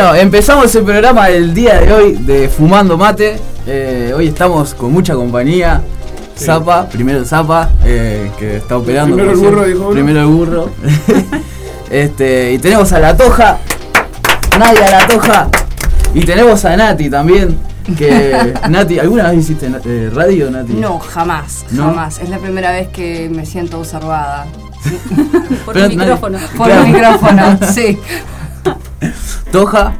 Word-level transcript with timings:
Bueno, 0.00 0.14
empezamos 0.14 0.72
el 0.76 0.84
programa 0.84 1.26
del 1.26 1.52
día 1.52 1.80
de 1.80 1.92
hoy 1.92 2.12
de 2.12 2.48
Fumando 2.48 2.96
Mate. 2.96 3.36
Eh, 3.66 4.12
hoy 4.16 4.28
estamos 4.28 4.72
con 4.72 4.92
mucha 4.92 5.16
compañía. 5.16 5.82
Sí. 6.36 6.44
Zapa, 6.44 6.88
primero 6.88 7.24
Zapa, 7.24 7.70
eh, 7.84 8.30
que 8.38 8.58
está 8.58 8.76
operando. 8.78 9.16
Primero 9.16 9.32
el 9.32 9.38
burro, 9.40 9.64
dijo. 9.64 9.90
Primero 9.90 10.20
el 10.20 10.26
burro. 10.26 10.70
este, 11.90 12.52
y 12.52 12.58
tenemos 12.58 12.92
a 12.92 13.00
la 13.00 13.16
Toja. 13.16 13.58
Nadia 14.56 14.88
la 14.88 15.06
Toja. 15.08 15.48
Y 16.14 16.24
tenemos 16.24 16.64
a 16.64 16.76
Nati 16.76 17.10
también. 17.10 17.58
Que 17.98 18.54
Nati, 18.68 19.00
¿alguna 19.00 19.32
vez 19.32 19.40
hiciste 19.40 19.68
eh, 19.84 20.10
radio, 20.14 20.48
Nati? 20.48 20.74
No, 20.74 21.00
jamás, 21.00 21.64
¿No? 21.72 21.86
jamás. 21.86 22.20
Es 22.20 22.28
la 22.28 22.38
primera 22.38 22.70
vez 22.70 22.86
que 22.86 23.28
me 23.34 23.44
siento 23.44 23.80
observada. 23.80 24.46
Por 25.64 25.74
Pero 25.74 25.86
el 25.86 25.96
nadie- 25.96 25.98
micrófono. 25.98 26.38
Por 26.56 26.66
Claro. 26.68 26.84
el 26.84 26.92
micrófono, 26.92 27.58
sí. 27.74 27.98
Toja, 29.58 29.92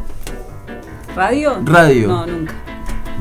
¿Radio? 1.17 1.61
Radio. 1.65 2.07
No, 2.07 2.25
nunca. 2.29 2.55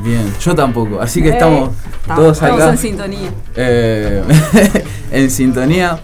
bien, 0.04 0.32
yo 0.40 0.54
tampoco. 0.54 1.02
Así 1.02 1.20
que 1.20 1.30
Eh, 1.30 1.32
estamos 1.32 1.72
todos 2.16 2.38
Estamos 2.38 2.62
acá. 2.62 2.70
en 2.74 2.78
sintonía. 2.78 3.30
eh, 3.56 4.24
en 5.12 5.32
sintonía. 5.32 6.00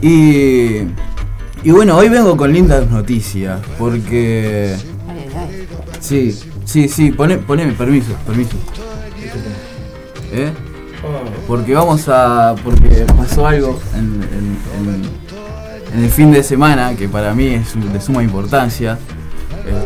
Y, 0.00 0.76
y 1.62 1.70
bueno, 1.72 1.94
hoy 1.98 2.08
vengo 2.08 2.34
con 2.38 2.54
lindas 2.54 2.88
noticias, 2.90 3.60
porque... 3.78 4.74
Sí, 6.00 6.34
sí, 6.64 6.88
sí, 6.88 7.12
poneme, 7.12 7.72
permiso, 7.74 8.14
permiso. 8.26 8.56
¿Eh? 10.32 10.50
Porque 11.46 11.74
vamos 11.74 12.08
a... 12.08 12.54
porque 12.64 13.04
pasó 13.14 13.46
algo 13.46 13.78
en, 13.94 14.00
en- 14.22 14.58
en- 14.88 15.24
en 15.98 16.02
el 16.04 16.10
fin 16.10 16.32
de 16.32 16.42
semana 16.42 16.96
que 16.96 17.08
para 17.10 17.34
mí 17.34 17.46
es 17.48 17.74
de 17.92 18.00
suma 18.00 18.22
importancia. 18.22 18.98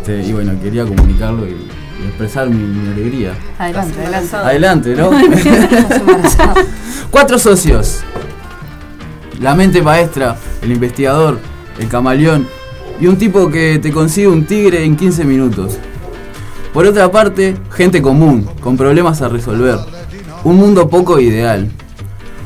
Este, 0.09 0.27
y 0.27 0.33
bueno, 0.33 0.55
quería 0.63 0.87
comunicarlo 0.87 1.47
y, 1.47 1.51
y 1.51 2.07
expresar 2.07 2.49
mi, 2.49 2.57
mi 2.57 2.93
alegría. 2.93 3.35
Adelante, 3.59 4.01
adelante. 4.01 4.37
Adelante, 4.37 4.97
¿no? 4.97 5.11
Cuatro 7.11 7.39
socios. 7.39 8.01
La 9.39 9.55
mente 9.55 9.83
maestra, 9.83 10.37
el 10.63 10.73
investigador, 10.73 11.39
el 11.79 11.89
camaleón 11.89 12.49
y 12.99 13.07
un 13.07 13.19
tipo 13.19 13.51
que 13.51 13.79
te 13.81 13.93
consigue 13.93 14.29
un 14.29 14.47
tigre 14.47 14.83
en 14.83 14.97
15 14.97 15.25
minutos. 15.25 15.77
Por 16.73 16.87
otra 16.87 17.11
parte, 17.11 17.57
gente 17.71 18.01
común, 18.01 18.49
con 18.61 18.79
problemas 18.79 19.21
a 19.21 19.29
resolver. 19.29 19.79
Un 20.43 20.57
mundo 20.57 20.89
poco 20.89 21.21
ideal, 21.21 21.71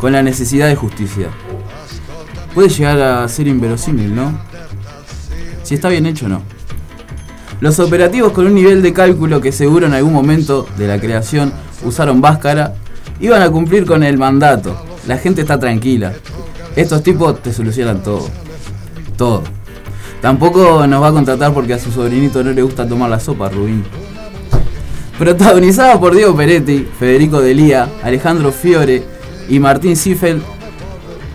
con 0.00 0.12
la 0.12 0.22
necesidad 0.22 0.66
de 0.66 0.74
justicia. 0.74 1.28
Puede 2.54 2.70
llegar 2.70 3.00
a 3.00 3.28
ser 3.28 3.46
inverosímil, 3.46 4.14
¿no? 4.14 4.32
Si 5.62 5.74
está 5.74 5.88
bien 5.88 6.06
hecho 6.06 6.26
o 6.26 6.28
no. 6.28 6.51
Los 7.62 7.78
operativos 7.78 8.32
con 8.32 8.46
un 8.46 8.56
nivel 8.56 8.82
de 8.82 8.92
cálculo 8.92 9.40
que 9.40 9.52
seguro 9.52 9.86
en 9.86 9.94
algún 9.94 10.12
momento 10.12 10.66
de 10.76 10.88
la 10.88 10.98
creación 10.98 11.52
usaron 11.84 12.20
Báscara 12.20 12.74
iban 13.20 13.40
a 13.40 13.50
cumplir 13.50 13.86
con 13.86 14.02
el 14.02 14.18
mandato. 14.18 14.84
La 15.06 15.16
gente 15.16 15.42
está 15.42 15.60
tranquila. 15.60 16.12
Estos 16.74 17.04
tipos 17.04 17.40
te 17.40 17.52
solucionan 17.52 18.02
todo. 18.02 18.28
Todo. 19.16 19.44
Tampoco 20.20 20.84
nos 20.88 21.00
va 21.00 21.06
a 21.06 21.12
contratar 21.12 21.54
porque 21.54 21.74
a 21.74 21.78
su 21.78 21.92
sobrinito 21.92 22.42
no 22.42 22.50
le 22.50 22.62
gusta 22.62 22.88
tomar 22.88 23.08
la 23.08 23.20
sopa, 23.20 23.48
Rubín. 23.48 23.84
Protagonizada 25.16 26.00
por 26.00 26.16
Diego 26.16 26.34
Peretti, 26.34 26.88
Federico 26.98 27.40
Delía, 27.40 27.88
Alejandro 28.02 28.50
Fiore 28.50 29.04
y 29.48 29.60
Martín 29.60 29.94
Ziffel, 29.94 30.42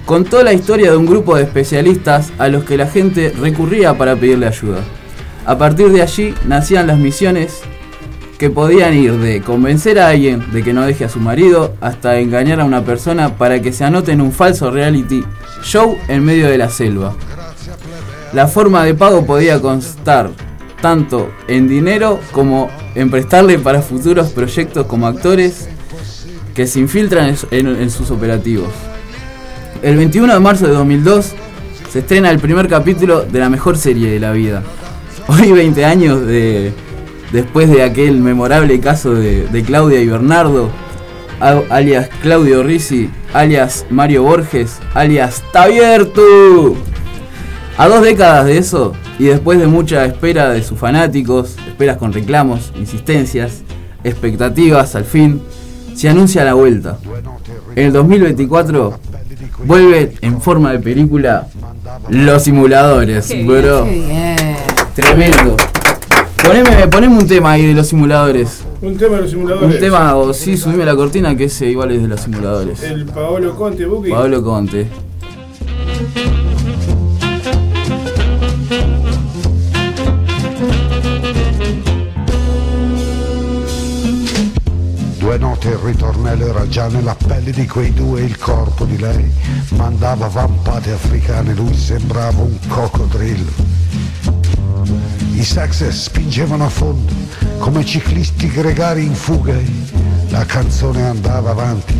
contó 0.05 0.43
la 0.43 0.51
historia 0.51 0.91
de 0.91 0.97
un 0.97 1.05
grupo 1.05 1.37
de 1.37 1.43
especialistas 1.43 2.33
a 2.37 2.49
los 2.49 2.65
que 2.65 2.75
la 2.75 2.87
gente 2.87 3.33
recurría 3.39 3.97
para 3.97 4.17
pedirle 4.17 4.47
ayuda. 4.47 4.79
A 5.47 5.57
partir 5.57 5.93
de 5.93 6.01
allí 6.01 6.35
nacían 6.45 6.87
las 6.87 6.99
misiones 6.99 7.61
que 8.37 8.49
podían 8.49 8.93
ir 8.93 9.13
de 9.13 9.41
convencer 9.41 9.97
a 9.97 10.09
alguien 10.09 10.43
de 10.51 10.61
que 10.61 10.73
no 10.73 10.85
deje 10.85 11.05
a 11.05 11.09
su 11.09 11.21
marido 11.21 11.73
hasta 11.79 12.19
engañar 12.19 12.59
a 12.59 12.65
una 12.65 12.83
persona 12.83 13.37
para 13.37 13.61
que 13.61 13.71
se 13.71 13.85
anote 13.85 14.11
en 14.11 14.19
un 14.19 14.33
falso 14.33 14.71
reality 14.71 15.23
show 15.63 15.97
en 16.09 16.25
medio 16.25 16.49
de 16.49 16.57
la 16.57 16.69
selva. 16.69 17.15
La 18.33 18.47
forma 18.47 18.83
de 18.83 18.93
pago 18.93 19.25
podía 19.25 19.61
constar 19.61 20.31
tanto 20.81 21.31
en 21.47 21.69
dinero 21.69 22.19
como 22.33 22.69
en 22.93 23.09
prestarle 23.09 23.57
para 23.57 23.81
futuros 23.81 24.31
proyectos 24.31 24.85
como 24.85 25.07
actores 25.07 25.69
que 26.53 26.67
se 26.67 26.81
infiltran 26.81 27.37
en, 27.51 27.67
en 27.67 27.89
sus 27.89 28.11
operativos. 28.11 28.73
El 29.81 29.95
21 29.95 30.33
de 30.33 30.39
marzo 30.41 30.67
de 30.67 30.73
2002 30.73 31.31
se 31.89 31.99
estrena 31.99 32.31
el 32.31 32.39
primer 32.39 32.67
capítulo 32.67 33.21
de 33.21 33.39
la 33.39 33.49
mejor 33.49 33.77
serie 33.77 34.11
de 34.11 34.19
la 34.19 34.33
vida. 34.33 34.61
Hoy 35.29 35.51
20 35.51 35.83
años 35.83 36.25
de, 36.25 36.71
después 37.33 37.69
de 37.69 37.83
aquel 37.83 38.19
memorable 38.21 38.79
caso 38.79 39.13
de, 39.13 39.45
de 39.47 39.63
Claudia 39.63 39.99
y 39.99 40.07
Bernardo, 40.07 40.69
alias 41.69 42.09
Claudio 42.21 42.63
Risi, 42.63 43.09
alias 43.33 43.85
Mario 43.89 44.23
Borges, 44.23 44.79
alias 44.93 45.43
Tabiertu. 45.51 46.77
A 47.77 47.87
dos 47.89 48.01
décadas 48.01 48.45
de 48.45 48.57
eso, 48.57 48.93
y 49.19 49.25
después 49.25 49.59
de 49.59 49.67
mucha 49.67 50.05
espera 50.05 50.49
de 50.49 50.63
sus 50.63 50.79
fanáticos, 50.79 51.57
esperas 51.67 51.97
con 51.97 52.13
reclamos, 52.13 52.71
insistencias, 52.77 53.63
expectativas, 54.05 54.95
al 54.95 55.05
fin, 55.05 55.41
se 55.93 56.07
anuncia 56.07 56.45
la 56.45 56.53
vuelta. 56.53 56.99
En 57.75 57.87
el 57.87 57.93
2024 57.93 58.97
vuelve 59.65 60.13
en 60.21 60.39
forma 60.39 60.71
de 60.71 60.79
película 60.79 61.47
Los 62.07 62.43
Simuladores, 62.43 63.27
Qué 63.27 63.43
bro. 63.43 63.83
Qué 63.83 63.91
bien. 63.91 64.46
Tremendo. 64.97 65.55
Poneme, 66.43 66.87
poneme 66.87 67.17
un 67.19 67.27
tema 67.27 67.51
ahí 67.51 67.67
de 67.67 67.73
los 67.75 67.87
simuladores. 67.87 68.63
Un 68.81 68.97
tema 68.97 69.17
de 69.17 69.21
los 69.21 69.29
simuladores. 69.29 69.75
Un 69.75 69.79
tema, 69.79 70.15
o 70.15 70.33
sí, 70.33 70.57
subime 70.57 70.85
la 70.85 70.95
cortina 70.95 71.35
que 71.37 71.43
ese 71.43 71.67
igual 71.67 71.91
es 71.91 72.01
de 72.01 72.07
los 72.07 72.19
simuladores. 72.19 72.81
El 72.81 73.05
Paolo 73.05 73.55
Conte, 73.55 73.85
Buki. 73.85 74.09
Pablo 74.09 74.41
Conte. 74.41 74.87
Due 85.19 85.37
note 85.37 85.67
il 85.67 85.75
ritornello 85.75 86.47
era 86.47 86.67
già 86.69 86.87
nella 86.87 87.15
pelle 87.15 87.51
di 87.51 87.67
quei 87.67 87.93
due 87.93 88.21
il 88.21 88.35
corpo 88.39 88.85
di 88.85 88.97
lei 88.97 89.31
mandava 89.75 90.27
vampate 90.27 90.91
africane, 90.91 91.53
lui 91.53 91.75
sembrava 91.75 92.41
un 92.41 92.57
coccodrillo. 92.67 94.06
I 95.37 95.43
sax 95.43 95.87
spingevano 95.89 96.65
a 96.65 96.69
fondo 96.69 97.13
come 97.59 97.85
ciclisti 97.85 98.47
gregari 98.49 99.05
in 99.05 99.13
fuga 99.13 99.53
e 99.53 99.65
la 100.29 100.43
canzone 100.45 101.03
andava 101.03 101.51
avanti, 101.51 101.93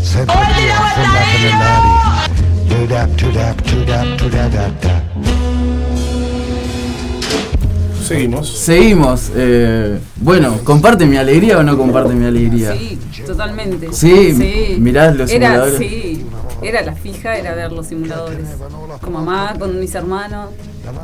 sempre 0.00 0.36
più 0.54 0.70
affollata 0.70 1.38
nell'aria. 1.42 2.30
Seguimos. 8.00 8.56
Seguimos. 8.56 9.30
eh, 9.34 9.98
bueno, 10.14 10.60
¿comparte 10.62 11.04
mi 11.04 11.16
alegría 11.16 11.58
o 11.58 11.64
no 11.64 11.76
comparte 11.76 12.14
mi 12.14 12.26
alegría? 12.26 12.76
Sí, 12.76 12.96
totalmente. 13.26 13.92
Sí, 13.92 14.76
mirás 14.78 15.16
los 15.16 15.28
era, 15.32 15.48
simuladores. 15.48 15.78
Sí, 15.78 16.26
era 16.62 16.82
la 16.82 16.94
fija, 16.94 17.36
era 17.36 17.56
ver 17.56 17.72
los 17.72 17.88
simuladores. 17.88 18.46
Con 19.00 19.12
mamá, 19.12 19.56
con 19.58 19.80
mis 19.80 19.92
hermanos. 19.96 20.50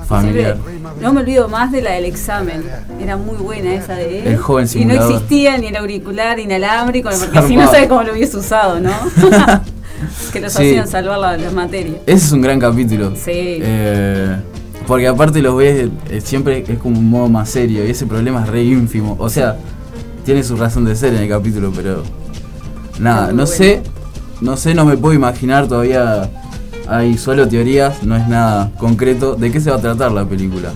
Familiar. 0.09 0.57
No 1.01 1.13
me 1.13 1.21
olvido 1.21 1.49
más 1.49 1.71
de 1.71 1.83
la 1.83 1.93
del 1.93 2.05
examen. 2.07 2.65
Era 3.01 3.17
muy 3.17 3.37
buena 3.37 3.75
esa 3.75 3.95
de 3.95 4.21
él. 4.21 4.27
El 4.27 4.37
joven 4.39 4.67
Y 4.75 4.85
no 4.85 4.95
existía 4.95 5.57
ni 5.59 5.69
el 5.69 5.77
auricular 5.77 6.39
inalámbrico, 6.39 7.11
porque 7.19 7.43
si 7.47 7.57
no 7.57 7.67
sabes 7.71 7.89
cómo 7.89 8.03
lo 8.03 8.13
hubiese 8.13 8.37
usado, 8.37 8.81
¿no? 8.81 8.91
que 10.33 10.41
los 10.41 10.53
Sí. 10.53 10.69
hacían 10.71 10.89
salvar 10.89 11.19
la- 11.19 11.37
las 11.37 11.53
materias. 11.53 11.97
Ese 12.07 12.27
es 12.27 12.33
un 12.33 12.41
gran 12.43 12.59
capítulo. 12.59 13.11
Sí. 13.17 13.31
Eh, 13.35 14.37
porque 14.87 15.07
aparte 15.07 15.41
los 15.43 15.57
ves, 15.57 15.89
eh, 16.11 16.21
siempre 16.21 16.65
es 16.67 16.79
como 16.79 16.99
un 16.99 17.09
modo 17.11 17.29
más 17.29 17.49
serio 17.51 17.87
y 17.87 17.91
ese 17.91 18.07
problema 18.07 18.43
es 18.43 18.49
re 18.49 18.63
ínfimo. 18.65 19.17
O 19.19 19.29
sea, 19.29 19.57
tiene 20.25 20.43
su 20.43 20.57
razón 20.57 20.85
de 20.85 20.97
ser 20.97 21.15
en 21.15 21.23
el 21.23 21.29
capítulo, 21.29 21.73
pero 21.75 22.03
nada, 22.99 23.29
no 23.29 23.33
bueno. 23.33 23.47
sé, 23.47 23.83
no 24.41 24.57
sé, 24.57 24.75
no 24.75 24.85
me 24.85 24.97
puedo 24.97 25.15
imaginar 25.15 25.67
todavía. 25.69 26.31
Hay 26.89 27.19
solo 27.19 27.47
teorías, 27.47 28.03
no 28.03 28.17
es 28.17 28.27
nada 28.29 28.71
concreto. 28.79 29.35
¿De 29.35 29.51
qué 29.53 29.61
se 29.61 29.71
va 29.71 29.77
a 29.77 29.81
tratar 29.81 30.11
la 30.13 30.25
película? 30.25 30.71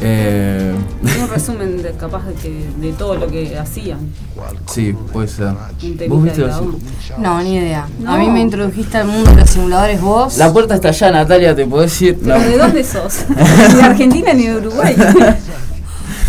Eh, 0.00 0.74
Un 1.22 1.28
resumen 1.28 1.82
de, 1.82 1.92
capaz 1.92 2.26
de, 2.26 2.34
que, 2.34 2.66
de 2.78 2.92
todo 2.94 3.14
lo 3.16 3.26
que 3.28 3.56
hacían. 3.58 3.98
sí, 4.66 4.94
puede 5.12 5.28
ser. 5.28 5.52
¿Vos 6.08 6.22
viste 6.24 6.40
los-. 6.40 6.60
No, 7.18 7.40
ni 7.42 7.56
idea. 7.56 7.86
No. 8.00 8.12
A 8.12 8.18
mí 8.18 8.28
me 8.28 8.40
introdujiste 8.40 8.98
al 8.98 9.06
mundo 9.08 9.30
de 9.30 9.36
los 9.36 9.50
simuladores 9.50 10.00
vos. 10.00 10.36
La 10.36 10.52
puerta 10.52 10.74
está 10.74 10.88
allá, 10.88 11.10
Natalia, 11.12 11.54
¿te 11.54 11.64
podés 11.66 12.00
ir? 12.02 12.18
¿Pero 12.22 12.38
No. 12.38 12.44
de 12.44 12.58
dónde 12.58 12.84
sos? 12.84 13.24
Ni 13.28 13.74
de 13.76 13.82
Argentina 13.82 14.32
ni 14.34 14.46
de 14.46 14.56
Uruguay. 14.56 14.94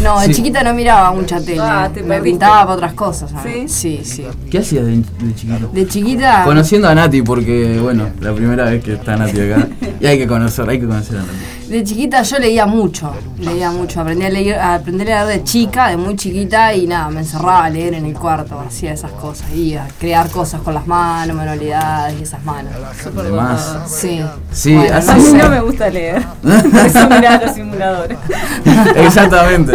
No, 0.04 0.20
de 0.20 0.28
Sí. 0.28 0.34
chiquita 0.36 0.62
no 0.64 0.74
miraba 0.74 1.12
mucha 1.14 1.40
tele. 1.40 1.60
Ah, 1.62 1.90
te 1.94 2.04
me 2.04 2.22
pintaba 2.22 2.62
para 2.64 2.74
otras 2.74 2.94
cosas. 2.94 3.32
¿Sí? 3.44 3.68
Sí, 3.68 4.02
sí. 4.04 4.25
¿Qué 4.52 4.58
hacías 4.60 4.86
de, 4.86 4.98
de 4.98 5.36
chiquito? 5.36 5.70
De 5.74 5.88
chiquita. 5.88 6.44
Conociendo 6.44 6.90
a 6.90 6.96
Nati, 6.96 7.22
porque 7.22 7.80
bueno, 7.82 8.10
la 8.20 8.34
primera 8.34 8.66
vez 8.66 8.84
que 8.84 8.94
está 8.94 9.16
Nati 9.16 9.40
acá. 9.40 9.68
Y 10.00 10.06
hay 10.06 10.18
que 10.18 10.28
conocer, 10.28 10.70
hay 10.70 10.80
que 10.80 10.86
conocer 10.88 11.18
a 11.18 11.22
Nati. 11.22 11.34
De 11.69 11.84
chiquita 11.84 12.22
yo 12.22 12.38
leía 12.38 12.65
mucho, 12.67 13.12
leía 13.39 13.72
mucho, 13.72 14.00
aprendí 14.01 14.24
a 14.25 14.29
leer, 14.29 14.55
a 14.60 14.75
aprender 14.75 15.12
a 15.12 15.25
leer 15.25 15.39
de 15.39 15.43
chica, 15.43 15.89
de 15.89 15.98
muy 15.98 16.15
chiquita 16.15 16.74
y 16.75 16.86
nada, 16.86 17.10
me 17.10 17.22
encerraba 17.22 17.65
a 17.65 17.69
leer 17.72 17.95
en 17.95 18.05
el 18.05 18.13
cuarto, 18.13 18.60
hacía 18.60 18.93
esas 18.93 19.12
cosas, 19.12 19.51
y 19.51 19.74
a 19.75 19.88
crear 20.00 20.29
cosas 20.29 20.62
con 20.62 20.75
las 20.75 20.86
manos, 20.86 21.36
manualidades 21.36 22.19
y 22.19 22.24
esas 22.24 22.43
manos. 22.45 22.72
Súper 23.01 23.25
Además. 23.25 23.77
Sí. 23.88 24.22
Sí, 24.51 24.75
Bueno, 24.75 25.01
sé. 25.01 25.34
no 25.38 25.50
me 25.50 25.62
gusta 25.62 25.89
leer. 25.89 26.24
Por 26.43 26.53
eso 26.86 27.10
miraba 27.10 27.41
los 27.45 27.55
simuladores. 27.55 28.17
Exactamente. 28.95 29.74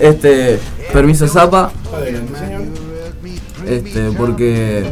Este, 0.00 0.58
permiso 0.92 1.28
Zapa, 1.28 1.70
este, 3.66 4.12
porque 4.12 4.84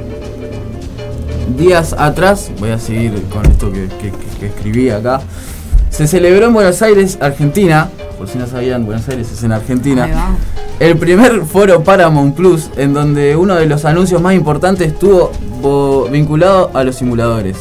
días 1.57 1.95
atrás, 1.99 2.51
voy 2.59 2.71
a 2.73 2.79
seguir 2.79 3.23
con 3.33 3.47
esto 3.47 3.73
que, 3.73 3.89
que- 3.89 4.11
que- 4.11 4.39
que 4.41 4.47
escribí 4.47 4.91
acá, 4.91 5.21
se 5.97 6.07
celebró 6.07 6.49
en 6.49 6.53
Buenos 6.53 6.83
Aires, 6.83 7.17
Argentina, 7.23 7.89
por 8.19 8.29
si 8.29 8.37
no 8.37 8.47
sabían, 8.47 8.85
Buenos 8.85 9.09
Aires 9.09 9.33
es 9.33 9.43
en 9.43 9.53
Argentina, 9.53 10.37
el 10.79 10.99
primer 10.99 11.47
foro 11.47 11.83
Paramount 11.83 12.37
Plus, 12.37 12.69
en 12.77 12.93
donde 12.93 13.35
uno 13.35 13.55
de 13.55 13.65
los 13.65 13.87
anuncios 13.87 14.21
más 14.21 14.35
importantes 14.35 14.89
estuvo 14.89 15.33
vinculado 16.11 16.71
a 16.75 16.85
los 16.85 16.97
simuladores. 16.97 17.57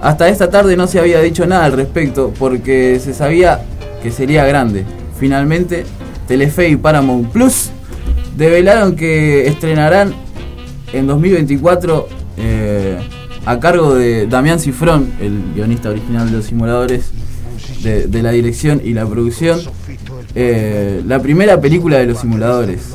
Hasta 0.00 0.28
esta 0.28 0.50
tarde 0.50 0.76
no 0.76 0.86
se 0.86 1.00
había 1.00 1.20
dicho 1.20 1.46
nada 1.46 1.64
al 1.64 1.72
respecto 1.72 2.32
porque 2.38 3.00
se 3.02 3.12
sabía 3.12 3.62
que 4.04 4.12
sería 4.12 4.46
grande. 4.46 4.84
Finalmente, 5.18 5.84
Telefe 6.28 6.68
y 6.68 6.76
Paramount 6.76 7.32
Plus 7.32 7.70
develaron 8.36 8.94
que 8.94 9.48
estrenarán 9.48 10.14
en 10.92 11.08
2024 11.08 12.08
eh, 12.36 12.98
a 13.44 13.58
cargo 13.58 13.96
de 13.96 14.28
Damián 14.28 14.60
Cifrón, 14.60 15.12
el 15.20 15.54
guionista 15.56 15.90
original 15.90 16.30
de 16.30 16.36
los 16.36 16.44
simuladores, 16.44 17.10
de, 17.84 18.08
de 18.08 18.22
la 18.22 18.32
dirección 18.32 18.80
y 18.82 18.94
la 18.94 19.06
producción, 19.06 19.60
eh, 20.34 21.02
la 21.06 21.20
primera 21.20 21.60
película 21.60 21.98
de 21.98 22.06
los 22.06 22.18
simuladores. 22.18 22.94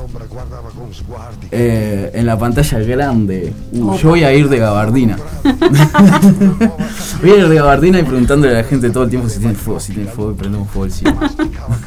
Eh, 1.52 2.12
en 2.14 2.26
la 2.26 2.38
pantalla 2.38 2.80
grande. 2.80 3.54
Uh, 3.72 3.96
yo 3.98 4.10
voy 4.10 4.24
a 4.24 4.34
ir 4.34 4.50
de 4.50 4.60
gabardina. 4.60 5.18
voy 7.22 7.32
a 7.32 7.36
ir 7.36 7.48
de 7.48 7.56
gabardina 7.56 8.00
y 8.00 8.04
preguntándole 8.04 8.54
a 8.54 8.62
la 8.62 8.64
gente 8.64 8.90
todo 8.90 9.04
el 9.04 9.10
tiempo 9.10 9.30
si 9.30 9.40
tiene 9.40 9.56
fuego, 9.56 9.80
si 9.80 9.94
tiene 9.94 10.10
fuego 10.10 10.32
y 10.32 10.36
prendemos 10.36 10.70
fuego 10.70 10.86
encima. 10.86 11.32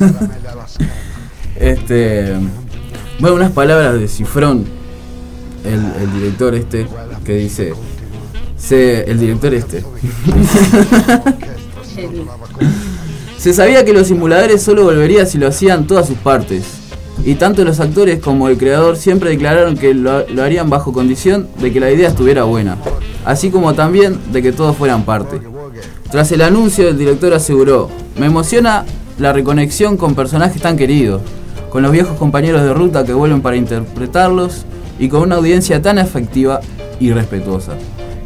este. 1.57 2.37
Bueno, 3.21 3.37
unas 3.37 3.53
palabras 3.53 3.95
de 3.95 4.09
Cifrón, 4.09 4.65
el, 5.65 6.03
el 6.03 6.13
director 6.15 6.55
este, 6.55 6.87
que 7.25 7.37
dice. 7.37 7.73
Se, 8.57 9.11
el 9.11 9.19
director 9.19 9.55
este. 9.55 9.85
Se 13.43 13.53
sabía 13.53 13.85
que 13.85 13.93
los 13.93 14.07
simuladores 14.07 14.63
solo 14.63 14.85
volvería 14.85 15.27
si 15.27 15.37
lo 15.37 15.49
hacían 15.49 15.89
todas 15.89 16.07
sus 16.07 16.17
partes. 16.17 16.63
Y 17.25 17.35
tanto 17.35 17.65
los 17.65 17.81
actores 17.81 18.21
como 18.21 18.47
el 18.47 18.57
creador 18.57 18.97
siempre 18.97 19.31
declararon 19.31 19.77
que 19.77 19.95
lo, 19.95 20.25
lo 20.29 20.45
harían 20.45 20.71
bajo 20.71 20.93
condición 20.93 21.49
de 21.61 21.73
que 21.73 21.81
la 21.81 21.91
idea 21.91 22.09
estuviera 22.09 22.45
buena, 22.45 22.79
así 23.25 23.51
como 23.51 23.75
también 23.75 24.17
de 24.31 24.43
que 24.43 24.53
todos 24.53 24.77
fueran 24.77 25.05
parte. 25.05 25.41
Tras 26.13 26.31
el 26.31 26.41
anuncio, 26.41 26.89
el 26.89 26.97
director 26.97 27.35
aseguró, 27.35 27.91
me 28.17 28.27
emociona 28.27 28.85
la 29.19 29.33
reconexión 29.33 29.97
con 29.97 30.15
personajes 30.15 30.63
tan 30.63 30.77
queridos, 30.77 31.21
con 31.69 31.83
los 31.83 31.91
viejos 31.91 32.17
compañeros 32.17 32.63
de 32.63 32.73
ruta 32.73 33.05
que 33.05 33.13
vuelven 33.13 33.43
para 33.43 33.57
interpretarlos 33.57 34.67
y 35.01 35.09
con 35.09 35.21
una 35.21 35.35
audiencia 35.35 35.83
tan 35.83 35.99
afectiva 35.99 36.61
y 37.01 37.11
respetuosa, 37.11 37.73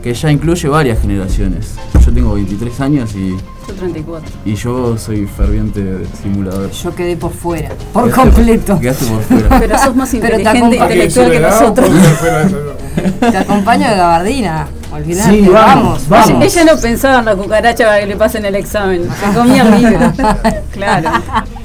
que 0.06 0.14
ya 0.14 0.30
incluye 0.30 0.68
varias 0.68 1.00
generaciones. 1.00 1.74
Yo 2.04 2.12
tengo 2.12 2.34
23 2.34 2.80
años 2.80 3.12
y 3.16 3.30
Yo 3.66 3.74
34. 3.76 4.30
y 4.44 4.54
yo 4.54 4.96
soy 4.96 5.26
ferviente 5.26 6.04
simulador. 6.22 6.70
Yo 6.70 6.94
quedé 6.94 7.16
por 7.16 7.32
fuera, 7.32 7.70
por 7.92 8.04
Quedaste- 8.04 8.14
completo. 8.14 8.78
Quedaste 8.78 9.06
por 9.06 9.20
fuera. 9.22 9.48
Pero 9.58 9.78
sos 9.80 9.96
más 9.96 10.14
inteligente 10.14 10.76
intelectual 10.76 11.30
que 11.32 11.40
nosotros. 11.40 11.90
Te 13.20 13.36
acompaño 13.36 13.88
de 13.90 13.96
gabardina, 13.96 14.68
olvidate, 14.92 15.30
Sí, 15.30 15.48
vamos, 15.48 16.08
vamos. 16.08 16.44
Ella 16.44 16.72
no 16.72 16.80
pensaba 16.80 17.18
en 17.18 17.24
la 17.24 17.34
cucaracha 17.34 17.84
para 17.86 17.98
que 18.00 18.06
le 18.06 18.16
pasen 18.16 18.44
el 18.44 18.54
examen. 18.54 19.02
Se 19.08 19.36
comía 19.36 19.62
el 19.64 19.82
libro. 19.82 20.12
Claro. 20.70 21.10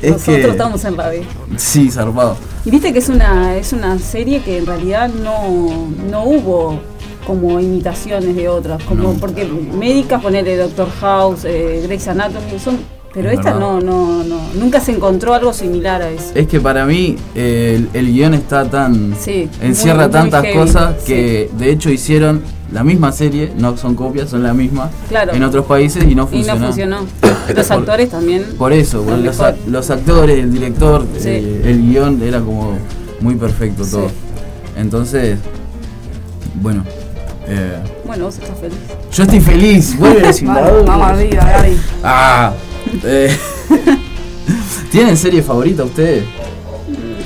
Es 0.01 0.11
Nosotros 0.13 0.37
que- 0.37 0.49
estamos 0.49 0.85
en 0.85 0.95
la 0.97 1.09
B. 1.09 1.23
Sí, 1.57 1.91
zarpado. 1.91 2.37
Y 2.65 2.71
viste 2.71 2.91
que 2.93 2.99
es 2.99 3.09
una, 3.09 3.55
es 3.57 3.71
una 3.73 3.99
serie 3.99 4.41
que 4.41 4.57
en 4.59 4.65
realidad 4.65 5.09
no, 5.09 5.89
no 6.09 6.23
hubo 6.23 6.79
como 7.25 7.59
imitaciones 7.59 8.35
de 8.35 8.47
otras, 8.49 8.83
como 8.83 9.03
No. 9.03 9.13
porque 9.13 9.45
médicas, 9.45 10.21
ponerle 10.21 10.57
Doctor 10.57 10.89
House, 10.99 11.45
eh, 11.45 11.81
Grey's 11.85 12.07
Anatomy, 12.07 12.59
son, 12.63 12.77
pero 13.13 13.29
Es 13.29 13.39
esta 13.39 13.53
no, 13.53 13.79
no, 13.81 14.23
no, 14.23 14.39
nunca 14.59 14.79
se 14.79 14.91
encontró 14.93 15.33
algo 15.33 15.51
similar 15.53 16.01
a 16.01 16.09
eso. 16.09 16.31
Es 16.33 16.47
que 16.47 16.59
para 16.59 16.85
mí 16.85 17.17
eh, 17.35 17.85
el, 17.93 18.05
el 18.07 18.13
guion 18.13 18.33
está 18.33 18.65
tan. 18.69 19.15
Sí, 19.19 19.49
encierra 19.61 20.03
muy- 20.03 20.05
muy 20.07 20.11
tantas 20.13 20.43
heavy, 20.45 20.57
cosas 20.57 20.95
sí. 20.99 21.05
que 21.07 21.49
de 21.57 21.71
hecho 21.71 21.89
hicieron 21.89 22.41
la 22.71 22.85
misma 22.85 23.11
serie, 23.11 23.51
no 23.57 23.75
son 23.75 23.95
copias, 23.95 24.29
son 24.29 24.43
la 24.43 24.53
misma 24.53 24.89
Claro. 25.09 25.33
en 25.33 25.43
otros 25.43 25.65
países 25.65 26.05
y 26.05 26.15
no 26.15 26.23
Y 26.31 26.35
funcionó. 26.37 26.59
no 26.59 26.65
funcionó. 26.67 26.97
Los 27.53 27.67
Por- 27.67 27.77
actores 27.79 28.09
también. 28.09 28.45
Por 28.57 28.71
eso, 28.71 29.03
porque 29.03 29.23
los, 29.23 29.37
mejor. 29.37 29.55
a- 29.55 29.69
los 29.69 29.89
actores, 29.89 30.39
el 30.39 30.53
director, 30.53 31.05
Sí. 31.19 31.27
eh, 31.29 31.61
el 31.65 31.81
guion 31.91 32.21
era 32.23 32.39
como 32.39 32.77
muy 33.19 33.35
perfecto 33.35 33.83
todo. 33.85 34.07
Entonces, 34.77 35.37
bueno. 36.61 36.85
Eh, 37.53 37.77
Bueno, 38.05 38.25
vos 38.25 38.35
estás 38.37 38.57
feliz. 38.59 38.77
yo 39.11 39.23
estoy 39.23 39.39
feliz, 39.41 39.97
vuelve 39.99 40.17
el 40.17 40.21
Vamos, 40.23 40.35
simulador. 40.37 40.85
vamos 40.85 41.07
arriba, 41.07 41.43
Gaby. 41.43 41.77
Ah, 42.03 42.53
eh, 43.03 43.37
¿Tienen 44.91 45.17
serie 45.17 45.41
favorita 45.41 45.83
ustedes? 45.83 46.23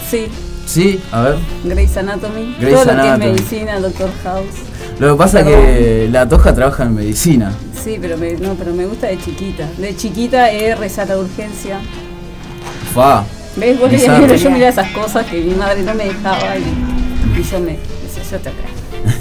Sí, 0.10 0.28
Sí, 0.66 1.00
a 1.12 1.22
ver. 1.22 1.36
Grey's 1.64 1.96
Anatomy. 1.96 2.56
Grey's 2.60 2.82
todo 2.82 2.94
lo 2.96 3.02
que 3.02 3.10
es 3.12 3.18
medicina, 3.20 3.80
Doctor 3.80 4.10
House. 4.24 4.46
Lo 5.00 5.12
que 5.12 5.18
pasa 5.18 5.40
es 5.42 5.46
que 5.46 6.10
la 6.12 6.28
Toja 6.28 6.56
trabaja 6.56 6.84
en 6.84 6.96
medicina. 6.96 7.54
Sí, 7.84 7.98
pero 8.02 8.18
me, 8.18 8.34
no, 8.34 8.56
pero 8.56 8.74
me 8.74 8.86
gusta 8.88 9.08
de 9.08 9.20
chiquita. 9.20 9.68
De 9.78 9.96
chiquita 9.96 10.50
es 10.52 10.78
rezar 10.78 11.12
a 11.12 11.18
urgencia. 11.18 11.80
Fa. 12.94 13.24
¿Ves? 13.56 13.80
Vos 13.80 13.92
leías, 13.92 14.42
yo 14.42 14.50
miraba 14.52 14.70
esas 14.72 14.90
cosas 14.92 15.26
que 15.28 15.40
mi 15.42 15.54
madre 15.54 15.84
no 15.84 15.94
me 15.94 16.06
dejaba 16.06 16.58
y, 16.58 17.40
y 17.40 17.44
yo 17.44 17.60
me 17.60 17.78
yo 18.32 18.40
te. 18.40 18.50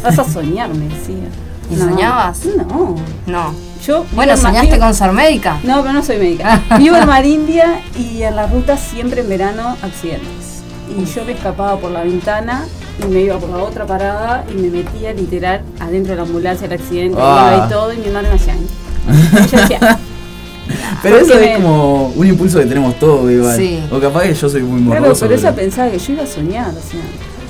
Vas 0.03 0.19
a 0.19 0.25
soñar, 0.25 0.69
me 0.75 0.85
decía. 0.89 1.29
¿Y 1.71 1.77
No, 1.77 1.85
soñabas? 1.91 2.41
No. 2.47 2.95
No. 3.27 3.55
Yo 3.87 4.05
Bueno, 4.13 4.37
¿soñaste 4.37 4.73
vivo- 4.77 4.85
con 4.85 4.95
ser 4.95 5.13
médica? 5.13 5.59
No, 5.65 5.81
pero 5.83 5.93
no 5.95 6.03
soy 6.03 6.17
médica. 6.19 6.61
Vivo 6.79 6.97
en 6.97 7.07
Marindia 7.07 7.81
y 7.99 8.23
en 8.23 8.37
la 8.37 8.47
ruta 8.47 8.77
siempre 8.77 9.21
en 9.23 9.29
verano 9.29 9.77
accidentes. 9.83 10.63
Y 10.99 11.05
yo 11.07 11.25
me 11.25 11.33
escapaba 11.33 11.79
por 11.79 11.91
la 11.91 12.03
ventana 12.03 12.65
y 13.03 13.07
me 13.11 13.21
iba 13.23 13.39
por 13.39 13.49
la 13.51 13.59
otra 13.59 13.87
parada 13.87 14.45
y 14.51 14.55
me 14.61 14.69
metía 14.69 15.13
literal 15.13 15.63
adentro 15.81 16.13
de 16.13 16.17
la 16.17 16.23
ambulancia 16.23 16.69
del 16.69 16.79
accidente 16.81 17.19
Ah. 17.21 17.55
iba 17.57 17.67
y 17.67 17.71
todo 17.71 17.93
y 17.93 17.97
mi 17.99 18.09
madre 18.11 18.29
me 18.29 18.35
hacía. 18.37 18.55
"Ay". 18.55 19.47
Yo 19.51 19.59
decía, 19.61 19.99
Pero 21.03 21.17
eso 21.19 21.35
es 21.39 21.57
como 21.57 22.07
un 22.09 22.27
impulso 22.27 22.59
que 22.59 22.65
tenemos 22.67 22.99
todos 22.99 23.31
igual. 23.31 23.57
Sí. 23.57 23.81
O 23.91 24.01
capaz 24.01 24.23
que 24.23 24.35
yo 24.35 24.49
soy 24.49 24.63
muy 24.63 24.83
Claro, 24.87 25.01
morboso. 25.03 25.27
pero 25.27 25.39
ella 25.39 25.55
pensaba 25.55 25.91
que 25.91 25.99
yo 25.99 26.13
iba 26.15 26.23
a 26.23 26.27
soñar, 26.27 26.69
o 26.71 26.73
sea. 26.73 27.01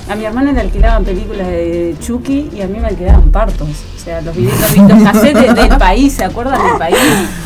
A 0.07 0.15
mi 0.15 0.23
hermana 0.23 0.51
le 0.51 0.61
alquilaban 0.61 1.03
películas 1.03 1.47
de 1.47 1.95
Chucky 1.99 2.51
y 2.55 2.61
a 2.61 2.67
mí 2.67 2.79
me 2.79 2.87
alquilaban 2.87 3.31
partos. 3.31 3.67
O 3.67 3.99
sea, 4.03 4.21
los 4.21 4.35
videos, 4.35 4.77
los, 4.77 5.01
cassettes 5.03 5.55
del 5.55 5.77
país, 5.79 6.13
¿se 6.13 6.23
acuerdan 6.23 6.61
del 6.61 6.77
país? 6.77 6.95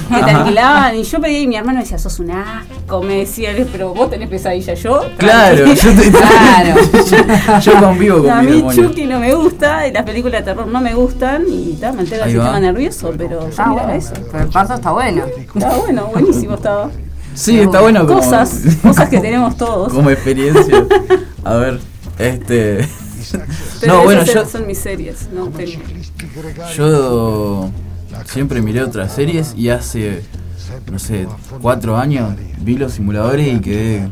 Que 0.09 0.15
te 0.15 0.21
Ajá. 0.31 0.39
alquilaban 0.39 0.95
y 0.97 1.03
yo 1.03 1.21
pedía 1.21 1.39
y 1.39 1.47
mi 1.47 1.55
hermano 1.55 1.79
decía, 1.79 1.97
sos 1.97 2.19
un 2.19 2.31
asco, 2.31 3.01
me 3.01 3.19
decía, 3.19 3.51
pero 3.71 3.93
vos 3.93 4.09
tenés 4.09 4.27
pesadilla, 4.27 4.73
yo. 4.73 5.03
Claro, 5.17 5.65
yo, 5.67 5.73
te- 5.73 6.11
Claro. 6.11 6.81
yo, 7.09 7.59
yo 7.71 7.79
convivo 7.79 8.21
con 8.23 8.29
a 8.31 8.41
mi 8.41 8.47
mí 8.51 8.57
demonio. 8.57 8.87
Chucky 8.89 9.05
no 9.05 9.19
me 9.19 9.33
gusta 9.35 9.87
y 9.87 9.93
las 9.93 10.03
películas 10.03 10.41
de 10.41 10.51
terror 10.51 10.67
no 10.67 10.81
me 10.81 10.93
gustan 10.95 11.45
y 11.47 11.77
ta, 11.79 11.93
me 11.93 12.01
altera 12.01 12.25
el 12.25 12.31
va. 12.37 12.43
sistema 12.43 12.59
nervioso, 12.59 13.13
pero 13.17 13.39
yo 13.41 13.47
Está 13.47 13.67
miraba 13.67 13.87
bueno. 13.87 13.99
eso. 14.03 14.13
Pero 14.31 14.43
el 14.43 14.49
parto 14.49 14.73
está 14.73 14.91
bueno. 14.91 15.23
Estaba 15.55 15.77
bueno, 15.77 16.05
buenísimo 16.07 16.55
estaba. 16.55 16.89
Sí, 17.35 17.57
está 17.61 17.79
bueno 17.79 18.05
como, 18.05 18.19
Cosas, 18.19 18.53
cosas 18.83 19.07
que 19.07 19.19
tenemos 19.19 19.55
todos. 19.55 19.93
como 19.93 20.09
experiencia. 20.09 20.83
A 21.45 21.53
ver, 21.55 21.79
este. 22.19 22.87
Pero 23.81 23.93
no, 23.93 24.03
bueno, 24.03 24.23
yo, 24.23 24.45
son 24.45 24.65
mis 24.67 24.77
series, 24.79 25.29
no 25.33 25.47
tengo. 25.49 25.81
yo 26.75 27.69
siempre 28.25 28.61
miré 28.61 28.81
otras 28.81 29.13
series 29.13 29.53
y 29.55 29.69
hace, 29.69 30.21
no 30.91 30.99
sé, 30.99 31.27
cuatro 31.61 31.97
años 31.97 32.33
vi 32.59 32.77
los 32.77 32.93
simuladores 32.93 33.47
y 33.47 33.59
quedé 33.59 34.09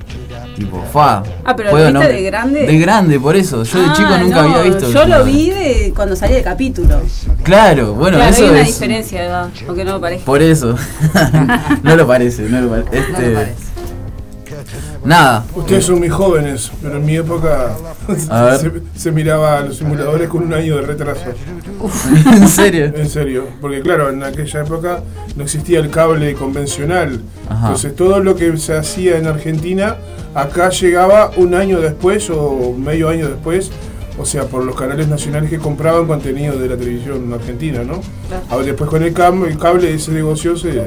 tipo, 0.56 0.84
fa. 0.92 1.24
Ah, 1.46 1.56
pero 1.56 1.72
¿puedo 1.72 1.92
¿lo 1.92 2.00
viste 2.00 2.14
de 2.14 2.22
grande? 2.24 2.66
De 2.66 2.78
grande, 2.78 3.20
por 3.20 3.36
eso. 3.36 3.64
Yo 3.64 3.80
de 3.80 3.86
Ah, 3.88 3.94
chico 3.96 4.18
nunca 4.18 4.42
no, 4.44 4.50
había 4.56 4.62
visto. 4.74 4.92
Yo 4.92 5.06
lo 5.06 5.24
vi 5.24 5.50
de 5.52 5.94
cuando 5.96 6.16
salía 6.16 6.38
el 6.40 6.44
capítulo. 6.44 7.02
Claro, 7.44 7.94
bueno, 7.94 8.18
claro, 8.18 8.34
eso 8.34 8.44
hay 8.44 8.50
una 8.52 8.62
es. 8.62 8.68
diferencia 8.68 9.22
de 9.22 9.28
edad, 9.28 9.50
aunque 9.68 9.86
no 9.86 9.94
me 9.96 10.00
parezca. 10.00 10.26
Por 10.26 10.42
eso. 10.42 10.76
no 11.84 11.96
lo 11.96 12.08
parece, 12.08 12.44
no 12.50 12.62
lo 12.62 12.70
parece. 12.70 12.90
No 12.90 12.98
Este, 13.18 13.28
me 13.28 13.34
parece. 13.36 13.67
Nada. 15.04 15.46
Ustedes 15.56 15.86
son 15.86 16.00
muy 16.00 16.10
jóvenes, 16.10 16.72
pero 16.82 16.98
en 16.98 17.06
mi 17.06 17.16
época 17.16 17.76
A 18.30 18.58
se, 18.60 18.72
se 18.96 19.12
miraba 19.12 19.62
los 19.62 19.78
simuladores 19.78 20.28
con 20.30 20.44
un 20.44 20.54
año 20.54 20.76
de 20.78 20.82
retraso. 20.82 21.26
en 22.34 22.48
serio. 22.48 22.86
En 22.96 23.10
serio, 23.10 23.46
porque 23.62 23.82
claro, 23.82 24.10
en 24.10 24.24
aquella 24.24 24.62
época 24.62 25.02
no 25.36 25.44
existía 25.44 25.80
el 25.80 25.90
cable 25.90 26.34
convencional. 26.36 27.22
Ajá. 27.50 27.68
Entonces 27.68 27.96
todo 27.96 28.20
lo 28.20 28.36
que 28.36 28.58
se 28.58 28.76
hacía 28.76 29.18
en 29.18 29.28
Argentina, 29.28 29.98
acá 30.34 30.70
llegaba 30.70 31.32
un 31.38 31.54
año 31.56 31.80
después 31.80 32.30
o 32.30 32.74
medio 32.78 33.10
año 33.10 33.28
después. 33.28 33.72
O 34.20 34.26
sea, 34.26 34.46
por 34.46 34.64
los 34.64 34.76
canales 34.76 35.08
nacionales 35.08 35.48
que 35.48 35.60
compraban 35.60 36.08
contenido 36.08 36.58
de 36.58 36.68
la 36.68 36.76
televisión 36.76 37.32
argentina, 37.32 37.84
¿no? 37.84 38.02
Claro. 38.28 38.44
Ahora, 38.50 38.66
después 38.66 38.90
con 38.90 39.04
el 39.04 39.14
cable, 39.14 39.48
el 39.52 39.60
cable 39.60 39.94
ese 39.94 40.12
negocio 40.12 40.58
se, 40.58 40.82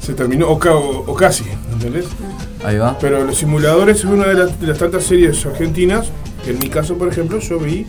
se 0.00 0.12
terminó, 0.14 0.48
o, 0.48 0.58
ca- 0.58 0.74
o- 0.74 1.04
o 1.08 1.14
casi, 1.14 1.44
¿entendés? 1.72 2.06
Ahí 2.64 2.78
va. 2.78 2.98
Pero 3.00 3.24
Los 3.24 3.38
Simuladores 3.38 3.98
es 3.98 4.04
una 4.04 4.26
de 4.26 4.34
las, 4.34 4.60
de 4.60 4.66
las 4.66 4.78
tantas 4.78 5.04
series 5.04 5.44
argentinas 5.46 6.10
que 6.44 6.50
en 6.50 6.58
mi 6.58 6.68
caso, 6.68 6.96
por 6.96 7.08
ejemplo, 7.08 7.38
yo 7.38 7.58
vi 7.58 7.86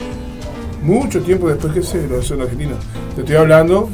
mucho 0.82 1.22
tiempo 1.22 1.50
después 1.50 1.74
que 1.74 1.82
se 1.82 2.08
lo 2.08 2.20
hizo 2.20 2.36
en 2.36 2.42
Argentina. 2.42 2.76
Te 3.16 3.22
estoy 3.22 3.36
hablando, 3.36 3.90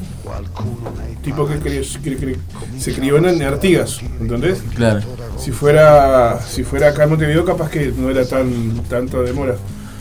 tipo 1.23 1.47
que, 1.47 1.83
se 1.83 2.93
crió 2.93 3.17
en 3.17 3.41
Artigas, 3.41 3.99
¿entendés? 4.19 4.61
Claro. 4.75 5.01
Si 5.37 5.51
fuera, 5.51 6.39
si 6.41 6.63
fuera 6.63 6.89
acá 6.89 7.03
en 7.03 7.09
Montevideo, 7.09 7.43
capaz 7.43 7.69
que 7.69 7.91
no 7.97 8.09
era 8.09 8.25
tan 8.25 8.83
tanta 8.89 9.21
demora. 9.21 9.55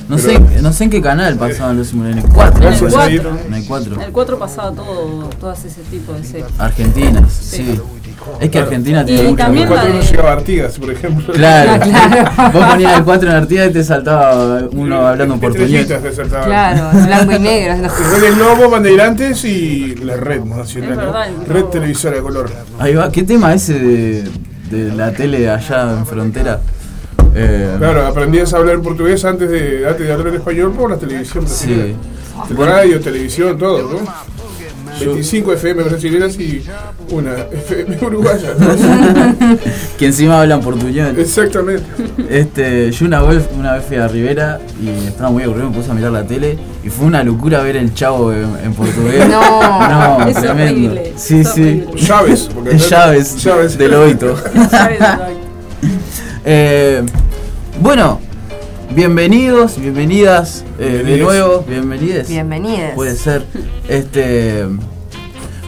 No 0.09 0.19
sé, 0.19 0.39
no 0.61 0.73
sé 0.73 0.85
en 0.85 0.91
qué 0.91 1.01
canal 1.01 1.37
pasaban 1.37 1.77
los 1.79 1.89
simuladores. 1.89 2.25
En 2.25 2.31
el 2.31 2.35
4. 2.35 2.57
En 2.57 2.63
el 2.63 2.69
Gracias, 2.71 2.93
cuatro. 2.93 3.31
Aid. 3.33 3.47
En 3.47 3.55
el 3.55 3.65
4. 3.67 3.95
En 3.95 4.01
el 4.03 4.13
4 4.13 4.39
pasaba 4.39 4.73
todo, 4.73 5.31
todas 5.41 5.65
ese 5.65 5.81
tipo 5.91 6.13
de 6.13 6.23
series. 6.25 6.47
Argentinas, 6.59 7.33
sí. 7.33 7.57
Sí. 7.57 7.81
Es 8.35 8.39
que 8.41 8.51
Claro. 8.51 8.67
Argentina 8.69 9.05
tiene 9.05 9.35
también 9.35 9.69
Cuando 9.69 9.87
la 9.89 9.95
no 9.95 10.01
de- 10.01 10.07
llegaba 10.07 10.31
a 10.31 10.33
Artigas, 10.35 10.79
por 10.79 10.91
ejemplo. 10.91 11.35
Claro. 11.35 11.85
Vos 12.53 12.65
ponías 12.65 12.99
el 12.99 13.05
4 13.05 13.31
en 13.31 13.37
Artigas 13.37 13.71
y 13.71 13.73
te 13.73 13.85
saltaba 13.85 14.61
uno 14.73 15.07
hablando 15.07 15.35
en 15.35 15.41
portugués. 15.41 15.71
Estrellitas 15.73 16.03
te 16.03 16.13
saltaban. 16.15 16.47
Claro, 16.49 16.99
en 16.99 17.07
blanco 17.07 17.33
y 17.33 17.39
negro. 17.41 17.77
no. 17.77 17.89
Red 17.89 18.23
del 18.23 18.35
Globo, 18.37 18.71
Bandeirantes 18.71 19.45
y 19.45 19.95
la 19.97 20.17
red 20.17 20.43
nacional. 20.43 21.01
El 21.41 21.47
Red 21.53 21.65
televisora 21.65 22.17
de 22.17 22.23
color. 22.23 22.51
Ahí 22.79 22.95
va. 22.95 23.11
¿Qué 23.13 23.25
tema 23.25 23.53
ese 23.53 23.75
de, 23.79 24.25
de 24.71 24.93
la 24.95 25.13
tele 25.13 25.51
allá 25.51 25.93
en 25.99 26.07
frontera? 26.07 26.61
Eh, 27.35 27.75
Claro, 27.79 28.07
aprendías 28.07 28.53
a 28.55 28.59
hablar 28.59 28.81
portugués 28.81 29.25
antes 29.25 29.51
de, 29.51 29.87
antes 29.89 30.07
de 30.07 30.13
hablar 30.13 30.29
en 30.29 30.35
español 30.37 30.73
por 30.73 30.91
la 30.91 30.97
televisión. 30.97 31.47
Sí. 31.49 31.67
brasileña. 31.67 32.67
Radio, 32.67 33.01
televisión, 33.01 33.59
todo, 33.59 33.83
¿no? 34.01 34.35
25 35.01 35.53
FM 35.55 35.83
brasileñas 35.83 36.39
y 36.39 36.63
una 37.11 37.33
FM 37.35 37.99
uruguaya. 38.07 38.55
¿no? 38.57 38.69
Que 39.99 40.07
encima 40.07 40.41
hablan 40.41 40.61
portugués. 40.61 41.19
Exactamente. 41.19 41.83
Este, 42.31 42.93
yo 42.93 43.07
una 43.07 43.21
vez, 43.23 43.43
una 43.59 43.73
vez 43.75 43.85
fui 43.87 43.97
a 43.97 44.07
Rivera 44.07 44.61
y 44.81 44.89
estaba 45.09 45.31
muy 45.31 45.43
aburrido, 45.43 45.71
me 45.71 45.77
puse 45.77 45.91
a 45.91 45.95
mirar 45.95 46.13
la 46.13 46.25
tele 46.25 46.57
y 46.85 46.91
fue 46.91 47.07
una 47.07 47.25
locura 47.25 47.61
ver 47.63 47.77
el 47.77 47.93
chavo 47.95 48.33
en, 48.33 48.47
en 48.65 48.73
portugués. 48.75 49.29
No. 49.29 50.19
no 50.19 50.27
Es 50.29 50.37
tremendo. 50.37 50.91
horrible, 50.93 51.13
Sí, 51.17 51.41
es 51.41 51.49
sí. 51.49 51.61
horrible. 51.89 52.01
Llaves. 52.01 52.51
porque 52.55 52.71
Es 52.77 52.89
llaves, 52.91 53.37
Llaves. 53.43 53.79
del 53.79 53.95
oito. 53.95 54.37
Eh, 56.47 57.03
bueno, 57.81 58.21
bienvenidos, 58.95 59.79
bienvenidas 59.79 60.65
eh, 60.79 60.83
de 60.83 60.89
Bienvenides. 60.91 61.23
nuevo, 61.25 61.65
bienvenides. 61.69 62.29
Bienvenidos. 62.29 62.91
Puede 62.95 63.17
ser. 63.17 63.45
Este, 63.89 64.65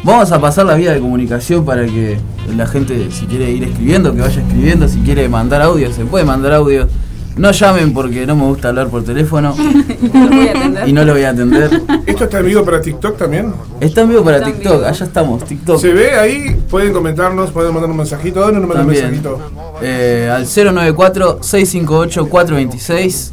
vamos 0.02 0.32
a 0.32 0.40
pasar 0.40 0.66
la 0.66 0.74
vía 0.74 0.92
de 0.92 1.00
comunicación 1.00 1.64
para 1.64 1.84
que 1.84 2.18
la 2.56 2.66
gente, 2.66 3.10
si 3.10 3.26
quiere 3.26 3.50
ir 3.50 3.64
escribiendo, 3.64 4.14
que 4.14 4.20
vaya 4.20 4.40
escribiendo. 4.40 4.88
Si 4.88 5.00
quiere 5.00 5.28
mandar 5.28 5.62
audio, 5.62 5.92
se 5.92 6.04
puede 6.04 6.24
mandar 6.24 6.54
audio. 6.54 6.88
No 7.36 7.50
llamen 7.50 7.92
porque 7.92 8.26
no 8.26 8.34
me 8.34 8.44
gusta 8.44 8.68
hablar 8.68 8.88
por 8.88 9.04
teléfono 9.04 9.54
no 10.12 10.28
voy 10.28 10.48
a 10.48 10.52
atender. 10.52 10.88
y 10.88 10.92
no 10.92 11.04
lo 11.04 11.12
voy 11.12 11.22
a 11.24 11.30
atender. 11.30 11.82
¿Esto 12.06 12.24
está 12.24 12.38
en 12.40 12.46
vivo 12.46 12.64
para 12.64 12.80
TikTok 12.80 13.18
también? 13.18 13.52
Está 13.78 14.00
en 14.02 14.08
vivo 14.08 14.24
para 14.24 14.38
Está 14.38 14.52
TikTok, 14.52 14.72
vivo. 14.76 14.86
allá 14.86 15.04
estamos, 15.04 15.44
TikTok. 15.44 15.78
¿Se 15.78 15.92
ve 15.92 16.12
ahí? 16.18 16.58
Pueden 16.70 16.94
comentarnos, 16.94 17.50
pueden 17.50 17.74
mandar 17.74 17.90
un 17.90 17.96
mensajito. 17.98 18.40
¿Dónde 18.40 18.60
nos 18.60 18.68
mandan 18.68 18.86
un 18.86 18.92
mensajito? 18.92 19.38
Eh, 19.82 20.30
al 20.34 20.46
094-658-426. 20.46 23.30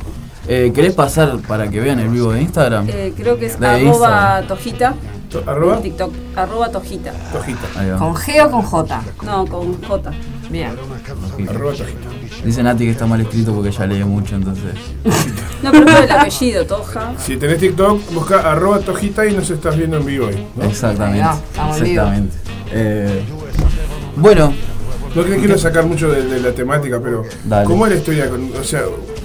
Eh, 0.49 0.71
¿Querés 0.75 0.93
pasar 0.93 1.37
para 1.47 1.69
que 1.69 1.79
vean 1.79 1.99
el 1.99 2.09
vivo 2.09 2.33
de 2.33 2.41
Instagram? 2.41 2.85
Eh, 2.89 3.13
creo 3.15 3.39
que 3.39 3.45
es 3.45 3.57
De 3.57 3.65
arroba 3.65 4.41
tojita. 4.47 4.95
¿Arroba? 5.45 5.81
TikTok, 5.81 6.11
arroba 6.35 6.69
tojita. 6.69 7.11
Tojita. 7.31 7.97
¿Con 7.97 8.13
G 8.15 8.45
o 8.45 8.51
con 8.51 8.61
J? 8.61 9.01
No, 9.23 9.45
con 9.45 9.81
J. 9.83 10.11
Bien. 10.49 10.69
Arroba 11.49 11.71
Tojita. 11.71 12.09
Dice 12.43 12.61
Nati 12.63 12.85
que 12.85 12.91
está 12.91 13.05
mal 13.05 13.21
escrito 13.21 13.53
porque 13.53 13.71
ya 13.71 13.85
lee 13.85 14.03
mucho, 14.03 14.35
entonces. 14.35 14.73
No, 15.63 15.71
pero 15.71 15.85
por 15.85 16.03
el 16.03 16.11
apellido, 16.11 16.65
Toja. 16.65 17.13
Si 17.17 17.37
tenés 17.37 17.57
TikTok, 17.59 18.13
busca 18.13 18.51
arroba 18.51 18.79
Tojita 18.79 19.25
y 19.25 19.33
nos 19.33 19.49
estás 19.49 19.77
viendo 19.77 19.97
en 19.97 20.05
vivo 20.05 20.27
ahí. 20.27 20.47
¿no? 20.55 20.63
Exactamente. 20.65 21.25
Vivo. 21.53 21.73
Exactamente. 21.75 22.35
Eh, 22.71 23.23
bueno, 24.15 24.53
No 25.15 25.23
que 25.23 25.37
quiero 25.37 25.57
sacar 25.57 25.85
mucho 25.85 26.11
de, 26.11 26.23
de 26.23 26.39
la 26.39 26.51
temática, 26.53 26.99
pero 27.01 27.23
Dale. 27.45 27.65
¿cómo 27.65 27.85
es 27.85 27.93
la 27.93 27.97
historia? 27.99 28.29
Con, 28.29 28.51
o 28.59 28.63
sea, 28.63 28.81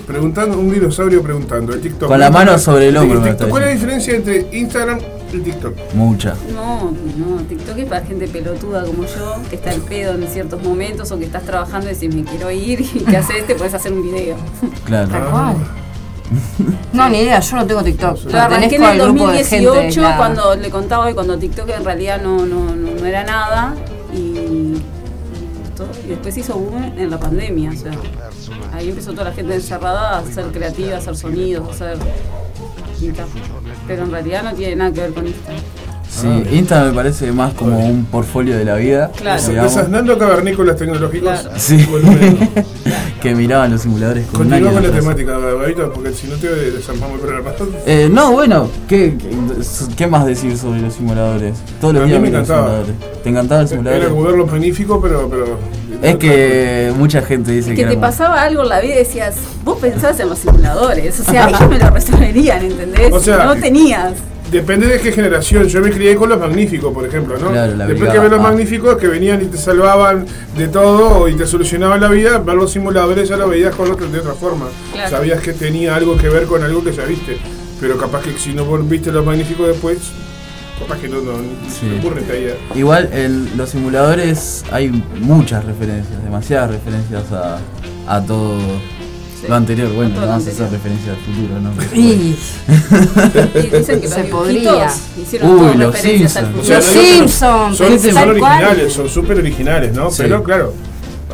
preguntando, 0.07 0.59
un 0.59 0.71
dinosaurio 0.73 1.23
preguntando, 1.23 1.73
el 1.73 1.81
TikTok. 1.81 2.09
Con 2.09 2.21
la 2.21 2.31
mano 2.31 2.59
sobre 2.59 2.89
el 2.89 2.97
hombro, 2.97 3.21
¿Cuál 3.49 3.63
es 3.65 3.69
la 3.69 3.75
diferencia 3.75 4.15
entre 4.15 4.49
Instagram 4.53 4.99
y 5.33 5.41
TikTok? 5.41 5.75
mucha. 5.95 6.35
No, 6.55 6.93
no, 7.17 7.43
TikTok 7.49 7.79
es 7.79 7.87
para 7.87 8.05
gente 8.05 8.29
pelotuda 8.29 8.85
como 8.85 9.05
yo, 9.05 9.37
que 9.49 9.57
está 9.57 9.71
al 9.71 9.81
pedo 9.81 10.15
en 10.15 10.27
ciertos 10.29 10.63
momentos 10.63 11.11
o 11.13 11.19
que 11.19 11.25
estás 11.25 11.45
trabajando 11.45 11.91
y 11.91 11.95
decís 11.95 12.15
me 12.15 12.25
quiero 12.25 12.51
ir 12.51 12.81
y 12.81 13.01
que 13.01 13.17
haces 13.17 13.37
este, 13.37 13.55
puedes 13.55 13.75
hacer 13.75 13.93
un 13.93 14.03
video. 14.03 14.37
Claro. 14.85 15.09
Tal 15.09 15.31
cual. 15.31 15.57
No, 16.93 17.09
ni 17.09 17.19
idea, 17.19 17.41
yo 17.41 17.57
no 17.57 17.67
tengo 17.67 17.83
TikTok. 17.83 18.25
Lo 18.31 18.41
arranqué 18.41 18.77
en 18.77 18.83
el 18.83 18.89
al 18.89 18.99
grupo 18.99 19.29
de 19.31 19.45
gente 19.45 19.67
2018 19.67 20.01
aislada. 20.01 20.17
cuando 20.17 20.55
le 20.57 20.71
contaba 20.71 21.07
hoy 21.07 21.15
cuando 21.15 21.39
TikTok 21.39 21.69
en 21.71 21.85
realidad 21.85 22.21
no, 22.21 22.45
no, 22.45 22.75
no, 22.75 22.91
no 22.95 23.07
era 23.07 23.25
nada 23.25 23.75
y, 24.13 24.19
y 24.19 26.09
después 26.09 26.37
hizo 26.37 26.55
boom 26.55 26.93
en 26.97 27.11
la 27.11 27.19
pandemia, 27.19 27.71
o 27.71 27.77
sea, 27.77 27.93
ahí 28.73 28.89
empezó 28.89 29.13
toda 29.13 29.25
la 29.25 29.33
gente 29.33 29.55
encerrada 29.55 30.19
a 30.19 30.25
ser 30.25 30.47
creativa, 30.47 30.97
a 30.97 30.99
hacer 30.99 31.17
sonidos, 31.17 31.69
a 31.69 31.71
hacer 31.71 31.99
Pero 33.87 34.05
en 34.05 34.11
realidad 34.11 34.43
no 34.43 34.55
tiene 34.55 34.77
nada 34.77 34.93
que 34.93 35.01
ver 35.01 35.15
con 35.15 35.27
esto. 35.27 35.53
Sí, 36.09 36.27
Insta 36.53 36.85
me 36.85 36.93
parece 36.93 37.31
más 37.33 37.53
como 37.55 37.79
un 37.79 38.05
portfolio 38.07 38.57
de 38.57 38.65
la 38.65 38.75
vida. 38.77 39.11
Claro. 39.17 39.43
Desasnando 39.63 40.19
cavernícolas 40.19 40.77
tecnológicos. 40.77 41.41
Claro. 41.41 41.51
Sí. 41.57 41.87
Que 43.23 43.35
miraban 43.35 43.73
los 43.73 43.83
simuladores 43.83 44.27
con 44.27 44.49
Continúa 44.49 44.73
con 44.73 44.83
de 44.83 44.89
la 44.91 44.95
temática, 44.95 45.37
Babito, 45.39 45.93
porque 45.93 46.13
si 46.13 46.29
no 46.29 46.37
te 46.37 46.49
desarmamos 46.71 47.15
el 47.17 47.21
programa. 47.21 47.51
Eh, 47.85 48.09
no, 48.11 48.31
bueno, 48.31 48.69
¿qué, 48.89 49.17
qué, 49.19 49.35
qué 49.97 50.07
más 50.07 50.25
decir 50.25 50.57
sobre 50.57 50.81
los 50.81 50.95
simuladores? 50.95 51.57
Todos 51.81 51.95
los 51.95 52.03
A 52.05 52.07
mí 52.07 52.13
días 52.13 52.23
me 52.23 52.29
miro 52.29 52.39
los 52.39 52.49
encantaba. 52.49 52.69
simuladores. 52.85 53.23
¿Te 53.25 53.29
encantaba 53.29 53.61
el 53.63 53.67
Era 53.67 53.71
simulador? 53.77 54.09
como 54.11 54.23
verlo 54.23 54.47
magnífico, 54.47 55.01
pero. 55.01 55.29
pero 55.29 55.59
Es 56.01 56.17
que 56.17 56.93
mucha 56.97 57.21
gente 57.23 57.51
dice 57.51 57.71
que, 57.71 57.77
Que 57.77 57.85
te 57.87 57.93
era- 57.95 58.01
pasaba 58.01 58.41
algo 58.41 58.63
en 58.63 58.69
la 58.69 58.81
vida 58.81 58.95
y 58.95 58.99
decías, 58.99 59.35
vos 59.65 59.79
pensabas 59.81 60.21
en 60.21 60.29
los 60.29 60.39
simuladores, 60.39 61.19
o 61.19 61.25
sea, 61.25 61.49
ellos 61.49 61.69
me 61.69 61.79
lo 61.79 61.91
resolverían, 61.91 62.65
¿entendés? 62.65 63.13
O 63.13 63.19
sea, 63.19 63.47
no 63.47 63.57
tenías. 63.57 64.13
Depende 64.51 64.87
de 64.87 64.99
qué 65.01 65.13
generación. 65.13 65.67
Yo 65.69 65.81
me 65.81 65.91
crié 65.91 66.17
con 66.17 66.29
los 66.31 66.39
magníficos, 66.41 66.93
por 66.95 67.07
ejemplo, 67.07 67.37
¿no? 67.39 67.51
Claro, 67.51 67.77
la 67.77 67.87
Después 67.87 67.99
brigada 68.01 68.13
que 68.15 68.19
ver 68.21 68.31
los 68.31 68.41
magníficos 68.41 68.97
que 68.97 69.07
venían 69.07 69.43
y 69.43 69.47
te 69.47 69.59
salvaban 69.59 70.25
de 70.57 70.69
todo 70.69 71.29
y 71.29 71.35
te 71.35 71.47
solucionaban 71.47 72.01
la 72.01 72.09
vida, 72.09 72.39
ver 72.39 72.55
los 72.57 72.73
simuladores 72.73 73.29
ya 73.29 73.37
lo 73.37 73.49
veías 73.49 73.75
con 73.75 73.91
otro, 73.91 74.09
de 74.09 74.19
otra 74.21 74.33
forma. 74.35 74.67
Claro. 74.93 75.11
Sabías 75.11 75.43
que 75.43 75.53
tenía 75.53 75.95
algo 75.97 76.17
que 76.17 76.29
ver 76.31 76.45
con 76.45 76.63
algo 76.63 76.83
que 76.83 76.93
ya 76.93 77.05
viste. 77.05 77.37
Pero 77.81 77.99
capaz 77.99 78.23
que 78.23 78.33
si 78.39 78.55
no 78.55 78.65
viste 78.79 79.13
los 79.13 79.25
magníficos 79.25 79.69
después, 79.69 79.99
capaz 80.79 80.99
que 80.99 81.09
no, 81.09 81.21
no 81.21 81.33
Sí. 81.69 81.87
ocurre. 82.01 82.23
Igual 82.75 83.11
en 83.13 83.57
los 83.57 83.69
simuladores 83.71 84.65
hay 84.73 84.89
muchas 85.21 85.65
referencias, 85.65 86.23
demasiadas 86.25 86.71
referencias 86.71 87.25
a, 87.33 87.59
a 88.07 88.21
todo 88.25 88.59
Sí. 89.41 89.47
lo 89.49 89.55
anterior. 89.55 89.93
Bueno, 89.93 90.15
no 90.21 90.27
vamos 90.27 90.47
a 90.47 90.51
hacer 90.51 90.65
anterior. 90.65 90.71
referencia 90.73 91.13
al 91.13 91.19
futuro, 91.19 91.61
¿no? 91.61 91.71
Y 91.95 92.37
Y 93.59 93.71
dicen 93.79 94.01
que 94.01 94.09
Se 94.09 94.25
podría. 94.25 94.89
hicieron 95.21 95.51
Uy, 95.51 95.59
todas 95.59 95.77
los 95.77 95.95
referencias 95.95 96.37
al 96.37 96.47
Simpsons. 96.47 96.61
O 96.61 96.67
sea, 96.67 96.81
futuro. 96.81 97.03
Los 97.03 97.13
Simpsons, 97.17 97.77
Son, 97.79 98.29
originales, 98.29 98.93
son 98.93 99.09
súper 99.09 99.39
originales, 99.39 99.93
¿no? 99.95 100.11
Sí. 100.11 100.17
Pero 100.23 100.43
claro, 100.43 100.73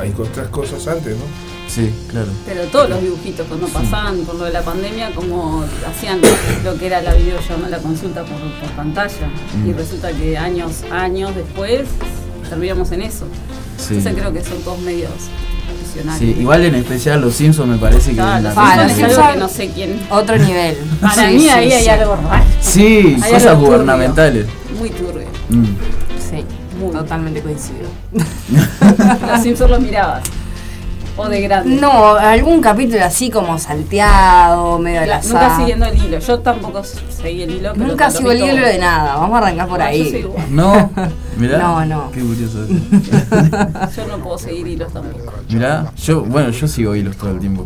hay 0.01 0.13
otras 0.19 0.49
cosas 0.49 0.87
antes, 0.87 1.17
¿no? 1.17 1.25
Sí, 1.67 1.91
claro. 2.11 2.29
Pero 2.47 2.63
todos 2.65 2.91
los 2.91 3.01
dibujitos 3.03 3.47
cuando 3.49 3.67
pasaban 3.69 4.19
por 4.19 4.35
lo 4.37 4.45
de 4.45 4.53
la 4.53 4.63
pandemia, 4.63 5.11
como 5.13 5.65
hacían 5.89 6.21
lo 6.63 6.77
que 6.79 6.87
era 6.87 7.01
la 7.03 7.15
videollamada, 7.15 7.69
la 7.71 7.79
consulta 7.79 8.23
por, 8.23 8.39
por 8.61 8.71
pantalla. 8.77 9.29
Y 9.67 9.71
Mm. 9.71 9.77
resulta 9.77 10.13
que 10.13 10.37
años, 10.37 10.83
años 10.93 11.35
después 11.35 11.83
terminamos 12.49 12.93
en 12.93 13.03
eso. 13.03 13.25
Sí. 13.79 13.95
Entonces 13.95 14.15
creo 14.21 14.33
que 14.33 14.45
son 14.45 14.59
todos 14.63 14.79
medios 14.81 15.11
Sí, 16.19 16.37
igual 16.39 16.65
en 16.65 16.75
especial 16.75 17.21
los 17.21 17.35
Simpsons 17.35 17.69
me 17.69 17.77
parece 17.79 18.15
que... 18.15 18.21
Ah, 18.21 18.39
en 18.39 18.45
los 18.45 18.53
Simpsons 18.55 18.91
es 18.91 18.97
película- 18.97 19.27
algo 19.29 19.33
que 19.33 19.35
Simpsons- 19.35 19.39
no 19.39 19.49
sé 19.49 19.71
quién. 19.75 20.01
otro 20.11 20.37
nivel. 20.39 20.77
Para 21.01 21.15
Sí, 21.29 21.35
mí 21.35 21.41
sí, 21.41 21.49
ahí 21.49 21.73
hay 21.73 21.89
algo 21.89 22.17
raro, 22.17 22.45
Sí, 22.61 23.17
Hay 23.23 23.33
cosas 23.33 23.59
gubernamentales. 23.59 24.47
muy 24.79 24.91
turbio. 24.91 25.27
Mm. 25.51 25.65
Sí, 26.31 26.45
Muy. 26.81 26.93
totalmente 26.93 27.41
coincido. 27.41 27.89
Los 29.29 29.43
Simpsons 29.43 29.71
los 29.71 29.81
mirabas. 29.81 30.23
O 31.17 31.29
de 31.29 31.41
grande. 31.43 31.77
No, 31.81 32.15
algún 32.17 32.61
capítulo 32.61 33.05
así 33.05 33.31
como 33.31 33.57
salteado, 33.59 34.79
medio 34.81 35.07
La- 35.07 35.23
nunca 35.23 35.57
siguiendo 35.57 35.87
el 35.87 36.05
hilo. 36.05 36.19
Yo 36.19 36.41
tampoco 36.41 36.83
seguí 36.83 37.43
el 37.43 37.51
hilo. 37.53 37.73
pero 37.75 37.87
Nunca 37.87 38.11
sigo 38.11 38.33
el 38.33 38.39
hilo 38.39 38.57
todo. 38.57 38.67
de 38.67 38.79
nada. 38.79 39.17
Vamos 39.17 39.35
a 39.37 39.39
arrancar 39.47 39.69
por 39.69 39.81
Ah, 39.81 39.87
ahí. 39.87 40.27
No, 40.51 40.91
mirá. 41.37 41.59
No, 41.59 41.85
no. 41.87 42.11
Qué 42.11 42.21
curioso. 42.21 42.67
Yo 43.97 44.07
no 44.09 44.19
puedo 44.25 44.39
seguir 44.39 44.67
hilos 44.67 44.93
tampoco. 44.93 45.33
Mirá, 45.49 45.93
yo, 45.97 46.23
bueno, 46.23 46.51
yo 46.51 46.67
sigo 46.67 46.97
hilos 46.97 47.17
todo 47.17 47.31
el 47.31 47.39
tiempo. 47.39 47.65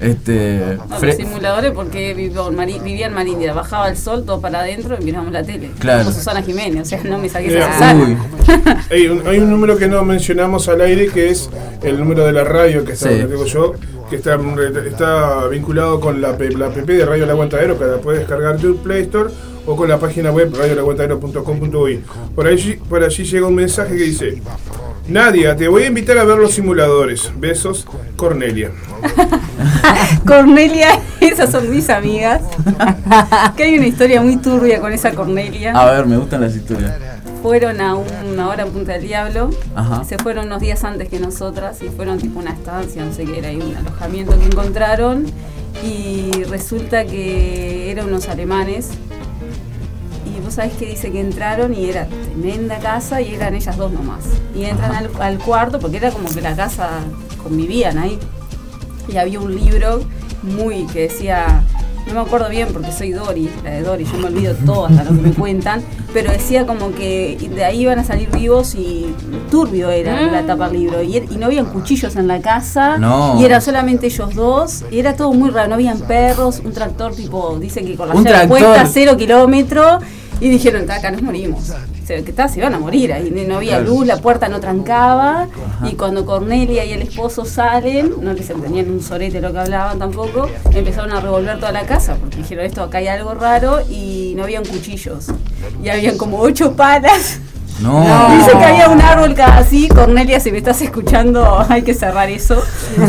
Este. 0.00 0.76
No, 0.88 0.98
los 1.00 1.14
simuladores 1.16 1.70
porque 1.72 2.14
vivo 2.14 2.48
en 2.48 2.56
Mari- 2.56 2.80
vivía 2.80 3.06
en 3.06 3.14
Marindia, 3.14 3.52
bajaba 3.54 3.88
el 3.88 3.96
sol, 3.96 4.24
todo 4.26 4.40
para 4.40 4.60
adentro 4.60 4.96
y 5.00 5.04
mirábamos 5.04 5.32
la 5.32 5.44
tele. 5.44 5.70
Claro. 5.78 6.04
Como 6.04 6.16
Susana 6.16 6.42
Jiménez, 6.42 6.82
o 6.82 6.84
sea, 6.84 7.02
no 7.04 7.18
me 7.18 7.28
saqué 7.28 7.56
esa 7.56 7.72
Susana. 7.72 8.04
Uy, 8.04 8.16
Hay 8.90 9.06
un, 9.06 9.26
hay 9.26 9.38
un 9.38 9.50
número 9.50 9.76
que 9.78 9.86
no 9.88 10.02
mencionamos 10.04 10.68
al 10.68 10.80
aire 10.80 11.08
que 11.08 11.30
es 11.30 11.48
el 11.82 11.98
número 11.98 12.26
de 12.26 12.32
la 12.32 12.44
radio 12.44 12.84
que, 12.84 12.92
está, 12.92 13.08
Sí. 13.10 13.16
tengo 13.28 13.44
yo, 13.46 13.74
que 14.10 14.16
está, 14.16 14.38
está 14.86 15.46
vinculado 15.46 16.00
con 16.00 16.20
la, 16.20 16.32
la 16.32 16.66
app 16.66 16.74
de 16.76 17.04
Radio 17.06 17.24
El 17.24 17.30
Aguantadero, 17.30 17.78
que 17.78 17.84
la 17.84 17.96
puedes 17.98 18.20
descargar 18.20 18.58
de 18.58 18.72
Play 18.74 19.02
Store 19.02 19.30
o 19.66 19.76
con 19.76 19.88
la 19.88 19.98
página 19.98 20.30
web 20.32 20.52
radioelaguantadero.com.uy. 20.54 22.02
Por 22.34 22.46
allí, 22.46 22.74
por 22.88 23.02
allí 23.02 23.24
llega 23.24 23.46
un 23.46 23.54
mensaje 23.54 23.96
que 23.96 24.02
dice: 24.02 24.42
Nadia, 25.06 25.54
te 25.54 25.68
voy 25.68 25.82
a 25.82 25.86
invitar 25.86 26.16
a 26.16 26.24
ver 26.24 26.38
los 26.38 26.52
simuladores. 26.52 27.30
Besos, 27.36 27.86
Cornelia. 28.16 28.70
Cornelia, 30.26 30.98
esas 31.20 31.50
son 31.50 31.70
mis 31.70 31.90
amigas. 31.90 32.40
que 33.56 33.64
hay 33.64 33.76
una 33.76 33.86
historia 33.86 34.22
muy 34.22 34.36
turbia 34.38 34.80
con 34.80 34.92
esa 34.92 35.12
Cornelia. 35.12 35.72
a 35.78 35.92
ver, 35.92 36.06
me 36.06 36.16
gustan 36.16 36.40
las 36.40 36.56
historias. 36.56 36.94
Fueron 37.42 37.82
a 37.82 37.94
una 37.96 38.48
hora 38.48 38.62
en 38.62 38.70
Punta 38.70 38.92
del 38.92 39.02
Diablo. 39.02 39.50
Ajá. 39.74 40.04
Se 40.04 40.16
fueron 40.16 40.46
unos 40.46 40.62
días 40.62 40.82
antes 40.84 41.10
que 41.10 41.20
nosotras 41.20 41.82
y 41.82 41.88
fueron 41.90 42.18
tipo 42.18 42.38
una 42.38 42.52
estancia, 42.52 43.04
no 43.04 43.12
sé 43.12 43.26
qué 43.26 43.38
era, 43.38 43.48
ahí 43.48 43.56
un 43.60 43.76
alojamiento 43.76 44.38
que 44.38 44.46
encontraron. 44.46 45.26
Y 45.84 46.44
resulta 46.44 47.04
que 47.04 47.90
eran 47.90 48.06
unos 48.06 48.30
alemanes. 48.30 48.88
Vos 50.44 50.54
sabés 50.54 50.74
que 50.74 50.86
dice 50.86 51.10
que 51.10 51.20
entraron 51.20 51.74
y 51.74 51.86
era 51.88 52.06
tremenda 52.06 52.78
casa 52.78 53.20
y 53.20 53.34
eran 53.34 53.54
ellas 53.54 53.76
dos 53.76 53.90
nomás. 53.92 54.20
Y 54.54 54.64
entran 54.64 54.94
al, 54.94 55.10
al 55.20 55.38
cuarto 55.38 55.78
porque 55.78 55.96
era 55.96 56.10
como 56.10 56.28
que 56.28 56.40
la 56.40 56.54
casa 56.54 56.88
convivían 57.42 57.98
ahí. 57.98 58.18
Y 59.08 59.16
había 59.16 59.40
un 59.40 59.54
libro 59.54 60.02
muy 60.42 60.84
que 60.86 61.02
decía, 61.02 61.62
no 62.06 62.14
me 62.14 62.20
acuerdo 62.20 62.48
bien 62.50 62.68
porque 62.72 62.92
soy 62.92 63.12
Dori, 63.12 63.48
la 63.64 63.70
de 63.70 63.82
Dori, 63.82 64.04
yo 64.04 64.18
me 64.18 64.26
olvido 64.26 64.54
todo 64.66 64.86
hasta 64.86 65.04
lo 65.04 65.10
que 65.10 65.28
me 65.28 65.32
cuentan, 65.32 65.82
pero 66.12 66.30
decía 66.30 66.66
como 66.66 66.92
que 66.92 67.36
de 67.54 67.64
ahí 67.64 67.80
iban 67.82 67.98
a 67.98 68.04
salir 68.04 68.30
vivos 68.30 68.74
y 68.74 69.14
turbio 69.50 69.90
era 69.90 70.14
Mm. 70.26 70.32
la 70.32 70.46
tapa 70.46 70.68
del 70.68 70.80
libro. 70.80 71.02
Y, 71.02 71.16
er- 71.16 71.26
y 71.32 71.36
no 71.36 71.46
habían 71.46 71.66
cuchillos 71.66 72.16
en 72.16 72.28
la 72.28 72.40
casa, 72.40 72.98
No. 72.98 73.38
y 73.40 73.44
eran 73.44 73.60
solamente 73.62 74.06
ellos 74.06 74.34
dos, 74.34 74.84
y 74.90 74.98
era 74.98 75.16
todo 75.16 75.32
muy 75.32 75.50
raro, 75.50 75.68
no 75.68 75.74
habían 75.74 75.98
perros, 76.00 76.60
un 76.64 76.72
tractor 76.72 77.14
tipo, 77.14 77.58
dicen 77.58 77.86
que 77.86 77.96
con 77.96 78.08
la 78.08 78.14
llave 78.14 78.48
puesta 78.48 78.86
cero 78.86 79.16
kilómetros, 79.16 80.02
y 80.40 80.48
dijeron, 80.48 80.90
acá 80.90 81.10
nos 81.10 81.22
morimos. 81.22 81.72
Se, 82.04 82.22
que 82.22 82.32
ta, 82.32 82.48
se 82.48 82.58
iban 82.58 82.74
a 82.74 82.78
morir 82.78 83.12
ahí, 83.12 83.30
no 83.30 83.56
había 83.56 83.80
luz, 83.80 84.06
la 84.06 84.18
puerta 84.18 84.48
no 84.48 84.60
trancaba, 84.60 85.48
y 85.84 85.94
cuando 85.94 86.26
Cornelia 86.26 86.84
y 86.84 86.92
el 86.92 87.02
esposo 87.02 87.44
salen, 87.44 88.12
no 88.20 88.32
les 88.32 88.50
entendían 88.50 88.90
un 88.90 89.02
sorete 89.02 89.40
lo 89.40 89.52
que 89.52 89.58
hablaban 89.58 89.98
tampoco, 89.98 90.50
empezaron 90.72 91.12
a 91.12 91.20
revolver 91.20 91.58
toda 91.58 91.72
la 91.72 91.86
casa, 91.86 92.16
porque 92.20 92.36
dijeron 92.36 92.66
esto, 92.66 92.82
acá 92.82 92.98
hay 92.98 93.08
algo 93.08 93.34
raro, 93.34 93.80
y 93.88 94.34
no 94.36 94.44
habían 94.44 94.64
cuchillos. 94.64 95.28
Y 95.82 95.88
habían 95.88 96.18
como 96.18 96.40
ocho 96.40 96.76
palas 96.76 97.40
No. 97.80 98.04
No. 98.04 98.36
Dice 98.36 98.52
que 98.56 98.64
había 98.64 98.88
un 98.88 99.00
árbol 99.00 99.34
así, 99.40 99.88
Cornelia, 99.88 100.38
si 100.40 100.52
me 100.52 100.58
estás 100.58 100.80
escuchando, 100.82 101.64
hay 101.68 101.82
que 101.82 101.94
cerrar 101.94 102.30
eso. 102.30 102.62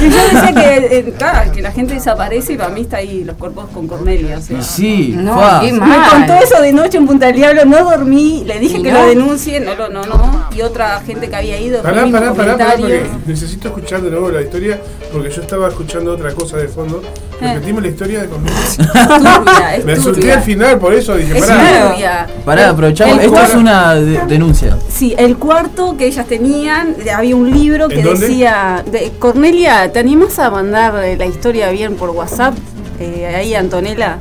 Y, 0.00 0.10
yo 0.10 0.16
decía 0.32 0.54
que, 0.54 0.98
eh, 0.98 1.14
claro, 1.18 1.50
que 1.52 1.60
la 1.60 1.72
gente 1.72 1.94
desaparece 1.94 2.52
y 2.54 2.56
para 2.56 2.70
mí 2.70 2.82
está 2.82 2.98
ahí 2.98 3.24
los 3.24 3.36
cuerpos 3.36 3.66
con 3.74 3.86
Cornelia. 3.88 4.38
o 4.38 4.40
sea. 4.40 4.58
Y 4.58 4.62
sí, 4.62 5.14
No, 5.16 5.60
qué 5.60 5.72
Me 5.72 5.96
contó 6.10 6.34
eso 6.34 6.60
de 6.62 6.72
noche 6.72 6.98
en 6.98 7.06
Punta 7.06 7.26
del 7.26 7.36
Diablo, 7.36 7.64
no 7.64 7.84
dormí, 7.84 8.44
le 8.46 8.58
dije 8.58 8.78
¿Y 8.78 8.82
que 8.82 8.92
no? 8.92 9.00
lo 9.00 9.06
denuncie, 9.08 9.60
no, 9.60 9.74
no, 9.74 9.88
no, 9.88 10.04
no. 10.04 10.48
Y 10.54 10.62
otra 10.62 11.00
gente 11.00 11.28
que 11.28 11.36
había 11.36 11.58
ido, 11.60 11.82
Pará, 11.82 12.06
pará, 12.10 12.32
pará, 12.32 12.56
pará, 12.56 12.76
porque 12.76 13.06
necesito 13.26 13.68
escuchar 13.68 14.02
de 14.02 14.10
nuevo 14.10 14.30
la 14.30 14.40
historia, 14.42 14.78
porque 15.12 15.30
yo 15.30 15.42
estaba 15.42 15.68
escuchando 15.68 16.12
otra 16.12 16.32
cosa 16.32 16.56
de 16.56 16.68
fondo. 16.68 17.02
Eh. 17.40 17.54
Repetime 17.54 17.80
la 17.82 17.88
historia 17.88 18.20
de. 18.22 18.26
Turbia, 18.28 19.76
es 19.76 19.84
Me 19.84 19.92
asusté 19.92 20.12
turbia. 20.20 20.34
al 20.34 20.42
final, 20.42 20.78
por 20.78 20.92
eso 20.94 21.14
dije, 21.16 21.38
Es 21.38 21.46
pará. 21.46 21.88
turbia. 21.90 22.26
Pará, 22.44 22.68
aprovechamos. 22.70 23.18
el 23.18 23.24
Esto 23.26 23.42
es 23.42 23.54
una 23.58 23.94
de- 23.94 24.26
denuncia. 24.26 24.76
Sí, 24.88 25.14
el 25.18 25.36
cuarto 25.36 25.96
que 25.96 26.06
ellas 26.06 26.26
tenían, 26.26 26.96
había 27.14 27.36
un 27.36 27.50
libro 27.50 27.88
que 27.88 28.02
decía, 28.02 28.84
de, 28.90 29.12
Cornelia, 29.18 29.90
¿te 29.92 29.98
animas 29.98 30.38
a 30.38 30.50
mandar 30.50 31.04
eh, 31.04 31.16
la 31.16 31.26
historia 31.26 31.70
bien 31.70 31.94
por 31.96 32.10
WhatsApp? 32.10 32.54
Eh, 33.00 33.26
ahí 33.26 33.54
Antonella, 33.54 34.18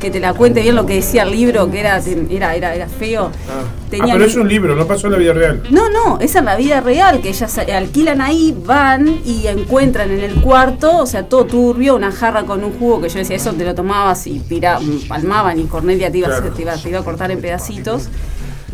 que 0.00 0.10
te 0.10 0.18
la 0.18 0.34
cuente 0.34 0.62
bien 0.62 0.74
lo 0.74 0.84
que 0.84 0.94
decía 0.94 1.22
el 1.22 1.30
libro, 1.30 1.70
que 1.70 1.78
era, 1.80 2.00
era, 2.30 2.54
era, 2.56 2.74
era 2.74 2.88
feo. 2.88 3.30
Ah, 3.48 3.62
Tenía 3.88 4.14
Ah, 4.14 4.16
pero 4.16 4.24
es 4.28 4.34
un 4.36 4.48
libro, 4.48 4.74
no 4.74 4.86
pasó 4.86 5.06
en 5.06 5.12
la 5.12 5.18
vida 5.18 5.32
real. 5.32 5.62
No, 5.70 5.88
no, 5.90 6.18
es 6.18 6.34
en 6.34 6.44
la 6.46 6.56
vida 6.56 6.80
real, 6.80 7.20
que 7.20 7.28
ellas 7.28 7.52
se- 7.52 7.72
alquilan 7.72 8.20
ahí, 8.20 8.56
van 8.64 9.20
y 9.24 9.46
encuentran 9.46 10.10
en 10.10 10.20
el 10.20 10.34
cuarto, 10.40 10.98
o 10.98 11.06
sea, 11.06 11.24
todo 11.28 11.44
turbio, 11.44 11.94
una 11.94 12.10
jarra 12.10 12.42
con 12.44 12.64
un 12.64 12.72
jugo 12.72 13.00
que 13.02 13.08
yo 13.10 13.18
decía, 13.18 13.36
eso 13.36 13.52
te 13.52 13.64
lo 13.64 13.74
tomabas 13.76 14.26
y 14.26 14.40
pira- 14.40 14.80
palmaban 15.08 15.60
y 15.60 15.64
Cornelia 15.64 16.10
te 16.10 16.18
iba, 16.18 16.28
a 16.28 16.30
hacer- 16.30 16.42
Claro. 16.42 16.56
te, 16.56 16.62
iba, 16.62 16.74
te 16.76 16.88
iba 16.88 16.98
a 17.00 17.04
cortar 17.04 17.30
en 17.30 17.40
pedacitos. 17.40 18.08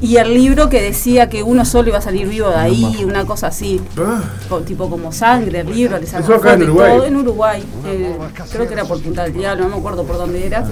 Y 0.00 0.16
el 0.16 0.32
libro 0.32 0.68
que 0.68 0.80
decía 0.80 1.28
que 1.28 1.42
uno 1.42 1.64
solo 1.64 1.88
iba 1.88 1.98
a 1.98 2.00
salir 2.00 2.28
vivo 2.28 2.48
de 2.50 2.56
ahí, 2.56 3.04
una 3.04 3.24
cosa 3.24 3.48
así, 3.48 3.80
Ah, 3.98 4.22
tipo 4.64 4.88
como 4.88 5.12
sangre, 5.12 5.60
el 5.60 5.74
libro, 5.74 5.98
le 5.98 6.04
Eso 6.04 6.34
acá 6.34 6.54
en 6.54 6.62
Uruguay. 6.62 6.92
todo, 6.96 7.04
en 7.06 7.16
Uruguay. 7.16 7.64
eh, 7.86 8.16
creo 8.52 8.66
que 8.68 8.74
era 8.74 8.84
por 8.84 9.02
Punta 9.02 9.24
del 9.24 9.32
Diablo, 9.32 9.64
no 9.64 9.70
me 9.70 9.76
acuerdo 9.78 10.04
por 10.04 10.16
dónde 10.18 10.46
era. 10.46 10.64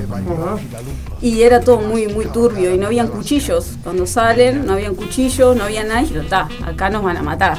Y 1.21 1.43
era 1.43 1.61
todo 1.61 1.79
muy, 1.81 2.07
muy 2.09 2.27
turbio 2.27 2.73
y 2.75 2.79
no 2.79 2.87
habían 2.87 3.09
cuchillos. 3.09 3.73
Cuando 3.83 4.07
salen, 4.07 4.65
no 4.65 4.75
habían 4.75 4.95
cuchillos, 4.95 5.57
no 5.57 5.65
había 5.65 5.83
nada 5.85 6.03
y 6.03 6.17
está, 6.17 6.49
acá 6.65 6.89
nos 6.91 7.03
van 7.03 7.17
a 7.17 7.23
matar. 7.23 7.59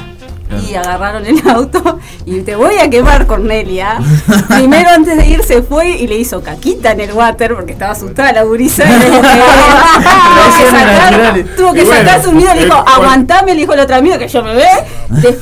Y 0.68 0.74
agarraron 0.74 1.24
el 1.26 1.40
auto 1.48 1.98
y 2.24 2.40
te 2.40 2.56
voy 2.56 2.78
a 2.78 2.88
quemar, 2.90 3.26
Cornelia. 3.26 3.98
Primero 4.48 4.90
antes 4.90 5.16
de 5.16 5.26
ir 5.26 5.42
se 5.42 5.62
fue 5.62 5.90
y 5.90 6.06
le 6.06 6.16
hizo 6.16 6.42
caquita 6.42 6.92
en 6.92 7.00
el 7.00 7.12
water 7.12 7.54
porque 7.54 7.72
estaba 7.72 7.92
asustada 7.92 8.32
la 8.32 8.42
gurisa. 8.42 8.84
y 8.88 8.94
dijo 8.94 9.20
tuvo 9.20 10.58
que 10.58 10.70
sacar, 10.70 11.44
tuvo 11.56 11.72
que 11.72 11.82
Y 11.82 11.84
bueno, 11.84 12.00
sacar 12.00 12.22
su 12.22 12.32
miedo, 12.32 12.54
le 12.54 12.64
dijo, 12.64 12.82
cual- 12.82 12.94
aguantame, 12.96 13.54
le 13.54 13.60
dijo 13.60 13.72
el 13.74 13.80
otro 13.80 13.96
amigo 13.96 14.18
que 14.18 14.28
yo 14.28 14.42
me 14.42 14.54
ve. 14.54 14.66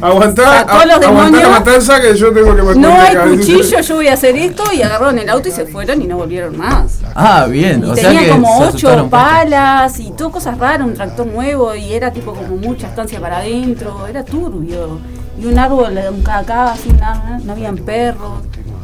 Aguantá, 0.00 0.60
aguantá 0.60 1.40
la 1.40 1.48
matanza 1.48 2.00
que 2.00 2.16
yo 2.16 2.32
tengo 2.32 2.54
que 2.54 2.62
matar. 2.62 2.76
no 2.76 3.00
hay 3.00 3.16
cuchillo, 3.16 3.80
yo 3.80 3.94
voy 3.96 4.08
a 4.08 4.14
hacer 4.14 4.36
esto. 4.36 4.64
Y 4.72 4.82
agarraron 4.82 5.18
el 5.18 5.28
auto 5.28 5.48
y 5.48 5.52
se 5.52 5.66
fueron 5.66 6.00
y 6.02 6.06
no 6.06 6.16
volvieron 6.16 6.56
más. 6.56 6.98
Ah, 7.14 7.46
bien. 7.48 7.80
Y 7.84 7.90
o 7.90 7.94
sea 7.94 8.08
tenía 8.08 8.24
que 8.24 8.28
como 8.30 8.60
ocho 8.60 9.08
palas 9.10 9.98
y 9.98 10.10
todo 10.12 10.30
cosas 10.30 10.58
raras, 10.58 10.86
un 10.86 10.94
tractor 10.94 11.26
nuevo 11.26 11.74
y 11.74 11.92
era 11.92 12.12
tipo 12.12 12.32
como 12.32 12.56
mucha 12.56 12.86
estancia 12.88 13.20
para 13.20 13.38
adentro, 13.38 14.06
era 14.06 14.24
turbio. 14.32 14.98
Y 15.40 15.46
un 15.46 15.58
árbol, 15.58 15.98
un 16.10 16.22
cacá, 16.22 16.72
así, 16.72 16.90
nada, 16.92 17.38
no 17.44 17.52
habían 17.52 17.76
perros. 17.76 18.42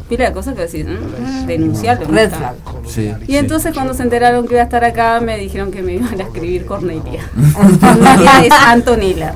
Pila 0.09 0.25
de 0.27 0.33
cosas 0.33 0.55
que 0.55 0.63
decís, 0.63 0.87
mm, 0.87 1.47
denunciarlo. 1.47 2.07
¿no? 2.09 2.15
Red 2.15 2.31
flag. 2.31 2.55
Sí. 2.87 3.13
Y 3.27 3.33
sí. 3.33 3.37
entonces 3.37 3.75
cuando 3.75 3.93
se 3.93 4.03
enteraron 4.03 4.47
que 4.47 4.55
iba 4.55 4.63
a 4.63 4.65
estar 4.65 4.83
acá, 4.85 5.21
me 5.21 5.37
dijeron 5.37 5.71
que 5.71 5.83
me 5.83 5.95
iban 5.95 6.19
a 6.19 6.25
escribir 6.25 6.65
Cornelia. 6.65 7.29
Cornelia 7.81 8.31
es 8.45 8.53
Antonella. 8.67 9.35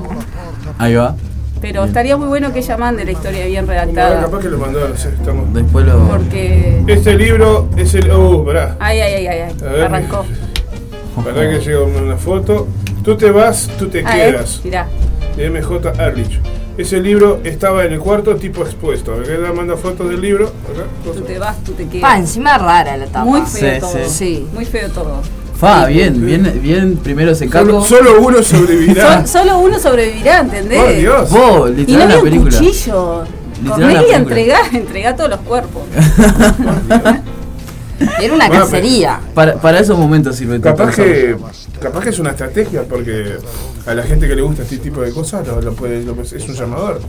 Ahí 0.79 0.95
va. 0.95 1.15
Pero 1.61 1.85
estaría 1.85 2.17
muy 2.17 2.27
bueno 2.27 2.51
que 2.51 2.59
ella 2.59 2.75
mande 2.77 3.05
la 3.05 3.11
historia 3.11 3.45
bien 3.45 3.67
redactada. 3.67 4.21
capaz 4.21 4.39
que 4.39 4.49
lo 4.49 4.57
mandó, 4.57 4.87
no 4.89 4.97
sé, 4.97 5.09
estamos. 5.09 5.53
Después 5.53 5.85
lo. 5.85 5.99
Porque. 6.07 6.83
Este 6.87 7.15
libro 7.15 7.69
es 7.77 7.93
el. 7.93 8.09
Oh, 8.11 8.43
pará. 8.43 8.75
Ay, 8.79 8.99
ay, 8.99 9.13
ay, 9.13 9.27
ay, 9.27 9.39
ay. 9.63 9.81
Arrancó. 9.81 10.25
Pará 11.23 11.49
que 11.49 11.59
llega 11.59 11.81
una 11.83 12.17
foto. 12.17 12.67
Tú 13.03 13.15
te 13.15 13.29
vas, 13.31 13.69
tú 13.77 13.87
te 13.87 14.03
Ah, 14.05 14.17
¿eh? 14.17 14.31
quedas. 14.31 14.59
Mirá. 14.63 14.87
De 15.35 15.49
MJ 15.49 15.91
Ehrlich. 15.99 16.39
Ese 16.77 16.99
libro 16.99 17.39
estaba 17.43 17.85
en 17.85 17.93
el 17.93 17.99
cuarto 17.99 18.35
tipo 18.35 18.63
expuesto. 18.63 19.13
Acá 19.13 19.33
la 19.39 19.53
manda 19.53 19.75
fotos 19.77 20.09
del 20.09 20.21
libro. 20.21 20.45
Acá, 20.47 20.83
Tú 21.03 21.21
te 21.21 21.37
vas, 21.37 21.57
tú 21.63 21.71
te 21.73 21.83
Pa, 21.85 21.91
quedas. 21.91 22.19
encima 22.19 22.57
rara 22.57 22.97
la 22.97 23.05
tapa. 23.05 23.25
Muy 23.25 23.41
feo 23.41 23.73
Sí, 23.75 23.79
todo. 23.79 23.91
sí. 23.91 24.09
Sí. 24.09 24.47
Muy 24.53 24.65
feo 24.65 24.89
todo. 24.89 25.21
Fa, 25.55 25.85
bien, 25.85 26.25
bien, 26.25 26.59
bien. 26.61 26.97
Primero 26.97 27.35
se 27.35 27.47
Solo, 27.47 27.65
caco. 27.73 27.85
solo 27.85 28.21
uno 28.21 28.41
sobrevivirá. 28.43 29.25
Sol- 29.25 29.27
solo 29.43 29.59
uno 29.59 29.79
sobrevivirá, 29.79 30.39
¿entendés? 30.39 30.81
Por 30.83 30.95
Dios. 30.95 31.29
Vos, 31.29 31.69
Y 31.69 31.71
no 31.73 31.77
literal 31.77 32.01
había 32.01 32.07
la 32.15 32.17
un 32.17 32.23
película. 32.23 32.57
cuchillo. 32.57 33.23
Literal 33.23 33.63
la 33.63 33.69
Cornelia 33.69 33.99
película. 34.01 34.17
entrega, 34.17 34.57
entrega 34.73 35.15
todos 35.15 35.29
los 35.29 35.39
cuerpos. 35.41 35.83
Era 38.21 38.33
una 38.33 38.47
Bueno, 38.47 38.65
cacería. 38.65 39.19
Para, 39.33 39.55
para 39.55 39.79
esos 39.79 39.97
momentos 39.97 40.35
sirve 40.35 40.59
todo 40.59 40.75
Capaz 40.75 40.95
que, 40.95 41.35
capaz 41.81 42.03
que 42.03 42.09
es 42.09 42.19
una 42.19 42.31
estrategia 42.31 42.83
porque 42.83 43.37
a 43.85 43.93
la 43.93 44.03
gente 44.03 44.27
que 44.27 44.35
le 44.35 44.41
gusta 44.41 44.63
este 44.63 44.77
tipo 44.77 45.01
de 45.01 45.11
cosas 45.11 45.45
lo, 45.47 45.61
lo 45.61 45.73
puede, 45.73 46.03
lo- 46.03 46.19
es 46.21 46.33
un 46.47 46.55
llamador. 46.55 47.01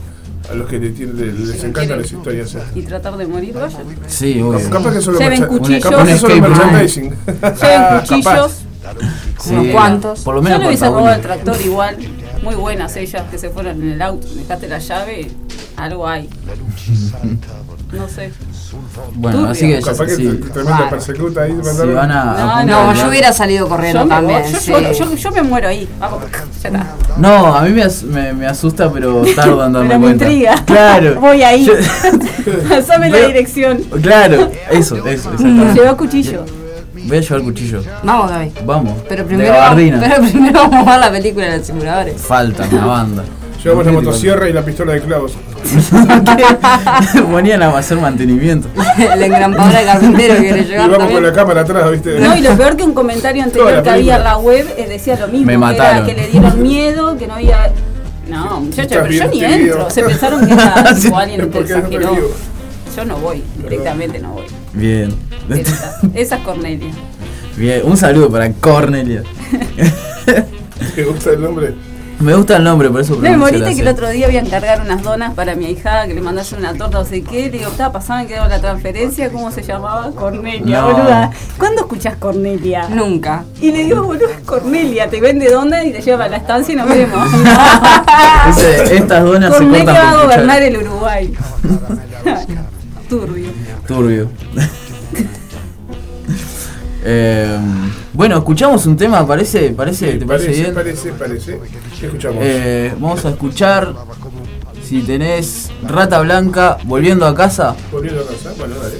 A 0.49 0.53
los 0.53 0.67
que 0.69 0.77
le 0.77 0.91
tienen- 0.91 1.17
le- 1.17 1.33
les 1.33 1.63
encantan 1.63 1.97
las 2.01 2.11
historias. 2.11 2.53
eh. 2.55 2.59
Y 2.75 2.83
tratar 2.83 3.17
de 3.17 3.25
morir, 3.25 3.53
vayan. 3.55 3.81
Sí, 4.07 4.39
obvio. 4.41 4.69
Capaz 4.69 4.93
que 4.93 5.01
solo 5.01 5.17
Lleven 5.17 5.45
cuchillos. 5.47 5.83
capaz 5.83 6.05
que 6.05 6.17
solo 6.17 6.35
merchandising. 6.41 7.03
Lleven 7.25 7.99
cuchillos. 8.01 8.51
Sí, 9.41 9.49
unos 9.55 9.67
cuantos. 9.69 10.19
Por 10.21 10.35
lo 10.35 10.41
Yo 10.41 10.43
menos 10.43 10.59
le 10.61 10.67
hubiese 10.67 10.85
robado 10.85 11.15
el 11.15 11.21
tractor 11.21 11.57
igual. 11.65 11.97
Muy 12.43 12.53
buenas 12.53 12.95
ellas 12.97 13.23
que 13.31 13.39
se 13.39 13.49
fueron 13.49 13.81
en 13.81 13.93
el 13.93 14.01
auto. 14.03 14.27
Dejaste 14.35 14.67
la 14.67 14.77
llave, 14.77 15.31
algo 15.77 16.07
hay. 16.07 16.29
No 17.91 18.07
sé. 18.09 18.31
Bueno, 19.15 19.37
Turbio. 19.39 19.51
así 19.51 19.67
que 19.67 19.81
ya 19.81 19.91
Capaz 19.91 20.05
que 20.05 20.15
sí. 20.15 20.39
tremenda 20.53 20.89
persecuta 20.89 21.41
ahí. 21.41 21.55
Si 21.63 21.87
van 21.87 22.11
a. 22.11 22.59
a 22.59 22.63
No, 22.65 22.93
yo 22.93 23.07
hubiera 23.09 23.31
salido 23.33 23.67
corriendo 23.67 23.99
Yo 24.01 24.05
me, 24.05 24.15
también. 24.15 24.43
yo, 24.51 24.59
sí. 24.59 24.71
yo- 24.71 24.91
yo- 24.93 25.15
yo 25.15 25.31
me 25.31 25.41
muero 25.43 25.67
ahí. 25.67 25.87
Vamos, 25.99 26.23
ya 26.61 26.69
está. 26.69 26.85
No, 27.17 27.55
a 27.55 27.61
mí 27.61 27.69
me, 27.71 27.83
as- 27.83 28.03
me, 28.03 28.33
me 28.33 28.45
asusta, 28.47 28.91
pero 28.91 29.23
tardo 29.35 29.65
en 29.65 29.73
darme 29.73 29.87
Pero 29.89 29.99
me 29.99 30.05
cuenta. 30.07 30.25
intriga. 30.25 30.55
Claro. 30.65 31.15
Voy 31.21 31.43
ahí. 31.43 31.67
Pásame 32.69 33.09
la 33.11 33.27
dirección. 33.27 33.77
claro, 34.01 34.49
eso, 34.71 35.05
eso. 35.07 35.31
Lleva 35.73 35.95
cuchillo. 35.97 36.45
Voy 37.07 37.17
a 37.17 37.21
llevar 37.21 37.41
cuchillo. 37.43 37.83
Vamos, 38.03 38.31
Gaby. 38.31 38.51
Vamos. 38.65 38.93
Pero 39.07 39.25
primero, 39.25 39.53
gabardina. 39.53 39.99
pero 40.01 40.21
primero 40.23 40.59
vamos 40.69 40.87
a 40.87 40.91
ver 40.91 40.99
la 41.01 41.11
película 41.11 41.45
de 41.51 41.57
los 41.59 41.67
simuladores. 41.67 42.19
Falta 42.21 42.67
una 42.71 42.85
banda. 42.85 43.23
Llevamos 43.65 43.85
la 43.87 43.91
motosierra 43.93 44.47
y 44.47 44.53
la 44.53 44.63
pistola 44.63 44.93
de 44.93 45.01
clavos. 45.01 45.33
Ponían 47.31 47.63
a 47.63 47.75
hacer 47.75 47.97
mantenimiento. 47.97 48.69
la 48.99 49.25
engrampadora 49.25 49.79
de 49.79 49.85
carpintero 49.87 50.35
que 50.35 50.49
Y 50.49 50.65
llegar 50.65 50.91
vamos 50.91 51.11
con 51.11 51.23
la 51.23 51.33
cámara 51.33 51.61
atrás, 51.61 51.89
¿viste? 51.89 52.19
No, 52.19 52.37
y 52.37 52.41
lo 52.41 52.55
peor 52.55 52.77
que 52.77 52.83
un 52.83 52.93
comentario 52.93 53.41
anterior 53.41 53.81
que 53.81 53.89
había 53.89 54.17
en 54.17 54.23
la 54.23 54.37
web 54.37 54.71
eh, 54.77 54.85
decía 54.87 55.17
lo 55.19 55.29
mismo. 55.29 55.47
Me 55.47 55.53
que 55.53 55.57
mataron. 55.57 55.97
Era 55.97 56.05
que 56.05 56.13
le 56.13 56.27
dieron 56.27 56.61
miedo, 56.61 57.17
que 57.17 57.25
no 57.25 57.33
había. 57.33 57.71
No, 58.29 58.59
muchacha, 58.59 58.83
estás 58.83 59.01
pero 59.01 59.13
yo 59.13 59.27
ni 59.29 59.43
entro. 59.43 59.89
Se 59.89 60.03
pensaron 60.03 60.45
que 60.45 60.53
era 60.53 60.95
Sí. 60.95 61.11
alguien 61.11 61.41
no 61.41 61.47
te 61.47 61.59
exageró. 61.61 62.11
Yo 62.95 63.05
no 63.05 63.17
voy, 63.17 63.43
directamente 63.63 64.19
no 64.19 64.33
voy. 64.33 64.45
Bien. 64.73 65.11
Esa, 65.49 66.01
esa 66.13 66.35
es 66.35 66.41
Cornelia. 66.43 66.93
Bien, 67.57 67.81
un 67.83 67.97
saludo 67.97 68.29
para 68.29 68.51
Cornelia. 68.51 69.23
¿Te 70.93 71.03
gusta 71.03 71.31
el 71.31 71.41
nombre? 71.41 71.73
Me 72.19 72.33
gusta 72.33 72.55
el 72.57 72.63
nombre, 72.63 72.89
por 72.89 73.01
eso 73.01 73.17
me 73.17 73.35
moriste 73.35 73.75
que 73.75 73.81
el 73.81 73.87
otro 73.89 74.09
día 74.09 74.27
voy 74.27 74.37
a 74.37 74.39
encargar 74.39 74.81
unas 74.81 75.03
donas 75.03 75.33
para 75.33 75.53
mi 75.55 75.65
hijada, 75.69 76.07
que 76.07 76.13
le 76.13 76.21
mandase 76.21 76.55
una 76.55 76.73
torta, 76.73 76.99
no 76.99 77.05
sé 77.05 77.21
qué. 77.21 77.43
Le 77.51 77.57
digo, 77.57 77.69
estaba 77.69 77.91
pasando, 77.91 78.27
quedó 78.27 78.47
la 78.47 78.59
transferencia, 78.61 79.29
¿cómo 79.31 79.51
se 79.51 79.61
llamaba? 79.63 80.11
Cornelia, 80.11 80.81
No. 80.81 80.91
boluda. 80.93 81.31
¿Cuándo 81.57 81.81
escuchás 81.81 82.15
Cornelia? 82.15 82.87
Nunca. 82.89 83.43
Y 83.61 83.71
le 83.71 83.83
digo, 83.83 84.03
boludo, 84.03 84.29
es 84.29 84.39
Cornelia, 84.45 85.09
te 85.09 85.19
vende 85.19 85.49
dona 85.51 85.83
y 85.83 85.91
te 85.91 86.01
lleva 86.01 86.25
a 86.25 86.29
la 86.29 86.37
estancia 86.37 86.73
y 86.73 86.77
nos 86.77 86.87
vemos. 86.87 87.27
Ese- 88.49 88.95
estas 88.95 89.23
donas 89.23 89.51
se 89.51 89.57
Cornelia 89.59 89.85
cortan 89.85 90.05
va 90.05 90.09
a 90.19 90.23
gobernar 90.23 90.61
el 90.63 90.77
Uruguay. 90.77 91.33
Turbio. 93.09 93.49
Turbio. 93.87 94.29
Eh, 97.07 97.59
bueno, 98.15 98.37
escuchamos 98.37 98.85
un 98.85 98.95
tema, 98.95 99.25
parece, 99.27 99.71
parece, 99.71 100.13
¿te 100.13 100.25
parece, 100.25 100.45
Parece, 100.45 100.61
bien? 100.61 100.73
parece, 100.73 101.09
parece. 101.11 101.59
¿Qué 101.99 102.05
escuchamos? 102.05 102.37
Eh, 102.41 102.93
vamos 102.97 103.25
a 103.25 103.29
escuchar 103.29 103.93
si 104.87 105.01
tenés 105.01 105.69
Rata 105.83 106.21
Blanca 106.21 106.77
volviendo 106.85 107.25
a 107.25 107.35
casa, 107.35 107.75
Volviendo 107.91 108.21
a 108.21 108.27
casa. 108.27 108.51
Bueno, 108.57 108.75
dale. 108.81 108.95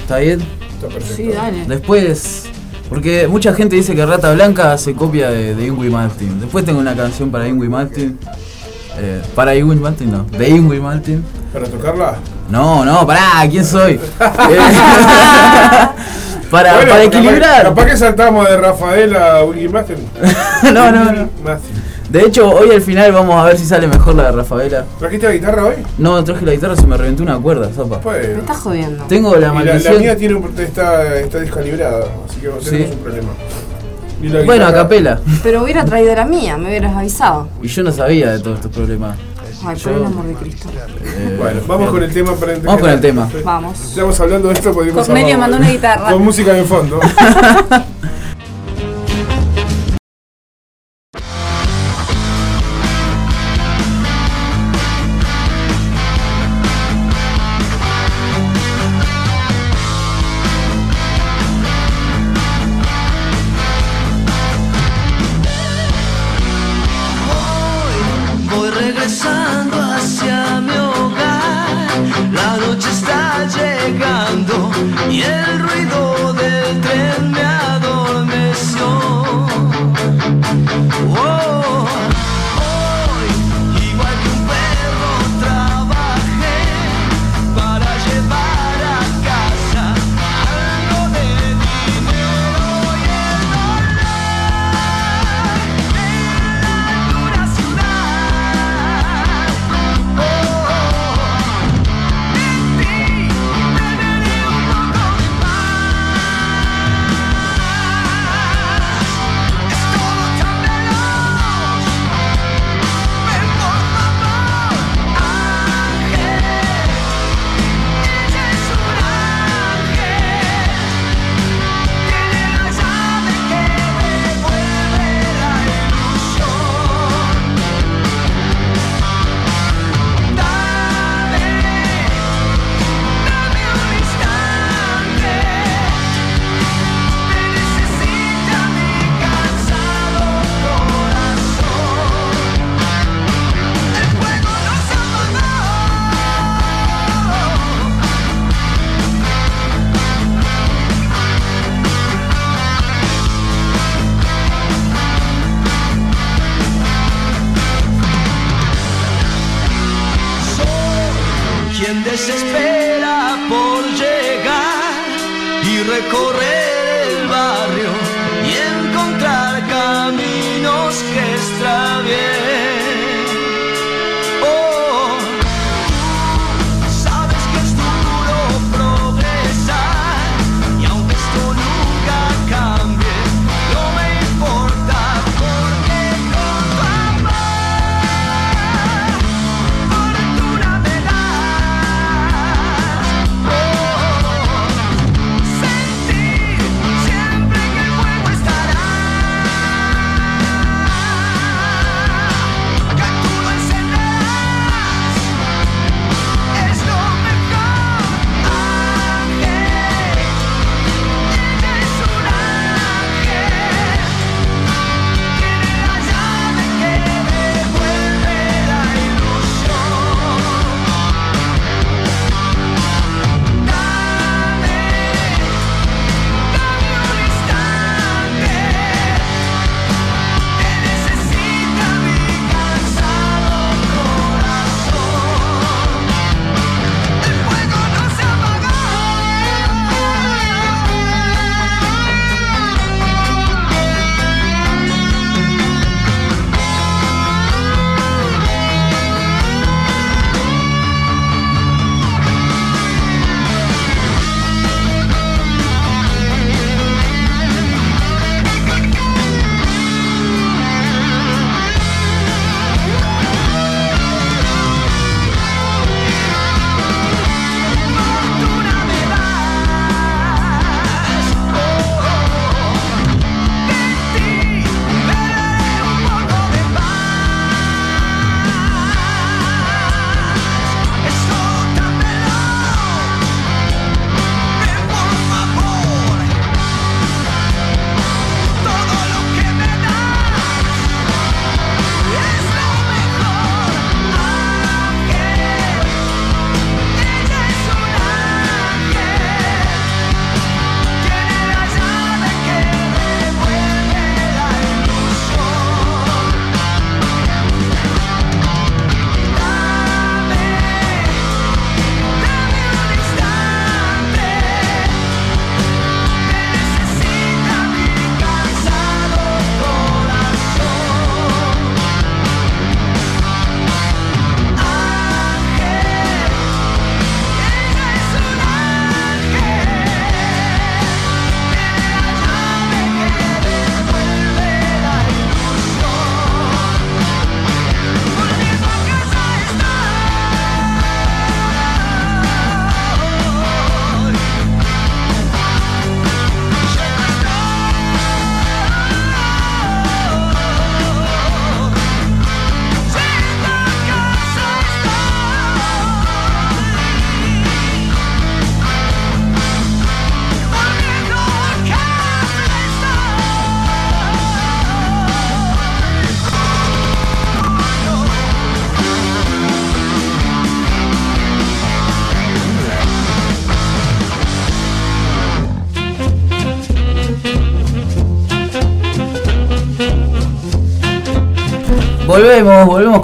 ¿está 0.00 0.18
bien? 0.18 0.40
Está 0.74 0.88
perfecto. 0.88 1.16
Sí, 1.16 1.28
dale. 1.28 1.66
Después, 1.66 2.44
porque 2.88 3.28
mucha 3.28 3.52
gente 3.52 3.76
dice 3.76 3.94
que 3.94 4.06
Rata 4.06 4.32
Blanca 4.32 4.78
se 4.78 4.94
copia 4.94 5.30
de, 5.30 5.54
de 5.54 5.66
Ingrid 5.66 5.90
Martin. 5.90 6.40
Después 6.40 6.64
tengo 6.64 6.80
una 6.80 6.96
canción 6.96 7.30
para 7.30 7.46
Ingrid 7.46 7.68
Martin. 7.68 8.18
Eh, 8.96 9.20
para 9.34 9.54
Ingrid 9.56 9.80
Martin, 9.80 10.10
no, 10.10 10.24
de 10.24 10.48
Ingrid 10.48 10.80
Martin. 10.80 11.22
¿Para 11.52 11.66
tocarla? 11.66 12.16
No, 12.48 12.84
no, 12.84 13.06
pará, 13.06 13.46
¿quién 13.50 13.64
soy? 13.64 14.00
Para, 16.54 16.74
Bueno, 16.74 16.90
para 16.92 17.04
capaz- 17.04 17.18
equilibrar. 17.18 17.62
Capaz 17.64 17.86
que 17.86 17.96
saltamos 17.96 18.48
de 18.48 18.56
Rafael 18.56 19.16
a 19.16 19.42
Willy 19.44 19.68
no, 20.72 20.92
no, 20.92 21.12
no. 21.12 21.28
De 22.10 22.20
hecho, 22.20 22.48
hoy 22.48 22.70
al 22.70 22.80
final 22.80 23.10
vamos 23.10 23.34
a 23.34 23.44
ver 23.46 23.58
si 23.58 23.66
sale 23.66 23.88
mejor 23.88 24.14
la 24.14 24.26
de 24.26 24.32
Rafaela. 24.32 24.84
¿Trajiste 25.00 25.26
la 25.26 25.32
guitarra 25.32 25.64
hoy? 25.66 25.74
No, 25.98 26.22
traje 26.22 26.46
la 26.46 26.52
guitarra, 26.52 26.76
se 26.76 26.86
me 26.86 26.96
reventó 26.96 27.24
una 27.24 27.38
cuerda, 27.40 27.72
sopa. 27.74 27.98
Me 28.08 28.38
estás 28.38 28.58
jodiendo. 28.58 29.02
Tengo 29.08 29.32
la 29.32 29.38
Y 29.38 29.40
la, 29.40 29.46
la 29.48 29.52
maldición. 29.54 29.98
mía 30.00 30.16
tiene 30.16 30.34
un, 30.36 30.54
está, 30.60 31.16
está 31.16 31.38
descalibrada, 31.40 32.04
así 32.30 32.40
que 32.40 32.48
Sí. 32.60 32.70
tenemos 32.70 32.92
un 32.92 32.98
problema. 33.02 33.28
Bueno, 34.46 34.66
a 34.68 34.72
capela. 34.72 35.18
Pero 35.42 35.64
hubiera 35.64 35.84
traído 35.84 36.14
la 36.14 36.24
mía, 36.24 36.56
me 36.56 36.68
hubieras 36.68 36.96
avisado. 36.96 37.48
Y 37.60 37.66
yo 37.66 37.82
no 37.82 37.90
sabía 37.90 38.30
de 38.30 38.38
todos 38.38 38.58
estos 38.58 38.70
problemas. 38.70 39.16
Ay, 39.66 39.76
por 39.82 39.92
el 39.92 40.04
amor 40.04 40.26
de 40.26 40.34
Cristo. 40.34 40.68
Eh, 41.04 41.36
Bueno, 41.38 41.60
vamos 41.66 41.90
con 41.90 42.02
el 42.02 42.12
tema 42.12 42.32
para 42.34 42.52
entender. 42.52 42.66
Vamos 42.66 42.80
con 42.82 42.90
el 42.90 43.00
tema. 43.00 43.30
Vamos. 43.44 43.80
Estamos 43.80 44.20
hablando 44.20 44.48
de 44.48 44.54
esto, 44.54 44.72
podríamos 44.72 45.06
Cosmelia 45.06 45.38
mandó 45.38 45.56
una 45.56 45.70
guitarra. 45.70 46.12
Con 46.12 46.22
música 46.24 46.52
de 46.52 46.64
fondo. 46.64 47.00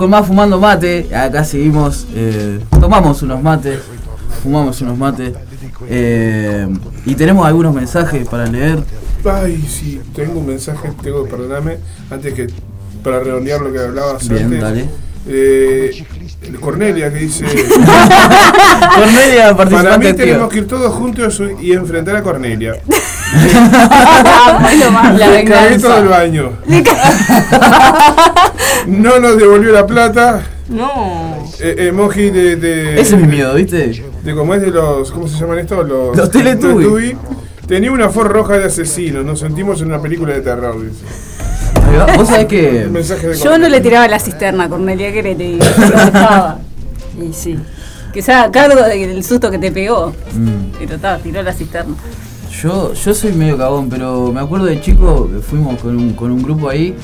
con 0.01 0.09
más 0.09 0.27
fumando 0.27 0.59
mate. 0.59 1.15
Acá 1.15 1.45
seguimos, 1.45 2.07
eh, 2.15 2.59
tomamos 2.81 3.21
unos 3.23 3.43
mates, 3.43 3.79
fumamos 4.43 4.81
unos 4.81 4.97
mates. 4.97 5.35
eh, 5.89 6.67
y 7.05 7.15
tenemos 7.15 7.47
algunos 7.47 7.75
mensajes 7.75 8.27
para 8.27 8.47
leer. 8.47 8.79
Ay, 9.31 9.63
sí, 9.69 10.01
tengo 10.15 10.41
un 10.41 10.47
mensaje, 10.47 10.91
tengo 11.03 11.25
que 11.25 11.31
perdonarme, 11.31 11.77
antes 12.11 12.33
que 12.33 12.47
para 13.05 13.21
redondear 13.21 13.61
lo 13.61 13.71
que 13.71 13.79
hablabas 13.79 14.27
Bien, 14.27 14.45
antes. 14.45 14.61
dale. 14.63 14.89
Eh, 15.29 16.05
Cornelia 16.61 17.13
que 17.13 17.19
dice, 17.19 17.45
Cornelia, 18.97 19.55
para 19.55 19.99
mí 19.99 20.13
tenemos 20.15 20.49
que 20.51 20.59
ir 20.61 20.67
todos 20.67 20.95
juntos 20.95 21.43
y 21.61 21.73
enfrentar 21.73 22.17
a 22.17 22.23
Cornelia. 22.23 22.73
La 25.19 25.45
Carrito 25.45 25.89
del 25.95 26.09
venganza. 26.09 26.09
baño. 26.09 26.53
No 28.87 29.19
nos 29.19 29.37
devolvió 29.37 29.73
la 29.73 29.87
plata. 29.87 30.43
No. 30.69 31.49
Eh, 31.61 31.89
emoji 31.89 32.31
de, 32.31 32.57
de, 32.57 33.01
Ese 33.01 33.17
es 33.17 33.21
mi 33.21 33.27
miedo, 33.27 33.55
¿viste? 33.55 34.03
de 34.23 34.35
cómo 34.35 34.55
es 34.55 34.61
de 34.61 34.71
los, 34.71 35.11
¿cómo 35.11 35.27
se 35.29 35.39
llaman 35.39 35.59
estos? 35.59 35.87
Los, 35.89 36.17
Los 36.17 36.31
Teletubbies. 36.31 36.77
Teletubbies. 36.77 37.17
Tenía 37.67 37.93
una 37.93 38.09
Ford 38.09 38.29
roja 38.29 38.59
de 38.59 38.65
asesino, 38.65 39.23
nos 39.23 39.41
sentimos 39.41 39.81
en 39.81 39.89
una 39.89 40.01
película 40.03 40.35
de 40.35 40.41
terror, 40.41 40.77
dice. 40.83 41.05
Vos 42.17 42.29
sabés 42.29 42.47
que. 42.47 42.89
Yo 43.43 43.59
no 43.59 43.69
le 43.69 43.81
tiraba 43.81 44.07
la 44.09 44.19
cisterna 44.19 44.65
a 44.65 44.69
Cornelia, 44.69 45.13
que 45.13 45.23
le 45.23 45.35
digo? 45.35 45.65
Dejaba. 45.65 46.59
Y 47.21 47.33
sí. 47.33 47.59
Que 48.13 48.23
se 48.23 48.33
haga 48.33 48.51
cargo 48.51 48.83
del 48.83 49.23
susto 49.25 49.51
que 49.51 49.59
te 49.59 49.71
pegó. 49.71 50.13
mm, 50.33 50.79
Pero 50.79 50.95
estaba, 50.97 51.19
tiró 51.19 51.43
la 51.43 51.53
cisterna. 51.53 51.95
Yo, 52.63 52.93
yo 52.93 53.15
soy 53.15 53.33
medio 53.33 53.57
cagón, 53.57 53.89
pero 53.89 54.33
me 54.33 54.41
acuerdo 54.41 54.67
de 54.67 54.81
chico 54.81 55.29
que 55.33 55.39
fuimos 55.41 55.81
con 55.81 55.97
un, 55.97 56.13
con 56.15 56.31
un 56.33 56.43
grupo 56.43 56.69
ahí 56.69 56.95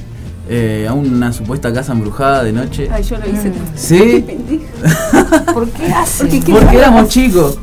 eh, 0.48 0.86
a 0.88 0.92
una 0.92 1.32
supuesta 1.32 1.72
casa 1.72 1.92
embrujada 1.92 2.44
de 2.44 2.52
noche. 2.52 2.88
Ay, 2.92 3.02
yo 3.02 3.16
lo 3.18 3.28
hice. 3.28 3.52
¿Sí? 3.74 4.24
¿Por 5.52 5.68
qué 5.70 5.86
hace? 5.92 6.24
Porque 6.24 6.40
¿qué 6.40 6.52
Porque 6.52 6.66
tal? 6.66 6.76
éramos 6.76 7.08
chicos 7.08 7.58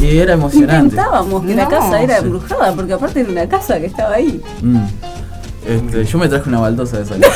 y 0.00 0.18
era 0.18 0.34
emocionante. 0.34 0.94
Intentábamos 0.94 1.44
que 1.44 1.54
la 1.54 1.68
casa 1.68 2.00
era 2.00 2.18
sí. 2.18 2.24
embrujada, 2.24 2.72
porque 2.74 2.92
aparte 2.92 3.20
era 3.20 3.30
una 3.30 3.48
casa 3.48 3.78
que 3.80 3.86
estaba 3.86 4.14
ahí. 4.14 4.40
Mm. 4.62 4.84
Este, 5.66 6.04
yo 6.04 6.18
me 6.18 6.28
traje 6.28 6.48
una 6.48 6.58
baldosa 6.58 6.96
de 6.98 7.02
esa 7.04 7.14
casa. 7.20 7.32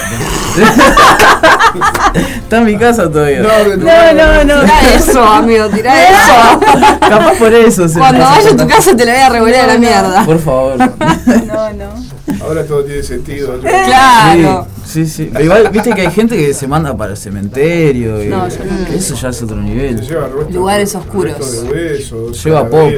Está 2.15 2.59
en 2.59 2.65
mi 2.65 2.77
casa 2.77 3.09
todavía. 3.11 3.41
No, 3.43 3.77
No, 3.77 4.13
no, 4.13 4.45
no. 4.45 4.61
Tira 4.63 4.95
eso, 4.95 5.23
amigo, 5.25 5.69
tira 5.69 6.09
eso. 6.11 6.61
Capaz 7.01 7.35
por 7.39 7.53
eso. 7.55 7.89
se 7.89 7.99
Cuando 7.99 8.25
vaya 8.25 8.51
a 8.51 8.57
tu 8.57 8.67
casa 8.67 8.97
te 8.97 9.05
la 9.05 9.13
voy 9.13 9.21
a 9.23 9.29
revolver 9.29 9.61
a 9.61 9.67
la 9.69 9.79
mierda. 9.79 10.25
Por 10.25 10.39
favor. 10.41 10.77
No, 10.79 11.73
no. 11.73 12.16
Ahora 12.41 12.65
todo 12.65 12.85
tiene 12.85 13.03
sentido. 13.03 13.55
Yo- 13.57 13.63
Claro. 13.63 14.67
Sí, 14.85 15.07
sí, 15.07 15.31
sí. 15.33 15.43
Igual, 15.43 15.69
viste 15.73 15.93
que 15.93 16.03
hay 16.03 16.11
gente 16.11 16.37
que 16.37 16.53
se 16.55 16.67
manda 16.67 16.97
para 16.97 17.13
el 17.13 17.17
cementerio. 17.17 18.23
y- 18.23 18.29
No, 18.29 18.49
yo 18.49 18.57
no. 18.65 18.95
Eso 18.95 19.15
ya 19.15 19.29
es 19.29 19.43
otro 19.43 19.57
Se 19.57 19.63
nivel. 19.63 20.01
lleva 20.01 20.29
restos- 20.29 20.53
Lugares 20.55 20.95
oscuros. 20.95 21.39
restos 21.39 21.63
de 21.63 21.71
huesos, 21.71 22.45
Lleva 22.45 22.69
pop. 22.69 22.91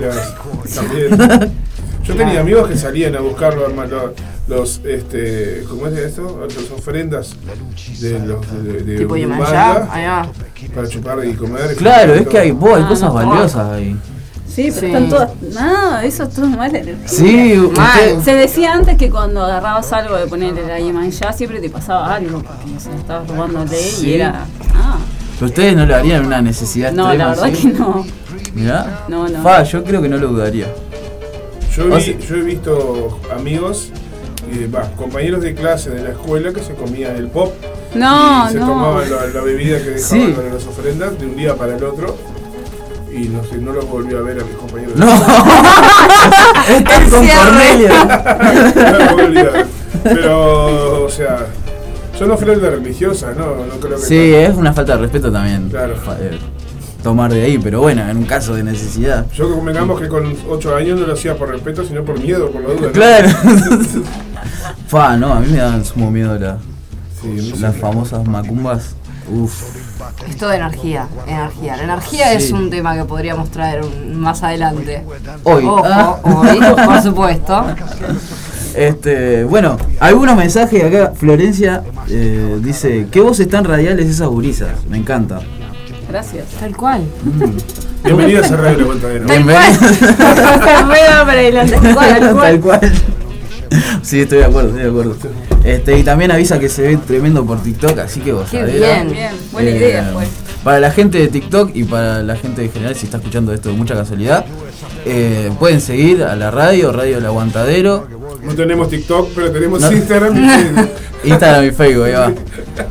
También. 0.75 1.53
Yo 2.05 2.15
tenía 2.17 2.41
amigos 2.41 2.69
que 2.69 2.77
salían 2.77 3.15
a 3.17 3.21
buscar 3.21 3.55
los, 3.55 3.71
los, 3.75 4.13
los, 4.49 4.81
este, 4.87 5.63
¿cómo 5.69 5.89
es 5.89 5.99
esto? 5.99 6.41
Las 6.43 6.71
ofrendas 6.71 7.37
de 8.01 8.19
los 8.21 8.65
de, 8.65 8.73
de 8.83 8.97
Tipo 8.99 9.13
Umbanda 9.15 9.45
va. 9.91 10.33
para 10.75 10.89
chupar 10.89 11.23
y 11.27 11.35
comer. 11.35 11.75
Claro, 11.77 12.15
es 12.15 12.27
que 12.27 12.39
hay, 12.39 12.51
vos, 12.53 12.77
hay 12.79 12.83
Ah, 12.85 12.89
cosas 12.89 13.09
no, 13.11 13.15
valiosas 13.15 13.73
ahí. 13.73 13.95
Sí, 14.59 14.71
pero 14.75 14.81
Sí. 14.81 14.87
están 14.87 15.09
todas. 15.09 15.31
No, 15.55 16.01
eso 16.01 16.23
es 16.25 16.31
todo 16.31 16.47
mala 16.47 16.79
energía. 16.79 17.09
Sí, 17.09 17.59
usted. 17.61 18.21
Se 18.25 18.35
decía 18.35 18.73
antes 18.73 18.97
que 18.97 19.09
cuando 19.09 19.45
agarrabas 19.45 19.93
algo 19.93 20.17
de 20.17 20.27
ponerle 20.27 20.67
la 20.67 20.81
Yemanjá 20.81 21.33
siempre 21.33 21.61
te 21.61 21.71
pasaba 21.71 22.13
algo, 22.15 22.43
porque 22.43 22.67
no 22.67 22.81
sé, 22.81 22.91
estabas 22.99 23.29
robándole 23.29 23.77
Sí. 23.77 24.09
y 24.09 24.15
era. 24.15 24.47
Ah, 24.75 24.99
Pero 25.39 25.47
ustedes 25.47 25.77
no 25.77 25.87
lo 25.87 25.95
harían 25.95 26.23
en 26.23 26.27
una 26.27 26.43
necesidad 26.43 26.91
no, 26.93 27.15
la 27.15 27.31
extrema 27.31 27.31
verdad 27.31 27.45
así? 27.45 27.69
que 27.73 27.79
no. 27.79 28.07
Mirá. 28.55 29.05
No, 29.07 29.29
no. 29.29 29.43
Fa, 29.43 29.63
yo 29.63 29.85
creo 29.85 30.03
que 30.03 30.09
no 30.09 30.17
lo 30.17 30.27
dudaría. 30.29 30.67
Yo, 31.77 31.87
vi- 31.97 32.19
yo 32.29 32.35
he 32.35 32.41
visto 32.41 33.21
amigos, 33.33 33.91
compañeros 34.97 35.43
de 35.43 35.55
clase 35.55 35.91
de 35.91 36.03
la 36.03 36.11
escuela 36.11 36.53
que 36.53 36.61
se 36.63 36.75
comían 36.75 37.15
el 37.15 37.29
pop 37.29 37.53
No, 37.95 38.49
y 38.49 38.53
se 38.53 38.59
no. 38.59 38.67
tomaban 38.67 39.09
la, 39.11 39.27
la 39.27 39.41
bebida 39.43 39.79
que 39.79 39.91
dejaban 39.91 40.27
Sí. 40.27 40.33
para 40.35 40.49
las 40.53 40.67
ofrendas 40.67 41.17
de 41.21 41.27
un 41.27 41.37
día 41.37 41.55
para 41.55 41.77
el 41.77 41.85
otro. 41.85 42.17
Y 43.13 43.29
no 43.29 43.43
sé, 43.45 43.57
no 43.57 43.73
los 43.73 43.89
volví 43.89 44.15
a 44.15 44.21
ver 44.21 44.41
a 44.41 44.45
mis 44.45 44.55
compañeros. 44.57 44.95
No. 44.97 45.07
Estás 46.69 47.05
con 47.11 47.25
cierre. 47.25 47.39
Cornelia. 47.45 48.73
No 48.93 48.99
lo 48.99 49.17
volví 49.23 49.39
a 49.39 49.45
ver. 49.45 49.67
Pero, 50.05 51.05
o 51.05 51.09
sea, 51.11 51.47
son 52.19 52.31
ofrendas 52.31 52.71
religiosas, 52.73 53.37
¿no? 53.37 53.47
No 53.67 53.75
creo 53.81 53.97
que. 53.99 54.05
Sí, 54.05 54.35
es 54.35 54.55
una 54.55 54.73
falta 54.73 54.95
de 54.97 55.03
respeto 55.03 55.33
también. 55.33 55.69
Claro. 55.71 55.95
eh, 56.21 56.39
Tomar 57.03 57.33
de 57.33 57.43
ahí, 57.43 57.59
pero 57.59 57.81
bueno, 57.81 58.03
en 58.09 58.17
un 58.17 58.25
caso 58.25 58.55
de 58.55 58.63
necesidad. 58.65 59.25
Yo 59.33 59.49
convengamos 59.55 60.01
que 60.01 60.09
con 60.09 60.37
8 60.49 60.75
años 60.77 60.99
no 61.01 61.07
lo 61.07 61.13
hacía 61.15 61.37
por 61.37 61.49
respeto, 61.49 61.85
sino 61.85 62.05
por 62.05 62.19
miedo, 62.21 62.51
por 62.51 62.61
la 62.63 62.69
duda. 62.75 62.87
¿no? 62.89 62.93
Claro. 62.93 63.29
Fa, 64.89 65.17
no, 65.17 65.33
a 65.33 65.41
mí 65.41 65.47
me 65.53 65.59
dan 65.59 65.85
sumo 65.85 66.11
miedo 66.11 66.37
la- 66.39 66.59
Sí, 67.23 67.53
las 67.61 67.77
famosas 67.77 68.27
macumbas. 68.27 68.95
Uf. 69.31 69.63
Es 70.29 70.37
todo 70.37 70.53
energía, 70.53 71.07
energía. 71.27 71.77
La 71.77 71.83
energía 71.85 72.33
es 72.33 72.51
un 72.51 72.71
tema 72.71 72.95
que 72.97 73.05
podríamos 73.05 73.51
traer 73.51 73.83
un- 73.85 74.19
más 74.19 74.43
adelante. 74.43 75.05
Hoy. 75.45 75.65
Ojo, 75.65 75.83
ah. 75.85 76.19
hoy, 76.23 76.61
por 76.87 77.03
supuesto. 77.03 77.67
Este, 78.75 79.45
bueno, 79.45 79.77
algunos 80.01 80.37
mensajes 80.37 80.85
acá. 80.85 81.13
Florencia 81.15 81.83
eh, 82.09 82.59
dice: 82.63 83.09
¿Qué 83.11 83.21
voces 83.21 83.49
tan 83.49 83.65
radiales 83.65 84.07
esas 84.09 84.29
gurisas? 84.29 84.71
Me 84.89 84.97
encanta. 84.99 85.41
Gracias. 86.09 86.47
Tal 86.59 86.77
cual. 86.77 87.03
Bienvenidas 88.05 88.51
a 88.51 88.57
Radio 88.57 88.79
La 88.79 88.85
Vueltadera. 88.85 89.27
Tal 89.27 89.51
adelante. 91.39 91.77
Tal 91.79 91.95
cual. 91.95 92.41
Tal 92.41 92.61
cual. 92.61 92.93
Sí, 94.03 94.21
estoy 94.21 94.39
de 94.39 94.45
acuerdo, 94.45 94.69
estoy 94.71 94.83
de 94.85 94.89
acuerdo. 94.91 95.17
Este, 95.65 95.99
y 95.99 96.03
también 96.03 96.31
avisa 96.31 96.59
que 96.59 96.69
se 96.69 96.83
ve 96.83 96.97
tremendo 96.99 97.45
por 97.45 97.63
TikTok, 97.63 97.99
así 97.99 98.21
que 98.21 98.33
vos 98.33 98.49
Qué 98.51 98.59
sabés. 98.61 98.75
bien. 98.75 99.11
Bien, 99.13 99.33
buena 99.53 99.71
Eh, 99.71 99.77
idea 99.77 100.11
fue. 100.13 100.25
Para 100.65 100.81
la 100.81 100.91
gente 100.91 101.19
de 101.19 101.29
TikTok 101.29 101.71
y 101.75 101.85
para 101.85 102.23
la 102.23 102.37
gente 102.37 102.65
en 102.65 102.73
general, 102.73 102.95
si 102.95 103.05
está 103.07 103.19
escuchando 103.19 103.53
esto 103.53 103.69
de 103.69 103.77
mucha 103.77 103.95
casualidad, 103.95 104.45
eh, 105.05 105.51
pueden 105.59 105.81
seguir 105.81 106.23
a 106.25 106.35
la 106.37 106.51
radio, 106.51 106.93
Radio 106.93 107.19
El 107.19 107.27
Aguantadero, 107.27 108.07
No 108.45 108.55
tenemos 108.55 108.89
TikTok, 108.89 109.31
pero 109.35 109.51
tenemos 109.51 109.81
No. 109.81 109.91
Instagram 109.93 110.37
y 110.37 110.49
Facebook. 110.49 110.89
Instagram 111.25 111.65
y 111.67 111.71
Facebook, 111.71 112.05
ahí 112.05 112.13
va. 112.13 112.33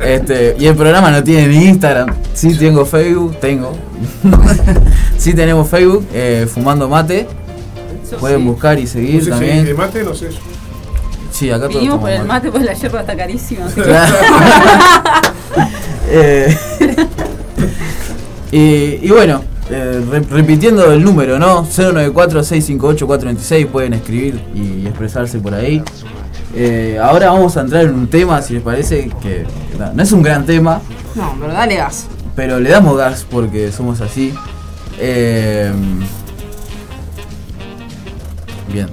Este, 0.04 0.56
y 0.58 0.66
el 0.66 0.76
programa 0.76 1.10
no 1.10 1.22
tiene 1.24 1.48
ni 1.48 1.64
Instagram. 1.66 2.14
Sí 2.34 2.54
tengo 2.56 2.84
Facebook, 2.84 3.38
tengo. 3.40 3.76
sí 5.18 5.34
tenemos 5.34 5.68
Facebook, 5.68 6.06
eh, 6.12 6.46
Fumando 6.52 6.88
Mate. 6.88 7.26
Pueden 8.20 8.44
buscar 8.46 8.78
y 8.78 8.82
No 8.84 8.88
seguir 8.88 9.18
sé 9.20 9.24
si 9.26 9.30
también. 9.30 9.64
de 9.66 9.74
mate, 9.74 10.02
no 10.02 10.14
sé. 10.14 10.28
Sí, 11.38 11.50
acá 11.50 11.68
todos 11.68 11.74
Vinimos 11.80 12.00
por 12.00 12.10
el 12.10 12.24
mate, 12.24 12.50
pues 12.50 12.64
la 12.64 12.72
yerba 12.74 13.00
está 13.00 13.16
carísima. 13.16 13.66
así 13.66 13.74
que- 13.76 13.82
Claro. 13.82 14.14
Eh, 18.50 18.98
y, 19.02 19.10
bueno, 19.10 19.42
eh, 19.70 20.02
re- 20.10 20.24
repitiendo 20.30 20.90
el 20.90 21.04
número, 21.04 21.38
¿no? 21.38 21.66
094-658-426, 21.66 23.66
pueden 23.66 23.92
escribir 23.92 24.40
y 24.54 24.86
expresarse 24.86 25.38
por 25.38 25.52
ahí. 25.54 25.82
Eh, 26.54 26.98
ahora 27.02 27.28
vamos 27.30 27.58
a 27.58 27.60
entrar 27.60 27.84
en 27.84 27.92
un 27.94 28.08
tema, 28.08 28.40
si 28.40 28.54
les 28.54 28.62
parece, 28.62 29.10
que 29.20 29.44
no, 29.78 29.92
no 29.92 30.02
es 30.02 30.10
un 30.12 30.22
gran 30.22 30.46
tema, 30.46 30.80
No, 31.14 31.36
pero 31.38 31.52
dale 31.52 31.76
gas. 31.76 32.06
pero 32.34 32.58
le 32.58 32.70
damos 32.70 32.96
gas 32.96 33.26
porque 33.30 33.70
somos 33.70 34.00
así. 34.00 34.32
Eh, 34.98 35.70
bien. 38.72 38.88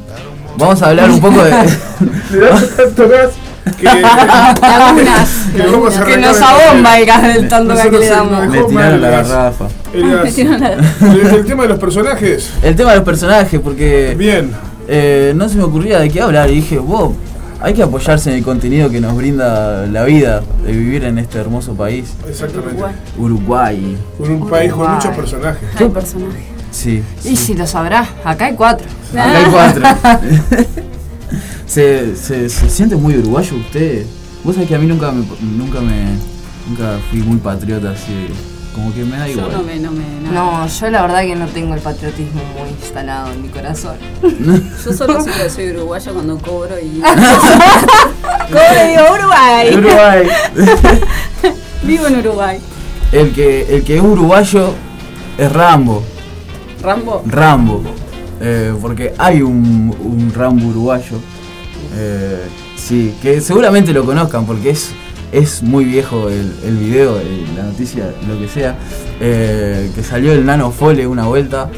Vamos 0.58 0.82
a 0.82 0.89
hablar 0.89 1.10
un 1.10 1.20
poco 1.20 1.43
de... 1.43 1.51
Le 2.32 2.39
das 2.39 2.70
tanto 2.76 3.10
gas 3.10 3.30
que. 3.80 3.84
Lagunas. 4.62 5.30
que 5.56 5.62
vamos 5.64 5.97
a 5.97 6.06
Que 6.06 6.18
nos 6.18 6.39
abomba 6.41 6.99
el 6.99 7.06
gas 7.06 7.24
del 7.34 7.47
tanto 7.47 7.76
gas 7.76 7.88
que 7.88 7.97
le 7.99 8.08
damos. 8.10 8.47
Me 8.47 8.64
tiraron 8.68 9.01
la 9.01 9.10
garrafa. 9.10 9.68
El, 9.93 10.12
gas. 10.12 10.38
El- 10.38 11.45
tema 11.45 11.64
de 11.64 11.70
los 11.70 11.80
personajes. 11.80 12.51
El 12.62 12.76
tema 12.76 12.91
de 12.91 12.95
los 12.97 13.06
personajes, 13.06 13.60
porque... 13.60 14.16
Bien. 14.18 14.51
Eh, 14.88 15.34
no 15.36 15.49
se 15.49 15.58
me 15.58 15.64
ocurría 15.64 15.99
de 15.99 16.10
qué 16.10 16.22
hablar 16.22 16.49
y 16.51 16.56
dije, 16.56 16.78
wow, 16.78 17.16
hay 17.60 17.74
que 17.74 17.82
apoyarse 17.82 18.30
en 18.30 18.38
el 18.38 18.43
contenido 18.43 18.89
que 18.91 19.01
nos 19.01 19.16
brinda 19.16 19.88
la 19.88 20.03
vida 20.03 20.43
de 20.64 20.72
vivir 20.72 21.03
en 21.06 21.18
este 21.18 21.39
hermoso 21.39 21.74
país, 21.74 22.14
Exactamente. 22.30 22.84
Uruguay. 23.18 23.97
Con 24.20 24.30
un 24.30 24.47
país 24.47 24.72
con 24.72 24.82
Uruguay. 24.82 24.95
muchos 24.97 25.16
personajes. 25.16 25.70
Hay 25.80 25.89
personaje. 25.89 26.55
Sí. 26.76 27.01
Y 27.23 27.36
si 27.38 27.53
lo 27.53 27.65
sabrá, 27.65 28.05
acá 28.23 28.45
hay 28.45 28.55
cuatro. 28.55 28.86
Acá 29.13 29.38
hay 29.38 29.45
cuatro. 29.45 29.84
se, 31.65 32.15
se, 32.17 32.49
se 32.49 32.69
siente 32.69 32.95
muy 32.97 33.17
uruguayo 33.17 33.55
usted. 33.55 34.05
Vos 34.43 34.55
sabés 34.55 34.67
que 34.67 34.76
a 34.76 34.80
mí 34.80 34.86
nunca 34.86 35.11
me, 35.11 35.26
nunca 35.41 35.80
me 35.80 36.17
nunca 36.67 36.99
fui 37.09 37.19
muy 37.19 37.38
patriota 37.38 37.91
así 37.91 38.28
como 38.73 38.93
que 38.93 39.05
me 39.05 39.17
da 39.17 39.26
Yo 39.28 39.34
igual. 39.34 39.51
no 39.53 39.63
me, 39.63 39.80
no 39.80 39.91
me. 39.91 40.03
No, 40.34 40.67
yo 40.67 40.89
la 40.89 41.01
verdad 41.03 41.21
que 41.21 41.36
no 41.36 41.47
tengo 41.47 41.76
el 41.76 41.80
patriotismo 41.80 42.41
muy 42.59 42.69
instalado 42.71 43.32
en 43.32 43.41
mi 43.43 43.47
corazón. 43.47 43.95
Yo 44.86 44.91
solo 44.91 45.21
sé 45.21 45.32
que 45.32 45.49
soy 45.49 45.69
uruguaya 45.69 46.11
cuando 46.11 46.38
cobro 46.39 46.76
y. 46.78 46.99
cobro 48.51 48.84
y 48.84 48.89
digo 48.89 49.03
Uruguay. 49.13 49.76
Uruguay. 49.78 50.28
Vivo 51.84 52.07
en 52.07 52.19
Uruguay. 52.19 52.59
El 53.13 53.32
que, 53.34 53.76
el 53.78 53.84
que 53.86 53.95
es 53.95 54.01
uruguayo 54.01 54.73
es 55.38 55.49
Rambo. 55.53 56.03
Rambo. 56.82 57.23
Rambo. 57.26 57.82
Eh, 58.41 58.73
porque 58.82 59.13
hay 59.17 59.41
un, 59.41 59.95
un 60.03 60.32
Rambo 60.36 60.67
uruguayo. 60.67 61.17
Eh, 61.95 62.41
sí, 62.76 63.15
que 63.21 63.39
seguramente 63.41 63.93
lo 63.93 64.03
conozcan 64.05 64.45
porque 64.45 64.71
es, 64.71 64.91
es 65.32 65.63
muy 65.63 65.86
viejo 65.86 66.30
el, 66.30 66.53
el 66.65 66.78
video, 66.78 67.17
la 67.55 67.63
noticia, 67.63 68.13
lo 68.28 68.38
que 68.39 68.47
sea. 68.47 68.76
eh, 69.19 69.89
que 69.95 70.03
salió 70.03 70.34
el 70.34 70.45
Nano 70.45 70.71
Fole 70.71 71.07
una 71.07 71.26
vuelta 71.28 71.69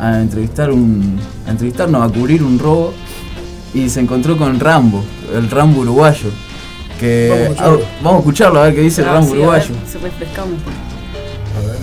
a 0.00 0.20
entrevistar 0.20 0.70
un. 0.70 1.18
a 1.46 1.50
entrevistarnos, 1.50 2.02
a 2.02 2.12
cubrir 2.12 2.42
un 2.42 2.58
robo. 2.58 2.94
Y 3.74 3.90
se 3.90 4.00
encontró 4.00 4.36
con 4.38 4.58
Rambo, 4.58 5.04
el 5.34 5.50
Rambo 5.50 5.82
uruguayo. 5.82 6.30
Que, 6.98 7.28
Vamos 7.28 7.42
a 7.42 7.52
escucharlo. 7.52 7.80
ah, 7.84 7.88
vamos 8.02 8.14
a 8.14 8.18
escucharlo 8.20 8.60
a 8.60 8.62
ver 8.64 8.74
qué 8.74 8.80
dice 8.80 9.02
el 9.02 9.08
Ah, 9.08 9.12
Rambo 9.12 9.26
sí, 9.28 9.32
a 9.34 9.36
uruguayo. 9.36 9.74
ver, 9.74 9.86
Se 9.86 9.98
refrescamos. 9.98 10.54
A 11.56 11.66
ver. 11.66 11.78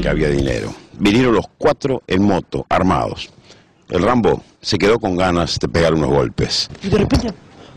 Que 0.00 0.08
había 0.08 0.28
dinero. 0.30 0.72
Vinieron 0.98 1.34
los 1.34 1.46
cuatro 1.58 2.02
en 2.06 2.22
moto, 2.22 2.64
armados. 2.68 3.30
El 3.88 4.02
Rambo 4.02 4.42
se 4.60 4.78
quedó 4.78 4.98
con 4.98 5.16
ganas 5.16 5.58
de 5.58 5.68
pegar 5.68 5.94
unos 5.94 6.08
golpes. 6.10 6.68
Y 6.82 6.88
de 6.88 6.98
repente, 6.98 7.28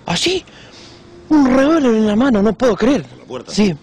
así, 0.05 0.43
un 1.29 1.45
revólver 1.47 1.93
en 1.95 2.07
la 2.07 2.15
mano, 2.15 2.41
no 2.41 2.53
puedo 2.53 2.75
creer. 2.75 3.03
puerta? 3.27 3.51
Sí. 3.51 3.73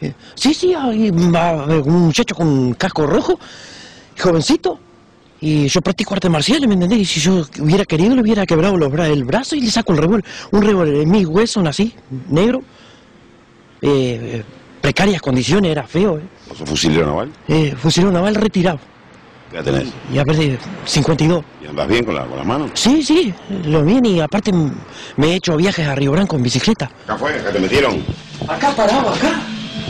Eh, 0.00 0.12
Sí, 0.34 0.54
sí, 0.54 0.72
hay 0.74 1.10
va, 1.10 1.66
eh, 1.72 1.78
un 1.80 2.06
muchacho 2.06 2.34
con 2.34 2.72
casco 2.74 3.06
rojo, 3.06 3.38
jovencito, 4.18 4.80
y 5.42 5.68
yo 5.68 5.80
practico 5.82 6.14
arte 6.14 6.28
marcial, 6.28 6.66
¿me 6.66 6.74
entendés? 6.74 7.00
Y 7.00 7.04
si 7.04 7.20
yo 7.20 7.44
hubiera 7.60 7.84
querido, 7.84 8.14
le 8.14 8.22
hubiera 8.22 8.44
quebrado 8.46 8.76
los 8.76 8.90
bra- 8.90 9.10
el 9.10 9.24
brazo 9.24 9.56
y 9.56 9.60
le 9.60 9.70
saco 9.70 9.92
el 9.92 9.98
revólver. 9.98 10.24
Un 10.52 10.62
revólver 10.62 10.94
en 11.02 11.10
mis 11.10 11.26
huesos, 11.26 11.66
así, 11.66 11.94
negro, 12.28 12.62
eh, 13.82 14.42
eh, 14.42 14.44
precarias 14.80 15.20
condiciones, 15.20 15.70
era 15.70 15.84
feo, 15.86 16.18
¿eh? 16.18 16.22
¿Sos 16.56 16.68
fusilero 16.68 17.06
naval? 17.06 17.30
eh 17.48 17.74
fusilero 17.80 18.12
naval 18.12 18.34
retirado, 18.34 18.78
¿Qué 19.50 19.56
edad 19.58 19.64
tenés? 19.64 19.88
ya 20.12 20.24
perdí 20.24 20.56
52. 20.84 21.44
¿Y 21.62 21.66
andás 21.66 21.88
bien 21.88 22.04
con, 22.04 22.14
la- 22.14 22.24
con 22.26 22.36
las 22.36 22.46
manos? 22.46 22.70
Sí, 22.74 23.02
sí, 23.02 23.34
lo 23.64 23.82
bien 23.84 24.04
y 24.06 24.20
aparte 24.20 24.52
me 25.16 25.26
he 25.28 25.34
hecho 25.36 25.56
viajes 25.56 25.86
a 25.86 25.94
Río 25.94 26.12
Branco 26.12 26.36
en 26.36 26.42
bicicleta. 26.42 26.90
Acá 27.04 27.16
fue, 27.18 27.34
acá 27.34 27.50
te 27.52 27.58
metieron. 27.60 28.02
Acá 28.48 28.70
parado, 28.74 29.10
acá. 29.10 29.40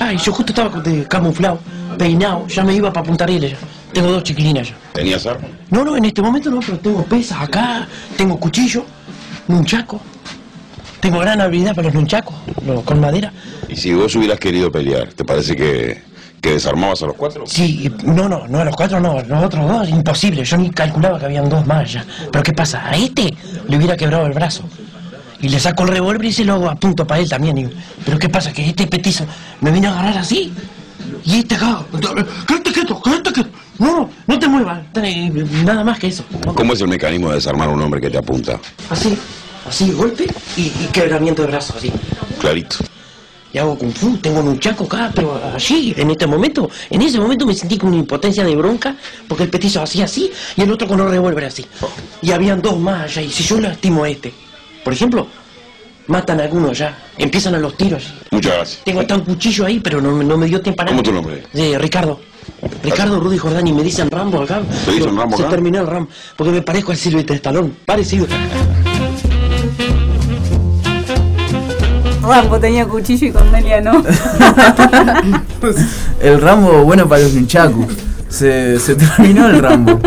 Ay, 0.01 0.17
yo 0.17 0.33
justo 0.33 0.53
estaba 0.53 0.83
camuflado, 1.09 1.61
peinado, 1.99 2.47
ya 2.49 2.65
me 2.65 2.75
iba 2.75 2.93
para 2.93 3.05
Punta 3.07 3.27
ya. 3.27 3.57
Tengo 3.93 4.11
dos 4.13 4.23
chiquilinas 4.23 4.69
ya. 4.71 4.77
¿Tenías 4.93 5.27
arma? 5.27 5.47
No, 5.71 5.85
no, 5.85 5.97
en 5.97 6.05
este 6.07 6.23
momento 6.23 6.49
no, 6.51 6.61
pero 6.61 6.79
tengo 6.79 7.05
pesas 7.05 7.41
acá, 7.43 7.87
tengo 8.17 8.39
cuchillo, 8.39 8.85
nunchaco. 9.49 10.01
Tengo 11.01 11.19
gran 11.19 11.41
habilidad 11.41 11.75
para 11.75 11.87
los 11.87 11.95
nunchacos, 11.95 12.35
lo- 12.67 12.83
con 12.83 13.01
madera. 13.01 13.33
Y 13.69 13.77
si 13.77 13.93
vos 13.95 14.15
hubieras 14.17 14.39
querido 14.39 14.71
pelear, 14.71 15.09
¿te 15.09 15.25
parece 15.25 15.57
que, 15.57 16.03
que 16.41 16.51
desarmabas 16.53 17.03
a 17.03 17.07
los 17.07 17.17
cuatro? 17.17 17.45
Sí, 17.47 17.91
no, 18.05 18.29
no, 18.29 18.47
no, 18.49 18.59
a 18.61 18.65
los 18.65 18.77
cuatro 18.77 19.01
no, 19.01 19.21
los 19.23 19.45
otros 19.45 19.67
dos, 19.69 19.89
imposible. 19.89 20.45
Yo 20.45 20.57
ni 20.59 20.71
calculaba 20.71 21.19
que 21.19 21.25
habían 21.27 21.49
dos 21.49 21.67
más 21.67 21.91
ya. 21.93 22.05
Pero 22.31 22.43
¿qué 22.43 22.53
pasa? 22.53 22.87
A 22.87 22.97
este 22.97 23.35
le 23.69 23.77
hubiera 23.77 23.97
quebrado 23.97 24.27
el 24.27 24.33
brazo. 24.33 24.65
Y 25.43 25.49
le 25.49 25.59
saco 25.59 25.85
el 25.85 25.89
revólver 25.89 26.27
y 26.27 26.33
se 26.33 26.45
lo 26.45 26.69
apunto 26.69 27.07
para 27.07 27.21
él 27.23 27.29
también. 27.29 27.57
y- 27.57 27.71
pero 28.05 28.19
¿qué 28.19 28.29
pasa? 28.29 28.53
Que 28.53 28.69
este 28.69 28.87
petizo 28.87 29.25
me 29.63 29.71
viene 29.71 29.87
a 29.87 29.93
agarrar 29.93 30.19
así. 30.19 30.53
Y 31.25 31.39
este 31.39 31.55
acá, 31.55 31.81
quédate 32.47 32.73
quieto, 32.73 33.01
quédate 33.03 33.33
quieto. 33.33 33.51
No, 33.79 33.87
no, 33.97 34.11
no 34.27 34.39
te 34.39 34.47
muevas. 34.47 34.81
Nada 35.65 35.83
más 35.83 35.99
que 35.99 36.09
eso. 36.09 36.25
¿Cómo 36.55 36.75
es 36.75 36.81
el 36.83 36.89
mecanismo 36.89 37.31
de 37.31 37.37
desarmar 37.37 37.71
a 37.71 37.73
un 37.73 37.81
hombre 37.81 37.99
que 38.03 38.11
te 38.11 38.19
apunta? 38.19 38.61
Así, 38.91 39.19
así, 39.71 39.91
golpe 39.93 40.27
y, 40.57 40.61
y 40.63 40.89
quebramiento 40.93 41.43
de 41.43 41.49
brazo, 41.49 41.75
así. 41.77 41.91
Clarito. 42.39 42.77
Y 43.53 43.59
hago 43.59 43.77
kung 43.77 43.93
fu, 43.93 44.17
tengo 44.19 44.39
un 44.41 44.61
chaco 44.61 44.85
acá, 44.85 45.11
pero 45.13 45.41
allí, 45.55 45.93
en 45.97 46.11
este 46.13 46.25
momento, 46.27 46.71
en 46.89 47.03
ese 47.03 47.19
momento 47.19 47.45
me 47.47 47.55
sentí 47.55 47.77
con 47.79 47.89
una 47.89 47.99
impotencia 47.99 48.45
de 48.45 48.55
bronca, 48.55 48.95
porque 49.27 49.43
el 49.45 49.51
petizo 49.51 49.83
hacía 49.83 50.05
así 50.05 50.31
y 50.57 50.63
el 50.63 50.71
otro 50.71 50.87
con 50.87 51.01
el 51.01 51.09
revólver 51.11 51.47
así. 51.47 51.67
Y 52.23 52.31
habían 52.31 52.63
dos 52.63 52.79
más 52.79 53.03
allá, 53.05 53.23
y 53.23 53.31
si 53.31 53.43
yo 53.43 53.59
lastimo 53.61 54.05
a 54.05 54.09
este, 54.09 54.33
por 54.85 54.93
ejemplo, 54.93 55.27
matan 56.07 56.39
a 56.41 56.45
algunos 56.45 56.79
ya, 56.79 56.97
empiezan 57.19 57.57
a 57.57 57.59
los 57.59 57.77
tiros. 57.77 58.13
Muchas 58.31 58.53
gracias. 58.55 58.85
Tengo 58.85 59.01
hasta 59.01 59.17
un 59.17 59.23
cuchillo 59.23 59.67
ahí, 59.67 59.81
pero 59.81 60.01
no, 60.01 60.13
me- 60.13 60.25
no 60.25 60.37
me 60.39 60.47
dio 60.47 60.61
tiempo 60.61 60.83
a 60.83 60.85
nada. 60.85 60.97
¿Cómo 60.97 61.03
tu 61.03 61.13
nombre? 61.13 61.43
Eh, 61.53 61.77
Ricardo. 61.77 62.21
Ricardo 62.85 63.19
Rudy 63.19 63.37
Jordani, 63.39 63.73
me 63.73 63.83
dicen 63.83 64.09
Rambo 64.11 64.43
acá. 64.43 64.61
¿Te 64.85 64.93
dicen 64.93 65.17
Rambo 65.17 65.37
Se 65.37 65.43
terminó 65.45 65.81
el 65.81 65.87
Rambo, 65.89 66.09
porque 66.37 66.53
me 66.53 66.63
parezco 66.63 66.93
al 66.93 66.99
Silvestre 66.99 67.35
Stallone, 67.37 67.71
parecido. 67.85 68.27
Rambo 72.23 72.59
tenía 72.59 72.87
cuchillo 72.87 73.27
y 73.27 73.33
Cornelia 73.33 73.81
no. 73.81 74.03
El 76.21 76.41
Rambo 76.41 76.85
bueno 76.85 77.09
para 77.09 77.23
los 77.23 77.35
nunchakus. 77.35 77.87
Se, 78.29 78.79
se 78.79 78.95
terminó 78.95 79.49
el 79.49 79.61
Rambo. 79.61 79.99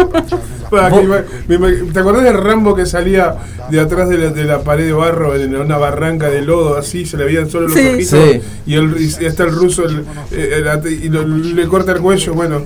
Ima- 0.78 1.94
¿Te 1.94 2.00
acordás 2.00 2.24
del 2.24 2.38
Rambo 2.38 2.76
que 2.76 2.86
salía 2.86 3.36
de 3.70 3.80
atrás 3.80 4.10
de 4.10 4.18
la, 4.18 4.30
de 4.32 4.44
la 4.44 4.60
pared 4.62 4.86
de 4.86 4.94
barro 4.94 5.36
en 5.36 5.56
una 5.56 5.78
barranca 5.78 6.30
de 6.30 6.42
lodo 6.42 6.78
así? 6.78 7.06
Se 7.06 7.18
le 7.18 7.26
veían 7.26 7.50
solo 7.50 7.68
los 7.68 7.78
Sí. 7.78 7.88
ojitos. 7.88 8.20
Sí. 8.32 8.42
Y, 8.66 8.76
el, 8.76 8.96
y 9.00 9.26
está 9.26 9.44
el 9.44 9.52
ruso 9.52 9.86
el- 9.86 10.06
eh, 10.32 10.62
el 10.64 10.92
y 10.92 11.10
lo- 11.10 11.26
le 11.28 11.68
corta 11.68 11.92
el 11.94 12.00
cuello. 12.00 12.34
Bueno, 12.34 12.64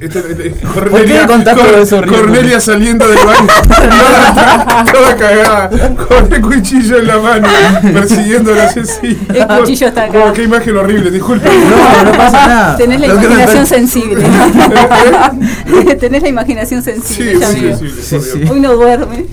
este- 0.00 0.18
este- 0.18 0.54
Cornelia, 0.74 1.22
qué 1.22 1.26
contás 1.26 1.56
todo 1.56 1.76
eso, 1.76 2.00
Rico? 2.00 2.16
Cornelia 2.16 2.60
saliendo 2.60 3.06
del 3.08 3.18
baño, 3.18 3.48
toda, 3.68 4.84
toda 4.92 5.16
cagada, 5.16 5.70
con 6.08 6.32
el 6.32 6.40
cuchillo 6.40 6.98
en 6.98 7.06
la 7.06 7.18
mano, 7.18 7.48
persiguiéndolo 7.92 8.60
así. 8.62 8.80
así. 8.80 9.18
El 9.34 9.46
cuchillo 9.58 9.88
está 9.88 10.04
acá. 10.04 10.24
Oh, 10.28 10.32
qué 10.32 10.42
imagen 10.44 10.76
horrible, 10.76 11.10
disculpe. 11.10 11.48
No, 11.74 12.04
no 12.04 12.12
pasa 12.16 12.46
nada. 12.46 12.76
Tenés 12.76 13.00
la 13.00 13.06
imaginación 13.08 13.66
sensible. 13.66 14.24
Tenés 16.00 16.22
la 16.22 16.28
imaginación 16.28 16.82
sensible, 16.82 17.36
Sí, 17.36 17.43
sí, 17.44 17.72
sí, 18.02 18.20
Sí. 18.20 18.48
Hoy 18.50 18.60
no 18.60 18.74
duerme. 18.74 19.26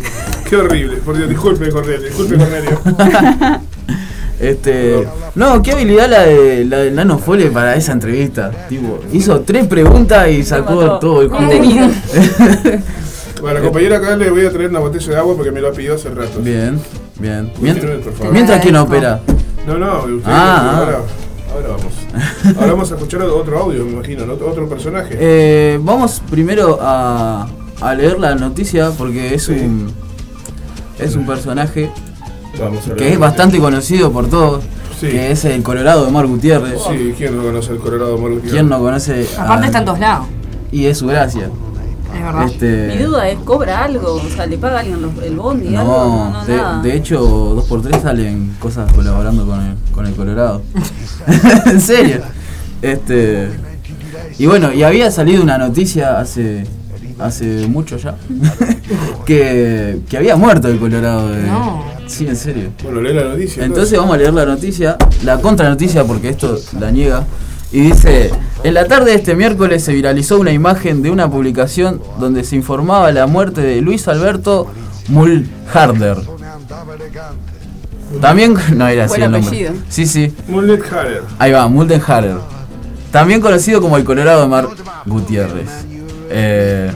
Qué 0.50 0.56
horrible, 0.56 0.98
por 0.98 1.18
Dios, 1.18 1.30
disculpe 1.30 1.70
Cornelia, 1.70 2.08
disculpe 2.08 2.38
Cornelia. 2.38 3.62
Este, 4.42 5.08
no, 5.36 5.62
qué 5.62 5.72
habilidad 5.74 6.10
la 6.10 6.22
de 6.22 6.66
la 6.66 6.78
del 6.80 6.96
Nano 6.96 7.20
Fole 7.20 7.52
para 7.52 7.76
esa 7.76 7.92
entrevista. 7.92 8.50
Tipo, 8.68 9.00
hizo 9.14 9.42
tres 9.42 9.68
preguntas 9.68 10.30
y 10.30 10.42
sacó 10.44 10.98
todo 10.98 11.22
el. 11.22 11.30
Contenido. 11.30 11.88
Bueno, 13.42 13.60
compañera, 13.60 13.98
acá 13.98 14.16
le 14.16 14.30
voy 14.30 14.46
a 14.46 14.52
traer 14.52 14.70
una 14.70 14.80
botella 14.80 15.14
de 15.14 15.18
agua 15.18 15.36
porque 15.36 15.52
me 15.52 15.62
lo 15.62 15.70
ha 15.70 15.72
pedido 15.72 15.96
hace 15.96 16.10
rato. 16.12 16.40
Bien, 16.42 16.80
bien. 17.18 17.52
Mientras, 17.60 18.00
por 18.02 18.14
favor. 18.14 18.34
mientras 18.34 18.62
quién 18.62 18.76
opera. 18.76 19.20
No, 19.66 19.80
no, 19.80 20.04
usted, 20.04 20.22
Ah, 20.26 20.78
ahora, 20.78 21.00
ahora 21.52 21.68
vamos. 21.70 21.94
Ahora 22.56 22.72
vamos 22.74 22.92
a 22.92 22.96
escuchar 22.96 23.24
otro 23.24 23.58
audio, 23.58 23.84
me 23.84 23.94
imagino, 23.94 24.28
¿no? 24.28 24.34
otro 24.34 24.70
personaje. 24.70 25.18
Eh, 25.20 25.80
vamos 25.82 26.22
primero 26.30 26.78
a, 26.80 27.48
a 27.82 27.94
leer 27.96 28.20
la 28.20 28.36
noticia 28.36 28.92
porque 28.98 29.34
es 29.34 29.48
un 29.50 29.92
es 31.00 31.16
un 31.16 31.26
personaje 31.26 31.90
Vamos 32.60 32.88
a 32.88 32.96
que 32.96 33.14
es 33.14 33.18
bastante 33.20 33.60
conocido 33.60 34.12
por 34.12 34.28
todos, 34.30 34.64
Sí. 35.00 35.08
que 35.08 35.32
es 35.32 35.46
el 35.46 35.64
Colorado 35.64 36.06
de 36.06 36.12
Mar 36.12 36.28
Gutiérrez. 36.28 36.80
Sí, 36.90 37.14
¿quién 37.18 37.36
no 37.38 37.44
conoce 37.44 37.72
el 37.72 37.80
Colorado 37.80 38.18
Moro 38.18 38.40
¿Quién 38.42 38.70
no 38.70 38.78
conoce? 38.80 39.26
Aparte 39.38 39.64
a- 39.64 39.68
está 39.68 39.80
en 39.80 39.86
todos 39.86 40.00
lados. 40.00 40.28
Y 40.72 40.86
es 40.86 40.98
su 41.00 41.08
gracia. 41.08 41.50
Es 42.14 42.22
verdad. 42.24 42.46
Este, 42.46 42.94
Mi 42.96 43.04
duda 43.04 43.30
es, 43.30 43.40
¿cobra 43.40 43.86
algo? 43.86 44.14
O 44.16 44.30
sea, 44.30 44.46
¿le 44.46 44.58
paga 44.58 44.80
alguien 44.82 45.02
los- 45.02 45.18
el 45.24 45.38
bondi? 45.38 45.76
algo? 45.76 45.92
No, 45.92 46.30
no, 46.40 46.46
de, 46.46 46.56
nada. 46.58 46.82
de 46.84 46.96
hecho, 46.96 47.20
2x3 47.56 48.02
salen 48.02 48.54
cosas 48.60 48.92
colaborando 48.94 49.46
con 49.48 49.60
el, 49.62 49.76
con 49.94 50.06
el 50.06 50.14
Colorado. 50.14 50.62
en 51.66 51.82
serio. 51.82 52.22
Este. 52.82 53.50
Y 54.38 54.46
bueno, 54.46 54.72
y 54.74 54.84
había 54.84 55.10
salido 55.10 55.42
una 55.42 55.58
noticia 55.58 56.20
hace 56.20 56.66
hace 57.22 57.68
mucho 57.68 57.98
ya 57.98 58.16
que, 59.26 60.00
que 60.10 60.18
había 60.18 60.36
muerto 60.36 60.68
el 60.68 60.80
Colorado. 60.80 61.30
de- 61.30 61.44
No. 61.44 61.84
Sí, 62.08 62.28
en 62.28 62.36
serio. 62.36 62.70
Bueno, 62.84 63.00
lee 63.02 63.14
la 63.14 63.24
noticia. 63.24 63.64
Entonces 63.64 63.98
vamos 63.98 64.16
a 64.16 64.18
leer 64.18 64.34
la 64.34 64.46
noticia, 64.46 64.98
la 65.24 65.40
contranoticia 65.40 66.04
porque 66.04 66.30
esto 66.30 66.58
la 66.80 66.92
niega. 66.92 67.24
Y 67.72 67.80
dice, 67.82 68.32
en 68.66 68.74
la 68.74 68.86
tarde 68.86 69.12
de 69.12 69.18
este 69.18 69.34
miércoles 69.34 69.82
se 69.82 69.94
viralizó 69.94 70.38
una 70.38 70.52
imagen 70.52 71.02
de 71.02 71.10
una 71.10 71.32
publicación 71.32 72.02
donde 72.20 72.44
se 72.44 72.58
informaba 72.58 73.10
la 73.14 73.28
muerte 73.28 73.62
de 73.62 73.80
Luis 73.80 74.10
Alberto 74.10 74.68
Mulharder. 75.08 76.18
También, 78.20 78.56
no 78.76 78.88
era 78.88 79.06
así 79.06 79.22
el 79.22 79.32
nombre. 79.32 79.72
Sí, 79.88 80.06
sí, 80.06 80.34
ahí 81.40 81.52
va, 81.54 81.68
Muldenharer. 81.70 82.36
También 83.12 83.40
conocido 83.42 83.82
como 83.82 83.96
el 83.98 84.04
Colorado 84.04 84.42
de 84.42 84.48
Mar 84.48 84.68
Gutiérrez. 85.06 85.70
Eh, 86.30 86.92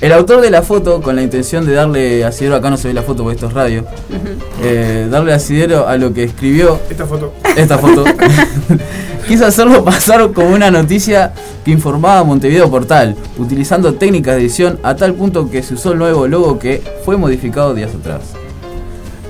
El 0.00 0.12
autor 0.12 0.42
de 0.42 0.50
la 0.50 0.60
foto, 0.60 1.00
con 1.00 1.16
la 1.16 1.22
intención 1.22 1.64
de 1.64 1.72
darle 1.72 2.22
asidero, 2.24 2.56
acá 2.56 2.68
no 2.68 2.76
se 2.76 2.88
ve 2.88 2.94
la 2.94 3.02
foto 3.02 3.22
porque 3.22 3.36
esto 3.36 3.46
es 3.46 3.54
radio, 3.54 3.84
eh, 4.62 5.08
darle 5.10 5.32
asidero 5.32 5.88
a 5.88 5.96
lo 5.96 6.12
que 6.12 6.24
escribió 6.24 6.78
Esta 6.90 7.06
foto. 7.06 7.32
esta 7.56 7.78
foto, 7.78 8.04
quiso 9.28 9.46
hacerlo 9.46 9.82
pasar 9.84 10.30
como 10.32 10.50
una 10.50 10.70
noticia 10.70 11.32
que 11.64 11.70
informaba 11.70 12.18
a 12.18 12.24
Montevideo 12.24 12.70
Portal, 12.70 13.16
utilizando 13.38 13.94
técnicas 13.94 14.34
de 14.34 14.42
edición 14.42 14.78
a 14.82 14.96
tal 14.96 15.14
punto 15.14 15.50
que 15.50 15.62
se 15.62 15.74
usó 15.74 15.92
el 15.92 15.98
nuevo 15.98 16.28
logo 16.28 16.58
que 16.58 16.82
fue 17.04 17.16
modificado 17.16 17.72
días 17.72 17.94
atrás. 17.94 18.20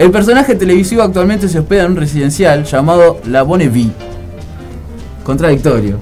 El 0.00 0.10
personaje 0.10 0.56
televisivo 0.56 1.02
actualmente 1.02 1.48
se 1.48 1.60
hospeda 1.60 1.84
en 1.84 1.92
un 1.92 1.96
residencial 1.96 2.64
llamado 2.64 3.20
La 3.24 3.42
Bonne 3.42 3.68
Vie. 3.68 3.92
Contradictorio. 5.24 5.98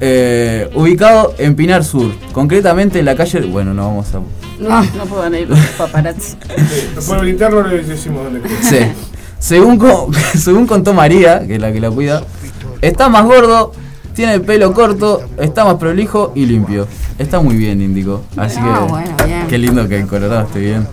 Eh, 0.00 0.70
ubicado 0.74 1.34
en 1.38 1.54
Pinar 1.56 1.82
Sur, 1.84 2.12
concretamente 2.32 2.98
en 3.00 3.04
la 3.04 3.16
calle. 3.16 3.40
Bueno, 3.40 3.74
no 3.74 3.86
vamos 3.86 4.14
a. 4.14 4.20
No, 4.60 4.82
no 4.96 5.04
puedan 5.06 5.34
ir 5.34 5.48
los 5.48 5.58
paparazzi. 5.76 6.36
Por 7.06 7.18
el 7.18 7.30
interno 7.30 7.62
le 7.66 7.82
decimos 7.82 8.24
dónde. 8.24 8.40
Sí. 8.62 8.78
Según, 9.38 9.78
co- 9.78 10.10
según 10.36 10.66
contó 10.66 10.92
María, 10.94 11.46
que 11.46 11.56
es 11.56 11.60
la 11.60 11.72
que 11.72 11.80
la 11.80 11.90
cuida, 11.90 12.22
está 12.80 13.08
más 13.08 13.24
gordo, 13.24 13.72
tiene 14.14 14.34
el 14.34 14.42
pelo 14.42 14.72
corto, 14.72 15.22
está 15.38 15.64
más 15.64 15.74
prolijo 15.76 16.32
y 16.34 16.46
limpio. 16.46 16.86
Está 17.18 17.40
muy 17.40 17.56
bien, 17.56 17.80
indicó. 17.82 18.22
Así 18.36 18.58
Ah, 18.60 18.82
que. 18.84 18.92
bueno, 18.92 19.16
bien. 19.26 19.46
Qué 19.48 19.58
lindo 19.58 19.88
que 19.88 19.98
el 19.98 20.06
Colorado 20.06 20.42
esté 20.46 20.60
bien. 20.60 20.86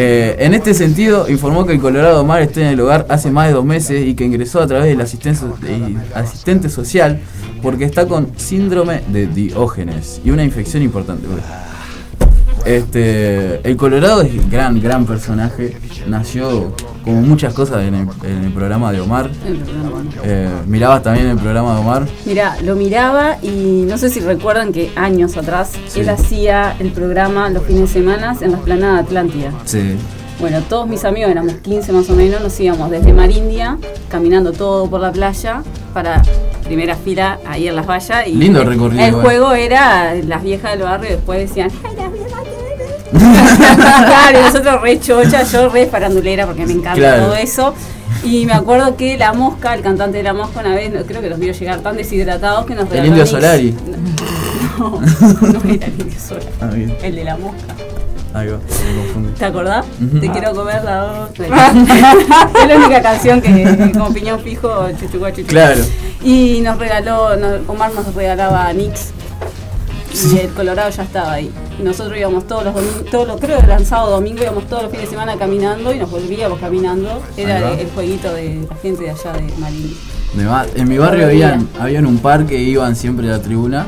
Eh, 0.00 0.36
en 0.38 0.54
este 0.54 0.74
sentido, 0.74 1.28
informó 1.28 1.66
que 1.66 1.72
el 1.72 1.80
Colorado 1.80 2.20
Omar 2.20 2.40
está 2.40 2.60
en 2.60 2.68
el 2.68 2.80
hogar 2.80 3.04
hace 3.08 3.32
más 3.32 3.48
de 3.48 3.54
dos 3.54 3.64
meses 3.64 4.06
y 4.06 4.14
que 4.14 4.24
ingresó 4.24 4.60
a 4.60 4.66
través 4.68 4.86
del 4.86 5.00
asistente 5.00 6.68
social 6.68 7.18
porque 7.60 7.84
está 7.84 8.06
con 8.06 8.30
síndrome 8.36 9.02
de 9.08 9.26
Diógenes 9.26 10.20
y 10.24 10.30
una 10.30 10.44
infección 10.44 10.84
importante. 10.84 11.26
Este, 12.68 13.66
el 13.66 13.76
Colorado 13.78 14.20
es 14.20 14.30
un 14.34 14.50
gran, 14.50 14.78
gran 14.78 15.06
personaje. 15.06 15.74
Nació 16.06 16.74
como 17.02 17.22
muchas 17.22 17.54
cosas 17.54 17.82
en 17.84 17.94
el, 17.94 18.08
en 18.24 18.44
el 18.44 18.52
programa 18.52 18.92
de 18.92 19.00
Omar. 19.00 19.30
Eh, 20.22 20.50
¿Mirabas 20.66 21.02
también 21.02 21.28
el 21.28 21.38
programa 21.38 21.74
de 21.74 21.80
Omar? 21.80 22.06
Mira, 22.26 22.58
lo 22.62 22.76
miraba 22.76 23.38
y 23.42 23.86
no 23.88 23.96
sé 23.96 24.10
si 24.10 24.20
recuerdan 24.20 24.72
que 24.74 24.90
años 24.96 25.38
atrás 25.38 25.72
Sí. 25.88 26.00
él 26.00 26.10
hacía 26.10 26.76
el 26.78 26.90
programa 26.92 27.48
los 27.48 27.62
fines 27.64 27.80
de 27.82 27.88
semana 28.00 28.36
en 28.38 28.50
la 28.52 28.58
esplanada 28.58 28.98
Atlántida. 28.98 29.50
Sí. 29.64 29.96
Bueno, 30.38 30.60
todos 30.68 30.86
mis 30.86 31.04
amigos, 31.06 31.30
éramos 31.30 31.54
15 31.54 31.90
más 31.92 32.10
o 32.10 32.12
menos, 32.12 32.42
nos 32.42 32.60
íbamos 32.60 32.90
desde 32.90 33.14
Marindia, 33.14 33.78
caminando 34.10 34.52
todo 34.52 34.88
por 34.90 35.00
la 35.00 35.10
playa, 35.10 35.62
para 35.94 36.22
primera 36.64 36.94
fila 36.96 37.38
ahí 37.46 37.66
en 37.66 37.74
las 37.74 37.86
vallas. 37.86 38.26
Y 38.26 38.34
Lindo 38.34 38.60
el- 38.60 38.68
recorrido 38.68 39.02
El 39.02 39.08
igual. 39.08 39.24
juego 39.24 39.52
era 39.52 40.14
las 40.16 40.42
viejas 40.44 40.72
del 40.72 40.82
barrio, 40.82 41.10
después 41.12 41.40
decían, 41.48 41.70
¡ay, 41.82 41.96
las 41.96 42.12
viejas 42.12 42.28
del 42.28 42.38
barrio". 42.38 42.57
Claro, 43.76 44.42
nosotros 44.42 44.82
re 44.82 45.00
chocha, 45.00 45.42
yo 45.44 45.68
re 45.68 45.86
farandulera 45.86 46.46
porque 46.46 46.66
me 46.66 46.72
encanta 46.72 46.94
Claro. 46.98 47.24
todo 47.26 47.34
eso. 47.36 47.74
Y 48.24 48.46
me 48.46 48.52
acuerdo 48.52 48.96
que 48.96 49.16
La 49.16 49.32
Mosca, 49.32 49.74
el 49.74 49.82
cantante 49.82 50.18
de 50.18 50.24
La 50.24 50.32
Mosca, 50.34 50.60
una 50.60 50.74
vez, 50.74 50.92
creo 51.06 51.20
que 51.20 51.30
los 51.30 51.38
vio 51.38 51.52
llegar 51.52 51.80
tan 51.80 51.96
deshidratados 51.96 52.66
que 52.66 52.74
nos 52.74 52.84
El 52.84 52.90
regaló 52.90 53.08
Indio. 53.08 53.26
Solari. 53.26 53.74
No, 54.78 55.00
no 55.00 55.60
era 55.70 55.86
el 55.86 56.00
Indio 56.00 56.20
Solari, 56.20 56.46
Ah, 56.60 56.66
bien. 56.66 56.96
el 57.02 57.14
de 57.16 57.24
La 57.24 57.36
Mosca. 57.36 57.74
Ahí 58.34 58.46
va, 58.48 58.58
me 58.58 59.02
confundí. 59.02 59.32
¿Te 59.38 59.44
acordás? 59.46 59.86
Te 60.20 60.30
quiero 60.30 60.52
comer 60.54 60.84
la 60.84 61.24
otra. 61.24 61.46
es 62.62 62.68
la 62.68 62.76
única 62.76 63.02
canción 63.02 63.40
que 63.40 63.90
como 63.92 64.12
piñón 64.12 64.38
fijo, 64.40 64.86
chuchuá, 65.00 65.32
chuchuá. 65.32 65.48
Claro. 65.48 65.80
Y 66.22 66.60
nos 66.60 66.78
regaló, 66.78 67.36
nos- 67.36 67.60
Omar 67.68 67.92
nos 67.94 68.14
regalaba 68.14 68.72
Nix. 68.72 69.10
Y 70.32 70.38
el 70.38 70.48
Colorado 70.50 70.90
ya 70.90 71.02
estaba 71.02 71.32
ahí. 71.32 71.50
Y 71.78 71.82
nosotros 71.82 72.18
íbamos 72.18 72.46
todos 72.46 72.64
los 72.64 72.74
domingos, 72.74 73.04
todos 73.10 73.28
los, 73.28 73.40
creo 73.40 73.58
que 73.58 73.64
eran 73.66 73.84
sábado 73.86 74.12
domingo, 74.12 74.42
íbamos 74.42 74.66
todos 74.66 74.82
los 74.82 74.90
fines 74.90 75.06
de 75.06 75.10
semana 75.10 75.36
caminando 75.36 75.92
y 75.92 75.98
nos 75.98 76.10
volvíamos 76.10 76.58
caminando. 76.58 77.22
Era 77.36 77.72
el, 77.72 77.80
el 77.80 77.90
jueguito 77.90 78.32
de 78.32 78.66
la 78.68 78.76
gente 78.76 79.04
de 79.04 79.10
allá 79.10 79.32
de 79.34 79.52
Marín. 79.58 79.94
En 80.74 80.88
mi 80.88 80.98
barrio 80.98 81.26
habían, 81.26 81.68
habían 81.80 82.06
un 82.06 82.18
par 82.18 82.46
que 82.46 82.58
iban 82.60 82.96
siempre 82.96 83.28
a 83.28 83.32
la 83.32 83.42
tribuna 83.42 83.86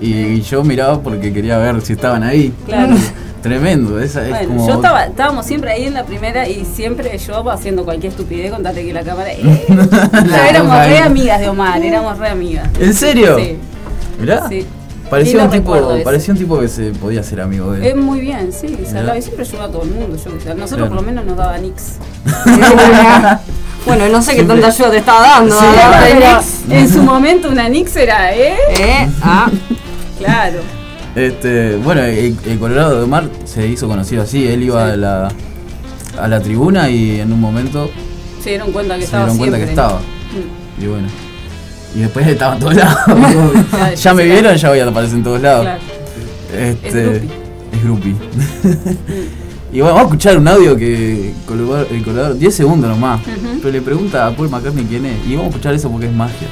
y, 0.00 0.12
y 0.14 0.42
yo 0.42 0.62
miraba 0.64 1.00
porque 1.00 1.32
quería 1.32 1.58
ver 1.58 1.80
si 1.80 1.94
estaban 1.94 2.22
ahí. 2.22 2.52
Claro. 2.66 2.94
Tremendo, 3.42 3.98
esa 4.00 4.22
es 4.22 4.28
Bueno, 4.30 4.48
como. 4.48 4.68
yo 4.68 4.74
estaba, 4.74 5.04
estábamos 5.06 5.44
siempre 5.46 5.72
ahí 5.72 5.84
en 5.86 5.94
la 5.94 6.04
primera 6.04 6.48
y 6.48 6.64
siempre 6.64 7.18
yo 7.18 7.50
haciendo 7.50 7.84
cualquier 7.84 8.12
estupidez, 8.12 8.52
contate 8.52 8.84
que 8.84 8.92
la 8.92 9.02
cámara. 9.02 9.32
eh. 9.32 9.66
Éramos 10.48 10.76
re 10.86 10.98
amigas 10.98 11.40
de 11.40 11.48
Omar, 11.48 11.82
éramos 11.82 12.18
re 12.18 12.28
amigas. 12.28 12.68
¿En 12.78 12.94
serio? 12.94 13.36
Sí. 13.38 13.56
Mirá. 14.20 14.48
Sí. 14.48 14.64
Parecía 15.12 15.44
un, 15.44 15.50
tipo, 15.50 16.02
parecía 16.02 16.32
un 16.32 16.38
tipo 16.40 16.58
que 16.58 16.68
se 16.68 16.90
podía 16.92 17.22
ser 17.22 17.42
amigo 17.42 17.72
de 17.72 17.86
Es 17.86 17.92
él. 17.94 18.00
muy 18.00 18.20
bien, 18.20 18.50
sí, 18.52 18.78
se 18.88 18.98
hablaba 18.98 19.18
y 19.18 19.22
siempre 19.22 19.44
ayudaba 19.44 19.66
a 19.66 19.70
todo 19.70 19.82
el 19.82 19.90
mundo. 19.90 20.16
Yo, 20.16 20.30
nosotros 20.54 20.66
Claro. 20.68 20.88
por 20.88 20.96
lo 20.96 21.02
menos 21.02 21.24
nos 21.26 21.36
daba 21.36 21.58
Nix. 21.58 21.96
Bueno, 23.84 24.08
no 24.08 24.22
sé 24.22 24.36
qué 24.36 24.44
tanta 24.44 24.68
ayuda 24.68 24.90
te 24.92 24.98
estaba 24.98 25.20
dando. 25.22 25.58
Sí, 25.58 25.66
Nix. 26.68 26.70
en 26.80 26.88
su 26.88 27.02
momento 27.02 27.48
una 27.48 27.68
Nix 27.68 27.96
era, 27.96 28.32
¿eh? 28.34 28.54
Eh, 28.78 29.08
ah. 29.22 29.50
Claro. 30.18 30.60
Este, 31.16 31.76
bueno, 31.76 32.02
el, 32.04 32.36
el 32.46 32.58
Colorado 32.60 32.96
de 32.98 33.02
Omar 33.04 33.24
se 33.44 33.66
hizo 33.66 33.88
conocido 33.88 34.22
así. 34.22 34.46
Él 34.46 34.62
iba 34.62 34.86
Sí. 34.86 34.92
a 34.92 34.96
la 34.96 35.28
a 36.20 36.28
la 36.28 36.40
tribuna 36.40 36.88
y 36.90 37.18
en 37.20 37.32
un 37.32 37.40
momento 37.40 37.90
Se 38.42 38.50
dieron 38.50 38.70
cuenta 38.70 38.94
que 38.94 39.00
se 39.00 39.04
estaba 39.06 39.24
dieron 39.24 39.38
cuenta 39.38 39.58
que 39.58 39.64
estaba. 39.64 39.98
Mm, 39.98 40.82
Y 40.82 40.86
bueno. 40.86 41.08
Y 41.94 42.00
después 42.00 42.26
estaba 42.26 42.54
en 42.54 42.60
todos 42.60 42.74
lados. 42.74 42.96
Ya, 43.72 43.94
ya 43.94 44.14
me 44.14 44.24
vieron, 44.24 44.56
ya 44.56 44.68
voy 44.70 44.78
a 44.80 44.86
aparecer 44.88 45.18
en 45.18 45.24
todos 45.24 45.40
lados. 45.40 45.62
Claro. 45.64 45.80
Este, 46.54 47.16
Es 47.16 47.82
groupie. 47.84 48.12
Es 48.12 48.70
groupie. 48.72 48.96
y 49.72 49.80
bueno, 49.80 49.94
vamos 49.94 50.00
a 50.00 50.04
escuchar 50.04 50.38
un 50.38 50.48
audio 50.48 50.76
que 50.76 51.30
el 51.30 52.02
Colorado, 52.04 52.34
10 52.34 52.54
segundos 52.54 52.90
nomás, 52.90 53.20
pero 53.60 53.72
le 53.72 53.80
pregunta 53.80 54.26
a 54.26 54.30
Paul 54.30 54.50
McCartney 54.50 54.84
quién 54.84 55.06
es. 55.06 55.26
Y 55.26 55.32
vamos 55.36 55.46
a 55.46 55.48
escuchar 55.50 55.74
eso 55.74 55.90
porque 55.90 56.06
es 56.06 56.12
magia. 56.12 56.48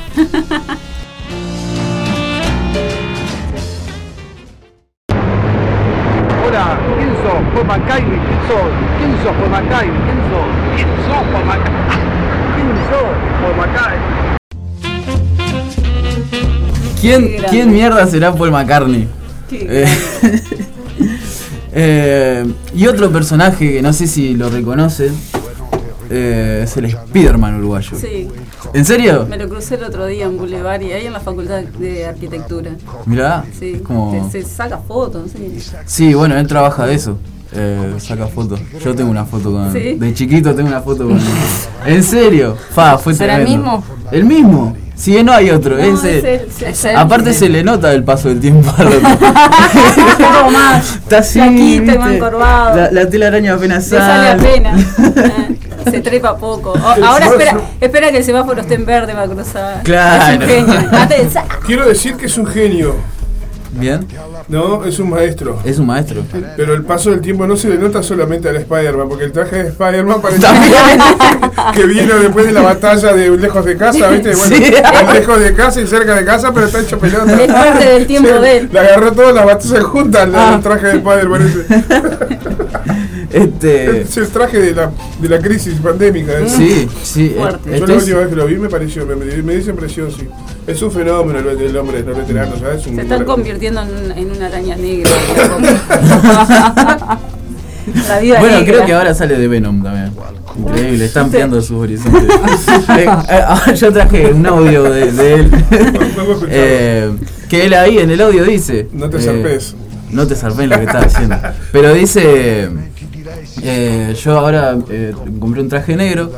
Hola, 6.47 6.78
¿quién 6.99 7.11
sos? 7.22 7.41
Paul 7.55 7.66
McCartney, 7.66 8.18
¿quién 8.26 8.41
sos? 8.49 8.70
¿Quién 8.99 9.12
sos 9.22 9.32
Paul 9.36 9.51
McCartney? 9.51 9.91
¿Quién 10.05 10.18
sos? 10.30 10.49
¿Quién 10.76 10.88
sos 11.07 11.22
Paul 11.32 11.45
McCartney? 11.47 11.99
¿Quién 12.55 12.68
sos 12.91 13.11
Paul 13.41 13.57
McCartney? 13.57 14.20
¿Quién. 17.01 17.36
¿Quién 17.48 17.72
mierda 17.72 18.07
será 18.07 18.34
Paul 18.34 18.51
McCartney? 18.51 19.09
Qué 19.48 19.66
Eh, 19.68 19.86
eh, 21.72 22.53
y 22.74 22.86
otro 22.86 23.11
personaje 23.11 23.72
que 23.72 23.82
no 23.82 23.92
sé 23.92 24.07
si 24.07 24.34
lo 24.34 24.48
reconocen 24.48 25.14
eh, 26.11 26.62
es 26.64 26.76
el 26.76 26.90
Spiderman 26.90 27.57
uruguayo. 27.57 27.96
Sí, 27.98 28.28
¿En 28.74 28.84
serio? 28.84 29.26
me 29.28 29.36
lo 29.36 29.48
crucé 29.48 29.76
el 29.76 29.84
otro 29.84 30.07
día 30.07 30.26
en 30.26 30.36
Boulevard 30.36 30.82
y 30.82 30.92
ahí 30.92 31.07
en 31.07 31.12
la 31.12 31.20
Facultad 31.20 31.62
de 31.62 32.07
Arquitectura. 32.07 32.72
Mirá, 33.07 33.44
Sí, 33.59 33.80
como... 33.84 34.28
se, 34.30 34.42
se 34.42 34.48
saca 34.48 34.78
fotos, 34.78 35.30
sí. 35.32 35.59
Sí, 35.86 36.14
bueno, 36.14 36.36
él 36.36 36.46
trabaja 36.46 36.86
de 36.86 36.94
eso. 36.94 37.16
Eh, 37.53 37.94
saca 37.98 38.26
fotos. 38.28 38.61
Yo 38.84 38.94
tengo 38.94 39.11
una 39.11 39.24
foto 39.24 39.51
con. 39.51 39.72
¿Sí? 39.72 39.94
De 39.94 40.14
chiquito 40.14 40.55
tengo 40.55 40.68
una 40.68 40.80
foto 40.80 41.09
con. 41.09 41.18
¿En 41.84 42.03
serio? 42.03 42.57
Fa, 42.70 42.96
fue 42.96 43.14
¿Será 43.14 43.38
el 43.38 43.48
mismo? 43.48 43.82
El 44.12 44.24
mismo. 44.24 44.76
Sí, 45.01 45.24
no 45.24 45.32
hay 45.32 45.51
otro. 45.51 45.78
No, 45.78 45.82
es 45.82 46.05
es 46.05 46.05
él. 46.05 46.26
él, 46.26 46.48
sí. 46.55 46.64
Es 46.66 46.84
él. 46.84 46.94
Aparte 46.94 47.32
se 47.32 47.48
le 47.48 47.64
nota 47.64 47.90
el 47.94 48.05
paso 48.05 48.28
del 48.28 48.38
tiempo 48.38 48.70
al 48.76 48.88
otro. 48.88 48.98
Está 51.03 51.18
así. 51.18 51.40
La, 51.40 52.90
la 52.92 53.09
telaraña 53.09 53.55
apenas 53.55 53.90
Le 53.90 53.98
sale 53.98 54.28
apenas. 54.30 54.84
Se 55.90 56.01
trepa 56.01 56.36
poco. 56.36 56.72
O- 56.72 57.05
ahora 57.07 57.24
espera, 57.26 57.59
espera 57.80 58.11
que 58.11 58.18
el 58.18 58.24
semáforo 58.24 58.61
esté 58.61 58.74
en 58.74 58.84
verde 58.84 59.14
para 59.14 59.26
cruzar. 59.26 59.82
Claro. 59.82 60.34
Es 60.34 60.40
un 60.40 60.46
genio. 60.46 60.90
Quiero 61.66 61.88
decir 61.88 62.16
que 62.16 62.26
es 62.26 62.36
un 62.36 62.44
genio. 62.46 62.96
Bien. 63.73 64.07
No, 64.49 64.85
es 64.85 64.99
un 64.99 65.11
maestro. 65.11 65.59
Es 65.64 65.79
un 65.79 65.87
maestro. 65.87 66.23
Pero 66.57 66.75
el 66.75 66.83
paso 66.83 67.11
del 67.11 67.21
tiempo 67.21 67.47
no 67.47 67.57
se 67.57 67.68
le 67.68 67.79
nota 67.79 68.03
solamente 68.03 68.49
al 68.49 68.57
Spider-Man, 68.57 69.09
porque 69.09 69.25
el 69.25 69.33
traje 69.33 69.62
de 69.62 69.68
Spider-Man 69.68 70.21
parece 70.21 70.47
que 71.75 71.85
vino 71.87 72.16
después 72.18 72.47
de 72.47 72.53
la 72.53 72.62
batalla 72.62 73.12
de 73.12 73.31
lejos 73.37 73.64
de 73.64 73.77
casa, 73.77 74.09
¿viste? 74.09 74.35
Bueno, 74.35 74.57
Sí. 74.57 74.73
lejos 75.14 75.41
de 75.41 75.55
casa 75.55 75.81
y 75.81 75.87
cerca 75.87 76.14
de 76.16 76.25
casa, 76.25 76.53
pero 76.53 76.66
está 76.66 76.81
hecho 76.81 76.99
pelota. 76.99 77.33
Es 77.43 77.53
parte 77.53 77.85
del 77.85 78.07
tiempo 78.07 78.29
Sí, 78.29 78.41
de 78.43 78.57
él. 78.59 78.68
Le 78.73 78.79
agarró 78.81 79.12
todas 79.12 79.35
las 79.35 79.45
batallas 79.47 79.85
juntas 79.85 80.25
el, 80.27 80.35
Ah. 80.35 80.55
el 80.57 80.62
traje 80.62 80.87
de 80.87 80.93
Spider-Man. 80.99 81.53
Este. 83.33 84.03
Es 84.03 84.16
el 84.16 84.28
traje 84.28 84.59
de 84.59 84.74
la, 84.74 84.91
de 85.20 85.28
la 85.28 85.39
crisis 85.39 85.74
pandémica. 85.81 86.33
¿eh? 86.33 86.49
Sí, 86.49 86.89
sí. 87.03 87.35
Fuerte. 87.37 87.70
Yo 87.70 87.74
este 87.76 87.87
la 87.87 87.95
es- 87.95 88.03
última 88.03 88.18
vez 88.20 88.28
que 88.28 88.37
lo 88.37 88.47
vi 88.47 88.57
me 88.57 88.68
pareció, 88.68 89.07
me, 89.07 89.14
me, 89.16 89.57
dio 89.57 89.70
impresión, 89.70 90.11
sí. 90.11 90.28
Es 90.66 90.83
un 90.83 90.91
fenómeno 90.91 91.39
el, 91.39 91.61
el 91.61 91.76
hombre, 91.76 92.03
los 92.03 92.16
veteranos, 92.16 92.59
¿sabes? 92.61 92.87
Un- 92.87 92.97
Se 92.97 93.03
están 93.03 93.24
convirtiendo 93.24 93.83
en, 93.83 94.18
en 94.18 94.31
una 94.31 94.47
araña 94.47 94.76
negra. 94.76 95.11
La 98.09 98.18
vida 98.20 98.39
Bueno, 98.41 98.59
negra. 98.61 98.72
creo 98.74 98.87
que 98.87 98.93
ahora 98.93 99.14
sale 99.14 99.37
de 99.37 99.49
Venom 99.49 99.83
también. 99.83 100.12
Increíble, 100.59 101.05
está 101.07 101.20
ampliando 101.22 101.61
sus 101.62 101.78
horizontes. 101.78 102.22
Eh, 102.99 103.07
eh, 103.31 103.74
yo 103.76 103.93
traje 103.93 104.33
un 104.33 104.47
audio 104.47 104.83
de, 104.85 105.12
de 105.12 105.35
él. 105.35 105.51
Eh, 106.49 107.11
que 107.49 107.66
él 107.66 107.74
ahí 107.74 107.99
en 107.99 108.11
el 108.11 108.20
audio 108.20 108.45
dice. 108.45 108.89
No 108.93 109.09
te 109.09 109.18
eh, 109.18 109.22
zarpes. 109.22 109.74
no 110.11 110.26
te 110.26 110.35
zarpé 110.35 110.64
en 110.64 110.70
lo 110.70 110.76
que 110.76 110.85
estaba 110.85 111.05
diciendo. 111.05 111.37
Pero 111.72 111.95
dice, 111.95 112.68
eh, 113.62 114.14
yo 114.22 114.39
ahora 114.39 114.76
eh, 114.91 115.14
compré 115.39 115.61
un 115.62 115.68
traje 115.68 115.97
negro 115.97 116.31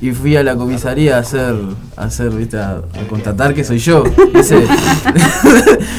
y 0.00 0.10
fui 0.10 0.36
a 0.36 0.42
la 0.42 0.56
comisaría 0.56 1.16
a 1.16 1.20
hacer, 1.20 1.54
a 1.96 2.04
hacer, 2.04 2.30
viste, 2.30 2.58
a, 2.58 2.70
a 2.78 3.08
constatar 3.08 3.54
que 3.54 3.64
soy 3.64 3.78
yo. 3.78 4.04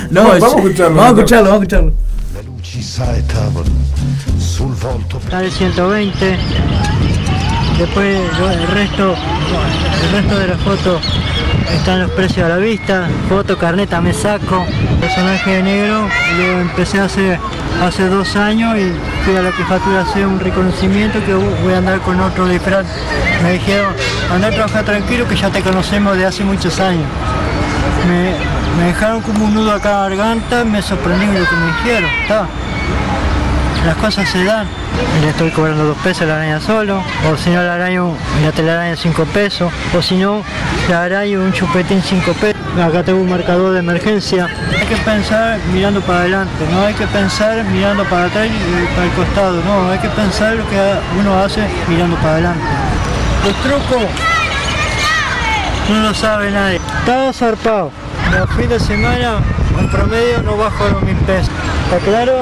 No, 0.09 0.23
Vamos 0.23 0.43
a 0.43 0.57
escucharlo, 0.57 0.95
vamos 0.97 1.05
a 1.05 1.15
escucharlo, 1.21 1.49
vamos 1.49 1.61
a 1.61 1.63
escucharlo. 1.63 1.93
Está 5.23 5.43
el 5.43 5.51
120. 5.51 6.37
Después 7.79 8.19
el 8.51 8.67
resto, 8.67 9.15
el 9.15 10.11
resto 10.11 10.39
de 10.39 10.47
las 10.47 10.61
fotos 10.61 11.01
están 11.75 11.99
los 11.99 12.11
precios 12.11 12.45
a 12.45 12.49
la 12.49 12.57
vista. 12.57 13.07
Foto, 13.29 13.57
carneta 13.57 14.01
me 14.01 14.13
saco. 14.13 14.65
Personaje 14.99 15.57
de 15.57 15.63
negro 15.63 16.07
lo 16.37 16.61
empecé 16.61 16.99
hace, 16.99 17.39
hace 17.81 18.07
dos 18.07 18.35
años 18.35 18.77
y 18.77 18.91
fui 19.25 19.35
a 19.35 19.41
la 19.41 19.51
jefatura 19.51 19.99
a 19.99 20.03
hacer 20.03 20.25
un 20.25 20.39
reconocimiento 20.39 21.23
que 21.25 21.33
voy 21.33 21.73
a 21.73 21.77
andar 21.77 21.99
con 21.99 22.19
otro 22.19 22.47
disfraz. 22.47 22.85
Me 23.41 23.53
dijeron, 23.53 23.93
anda 24.31 24.47
a 24.47 24.51
trabajar 24.51 24.85
tranquilo 24.85 25.27
que 25.27 25.35
ya 25.35 25.49
te 25.49 25.61
conocemos 25.61 26.17
de 26.17 26.25
hace 26.25 26.43
muchos 26.43 26.79
años. 26.79 27.05
Me, 28.07 28.85
dejaron 28.85 29.21
como 29.21 29.45
un 29.45 29.53
nudo 29.53 29.71
acá 29.71 29.89
en 29.89 29.95
la 29.95 30.01
garganta, 30.09 30.63
me 30.63 30.81
sorprendí 30.81 31.25
lo 31.25 31.47
que 31.47 31.55
me 31.55 31.65
dijeron. 31.67 32.09
Está 32.21 32.47
las 33.85 33.95
cosas 33.97 34.29
se 34.29 34.43
dan. 34.43 34.67
Le 35.21 35.29
estoy 35.29 35.51
cobrando 35.51 35.85
dos 35.85 35.97
pesos 35.97 36.27
la 36.27 36.35
araña 36.35 36.59
solo, 36.59 37.01
o 37.29 37.37
si 37.37 37.49
no 37.49 37.61
la 37.61 37.75
araña, 37.75 38.01
la 38.43 38.51
telaraña 38.51 38.95
cinco 38.95 39.25
pesos, 39.25 39.71
o 39.95 40.01
si 40.01 40.17
no, 40.17 40.43
la 40.89 41.03
araña 41.03 41.39
un 41.39 41.51
chupetín 41.53 42.01
cinco 42.01 42.33
pesos. 42.33 42.61
Acá 42.81 43.03
tengo 43.03 43.21
un 43.21 43.29
marcador 43.29 43.73
de 43.73 43.79
emergencia. 43.79 44.47
Hay 44.79 44.87
que 44.87 44.95
pensar 44.97 45.59
mirando 45.71 46.01
para 46.01 46.19
adelante, 46.19 46.65
no 46.71 46.85
hay 46.85 46.93
que 46.93 47.07
pensar 47.07 47.63
mirando 47.65 48.03
para 48.05 48.25
atrás 48.25 48.47
y 48.47 48.95
para 48.95 49.05
el 49.05 49.11
costado, 49.11 49.61
no, 49.63 49.89
hay 49.89 49.99
que 49.99 50.09
pensar 50.09 50.55
lo 50.55 50.67
que 50.69 50.79
uno 51.19 51.37
hace 51.39 51.61
mirando 51.87 52.15
para 52.17 52.33
adelante. 52.33 52.63
Los 53.45 53.55
trucos 53.61 54.09
no 55.89 55.99
lo 55.99 56.13
sabe 56.13 56.51
nadie. 56.51 56.79
Estaba 56.99 57.33
zarpado. 57.33 57.91
Los 58.31 58.49
fines 58.51 58.69
de 58.69 58.79
semana, 58.79 59.39
en 59.77 59.89
promedio, 59.89 60.41
no 60.43 60.57
bajo 60.57 60.87
los 60.87 61.03
mil 61.03 61.17
pesos. 61.17 61.51
¿Está 61.85 61.97
claro? 62.05 62.33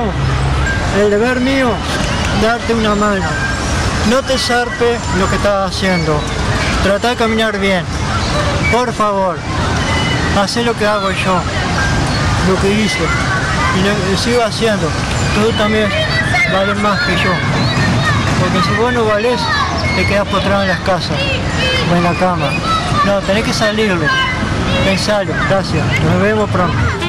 El 0.99 1.09
deber 1.09 1.39
mío, 1.39 1.69
darte 2.41 2.73
una 2.73 2.95
mano. 2.95 3.25
No 4.09 4.21
te 4.23 4.37
zarpe 4.37 4.97
lo 5.19 5.29
que 5.29 5.35
estás 5.37 5.71
haciendo. 5.71 6.19
Trata 6.83 7.09
de 7.09 7.15
caminar 7.15 7.57
bien. 7.59 7.85
Por 8.73 8.91
favor, 8.93 9.37
haz 10.37 10.57
lo 10.57 10.75
que 10.75 10.85
hago 10.85 11.11
yo, 11.11 11.39
lo 12.49 12.61
que 12.61 12.71
hice. 12.71 13.05
Y 13.77 14.11
lo, 14.11 14.17
sigo 14.17 14.43
haciendo. 14.43 14.87
Tú 15.35 15.51
también 15.57 15.89
vales 16.51 16.77
más 16.79 16.99
que 17.01 17.15
yo. 17.15 17.31
Porque 18.41 18.61
si 18.67 18.75
vos 18.75 18.91
no 18.91 19.05
valés, 19.05 19.39
te 19.95 20.05
quedas 20.05 20.27
postrado 20.27 20.63
en 20.63 20.69
las 20.69 20.79
casas 20.81 21.17
o 21.89 21.95
en 21.95 22.03
la 22.03 22.13
cama. 22.15 22.49
No, 23.05 23.19
tenés 23.21 23.45
que 23.45 23.53
salirle. 23.53 24.07
Pensalo, 24.83 25.33
gracias. 25.49 25.85
Nos 26.03 26.21
vemos 26.21 26.49
pronto. 26.49 27.00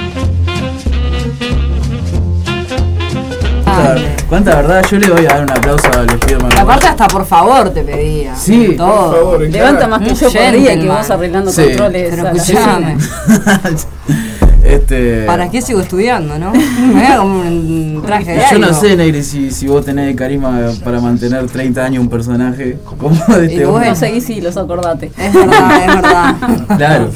¿Cuánta, 3.74 4.24
cuánta 4.28 4.56
verdad? 4.56 4.84
Yo 4.90 4.98
le 4.98 5.10
voy 5.10 5.26
a 5.26 5.28
dar 5.30 5.42
un 5.44 5.50
aplauso 5.50 5.86
a 5.92 6.02
los 6.02 6.12
Spiderman. 6.14 6.52
Y 6.52 6.58
aparte 6.58 6.86
hasta 6.88 7.08
por 7.08 7.26
favor 7.26 7.70
te 7.70 7.82
pedía. 7.82 8.34
Sí. 8.36 8.74
todo. 8.76 9.10
Por 9.10 9.16
favor, 9.20 9.40
Levanta 9.42 9.86
más 9.88 10.00
que 10.02 10.14
yo 10.14 10.30
por 10.32 10.52
día 10.52 10.78
que 10.80 10.88
vos 10.88 11.10
arreglando 11.10 11.50
Sí. 11.52 11.62
controles. 11.64 12.14
Pero 12.14 12.28
escuchame. 12.28 12.96
este, 14.64 15.24
¿Para 15.26 15.50
qué 15.50 15.60
sigo 15.62 15.80
estudiando, 15.80 16.38
no? 16.38 16.52
Me 16.52 16.92
voy 16.92 17.02
a 17.04 17.16
comprar 17.18 17.52
un 17.52 18.02
traje 18.06 18.32
de 18.32 18.42
Yo 18.50 18.58
no 18.58 18.72
sé, 18.72 18.96
Negri, 18.96 19.22
si, 19.22 19.50
si 19.50 19.66
vos 19.66 19.84
tenés 19.84 20.14
carisma 20.16 20.70
para 20.84 21.00
mantener 21.00 21.46
30 21.46 21.84
años 21.84 22.02
un 22.02 22.08
personaje 22.10 22.78
como 22.98 23.10
de 23.36 23.46
este 23.46 23.60
Y 23.60 23.64
hombre. 23.64 23.88
No 23.88 23.94
seguís 23.96 24.28
hilos, 24.30 24.56
acordate. 24.56 25.10
Es 25.18 25.32
verdad, 25.34 25.80
es 25.80 25.86
verdad. 25.94 26.34
Claro, 26.76 27.10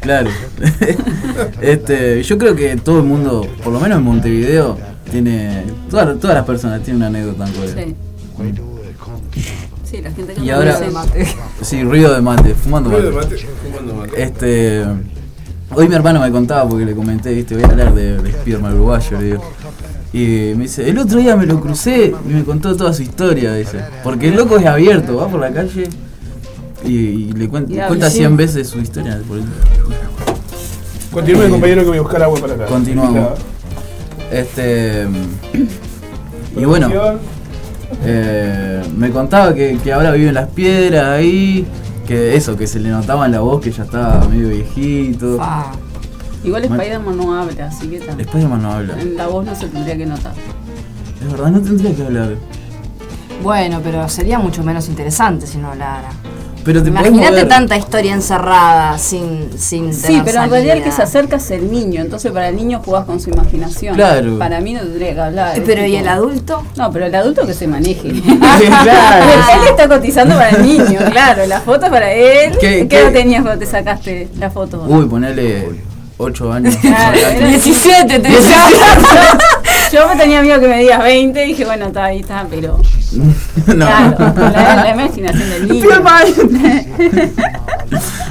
claro. 0.00 0.30
este, 1.60 2.22
yo 2.22 2.38
creo 2.38 2.54
que 2.56 2.76
todo 2.76 2.98
el 2.98 3.04
mundo, 3.04 3.46
por 3.62 3.72
lo 3.72 3.80
menos 3.80 3.98
en 3.98 4.04
Montevideo, 4.04 4.78
tiene. 5.10 5.64
Todas, 5.90 6.18
todas 6.18 6.36
las 6.36 6.44
personas 6.46 6.82
tienen 6.82 6.96
una 6.96 7.06
anécdota 7.08 7.46
en 7.46 7.52
Corea. 7.54 7.84
Sí. 7.84 7.94
Sí, 9.84 10.02
la 10.02 10.10
gente 10.10 10.34
que 10.34 10.42
Y 10.44 10.50
ahora- 10.50 10.78
conoce. 10.80 11.26
Sí, 11.62 11.82
ruido 11.84 12.12
de 12.14 12.20
mate, 12.20 12.54
fumando 12.54 12.90
Ruido 12.90 13.12
mate. 13.12 13.36
de 13.36 13.42
mate, 13.44 13.46
fumando 13.64 13.94
mate. 13.94 14.22
Este. 14.22 14.84
Hoy 15.74 15.88
mi 15.88 15.94
hermano 15.94 16.20
me 16.20 16.30
contaba 16.30 16.68
porque 16.68 16.84
le 16.84 16.94
comenté, 16.94 17.32
viste, 17.34 17.54
voy 17.54 17.64
a 17.64 17.66
hablar 17.68 17.94
de, 17.94 18.18
de 18.22 18.32
Spiderman 18.32 18.74
uruguayo, 18.74 19.18
le 19.18 19.24
digo. 19.26 19.42
Y 20.12 20.54
me 20.56 20.62
dice, 20.64 20.88
el 20.88 20.98
otro 20.98 21.18
día 21.18 21.36
me 21.36 21.44
lo 21.46 21.60
crucé 21.60 22.14
y 22.24 22.28
me 22.32 22.44
contó 22.44 22.76
toda 22.76 22.92
su 22.92 23.02
historia, 23.02 23.52
dice. 23.54 23.80
Porque 24.02 24.28
el 24.28 24.36
loco 24.36 24.58
es 24.58 24.66
abierto, 24.66 25.16
va 25.16 25.28
por 25.28 25.40
la 25.40 25.52
calle 25.52 25.88
y, 26.84 26.92
y 26.94 27.32
le 27.32 27.48
cuen- 27.50 27.66
Y 27.68 27.78
cuenta 27.86 28.08
sí. 28.10 28.18
100 28.18 28.36
veces 28.36 28.68
su 28.68 28.78
historia. 28.78 29.20
por- 29.26 29.40
Continúe, 31.12 31.48
compañero, 31.48 31.82
que 31.82 31.88
voy 31.88 31.98
a 31.98 32.02
buscar 32.02 32.22
agua 32.22 32.40
para 32.40 32.54
acá. 32.54 32.66
Continuamos. 32.66 33.28
Este. 34.30 35.06
Y 36.56 36.64
bueno, 36.64 36.90
eh, 38.04 38.82
me 38.96 39.10
contaba 39.10 39.54
que, 39.54 39.78
que 39.82 39.92
ahora 39.92 40.10
vive 40.12 40.28
en 40.28 40.34
las 40.34 40.48
piedras 40.48 41.04
ahí, 41.18 41.66
que 42.06 42.34
eso, 42.36 42.56
que 42.56 42.66
se 42.66 42.80
le 42.80 42.88
notaba 42.88 43.26
en 43.26 43.32
la 43.32 43.40
voz 43.40 43.60
que 43.60 43.70
ya 43.70 43.84
estaba 43.84 44.26
medio 44.28 44.48
viejito. 44.48 45.38
Ah, 45.40 45.72
Igual. 46.44 46.64
Spider-Man 46.64 47.16
no 47.16 47.38
habla, 47.38 47.66
así 47.66 47.88
que 47.88 47.98
también. 48.00 48.28
Spiderman 48.28 48.62
no 48.62 48.72
habla. 48.72 49.00
En 49.00 49.16
la 49.16 49.26
voz 49.26 49.44
no 49.44 49.54
se 49.54 49.66
tendría 49.68 49.96
que 49.96 50.06
notar. 50.06 50.32
Es 51.20 51.30
verdad, 51.32 51.50
no 51.50 51.60
tendría 51.60 51.94
que 51.94 52.02
hablar. 52.04 52.36
bueno, 53.42 53.80
pero 53.82 54.08
sería 54.08 54.38
mucho 54.38 54.62
menos 54.62 54.88
interesante 54.88 55.46
si 55.46 55.58
no 55.58 55.72
hablara. 55.72 56.08
Pero 56.66 56.82
te 56.82 56.88
Imagínate 56.88 57.30
mover. 57.30 57.48
tanta 57.48 57.76
historia 57.76 58.12
encerrada 58.12 58.98
sin, 58.98 59.56
sin 59.56 59.94
Sí, 59.94 60.20
pero 60.24 60.42
en 60.42 60.50
realidad 60.50 60.76
el 60.78 60.82
que 60.82 60.90
se 60.90 61.00
acerca 61.00 61.36
es 61.36 61.50
el 61.52 61.70
niño, 61.70 62.00
entonces 62.02 62.32
para 62.32 62.48
el 62.48 62.56
niño 62.56 62.82
jugás 62.84 63.04
con 63.04 63.20
su 63.20 63.30
imaginación. 63.30 63.94
Claro. 63.94 64.36
Para 64.36 64.60
mí 64.60 64.74
no 64.74 64.80
tendría 64.80 65.14
que 65.14 65.20
hablar. 65.20 65.56
es 65.56 65.62
Pero 65.64 65.82
¿y 65.86 65.90
tipo- 65.92 66.00
el 66.00 66.08
adulto? 66.08 66.62
No, 66.76 66.90
pero 66.90 67.06
el 67.06 67.14
adulto 67.14 67.46
que 67.46 67.54
se 67.54 67.68
maneje. 67.68 68.08
claro. 68.82 69.24
él 69.62 69.68
está 69.70 69.88
cotizando 69.88 70.34
para 70.34 70.50
el 70.50 70.62
niño, 70.66 70.98
claro. 71.12 71.46
La 71.46 71.60
foto 71.60 71.86
es 71.86 71.90
para 71.92 72.10
él. 72.12 72.52
¿Qué- 72.60 72.80
¿Qué, 72.80 72.88
qué? 72.88 73.00
edad 73.00 73.12
tenías 73.12 73.42
cuando 73.42 73.60
te 73.60 73.66
sacaste 73.70 74.28
la 74.38 74.50
foto? 74.50 74.84
Uy, 74.88 75.06
ponele 75.06 75.68
8 76.18 76.52
años. 76.52 76.74
Claro, 76.78 77.16
era 77.16 77.46
17, 77.48 78.18
te 78.18 78.28
Yo 79.92 80.08
me 80.08 80.16
tenía 80.16 80.42
miedo 80.42 80.60
que 80.60 80.68
me 80.68 80.78
digas 80.80 81.02
20 81.02 81.44
y 81.44 81.48
dije, 81.48 81.64
bueno, 81.64 81.86
está 81.86 82.04
ahí, 82.06 82.20
está, 82.20 82.46
pero. 82.50 82.78
no. 83.66 83.86
Claro, 83.86 84.34
la, 84.36 84.76
la 84.84 84.90
imaginación 84.94 85.48
del 85.50 85.68
niño. 85.68 85.86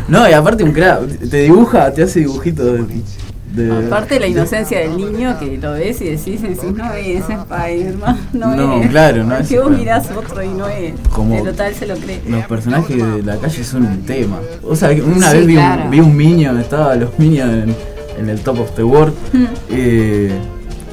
no, 0.08 0.30
y 0.30 0.34
aparte 0.34 0.64
un 0.64 0.72
crack, 0.72 1.30
te 1.30 1.38
dibuja, 1.44 1.92
te 1.94 2.04
hace 2.04 2.20
dibujitos 2.22 2.66
de. 2.66 3.64
de- 3.64 3.86
Aparte 3.88 4.20
la 4.20 4.28
inocencia 4.28 4.80
del 4.80 4.98
niño 4.98 5.38
que 5.40 5.58
lo 5.58 5.72
ves 5.74 6.02
y 6.02 6.06
decís, 6.10 6.42
decís 6.42 6.64
no 6.76 6.92
es 6.94 7.24
Spider-Man, 7.30 8.20
no, 8.34 8.56
No, 8.56 8.82
es. 8.82 8.90
claro, 8.90 9.24
no 9.24 9.38
es 9.38 9.48
Que 9.48 9.60
vos 9.60 9.72
mirás 9.72 10.10
otro 10.16 10.44
y 10.44 10.50
no 10.50 10.68
es. 10.68 10.94
Como- 11.14 11.38
Pero 11.38 11.54
tal 11.56 11.74
se 11.74 11.88
lo 11.88 11.96
cree. 11.96 12.22
Los 12.28 12.46
personajes 12.48 12.98
de 12.98 13.24
la 13.24 13.38
calle 13.38 13.64
son 13.64 13.86
un 13.86 14.02
tema. 14.04 14.40
O 14.64 14.76
sea, 14.76 14.90
una 14.92 15.32
Sí, 15.32 15.38
vez 15.38 15.48
vi, 15.48 15.54
claro. 15.56 15.84
un, 15.86 15.90
vi 15.92 16.00
un 16.02 16.16
Minion, 16.18 16.60
estaba 16.60 16.96
los 16.96 17.18
Minions 17.18 17.54
en, 17.64 17.76
en 18.20 18.30
el 18.30 18.42
Top 18.42 18.60
of 18.60 18.72
the 18.76 18.84
World. 18.84 19.14
eh, 19.70 20.38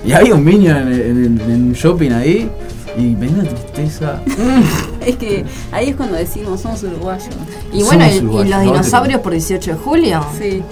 y 0.05 0.13
había 0.13 0.35
un 0.35 0.45
Minion 0.45 0.77
en, 0.93 0.93
en- 0.93 1.41
en 1.51 1.63
un 1.69 1.73
shopping 1.73 2.11
ahí. 2.13 2.51
Y 2.97 3.03
me 3.17 3.27
dio 3.27 3.41
una 3.41 3.49
tristeza. 3.49 4.21
Es 5.07 5.17
que 5.17 5.45
ahí 5.73 5.89
es 5.91 5.97
cuando 5.97 6.17
decimos, 6.17 6.61
somos 6.61 6.83
uruguayos. 6.83 7.27
Y 7.73 7.83
bueno, 7.83 8.05
y, 8.07 8.21
los 8.21 8.45
¿no? 8.49 8.61
dinosaurios 8.61 9.21
por 9.21 9.33
18 9.33 9.73
de 9.73 9.77
julio. 9.79 10.25
Sí. 10.39 10.63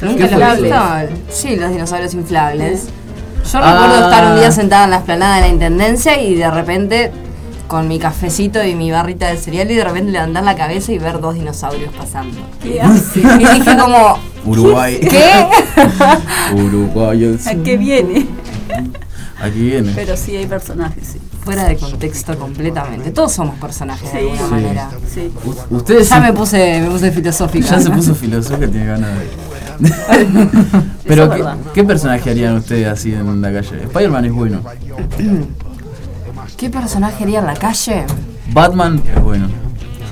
¿Nunca 0.00 0.24
eso? 0.54 1.16
Sí, 1.30 1.56
los 1.56 1.70
dinosaurios 1.70 2.14
inflables. 2.14 2.84
Yo 3.52 3.58
Ah. 3.60 3.72
recuerdo 3.72 4.04
estar 4.08 4.32
un 4.32 4.38
día 4.38 4.50
sentada 4.52 4.84
en 4.84 4.90
la 4.90 4.96
esplanada 4.98 5.34
de 5.36 5.40
la 5.42 5.48
intendencia 5.48 6.20
y 6.22 6.34
de 6.36 6.50
repente 6.50 7.10
con 7.66 7.86
mi 7.88 7.98
cafecito 7.98 8.64
y 8.64 8.74
mi 8.74 8.90
barrita 8.90 9.28
de 9.28 9.36
cereal 9.36 9.70
y 9.70 9.74
de 9.74 9.84
repente 9.84 10.10
levantar 10.12 10.42
la 10.44 10.56
cabeza 10.56 10.92
y 10.92 10.98
ver 10.98 11.20
dos 11.20 11.34
dinosaurios 11.34 11.92
pasando. 11.94 12.38
¿Qué 12.62 12.80
hace? 12.80 13.20
Y 13.20 13.38
dije 13.38 13.76
como, 13.78 14.18
Uruguay. 14.46 14.98
¿qué? 15.00 15.46
Uruguay. 16.54 17.38
¿A 17.46 17.54
qué 17.62 17.76
viene? 17.76 18.26
Aquí 19.42 19.60
viene. 19.60 19.92
Pero 19.94 20.16
sí 20.16 20.36
hay 20.36 20.46
personajes, 20.46 21.06
sí. 21.12 21.18
Fuera 21.44 21.64
de 21.68 21.76
contexto 21.76 22.38
completamente. 22.38 23.10
Todos 23.12 23.32
somos 23.32 23.58
personajes 23.58 24.12
de 24.12 24.18
alguna 24.18 24.36
Sí. 24.44 24.50
manera. 24.50 24.90
Sí. 25.12 25.32
U- 25.44 25.76
Ustedes 25.76 26.08
Ya 26.10 26.20
me 26.20 26.32
puse, 26.34 26.80
me 26.82 26.90
puse 26.90 27.10
filosófica. 27.12 27.66
ya 27.66 27.80
se 27.80 27.90
puso 27.96 28.14
filosófica, 28.14 28.68
tiene 28.70 28.86
ganas 28.86 29.10
de. 29.18 29.28
Pero, 31.06 31.24
es 31.24 31.30
¿qué, 31.30 31.36
verdad. 31.36 31.56
¿qué 31.72 31.84
personaje 31.84 32.30
harían 32.30 32.56
ustedes 32.56 32.86
así 32.86 33.14
en 33.14 33.40
la 33.40 33.52
calle? 33.52 33.82
Spider-Man 33.84 34.24
es 34.26 34.32
bueno. 34.32 34.60
¿Qué 36.56 36.68
personaje 36.68 37.24
haría 37.24 37.38
en 37.40 37.46
la 37.46 37.54
calle? 37.54 38.04
Batman 38.52 39.02
es 39.14 39.22
bueno. 39.22 39.48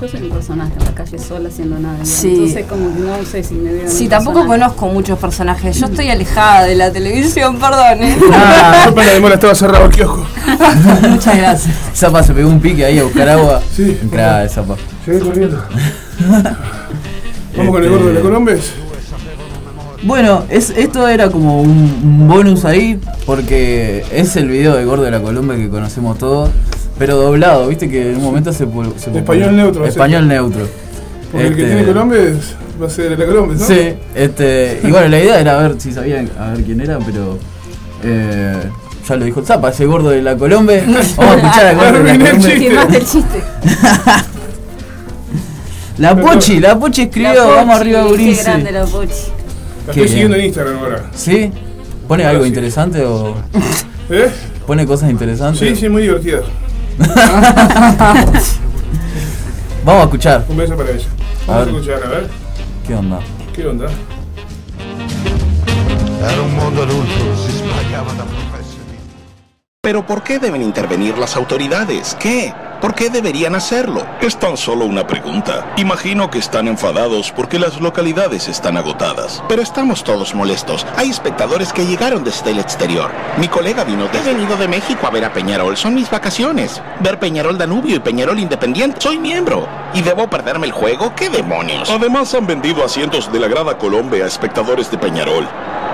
Yo 0.01 0.07
soy 0.07 0.21
un 0.23 0.29
personaje 0.29 0.71
en 0.79 0.85
la 0.85 0.91
calle 0.95 1.19
sola 1.19 1.49
haciendo 1.49 1.77
nada. 1.77 1.97
Sí. 2.05 2.29
Entonces 2.33 2.65
como 2.67 2.93
que 2.93 2.99
no 3.01 3.25
sé 3.29 3.43
si 3.43 3.55
me 3.55 3.73
veo 3.73 3.89
Sí, 3.89 4.07
tampoco 4.07 4.39
personaje. 4.41 4.61
conozco 4.61 4.87
muchos 4.87 5.19
personajes. 5.19 5.77
Yo 5.77 5.87
estoy 5.87 6.09
alejada 6.09 6.63
de 6.63 6.75
la 6.75 6.89
televisión, 6.91 7.57
perdón. 7.59 8.01
¿eh? 8.03 8.17
Ah, 8.33 8.83
yo 8.87 8.95
para 8.95 9.11
demora 9.11 9.35
estaba 9.35 9.53
cerrado 9.55 9.85
el 9.85 9.91
kiosco. 9.91 10.25
Muchas 11.09 11.37
gracias. 11.37 11.75
Zapa 11.93 12.23
se 12.23 12.33
pegó 12.33 12.49
un 12.49 12.61
pique 12.61 12.85
ahí 12.85 12.97
a 12.99 13.03
buscar 13.03 13.27
agua. 13.29 13.61
Sí. 13.75 13.97
Entra 14.01 14.47
Zapa. 14.47 14.77
Llegué 15.05 15.19
corriendo. 15.19 15.61
Vamos 17.57 17.73
con 17.73 17.83
el 17.83 17.89
gordo 17.89 18.07
de 18.07 18.13
la 18.13 18.21
Colombes. 18.21 18.71
Bueno, 20.03 20.45
es, 20.49 20.69
esto 20.69 21.09
era 21.09 21.29
como 21.29 21.61
un, 21.61 21.69
un 21.71 22.27
bonus 22.29 22.63
ahí, 22.63 22.97
porque 23.25 24.05
es 24.13 24.37
el 24.37 24.47
video 24.47 24.75
de 24.75 24.85
Gordo 24.85 25.03
de 25.03 25.11
la 25.11 25.19
Colombia 25.21 25.57
que 25.57 25.67
conocemos 25.67 26.17
todos, 26.17 26.51
pero 26.99 27.15
doblado, 27.15 27.67
viste 27.67 27.89
que 27.89 28.11
en 28.11 28.17
un 28.17 28.23
momento 28.23 28.51
se, 28.53 28.67
se 28.97 29.17
Español 29.17 29.55
neutro, 29.55 29.85
a. 29.85 29.87
Español 29.87 30.27
neutro. 30.27 30.67
Porque 31.31 31.47
el 31.47 31.55
que 31.55 31.61
Este, 31.63 31.73
tiene 31.75 31.87
Colombes 31.87 32.55
va 32.81 32.87
a 32.87 32.89
ser 32.89 33.09
de 33.11 33.17
la 33.17 33.25
Colombes, 33.25 33.59
¿no? 33.59 33.65
Sí, 33.65 33.93
este, 34.13 34.79
y 34.83 34.91
bueno, 34.91 35.07
la 35.07 35.19
idea 35.19 35.39
era 35.39 35.57
ver 35.57 35.75
si 35.79 35.91
sabían 35.91 36.29
a 36.39 36.51
ver 36.51 36.63
quién 36.63 36.81
era, 36.81 36.99
pero 36.99 37.37
eh, 38.03 38.55
ya 39.07 39.15
lo 39.15 39.25
dijo 39.25 39.39
el 39.39 39.45
Zapa, 39.45 39.69
ese 39.69 39.85
gordo 39.85 40.09
de 40.09 40.21
la 40.21 40.35
Colombia. 40.37 40.83
Vamos 41.17 41.33
a 41.33 41.35
escuchar 41.37 41.65
al 41.67 41.75
gordo 41.75 42.03
de 42.03 42.03
la 42.03 42.11
el 42.13 42.19
Colombia. 42.19 42.99
chiste. 42.99 43.37
El. 43.37 44.23
La 45.97 46.15
Pochi, 46.15 46.59
la 46.61 46.79
Pochi 46.79 47.01
escribió, 47.03 47.33
La 47.33 47.55
vamos 47.55 47.75
arriba, 47.77 48.03
Qué 48.03 48.09
Gurice. 48.09 48.43
grande 48.43 48.71
la 48.71 48.85
Pochi. 48.85 49.09
La 49.85 49.93
Qué 49.93 49.99
estoy 49.99 50.07
siguiendo 50.07 50.37
en. 50.37 50.45
Instagram 50.45 50.77
ahora. 50.77 51.03
¿Sí? 51.13 51.51
¿Pone 52.07 52.23
algo 52.25 52.43
sí. 52.43 52.47
interesante 52.47 53.03
o 53.03 53.35
¿Eh? 54.09 54.29
pone 54.65 54.85
cosas 54.85 55.09
interesantes? 55.11 55.59
Sí, 55.59 55.75
sí, 55.75 55.89
muy 55.89 56.03
divertida. 56.03 56.39
Vamos 59.85 60.01
a 60.01 60.03
escuchar. 60.03 60.43
Un 60.49 60.57
beso 60.57 60.75
para 60.75 60.91
ella. 60.91 61.07
Vamos 61.47 61.61
a, 61.61 61.65
ver. 61.65 61.75
escuchar, 61.75 62.03
a 62.03 62.07
ver. 62.09 62.29
¿Qué 62.85 62.95
onda? 62.95 63.19
¿Qué 63.53 63.67
onda? 63.67 63.85
Era 66.21 66.41
un 66.41 66.53
mondo 66.55 66.83
adulto, 66.83 67.47
sbagliava 67.47 68.13
da 68.13 68.25
professionisti. 68.25 68.97
Pero 69.81 70.05
¿por 70.05 70.21
qué 70.21 70.37
deben 70.39 70.61
intervenir 70.61 71.17
las 71.17 71.37
autoridades? 71.37 72.17
¿Qué? 72.19 72.53
¿Por 72.81 72.95
qué 72.95 73.09
deberían 73.09 73.55
hacerlo? 73.55 74.05
Es 74.21 74.37
tan 74.37 74.55
solo 74.55 74.85
una 74.85 75.05
pregunta. 75.05 75.73
Imagino 75.75 76.29
que 76.29 76.39
están 76.39 76.65
enfadados 76.69 77.33
porque 77.33 77.59
las 77.59 77.81
localidades 77.81 78.47
están 78.47 78.77
agotadas. 78.77 79.43
Pero 79.49 79.61
estamos 79.61 80.05
todos 80.05 80.33
molestos. 80.33 80.85
Hay 80.95 81.09
espectadores 81.09 81.73
que 81.73 81.85
llegaron 81.85 82.23
desde 82.23 82.51
el 82.51 82.59
exterior. 82.59 83.11
Mi 83.37 83.49
colega 83.49 83.83
vino 83.83 84.07
de... 84.07 84.17
He 84.17 84.21
venido 84.21 84.55
de 84.55 84.69
México 84.69 85.05
a 85.05 85.09
ver 85.09 85.25
a 85.25 85.33
Peñarol. 85.33 85.75
Son 85.75 85.93
mis 85.93 86.09
vacaciones. 86.09 86.81
Ver 87.01 87.19
Peñarol 87.19 87.57
Danubio 87.57 87.97
y 87.97 87.99
Peñarol 87.99 88.39
Independiente. 88.39 89.01
Soy 89.01 89.19
miembro. 89.19 89.67
¿Y 89.93 90.01
debo 90.01 90.29
perderme 90.29 90.67
el 90.67 90.71
juego? 90.71 91.13
¿Qué 91.15 91.29
demonios? 91.29 91.89
Además 91.89 92.33
han 92.33 92.47
vendido 92.47 92.85
asientos 92.85 93.29
de 93.29 93.39
la 93.39 93.49
grada 93.49 93.77
Colombe 93.77 94.23
a 94.23 94.27
espectadores 94.27 94.89
de 94.89 94.97
Peñarol. 94.97 95.45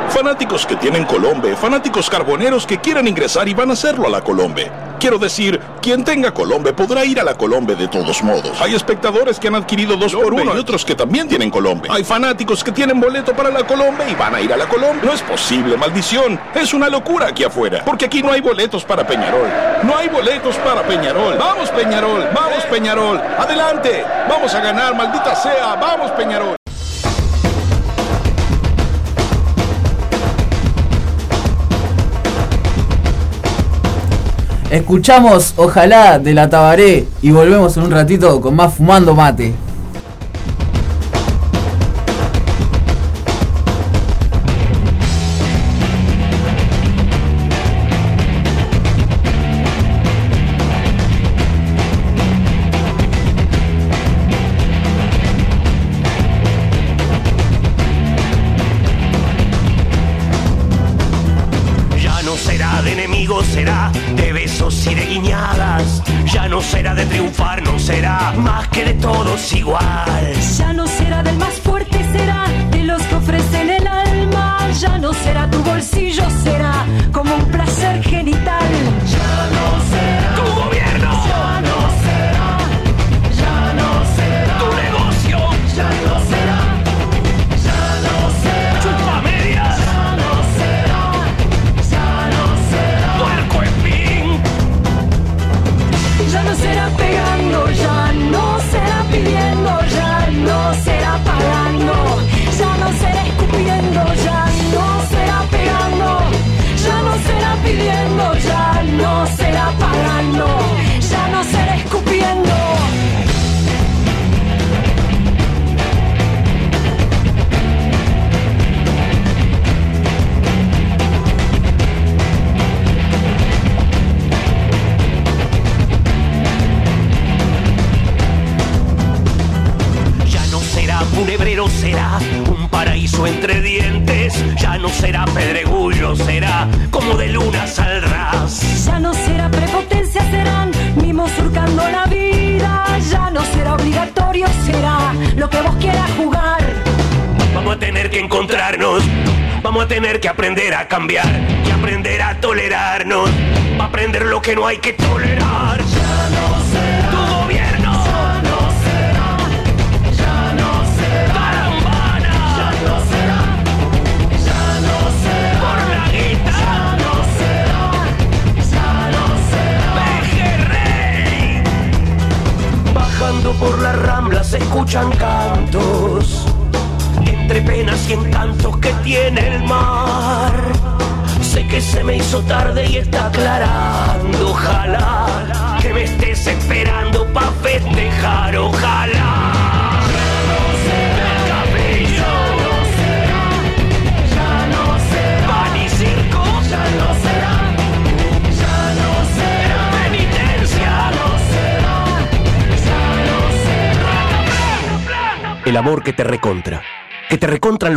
Fanáticos 0.09 0.65
que 0.65 0.75
tienen 0.77 1.05
Colombe, 1.05 1.55
fanáticos 1.55 2.09
carboneros 2.09 2.65
que 2.65 2.79
quieran 2.79 3.07
ingresar 3.07 3.47
y 3.47 3.53
van 3.53 3.69
a 3.69 3.73
hacerlo 3.73 4.07
a 4.07 4.09
la 4.09 4.21
Colombe. 4.21 4.71
Quiero 4.99 5.19
decir, 5.19 5.59
quien 5.81 6.03
tenga 6.03 6.31
Colombe 6.31 6.73
podrá 6.73 7.05
ir 7.05 7.19
a 7.19 7.23
la 7.23 7.35
Colombe 7.35 7.75
de 7.75 7.87
todos 7.87 8.23
modos. 8.23 8.59
Hay 8.61 8.73
espectadores 8.73 9.39
que 9.39 9.49
han 9.49 9.55
adquirido 9.55 9.97
dos 9.97 10.13
por 10.15 10.33
uno 10.33 10.55
y 10.55 10.57
otros 10.57 10.85
que 10.85 10.95
también 10.95 11.27
tienen 11.27 11.51
Colombe. 11.51 11.89
Hay 11.91 12.03
fanáticos 12.03 12.63
que 12.63 12.71
tienen 12.71 12.99
boleto 12.99 13.33
para 13.33 13.51
la 13.51 13.67
Colombe 13.67 14.09
y 14.09 14.15
van 14.15 14.33
a 14.35 14.41
ir 14.41 14.51
a 14.53 14.57
la 14.57 14.67
Colombe. 14.67 15.05
No 15.05 15.13
es 15.13 15.21
posible, 15.21 15.77
maldición. 15.77 16.39
Es 16.55 16.73
una 16.73 16.89
locura 16.89 17.27
aquí 17.27 17.43
afuera. 17.43 17.83
Porque 17.85 18.05
aquí 18.05 18.23
no 18.23 18.31
hay 18.31 18.41
boletos 18.41 18.83
para 18.85 19.05
Peñarol. 19.05 19.47
No 19.83 19.95
hay 19.97 20.07
boletos 20.07 20.55
para 20.57 20.81
Peñarol. 20.83 21.37
Vamos 21.37 21.69
Peñarol, 21.69 22.27
vamos 22.33 22.63
Peñarol. 22.65 23.21
Adelante. 23.37 24.03
Vamos 24.29 24.53
a 24.55 24.59
ganar, 24.61 24.95
maldita 24.95 25.35
sea. 25.35 25.75
Vamos 25.75 26.11
Peñarol. 26.11 26.55
Escuchamos 34.69 35.53
Ojalá 35.57 36.17
de 36.17 36.33
la 36.33 36.49
Tabaré 36.49 37.05
y 37.21 37.29
volvemos 37.29 37.77
en 37.77 37.83
un 37.83 37.91
ratito 37.91 38.41
con 38.41 38.55
más 38.55 38.73
Fumando 38.73 39.13
Mate. 39.13 39.53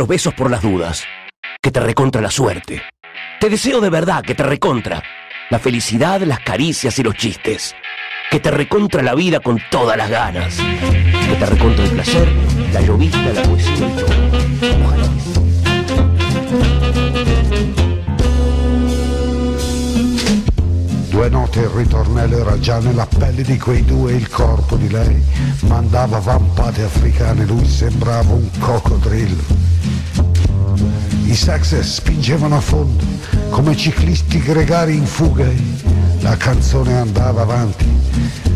Besos 0.09 0.33
por 0.33 0.49
las 0.49 0.63
dudas. 0.63 1.03
Que 1.61 1.71
te 1.71 1.79
recontra 1.79 2.19
la 2.19 2.31
suerte. 2.31 2.81
Te 3.39 3.49
deseo 3.49 3.79
de 3.79 3.91
verdad 3.91 4.23
que 4.23 4.33
te 4.33 4.43
recontra. 4.43 5.03
La 5.51 5.59
felicidad, 5.59 6.19
las 6.21 6.39
caricias 6.39 6.97
y 6.97 7.03
los 7.03 7.15
chistes. 7.15 7.75
Que 8.31 8.39
te 8.39 8.49
recontra 8.49 9.03
la 9.03 9.13
vida 9.13 9.39
con 9.39 9.61
todas 9.69 9.95
las 9.95 10.09
ganas. 10.09 10.57
Que 10.57 11.35
te 11.35 11.45
recontra 11.45 11.85
el 11.85 11.91
placer, 11.91 12.27
la 12.73 12.81
llovizna, 12.81 13.33
la 13.33 13.43
poesía 13.43 13.87
y 13.87 13.91
todo. 13.91 14.39
Due 21.11 21.29
note 21.29 21.59
il 21.59 21.67
ritornello 21.67 22.37
era 22.37 22.57
già 22.59 22.79
nella 22.79 23.05
pelle 23.05 23.43
di 23.43 23.57
quei 23.57 23.83
due 23.83 24.13
il 24.13 24.29
corpo 24.29 24.77
di 24.77 24.89
lei 24.89 25.21
mandava 25.67 26.19
vampate 26.19 26.83
africane, 26.83 27.45
lui 27.45 27.67
sembrava 27.67 28.31
un 28.31 28.49
coccodrillo. 28.57 29.58
I 31.29 31.35
sax 31.35 31.79
spingevano 31.81 32.57
a 32.57 32.59
fondo 32.59 33.03
come 33.51 33.77
ciclisti 33.77 34.39
gregari 34.39 34.95
in 34.95 35.05
fuga 35.05 35.45
la 36.21 36.35
canzone 36.35 36.97
andava 36.97 37.43
avanti, 37.43 37.85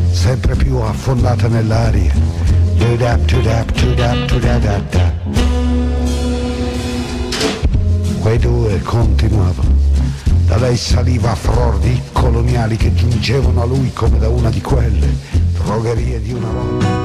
sempre 0.10 0.56
più 0.56 0.78
affondata 0.78 1.48
nell'aria. 1.48 2.12
Quei 8.20 8.40
due 8.40 8.82
continuavano. 8.82 9.78
Da 10.48 10.58
lei 10.58 10.76
saliva 10.76 11.36
fror 11.36 11.78
di 11.78 12.02
coloniali 12.12 12.76
che 12.76 12.92
giungevano 12.96 13.62
a 13.62 13.66
lui 13.66 13.94
come 13.94 14.18
da 14.18 14.30
una 14.30 14.50
di 14.50 14.62
quelle 14.62 15.16
drogherie 15.54 16.20
di 16.20 16.34
una 16.34 16.50
volta. 16.50 17.03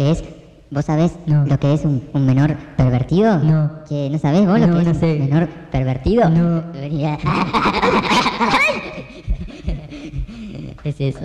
Que 0.00 0.10
es? 0.12 0.24
¿Vos 0.70 0.86
sabés 0.86 1.12
lo 1.26 1.58
que 1.58 1.74
es 1.74 1.84
un, 1.84 2.02
un 2.14 2.24
menor 2.24 2.56
pervertido? 2.78 3.38
No. 3.40 3.70
Che, 3.86 4.08
¿no 4.08 4.18
sabés 4.18 4.46
vos 4.46 4.58
lo 4.58 4.66
que 4.66 4.84
no 4.84 4.90
es 4.92 4.96
sé. 4.96 5.12
un 5.12 5.28
menor 5.28 5.48
pervertido? 5.70 6.30
No. 6.30 6.62
Es 10.82 10.98
eso. 10.98 11.20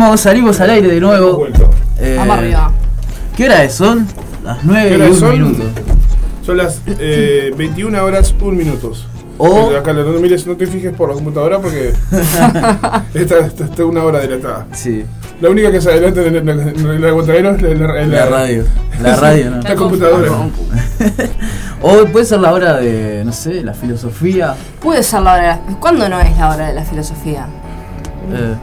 Volvimos, 0.00 0.20
salimos 0.22 0.60
al 0.60 0.70
aire 0.70 0.88
de 0.88 0.98
nuevo. 1.00 1.46
Eh, 1.98 2.14
Vamos 2.16 2.38
arriba. 2.38 2.72
¿Qué 3.36 3.44
hora 3.44 3.64
es? 3.64 3.74
Son 3.74 4.06
las 4.42 4.64
9 4.64 4.88
¿Qué 4.88 4.92
y 4.92 4.96
hora 4.96 5.06
1 5.10 5.14
son? 5.18 5.32
minuto. 5.32 5.62
Son 6.46 6.56
las 6.56 6.80
eh, 6.86 7.52
21 7.54 8.02
horas 8.02 8.34
1 8.40 8.52
minutos. 8.52 9.06
O- 9.36 9.70
Acá 9.76 9.92
no, 9.92 10.04
mires, 10.20 10.46
no 10.46 10.56
te 10.56 10.66
fijes 10.66 10.94
por 10.94 11.10
la 11.10 11.14
computadora 11.16 11.58
porque 11.58 11.92
está, 13.14 13.38
está, 13.40 13.64
está 13.64 13.84
una 13.84 14.02
hora 14.02 14.20
dilatada. 14.20 14.66
Sí. 14.72 15.04
La 15.38 15.50
única 15.50 15.70
que 15.70 15.80
se 15.82 15.90
adelanta 15.90 16.22
en 16.22 16.34
el, 16.48 17.04
aguantadero 17.04 17.50
es 17.50 17.62
la, 17.62 17.74
la- 17.86 18.06
La 18.06 18.26
radio. 18.26 18.64
La 19.02 19.16
radio, 19.20 19.50
¿no? 19.50 19.60
La 19.60 19.74
computadora. 19.74 20.30
O 21.82 22.04
puede 22.06 22.24
ser 22.26 22.40
la 22.40 22.52
hora 22.52 22.76
de, 22.78 23.22
no 23.24 23.32
sé, 23.32 23.62
la 23.62 23.72
filosofía. 23.74 24.54
Puede 24.80 25.02
ser 25.02 25.20
la 25.22 25.34
hora. 25.34 25.60
¿Cuándo 25.78 26.08
no 26.10 26.20
es 26.20 26.36
la 26.38 26.50
hora 26.50 26.68
de 26.68 26.74
la 26.74 26.84
filosofía? 26.84 27.46
Eh, 28.32 28.54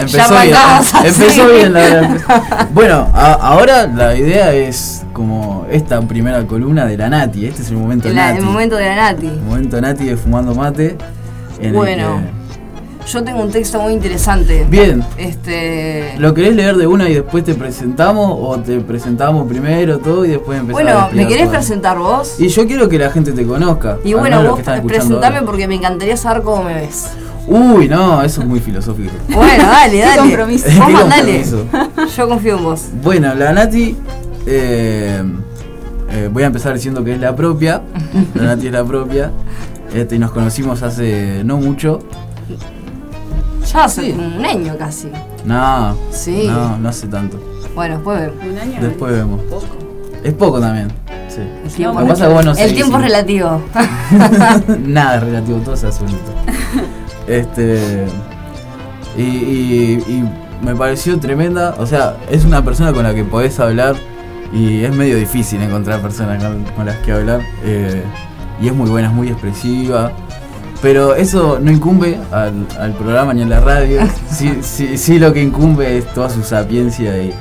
empezó 0.00 0.34
bien. 0.42 0.56
Empezó 1.04 1.48
bien 1.48 1.72
la 1.72 1.80
hora. 1.80 2.68
Bueno, 2.72 3.08
a- 3.14 3.32
ahora 3.34 3.86
la 3.86 4.14
idea 4.16 4.52
es 4.52 5.02
como 5.12 5.66
esta 5.70 6.00
primera 6.02 6.46
columna 6.46 6.86
de 6.86 6.96
la 6.96 7.08
Nati. 7.08 7.46
Este 7.46 7.62
es 7.62 7.70
el 7.70 7.76
momento 7.76 8.08
La- 8.08 8.26
Nati. 8.28 8.38
el 8.38 8.44
momento 8.44 8.76
de 8.76 8.86
la 8.86 8.96
Nati. 8.96 9.26
El 9.26 9.40
momento 9.42 9.80
Nati 9.80 10.04
de 10.04 10.16
fumando 10.16 10.54
mate. 10.54 10.96
en 11.58 11.66
el 11.66 11.72
Bueno. 11.72 12.42
Yo 13.04 13.24
tengo 13.24 13.42
un 13.42 13.50
texto 13.50 13.80
muy 13.80 13.94
interesante. 13.94 14.64
Bien. 14.70 15.02
Este. 15.18 16.14
¿Lo 16.18 16.32
querés 16.34 16.54
leer 16.54 16.76
de 16.76 16.86
una 16.86 17.08
y 17.08 17.14
después 17.14 17.42
te 17.42 17.52
presentamos? 17.54 18.30
¿O 18.40 18.60
te 18.60 18.78
presentamos 18.78 19.48
primero 19.48 19.98
todo 19.98 20.24
y 20.24 20.28
después 20.28 20.60
empezamos 20.60 20.88
a 20.88 21.06
Bueno, 21.08 21.08
¿me 21.12 21.26
querés 21.26 21.46
todo? 21.46 21.52
presentar 21.54 21.98
vos? 21.98 22.36
Y 22.38 22.46
yo 22.46 22.64
quiero 22.64 22.88
que 22.88 22.98
la 23.00 23.10
gente 23.10 23.32
te 23.32 23.44
conozca. 23.44 23.98
Y 24.04 24.14
bueno, 24.14 24.40
vos 24.44 24.60
escuchando 24.60 24.86
presentame 24.86 25.42
porque 25.42 25.66
me 25.66 25.74
encantaría 25.74 26.16
saber 26.16 26.42
cómo 26.44 26.62
me 26.62 26.74
ves. 26.74 27.08
Uy, 27.46 27.88
no, 27.88 28.22
eso 28.22 28.40
es 28.42 28.46
muy 28.46 28.60
filosófico. 28.60 29.12
Bueno, 29.28 29.64
dale, 29.64 29.92
Qué 29.92 30.00
dale. 30.04 30.18
compromiso. 30.20 30.66
Vos 30.78 30.86
Qué 30.86 30.92
mandale. 30.92 31.44
Yo 32.16 32.28
confío 32.28 32.56
en 32.58 32.64
vos. 32.64 32.84
Bueno, 33.02 33.34
la 33.34 33.52
Nati, 33.52 33.96
eh, 34.46 35.22
eh, 36.10 36.30
voy 36.32 36.42
a 36.44 36.46
empezar 36.46 36.74
diciendo 36.74 37.02
que 37.02 37.14
es 37.14 37.20
la 37.20 37.34
propia. 37.34 37.82
La 38.34 38.42
Nati 38.44 38.66
es 38.68 38.72
la 38.72 38.84
propia. 38.84 39.30
Este, 39.94 40.16
y 40.16 40.18
nos 40.18 40.30
conocimos 40.30 40.82
hace 40.82 41.42
no 41.44 41.56
mucho. 41.58 41.98
Ya 43.72 43.84
hace 43.84 44.12
un 44.12 44.44
año 44.44 44.76
casi. 44.78 45.08
No, 45.44 45.96
Sí. 46.10 46.44
no, 46.46 46.78
no 46.78 46.88
hace 46.88 47.06
tanto. 47.08 47.38
Bueno, 47.74 47.96
después 47.96 48.20
vemos. 48.20 48.36
Un 48.44 48.58
año. 48.58 48.78
Después 48.80 49.12
vemos. 49.12 49.40
Es 50.22 50.34
poco 50.34 50.60
también. 50.60 50.88
Sí. 51.28 51.40
El 51.64 51.72
tiempo, 51.72 52.06
pasa 52.06 52.26
el 52.62 52.74
tiempo 52.74 52.96
es 52.98 53.02
relativo. 53.02 53.62
Nada 54.86 55.16
es 55.16 55.22
relativo, 55.22 55.58
todo 55.58 55.76
se 55.76 55.86
hace 55.88 56.02
bonito. 56.04 56.32
Este. 57.26 58.06
Y, 59.16 59.22
y- 59.22 60.04
y 60.08 60.64
me 60.64 60.74
pareció 60.74 61.18
tremenda. 61.18 61.74
O 61.78 61.86
sea, 61.86 62.16
es 62.30 62.44
una 62.44 62.64
persona 62.64 62.92
con 62.92 63.02
la 63.04 63.14
que 63.14 63.24
podés 63.24 63.58
hablar. 63.60 63.94
Y 64.52 64.84
es 64.84 64.94
medio 64.94 65.16
difícil 65.16 65.62
encontrar 65.62 66.00
personas 66.02 66.42
con, 66.42 66.62
con 66.76 66.86
las 66.86 66.96
que 66.98 67.12
hablar. 67.12 67.40
eh, 67.64 68.02
y 68.60 68.68
es 68.68 68.74
muy 68.74 68.88
buena, 68.90 69.08
es 69.08 69.14
muy 69.14 69.28
expresiva. 69.28 70.12
Pero 70.82 71.14
eso 71.14 71.58
no 71.62 71.70
incumbe 71.70 72.18
al, 72.32 72.66
al 72.78 72.92
programa 72.94 73.32
ni 73.34 73.42
a 73.42 73.46
la 73.46 73.60
radio. 73.60 74.00
Sí, 74.30 74.58
sí, 74.62 74.98
sí 74.98 75.18
lo 75.18 75.32
que 75.32 75.42
incumbe 75.42 75.96
es 75.98 76.06
toda 76.12 76.28
su 76.28 76.42
sapiencia 76.42 77.16
y, 77.22 77.32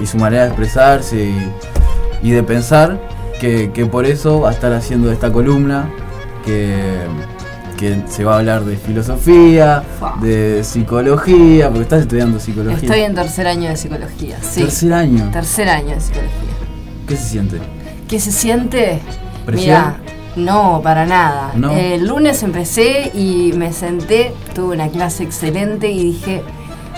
y 0.00 0.06
su 0.06 0.16
manera 0.18 0.42
de 0.44 0.48
expresarse 0.48 1.16
y, 1.24 1.52
y 2.22 2.30
de 2.32 2.42
pensar. 2.42 2.98
Que, 3.40 3.70
que 3.72 3.86
por 3.86 4.04
eso 4.04 4.40
va 4.40 4.48
a 4.50 4.52
estar 4.52 4.72
haciendo 4.72 5.12
esta 5.12 5.32
columna. 5.32 5.88
Que, 6.44 6.76
que 7.78 8.02
se 8.08 8.24
va 8.24 8.34
a 8.34 8.38
hablar 8.38 8.64
de 8.64 8.76
filosofía, 8.76 9.84
de 10.20 10.64
psicología, 10.64 11.68
porque 11.68 11.82
estás 11.82 12.00
estudiando 12.02 12.40
psicología. 12.40 12.76
Estoy 12.76 13.00
en 13.00 13.14
tercer 13.14 13.46
año 13.46 13.70
de 13.70 13.76
psicología. 13.76 14.36
Sí. 14.42 14.62
Tercer 14.62 14.92
año. 14.92 15.30
Tercer 15.32 15.68
año 15.68 15.94
de 15.94 16.00
psicología. 16.00 16.50
¿Qué 17.06 17.16
se 17.16 17.24
siente? 17.24 17.58
¿Qué 18.08 18.20
se 18.20 18.32
siente? 18.32 19.00
¿Presión? 19.46 19.76
Mira, 19.76 19.96
no, 20.36 20.80
para 20.82 21.06
nada. 21.06 21.52
No. 21.54 21.70
El 21.72 22.06
lunes 22.06 22.42
empecé 22.42 23.12
y 23.14 23.52
me 23.56 23.72
senté, 23.72 24.32
tuve 24.54 24.74
una 24.74 24.88
clase 24.88 25.22
excelente 25.22 25.88
y 25.90 26.02
dije, 26.02 26.42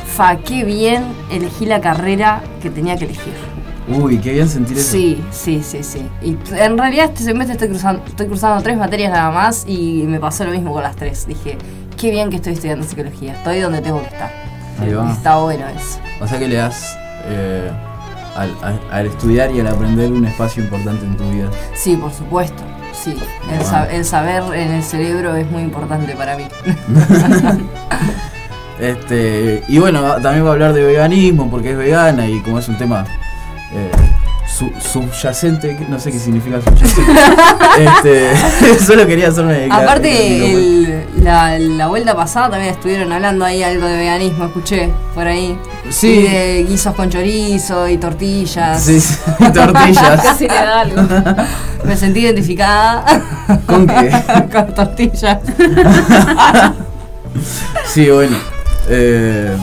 fa, 0.07 0.39
qué 0.39 0.65
bien 0.65 1.05
elegí 1.31 1.67
la 1.67 1.81
carrera 1.81 2.43
que 2.63 2.71
tenía 2.71 2.97
que 2.97 3.05
elegir. 3.05 3.35
Uy, 3.91 4.19
qué 4.19 4.33
bien 4.35 4.49
sentir 4.49 4.79
eso. 4.79 4.93
Sí, 4.93 5.23
sí, 5.31 5.63
sí, 5.65 5.83
sí. 5.83 6.07
Y 6.23 6.37
en 6.57 6.79
realidad 6.79 7.07
este 7.07 7.23
semestre 7.25 7.55
estoy 7.55 7.69
cruzando, 7.69 8.03
estoy 8.07 8.27
cruzando 8.27 8.63
tres 8.63 8.77
materias 8.77 9.11
nada 9.13 9.31
más 9.31 9.65
y 9.67 10.05
me 10.07 10.21
pasó 10.21 10.45
lo 10.45 10.53
mismo 10.53 10.73
con 10.73 10.83
las 10.83 10.97
tres. 10.97 11.27
Dije, 11.27 11.59
qué 11.97 12.11
bien 12.11 12.31
que 12.31 12.37
estoy 12.37 12.53
estudiando 12.55 12.87
psicología, 12.87 13.33
estoy 13.35 13.61
donde 13.61 13.81
tengo 13.81 14.01
que 14.01 14.09
estar. 14.09 14.31
Ahí 14.81 14.93
va. 14.95 15.13
Está 15.13 15.37
bueno 15.39 15.65
eso. 15.69 15.99
O 16.21 16.27
sea 16.29 16.39
que 16.39 16.49
le 16.49 16.57
das 16.57 16.97
eh, 17.27 17.71
al, 18.37 18.51
al- 18.63 18.81
al 18.91 19.07
estudiar 19.07 19.51
y 19.55 19.61
al 19.61 19.67
aprender 19.67 20.11
un 20.13 20.25
espacio 20.25 20.63
importante 20.63 21.05
en 21.05 21.17
tu 21.17 21.29
vida. 21.31 21.49
Sí, 21.75 21.97
por 21.97 22.13
supuesto. 22.13 22.63
Sí, 22.93 23.11
el, 23.53 23.59
Wow. 23.61 23.85
el 23.91 24.05
saber 24.05 24.43
en 24.55 24.73
el 24.73 24.83
cerebro 24.83 25.35
es 25.37 25.51
muy 25.51 25.63
importante 25.63 26.15
para 26.15 26.37
mí. 26.37 26.45
Este, 28.79 29.63
y 29.69 29.79
bueno, 29.79 30.01
también 30.23 30.43
va 30.45 30.49
a 30.49 30.53
hablar 30.53 30.73
de 30.73 30.83
veganismo 30.83 31.51
porque 31.51 31.73
es 31.73 31.77
vegana 31.77 32.27
y 32.27 32.41
como 32.41 32.59
es 32.61 32.69
un 32.69 32.79
tema 32.79 33.05
eh, 33.73 33.91
su- 34.49 34.73
subyacente, 34.81 35.77
no 35.89 35.99
sé 36.01 36.11
qué 36.13 36.19
significa 36.19 36.61
subyacente. 36.61 37.13
este, 37.79 38.79
solo 38.85 39.07
quería 39.07 39.29
hacerme 39.29 39.69
Aparte, 39.71 40.53
el- 40.53 41.05
la, 41.23 41.59
la 41.59 41.87
vuelta 41.89 42.15
pasada 42.17 42.51
también 42.51 42.73
estuvieron 42.73 43.13
hablando 43.13 43.45
ahí 43.45 43.63
algo 43.63 43.87
de 43.87 43.97
veganismo, 43.97 44.47
escuché 44.47 44.91
por 45.15 45.27
ahí. 45.27 45.57
Sí. 45.91 46.09
Y 46.09 46.23
de 46.23 46.65
guisos 46.69 46.95
con 46.95 47.11
chorizo 47.11 47.89
y 47.89 47.99
tortillas. 47.99 48.83
Sí, 48.83 49.01
sí, 49.01 49.17
tortillas. 49.53 50.21
Casi 50.23 50.49
le 50.49 50.55
da 50.55 50.81
algo. 50.81 51.03
Me 51.85 51.97
sentí 51.97 52.21
identificada. 52.21 53.05
¿Con 53.67 53.87
qué? 53.87 54.11
con 54.53 54.75
tortillas. 54.75 55.39
Sí, 57.87 58.09
bueno. 58.11 58.37
eh, 58.89 59.57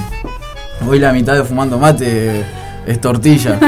hoy 0.87 0.99
la 0.99 1.11
mitad 1.13 1.33
de 1.33 1.43
fumando 1.43 1.77
mate 1.79 2.45
es 2.87 2.99
tortilla. 3.01 3.59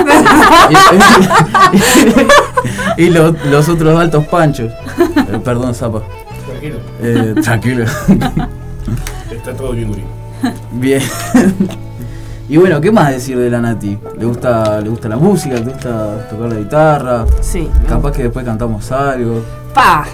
y 2.97 3.03
y 3.05 3.09
lo- 3.09 3.32
los 3.49 3.70
otros 3.70 3.99
altos 3.99 4.26
panchos. 4.28 4.72
Eh, 4.99 5.39
perdón, 5.43 5.74
Zapa. 5.76 6.01
Tranquilo. 6.47 6.76
Eh, 7.01 7.36
tranquilo. 7.43 7.86
Está 9.32 9.53
todo 9.55 9.72
bien, 9.74 9.88
Guri. 9.89 10.03
Bien. 10.74 11.01
y 12.49 12.57
bueno, 12.57 12.80
¿qué 12.82 12.91
más 12.91 13.11
decir 13.11 13.38
de 13.38 13.49
la 13.49 13.59
Nati? 13.61 13.97
¿Le 14.17 14.26
gusta, 14.26 14.82
¿Le 14.82 14.89
gusta 14.89 15.07
la 15.09 15.17
música? 15.17 15.55
¿Le 15.55 15.61
gusta 15.61 16.28
tocar 16.30 16.49
la 16.49 16.55
guitarra? 16.55 17.26
Sí. 17.41 17.70
Capaz 17.88 18.11
que 18.13 18.24
después 18.24 18.45
cantamos 18.45 18.91
algo. 18.91 19.41
Pa. 19.74 20.05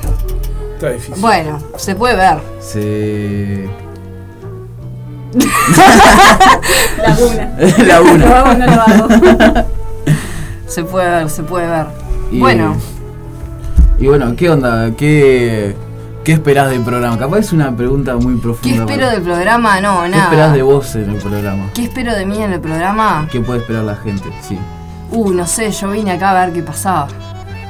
Está 0.74 0.90
difícil. 0.90 1.16
Bueno, 1.22 1.60
se 1.78 1.96
puede 1.96 2.16
ver. 2.18 2.38
Se... 2.60 3.70
Laguna. 7.02 7.52
Laguna. 7.86 8.26
Lo 8.28 8.36
hago, 8.36 8.54
no 8.54 8.66
lo 8.66 8.82
hago. 8.82 9.08
Se 10.68 10.84
puede 10.84 11.10
ver, 11.10 11.30
se 11.30 11.44
puede 11.44 11.68
ver. 11.68 11.86
Y- 12.32 12.40
Bueno, 12.40 12.76
Y 14.00 14.08
bueno, 14.08 14.36
¿qué 14.36 14.50
onda? 14.50 14.92
¿Qué, 14.98 15.76
qué 16.24 16.34
esperás 16.34 16.70
del 16.72 16.82
programa? 16.82 17.18
Capaz 17.18 17.38
es 17.40 17.54
una 17.54 17.74
pregunta 17.76 18.16
muy 18.18 18.36
¿qué 18.36 18.42
profunda. 18.42 18.78
espero 18.80 19.00
para- 19.02 19.12
del 19.12 19.22
programa? 19.22 19.80
No, 19.80 20.02
¿Qué 20.04 20.10
nada. 20.10 20.24
esperás 20.24 20.54
de 20.54 20.62
vos 20.64 20.96
en 20.96 21.10
el 21.12 21.18
programa? 21.18 21.70
¿Qué 21.74 21.84
espero 21.84 22.14
de 22.16 22.26
mí 22.26 22.42
en 22.42 22.52
el 22.54 22.60
programa? 22.60 23.28
¿Qué 23.32 23.40
puede 23.42 23.60
esperar 23.60 23.84
la 23.84 23.96
gente? 23.96 24.30
Sí. 24.42 24.58
Uh, 25.12 25.32
no 25.32 25.46
sé, 25.48 25.72
yo 25.72 25.92
vine 25.92 26.12
acá 26.12 26.32
a 26.32 26.46
ver 26.46 26.54
qué 26.54 26.64
pasaba. 26.64 27.08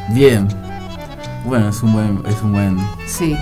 Bien. 0.09 0.47
Bueno, 1.43 1.69
es 1.69 1.83
un 1.83 1.93
buen... 1.93 2.23
Es 2.27 2.41
un 2.41 2.53
buen... 2.53 2.77
Sí. 3.05 3.37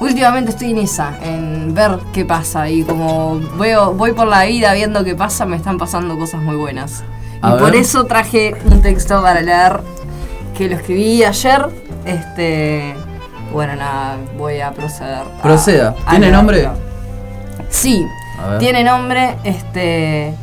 Últimamente 0.00 0.50
estoy 0.50 0.72
en 0.72 0.78
esa, 0.78 1.16
en 1.22 1.74
ver 1.74 1.98
qué 2.12 2.24
pasa. 2.24 2.68
Y 2.68 2.82
como 2.82 3.40
veo, 3.58 3.94
voy 3.94 4.12
por 4.12 4.26
la 4.26 4.44
vida 4.44 4.72
viendo 4.74 5.04
qué 5.04 5.14
pasa, 5.14 5.46
me 5.46 5.56
están 5.56 5.78
pasando 5.78 6.18
cosas 6.18 6.42
muy 6.42 6.56
buenas. 6.56 7.04
A 7.40 7.54
y 7.54 7.58
por 7.58 7.74
eso 7.74 8.04
traje 8.04 8.54
un 8.64 8.82
texto 8.82 9.22
para 9.22 9.40
leer 9.40 9.80
que 10.56 10.68
lo 10.68 10.76
escribí 10.76 11.22
ayer. 11.22 11.66
Este. 12.04 12.94
Bueno, 13.52 13.76
nada, 13.76 14.16
voy 14.36 14.60
a 14.60 14.72
proceder. 14.72 15.24
Proceda. 15.42 15.94
a 16.06 16.10
¿Tiene 16.10 16.30
nombre? 16.30 16.68
Sí, 17.70 18.04
tiene 18.58 18.82
nombre, 18.84 19.36
este. 19.44 20.34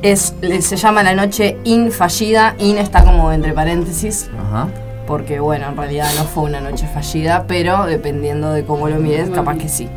Es, 0.00 0.34
se 0.60 0.76
llama 0.76 1.02
La 1.02 1.14
Noche 1.14 1.58
Infallida. 1.64 2.54
In 2.58 2.78
está 2.78 3.04
como 3.04 3.30
entre 3.32 3.52
paréntesis. 3.52 4.28
Ajá. 4.48 4.68
Porque, 5.06 5.40
bueno, 5.40 5.68
en 5.68 5.76
realidad 5.76 6.08
no 6.16 6.24
fue 6.24 6.44
una 6.44 6.60
noche 6.60 6.86
fallida, 6.86 7.44
pero 7.46 7.86
dependiendo 7.86 8.52
de 8.52 8.64
cómo 8.64 8.88
lo 8.88 8.96
mires, 8.96 9.30
capaz 9.30 9.56
que 9.56 9.68
sí. 9.68 9.88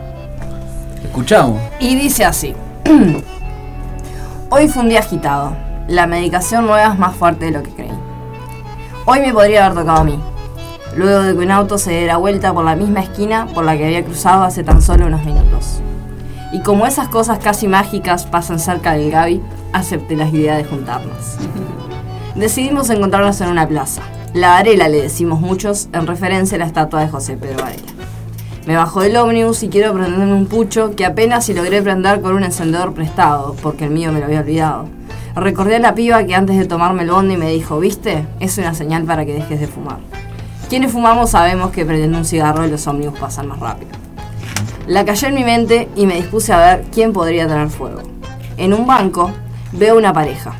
Escuchamos. 1.03 1.61
Y 1.79 1.95
dice 1.95 2.25
así: 2.25 2.55
Hoy 4.49 4.67
fue 4.67 4.83
un 4.83 4.89
día 4.89 4.99
agitado. 4.99 5.55
La 5.87 6.07
medicación 6.07 6.65
nueva 6.65 6.93
es 6.93 6.99
más 6.99 7.15
fuerte 7.15 7.45
de 7.45 7.51
lo 7.51 7.61
que 7.61 7.71
creí. 7.71 7.91
Hoy 9.05 9.19
me 9.19 9.33
podría 9.33 9.65
haber 9.65 9.77
tocado 9.79 10.01
a 10.01 10.03
mí. 10.03 10.19
Luego 10.95 11.21
de 11.21 11.33
que 11.33 11.39
un 11.39 11.51
auto 11.51 11.77
se 11.77 11.91
diera 11.91 12.17
vuelta 12.17 12.53
por 12.53 12.65
la 12.65 12.75
misma 12.75 13.01
esquina 13.01 13.47
por 13.53 13.65
la 13.65 13.77
que 13.77 13.85
había 13.85 14.03
cruzado 14.03 14.43
hace 14.43 14.63
tan 14.63 14.81
solo 14.81 15.05
unos 15.05 15.23
minutos. 15.23 15.81
Y 16.51 16.61
como 16.61 16.85
esas 16.87 17.09
cosas 17.09 17.39
casi 17.39 17.67
mágicas 17.67 18.25
pasan 18.25 18.59
cerca 18.59 18.93
del 18.93 19.11
Gaby, 19.11 19.41
acepté 19.73 20.15
la 20.15 20.27
idea 20.27 20.55
de 20.55 20.63
juntarnos. 20.63 21.37
Decidimos 22.33 22.89
encontrarnos 22.89 23.39
en 23.41 23.49
una 23.49 23.67
plaza. 23.67 24.01
La 24.35 24.49
Varela 24.49 24.89
le 24.89 25.01
decimos 25.01 25.39
muchos 25.39 25.87
en 25.93 26.05
referencia 26.07 26.57
a 26.57 26.59
la 26.59 26.65
estatua 26.65 26.99
de 26.99 27.07
José 27.07 27.37
Pedro 27.37 27.63
Varela. 27.63 27.93
Me 28.67 28.75
bajo 28.75 28.99
del 28.99 29.15
ómnibus 29.15 29.63
y 29.63 29.69
quiero 29.69 29.93
prenderme 29.93 30.33
un 30.33 30.47
pucho 30.47 30.93
que 30.93 31.05
apenas 31.05 31.45
si 31.45 31.53
logré 31.53 31.81
prender 31.81 32.19
con 32.19 32.35
un 32.35 32.43
encendedor 32.43 32.93
prestado, 32.93 33.55
porque 33.63 33.85
el 33.85 33.91
mío 33.91 34.11
me 34.11 34.19
lo 34.19 34.25
había 34.25 34.41
olvidado. 34.41 34.89
Recordé 35.37 35.77
a 35.77 35.79
la 35.79 35.95
piba 35.95 36.25
que 36.25 36.35
antes 36.35 36.57
de 36.57 36.65
tomarme 36.65 37.03
el 37.03 37.11
bondi 37.11 37.37
me 37.37 37.49
dijo, 37.49 37.79
¿viste? 37.79 38.27
Es 38.41 38.57
una 38.57 38.73
señal 38.73 39.05
para 39.05 39.25
que 39.25 39.35
dejes 39.35 39.57
de 39.57 39.67
fumar. 39.67 39.99
Quienes 40.67 40.91
fumamos 40.91 41.29
sabemos 41.29 41.71
que 41.71 41.85
prendiendo 41.85 42.17
un 42.17 42.25
cigarro 42.25 42.67
los 42.67 42.85
ómnibus 42.87 43.17
pasan 43.17 43.47
más 43.47 43.59
rápido. 43.59 43.91
La 44.85 45.05
callé 45.05 45.29
en 45.29 45.35
mi 45.35 45.45
mente 45.45 45.87
y 45.95 46.05
me 46.07 46.15
dispuse 46.15 46.51
a 46.51 46.57
ver 46.57 46.85
quién 46.91 47.13
podría 47.13 47.47
tener 47.47 47.69
fuego. 47.69 48.01
En 48.57 48.73
un 48.73 48.85
banco 48.85 49.31
veo 49.71 49.97
una 49.97 50.11
pareja. 50.11 50.55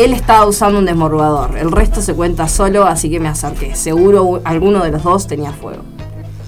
Él 0.00 0.14
estaba 0.14 0.46
usando 0.46 0.78
un 0.78 0.86
desmorbador, 0.86 1.58
el 1.58 1.70
resto 1.70 2.00
se 2.00 2.14
cuenta 2.14 2.48
solo, 2.48 2.84
así 2.84 3.10
que 3.10 3.20
me 3.20 3.28
acerqué. 3.28 3.74
Seguro 3.76 4.40
alguno 4.44 4.82
de 4.82 4.92
los 4.92 5.02
dos 5.02 5.26
tenía 5.26 5.52
fuego. 5.52 5.82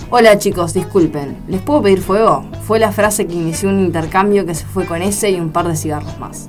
Hola 0.09 0.39
chicos, 0.39 0.73
disculpen, 0.73 1.37
¿les 1.49 1.61
puedo 1.61 1.83
pedir 1.83 2.01
fuego? 2.01 2.47
Fue 2.67 2.79
la 2.79 2.93
frase 2.93 3.27
que 3.27 3.35
inició 3.35 3.69
un 3.69 3.81
intercambio 3.81 4.47
que 4.47 4.55
se 4.55 4.65
fue 4.65 4.87
con 4.87 5.03
ese 5.03 5.33
y 5.33 5.39
un 5.39 5.51
par 5.51 5.69
de 5.69 5.77
cigarros 5.77 6.19
más. 6.19 6.49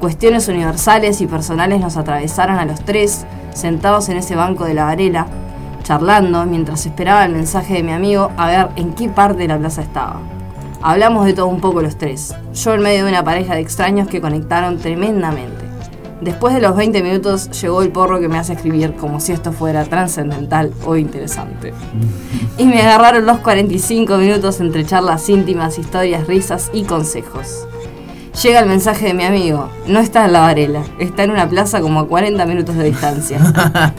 Cuestiones 0.00 0.48
universales 0.48 1.20
y 1.20 1.28
personales 1.28 1.80
nos 1.80 1.96
atravesaron 1.96 2.58
a 2.58 2.64
los 2.64 2.80
tres, 2.80 3.24
sentados 3.54 4.08
en 4.08 4.16
ese 4.16 4.34
banco 4.34 4.64
de 4.64 4.74
la 4.74 4.86
varela, 4.86 5.28
charlando 5.84 6.44
mientras 6.46 6.84
esperaba 6.84 7.26
el 7.26 7.32
mensaje 7.32 7.74
de 7.74 7.84
mi 7.84 7.92
amigo 7.92 8.32
a 8.36 8.48
ver 8.48 8.68
en 8.74 8.92
qué 8.94 9.08
parte 9.08 9.42
de 9.42 9.48
la 9.48 9.58
plaza 9.58 9.82
estaba. 9.82 10.20
Hablamos 10.82 11.26
de 11.26 11.34
todo 11.34 11.46
un 11.46 11.60
poco 11.60 11.80
los 11.80 11.96
tres, 11.96 12.34
yo 12.54 12.74
en 12.74 12.82
medio 12.82 13.04
de 13.04 13.10
una 13.10 13.22
pareja 13.22 13.54
de 13.54 13.60
extraños 13.60 14.08
que 14.08 14.20
conectaron 14.20 14.78
tremendamente. 14.78 15.57
Después 16.20 16.52
de 16.54 16.60
los 16.60 16.74
20 16.74 17.02
minutos 17.02 17.48
llegó 17.60 17.82
el 17.82 17.90
porro 17.90 18.18
que 18.18 18.28
me 18.28 18.38
hace 18.38 18.54
escribir 18.54 18.94
como 18.94 19.20
si 19.20 19.32
esto 19.32 19.52
fuera 19.52 19.84
trascendental 19.84 20.72
o 20.84 20.96
interesante. 20.96 21.72
Y 22.56 22.64
me 22.64 22.80
agarraron 22.82 23.24
los 23.24 23.38
45 23.38 24.16
minutos 24.18 24.60
entre 24.60 24.84
charlas 24.84 25.28
íntimas, 25.28 25.78
historias, 25.78 26.26
risas 26.26 26.70
y 26.72 26.82
consejos. 26.84 27.66
Llega 28.42 28.60
el 28.60 28.66
mensaje 28.66 29.06
de 29.06 29.14
mi 29.14 29.24
amigo. 29.24 29.68
No 29.86 29.98
está 29.98 30.24
en 30.24 30.32
la 30.32 30.40
varela, 30.40 30.84
está 31.00 31.24
en 31.24 31.30
una 31.30 31.48
plaza 31.48 31.80
como 31.80 32.00
a 32.00 32.06
40 32.06 32.46
minutos 32.46 32.76
de 32.76 32.84
distancia. 32.84 33.40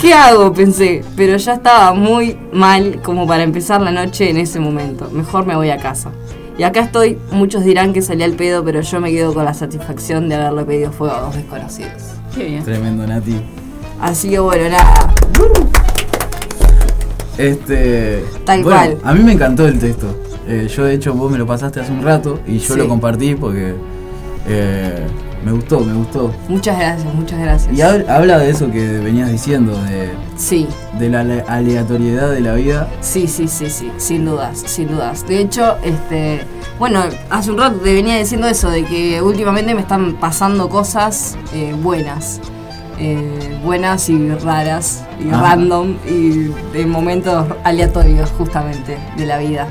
¿Qué 0.00 0.12
hago? 0.14 0.52
Pensé, 0.52 1.04
pero 1.16 1.36
ya 1.36 1.54
estaba 1.54 1.92
muy 1.94 2.36
mal 2.52 3.00
como 3.02 3.26
para 3.26 3.44
empezar 3.44 3.80
la 3.80 3.92
noche 3.92 4.30
en 4.30 4.38
ese 4.38 4.58
momento. 4.58 5.10
Mejor 5.12 5.46
me 5.46 5.54
voy 5.54 5.70
a 5.70 5.76
casa. 5.76 6.10
Y 6.58 6.64
acá 6.64 6.80
estoy, 6.80 7.16
muchos 7.30 7.62
dirán 7.64 7.92
que 7.92 8.02
salí 8.02 8.24
al 8.24 8.32
pedo, 8.34 8.64
pero 8.64 8.80
yo 8.80 9.00
me 9.00 9.12
quedo 9.12 9.32
con 9.32 9.44
la 9.44 9.54
satisfacción 9.54 10.28
de 10.28 10.34
haberle 10.34 10.64
pedido 10.64 10.90
fuego 10.90 11.14
a 11.14 11.20
dos 11.20 11.36
desconocidos. 11.36 11.92
Qué 12.34 12.44
bien. 12.44 12.64
Tremendo, 12.64 13.06
Nati. 13.06 13.36
Así 14.00 14.28
que 14.28 14.40
bueno, 14.40 14.68
nada. 14.68 15.14
Este. 17.38 18.24
Tal 18.44 18.64
bueno, 18.64 18.76
cual. 18.80 18.98
A 19.04 19.14
mí 19.14 19.22
me 19.22 19.32
encantó 19.32 19.66
el 19.68 19.78
texto. 19.78 20.06
Eh, 20.48 20.68
yo, 20.74 20.84
de 20.84 20.94
hecho, 20.94 21.14
vos 21.14 21.30
me 21.30 21.38
lo 21.38 21.46
pasaste 21.46 21.78
hace 21.80 21.92
un 21.92 22.02
rato 22.02 22.40
y 22.46 22.58
yo 22.58 22.74
Sí. 22.74 22.80
lo 22.80 22.88
compartí 22.88 23.34
porque 23.36 23.74
eh, 24.48 25.06
me 25.44 25.52
gustó, 25.52 25.80
me 25.80 25.94
gustó. 25.94 26.32
Muchas 26.48 26.78
gracias, 26.78 27.14
muchas 27.14 27.38
gracias. 27.40 27.72
Y 27.76 27.80
hab- 27.80 28.08
habla 28.08 28.38
de 28.38 28.50
eso 28.50 28.70
que 28.70 28.98
venías 28.98 29.30
diciendo, 29.30 29.72
de, 29.84 30.10
Sí. 30.36 30.66
de 30.98 31.08
la 31.10 31.20
ale- 31.20 31.44
aleatoriedad 31.48 32.30
de 32.30 32.40
la 32.40 32.54
vida. 32.54 32.88
Sí, 33.00 33.26
sí, 33.26 33.46
sí, 33.48 33.70
sí, 33.70 33.90
sin 33.98 34.24
dudas, 34.24 34.62
sin 34.66 34.88
dudas. 34.88 35.26
De 35.26 35.40
hecho, 35.40 35.76
este, 35.84 36.40
bueno, 36.78 37.02
hace 37.30 37.50
un 37.50 37.58
rato 37.58 37.76
te 37.78 37.92
venía 37.94 38.16
diciendo 38.18 38.46
eso, 38.48 38.70
de 38.70 38.84
que 38.84 39.22
últimamente 39.22 39.74
me 39.74 39.80
están 39.82 40.14
pasando 40.14 40.68
cosas 40.68 41.36
eh, 41.54 41.74
buenas. 41.82 42.40
Eh, 43.00 43.56
buenas 43.64 44.08
y 44.08 44.28
raras 44.30 45.04
y 45.24 45.30
Ajá. 45.30 45.42
random 45.54 45.96
y 46.04 46.50
de 46.76 46.84
momentos 46.84 47.46
aleatorios 47.62 48.28
justamente 48.36 48.98
de 49.16 49.24
la 49.24 49.38
vida. 49.38 49.68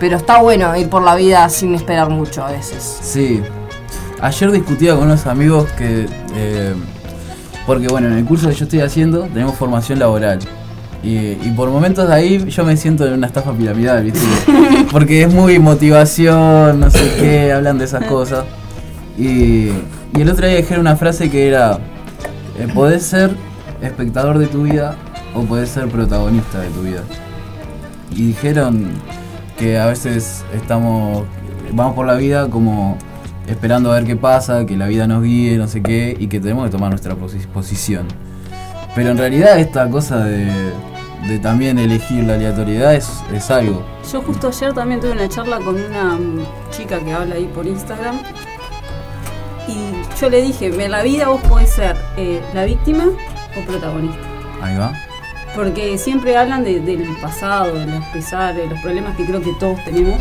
Pero 0.00 0.16
está 0.16 0.40
bueno 0.40 0.74
ir 0.74 0.88
por 0.88 1.02
la 1.02 1.14
vida 1.14 1.46
sin 1.50 1.74
esperar 1.74 2.08
mucho 2.08 2.42
a 2.42 2.50
veces. 2.50 2.98
Sí. 3.02 3.42
Ayer 4.24 4.50
discutía 4.52 4.94
con 4.94 5.04
unos 5.04 5.26
amigos 5.26 5.70
que. 5.72 6.06
eh, 6.34 6.72
porque, 7.66 7.88
bueno, 7.88 8.08
en 8.08 8.14
el 8.14 8.24
curso 8.24 8.48
que 8.48 8.54
yo 8.54 8.64
estoy 8.64 8.80
haciendo 8.80 9.24
tenemos 9.24 9.54
formación 9.54 9.98
laboral. 9.98 10.38
Y, 11.02 11.32
y 11.32 11.52
por 11.54 11.68
momentos 11.68 12.08
de 12.08 12.14
ahí 12.14 12.48
yo 12.48 12.64
me 12.64 12.74
siento 12.78 13.06
en 13.06 13.12
una 13.12 13.26
estafa 13.26 13.52
piramidal, 13.52 14.02
¿viste? 14.02 14.20
Porque 14.90 15.24
es 15.24 15.30
muy 15.30 15.58
motivación, 15.58 16.80
no 16.80 16.90
sé 16.90 17.16
qué, 17.18 17.52
hablan 17.52 17.76
de 17.76 17.84
esas 17.84 18.06
cosas. 18.06 18.46
Y, 19.18 19.68
y 20.14 20.20
el 20.22 20.30
otro 20.30 20.46
día 20.46 20.56
dijeron 20.56 20.80
una 20.80 20.96
frase 20.96 21.30
que 21.30 21.46
era: 21.46 21.78
eh, 22.58 22.66
Podés 22.72 23.02
ser 23.02 23.36
espectador 23.82 24.38
de 24.38 24.46
tu 24.46 24.62
vida 24.62 24.96
o 25.34 25.42
podés 25.42 25.68
ser 25.68 25.88
protagonista 25.88 26.60
de 26.60 26.68
tu 26.70 26.80
vida. 26.80 27.02
Y 28.10 28.28
dijeron 28.28 28.88
que 29.58 29.78
a 29.78 29.84
veces 29.84 30.46
estamos, 30.54 31.24
vamos 31.74 31.94
por 31.94 32.06
la 32.06 32.14
vida 32.14 32.48
como 32.48 32.96
esperando 33.46 33.90
a 33.92 33.94
ver 33.96 34.04
qué 34.04 34.16
pasa, 34.16 34.64
que 34.66 34.76
la 34.76 34.86
vida 34.86 35.06
nos 35.06 35.22
guíe, 35.22 35.56
no 35.58 35.68
sé 35.68 35.82
qué, 35.82 36.16
y 36.18 36.26
que 36.28 36.40
tenemos 36.40 36.64
que 36.66 36.70
tomar 36.70 36.90
nuestra 36.90 37.14
posi- 37.14 37.46
posición. 37.46 38.06
Pero 38.94 39.10
en 39.10 39.18
realidad 39.18 39.58
esta 39.58 39.88
cosa 39.90 40.24
de, 40.24 40.50
de 41.28 41.38
también 41.40 41.78
elegir 41.78 42.24
la 42.24 42.34
aleatoriedad 42.34 42.94
es, 42.94 43.10
es 43.32 43.50
algo. 43.50 43.84
Yo 44.12 44.22
justo 44.22 44.48
ayer 44.48 44.72
también 44.72 45.00
tuve 45.00 45.12
una 45.12 45.28
charla 45.28 45.58
con 45.58 45.74
una 45.74 46.14
mm, 46.14 46.40
chica 46.70 47.00
que 47.00 47.12
habla 47.12 47.34
ahí 47.34 47.50
por 47.54 47.66
Instagram. 47.66 48.16
Y 49.66 50.20
yo 50.20 50.28
le 50.30 50.42
dije, 50.42 50.66
en 50.66 50.90
la 50.90 51.02
vida 51.02 51.28
vos 51.28 51.40
podés 51.42 51.70
ser 51.70 51.96
eh, 52.16 52.40
la 52.54 52.64
víctima 52.64 53.04
o 53.56 53.60
protagonista. 53.66 54.18
Ahí 54.62 54.76
va. 54.76 54.92
Porque 55.56 55.98
siempre 55.98 56.36
hablan 56.36 56.64
de- 56.64 56.80
del 56.80 57.04
pasado, 57.20 57.74
de 57.74 57.86
los 57.86 58.04
pesares, 58.06 58.56
de 58.56 58.66
los 58.74 58.80
problemas 58.80 59.16
que 59.16 59.24
creo 59.24 59.40
que 59.40 59.52
todos 59.58 59.82
tenemos. 59.84 60.20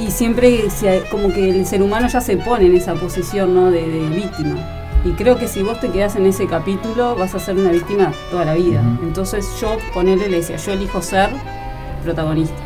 Y 0.00 0.10
siempre 0.10 0.70
se- 0.70 1.04
como 1.10 1.32
que 1.32 1.50
el 1.50 1.66
ser 1.66 1.82
humano 1.82 2.08
ya 2.08 2.20
se 2.20 2.36
pone 2.36 2.66
en 2.66 2.76
esa 2.76 2.94
posición 2.94 3.54
¿no? 3.54 3.70
de, 3.70 3.86
de 3.86 4.08
víctima. 4.08 4.56
Y 5.04 5.10
creo 5.12 5.36
que 5.38 5.46
si 5.48 5.62
vos 5.62 5.80
te 5.80 5.88
quedás 5.90 6.16
en 6.16 6.26
ese 6.26 6.46
capítulo 6.46 7.14
vas 7.16 7.34
a 7.34 7.38
ser 7.38 7.56
una 7.56 7.70
víctima 7.70 8.12
toda 8.30 8.44
la 8.44 8.54
vida. 8.54 8.82
Entonces 9.02 9.46
yo, 9.60 9.76
ponerle, 9.94 10.28
le 10.28 10.38
decía, 10.38 10.56
yo 10.56 10.72
elijo 10.72 11.00
ser 11.02 11.30
protagonista. 12.04 12.56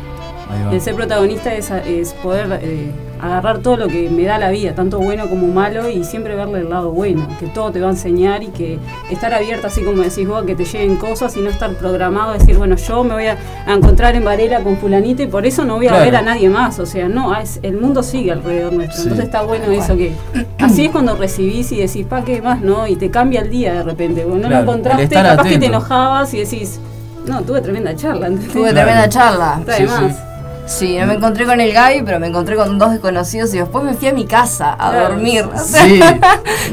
El 0.71 0.79
ser 0.81 0.95
protagonista 0.95 1.53
es, 1.53 1.71
es 1.71 2.13
poder 2.13 2.59
eh, 2.61 2.91
agarrar 3.21 3.59
todo 3.59 3.77
lo 3.77 3.87
que 3.87 4.09
me 4.09 4.23
da 4.23 4.37
la 4.37 4.49
vida, 4.49 4.73
tanto 4.75 4.99
bueno 4.99 5.29
como 5.29 5.47
malo, 5.47 5.89
y 5.89 6.03
siempre 6.03 6.35
verle 6.35 6.59
el 6.59 6.69
lado 6.69 6.91
bueno, 6.91 7.27
que 7.39 7.47
todo 7.47 7.71
te 7.71 7.79
va 7.79 7.87
a 7.87 7.91
enseñar 7.91 8.43
y 8.43 8.47
que 8.47 8.79
estar 9.09 9.33
abierta, 9.33 9.67
así 9.67 9.81
como 9.83 10.01
decís 10.01 10.27
vos, 10.27 10.43
a 10.43 10.45
que 10.45 10.55
te 10.55 10.65
lleguen 10.65 10.97
cosas 10.97 11.35
y 11.37 11.41
no 11.41 11.49
estar 11.49 11.71
programado, 11.75 12.33
decir, 12.33 12.57
bueno, 12.57 12.75
yo 12.75 13.03
me 13.03 13.13
voy 13.13 13.27
a, 13.27 13.37
encontrar 13.67 14.15
en 14.15 14.23
Varela 14.23 14.61
con 14.61 14.77
fulanito 14.77 15.23
y 15.23 15.27
por 15.27 15.45
eso 15.45 15.65
no 15.65 15.75
voy 15.75 15.87
a 15.87 15.89
Claro. 15.89 16.05
ver 16.05 16.15
a 16.17 16.21
nadie 16.21 16.49
más. 16.49 16.79
O 16.79 16.85
sea, 16.85 17.07
no, 17.07 17.35
es, 17.35 17.59
el 17.63 17.77
mundo 17.77 18.03
sigue 18.03 18.31
alrededor 18.31 18.73
nuestro. 18.73 18.97
Sí. 18.97 19.03
Entonces 19.03 19.25
está 19.25 19.41
bueno 19.43 19.71
eso 19.71 19.95
que. 19.97 20.13
Así 20.59 20.85
es 20.85 20.91
cuando 20.91 21.15
recibís 21.15 21.71
y 21.71 21.77
decís, 21.77 22.05
¿pa' 22.05 22.23
qué 22.23 22.41
más? 22.41 22.61
¿No? 22.61 22.87
Y 22.87 22.95
te 22.95 23.09
cambia 23.09 23.41
el 23.41 23.49
día 23.49 23.73
de 23.73 23.83
repente. 23.83 24.23
Bueno, 24.23 24.43
no 24.43 24.47
Claro, 24.49 24.65
lo 24.65 24.71
encontraste, 24.71 25.15
capaz 25.15 25.43
que 25.43 25.57
te 25.57 25.65
enojabas 25.67 26.33
y 26.33 26.39
decís, 26.39 26.79
no, 27.25 27.41
tuve 27.41 27.61
tremenda 27.61 27.95
charla. 27.95 28.27
Tuve 28.29 28.37
Claro. 28.51 28.73
tremenda 28.73 29.09
charla. 29.09 29.57
Está 29.59 29.75
de 29.75 29.85
más. 29.87 30.34
Sí, 30.67 30.97
no 30.97 31.05
me 31.05 31.13
encontré 31.13 31.45
con 31.45 31.61
el 31.61 31.71
Gaby, 31.71 32.01
pero 32.03 32.19
me 32.19 32.27
encontré 32.27 32.55
con 32.55 32.79
dos 32.79 32.91
desconocidos 32.91 33.53
y 33.53 33.59
después 33.59 33.83
me 33.85 33.93
fui 33.93 34.07
a 34.07 34.13
mi 34.13 34.25
casa 34.25 34.73
a 34.73 34.89
Claro. 34.91 35.09
dormir. 35.09 35.45
O 35.53 35.59
Sí, 35.59 35.99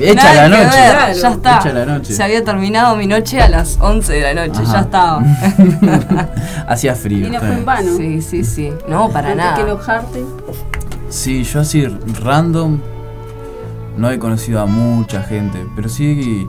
hecha 0.00 0.14
nada 0.34 0.48
la 0.48 0.64
noche. 0.64 0.80
ver, 0.80 0.92
Claro. 0.96 1.12
Ya 1.14 1.28
está. 1.28 1.58
Hecha 1.58 1.72
la 1.74 1.84
noche. 1.86 2.12
Se 2.14 2.22
había 2.22 2.42
terminado 2.42 2.96
mi 2.96 3.06
noche 3.06 3.40
a 3.42 3.48
las 3.50 3.78
11 3.80 4.12
de 4.14 4.34
la 4.34 4.46
noche, 4.46 4.60
Ajá. 4.62 4.72
ya 4.72 4.80
estaba. 4.80 5.22
Hacía 6.68 6.94
frío. 6.94 7.26
Y 7.26 7.30
no 7.30 7.38
fue 7.38 7.48
en 7.52 7.64
vano. 7.66 7.96
Sí, 7.96 8.22
sí, 8.22 8.44
sí. 8.44 8.72
No, 8.88 9.10
para 9.10 9.32
Antes 9.32 9.44
que 9.44 9.50
nada. 9.50 9.60
enojarte. 9.62 10.24
Sí, 11.10 11.44
yo 11.44 11.60
así 11.60 11.86
random 12.24 12.80
no 13.98 14.10
he 14.10 14.18
conocido 14.18 14.60
a 14.60 14.66
mucha 14.66 15.22
gente, 15.22 15.66
pero 15.76 15.90
sí 15.90 16.48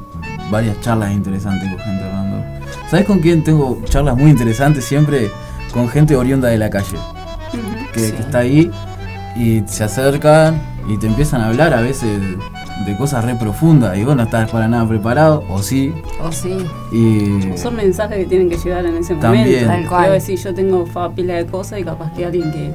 varias 0.49 0.79
charlas 0.79 1.11
interesantes 1.11 1.67
con 1.69 1.79
gente 1.79 2.09
random. 2.09 2.41
¿Sabes 2.89 3.05
con 3.05 3.19
quién 3.19 3.43
tengo 3.43 3.81
charlas 3.83 4.15
muy 4.15 4.31
interesantes 4.31 4.85
siempre? 4.85 5.29
Con 5.73 5.89
gente 5.89 6.15
oriunda 6.15 6.47
de 6.47 6.57
la 6.57 6.69
calle, 6.69 6.97
que, 7.93 8.11
que 8.11 8.21
está 8.21 8.39
ahí 8.39 8.71
y 9.35 9.63
se 9.65 9.83
acercan 9.83 10.61
y 10.87 10.97
te 10.97 11.07
empiezan 11.07 11.41
a 11.41 11.47
hablar 11.47 11.73
a 11.73 11.81
veces 11.81 12.19
de 12.85 12.97
cosas 12.97 13.23
re 13.23 13.35
profundas 13.35 13.97
y 13.97 14.03
vos 14.03 14.15
no 14.15 14.23
estás 14.23 14.49
para 14.49 14.67
nada 14.67 14.85
preparado, 14.87 15.43
o 15.49 15.61
sí, 15.63 15.93
O 16.21 16.31
sí. 16.31 16.57
y 16.91 17.57
Son 17.57 17.75
mensajes 17.75 18.17
que 18.17 18.25
tienen 18.25 18.49
que 18.49 18.57
llegar 18.57 18.85
en 18.85 18.97
ese 18.97 19.15
También. 19.15 19.45
momento. 19.45 19.67
Tal 19.67 19.87
cual. 19.87 19.99
Quiero 20.01 20.13
decir, 20.13 20.39
yo 20.39 20.53
tengo 20.53 20.85
fa- 20.85 21.09
pila 21.13 21.35
de 21.35 21.45
cosas 21.45 21.79
y 21.79 21.83
capaz 21.83 22.11
que 22.13 22.25
alguien 22.25 22.51
que 22.51 22.71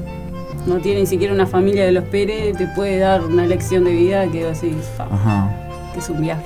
no 0.65 0.77
tiene 0.77 1.01
ni 1.01 1.05
siquiera 1.05 1.33
una 1.33 1.45
familia 1.45 1.85
de 1.85 1.91
los 1.91 2.03
Pérez 2.05 2.57
te 2.57 2.67
puede 2.67 2.97
dar 2.99 3.21
una 3.23 3.45
lección 3.45 3.83
de 3.83 3.91
vida 3.91 4.25
que 4.27 4.45
decís, 4.45 4.73
fa, 4.97 5.03
Ajá. 5.11 5.51
que 5.93 5.99
es 5.99 6.09
un 6.09 6.21
viaje. 6.21 6.43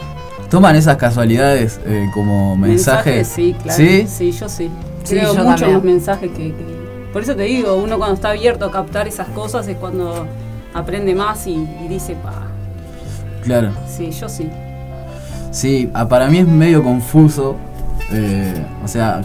¿Toman 0.49 0.75
esas 0.75 0.97
casualidades 0.97 1.79
eh, 1.85 2.07
como 2.13 2.55
mensajes? 2.57 3.27
Sí, 3.27 3.55
claro. 3.63 3.77
¿Sí? 4.07 4.31
yo 4.31 4.49
sí. 4.49 4.69
Sí, 5.03 5.15
Creo 5.15 5.33
yo 5.33 5.39
mucho 5.39 5.41
en 5.43 5.47
también. 5.55 5.73
los 5.73 5.83
mensajes 5.83 6.31
que, 6.31 6.49
que- 6.53 6.82
Por 7.13 7.21
eso 7.21 7.35
te 7.35 7.43
digo, 7.43 7.75
uno 7.75 7.97
cuando 7.97 8.15
está 8.15 8.29
abierto 8.31 8.65
a 8.65 8.71
captar 8.71 9.07
esas 9.07 9.27
cosas 9.29 9.67
es 9.67 9.77
cuando 9.77 10.25
aprende 10.73 11.13
más 11.13 11.45
y, 11.47 11.53
y 11.53 11.87
dice, 11.87 12.15
pa, 12.15 12.33
Claro. 13.43 13.69
sí, 13.87 14.11
yo 14.11 14.27
sí. 14.27 14.49
Sí, 15.51 15.91
ah, 15.93 16.07
para 16.07 16.27
mí 16.27 16.39
es 16.39 16.47
medio 16.47 16.83
confuso. 16.83 17.55
eh, 18.11 18.65
o 18.83 18.87
sea, 18.87 19.21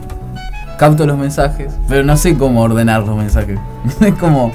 capto 0.79 1.07
los 1.07 1.17
mensajes, 1.19 1.73
pero 1.89 2.05
no 2.05 2.17
sé 2.17 2.37
cómo 2.37 2.61
ordenar 2.63 3.03
los 3.05 3.17
mensajes. 3.17 3.59
es 4.01 4.15
como, 4.17 4.53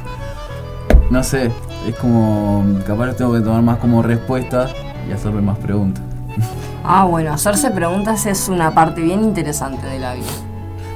no 1.09 1.23
sé, 1.23 1.49
es 1.87 1.95
como, 1.99 2.63
capaz 2.85 3.13
tengo 3.15 3.33
que 3.33 3.41
tomar 3.41 3.61
más 3.63 3.77
como 3.79 4.01
respuestas 4.03 4.71
y 5.09 5.11
hacerme 5.11 5.41
más 5.41 5.57
preguntas. 5.57 6.03
Ah, 6.85 7.05
bueno, 7.05 7.31
hacerse 7.31 7.71
preguntas 7.71 8.25
es 8.25 8.49
una 8.49 8.71
parte 8.75 8.99
bien 8.99 9.23
interesante 9.23 9.87
de 9.87 9.99
la 9.99 10.15
vida. 10.15 10.25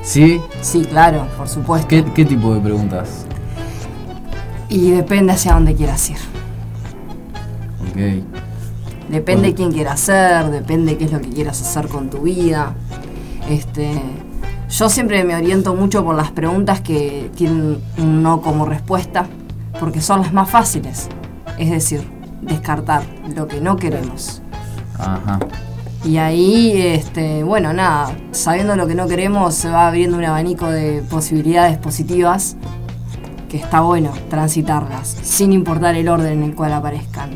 ¿Sí? 0.08 0.42
Sí, 0.62 0.86
claro, 0.86 1.28
por 1.38 1.50
supuesto. 1.50 1.86
¿Qué, 1.90 2.02
qué 2.16 2.24
tipo 2.24 2.54
de 2.54 2.62
preguntas? 2.62 3.26
Y 4.70 4.92
depende 4.92 5.34
hacia 5.34 5.54
dónde 5.54 5.76
quieras 5.76 6.10
ir. 6.10 6.18
Ok. 7.90 8.24
Depende 9.10 9.54
quién 9.54 9.70
quieras 9.70 10.00
ser, 10.00 10.50
depende 10.50 10.98
qué 10.98 11.04
es 11.06 11.12
lo 11.12 11.20
que 11.20 11.28
quieras 11.28 11.62
hacer 11.62 11.90
con 11.90 12.10
tu 12.10 12.20
vida. 12.20 12.74
Este, 13.50 14.02
yo 14.70 14.90
siempre 14.90 15.26
me 15.26 15.36
oriento 15.36 15.76
mucho 15.76 16.06
por 16.06 16.16
las 16.16 16.32
preguntas 16.32 16.80
que 16.80 17.30
tienen 17.36 17.82
un 17.98 18.24
no 18.24 18.42
como 18.42 18.66
respuesta, 18.66 19.28
porque 19.78 20.00
son 20.00 20.22
las 20.22 20.32
más 20.32 20.50
fáciles. 20.50 21.10
Es 21.58 21.70
decir, 21.70 22.10
descartar 22.42 23.04
lo 23.36 23.46
que 23.46 23.60
no 23.60 23.76
queremos. 23.76 24.42
Ajá. 24.98 25.40
Y 26.08 26.18
ahí, 26.18 26.72
este, 26.82 27.44
bueno, 27.44 27.74
nada, 27.74 28.16
sabiendo 28.32 28.76
lo 28.78 28.88
que 28.88 28.96
no 28.96 29.08
queremos, 29.08 29.54
se 29.56 29.70
va 29.70 29.88
abriendo 29.88 30.18
un 30.18 30.24
abanico 30.24 30.68
de 30.70 31.04
posibilidades 31.10 31.78
positivas 31.78 32.56
que 33.50 33.58
está 33.58 33.82
bueno 33.82 34.12
transitarlas, 34.30 35.18
sin 35.22 35.52
importar 35.52 35.96
el 35.96 36.08
orden 36.08 36.32
en 36.34 36.44
el 36.44 36.56
cual 36.56 36.72
aparezcan. 36.74 37.32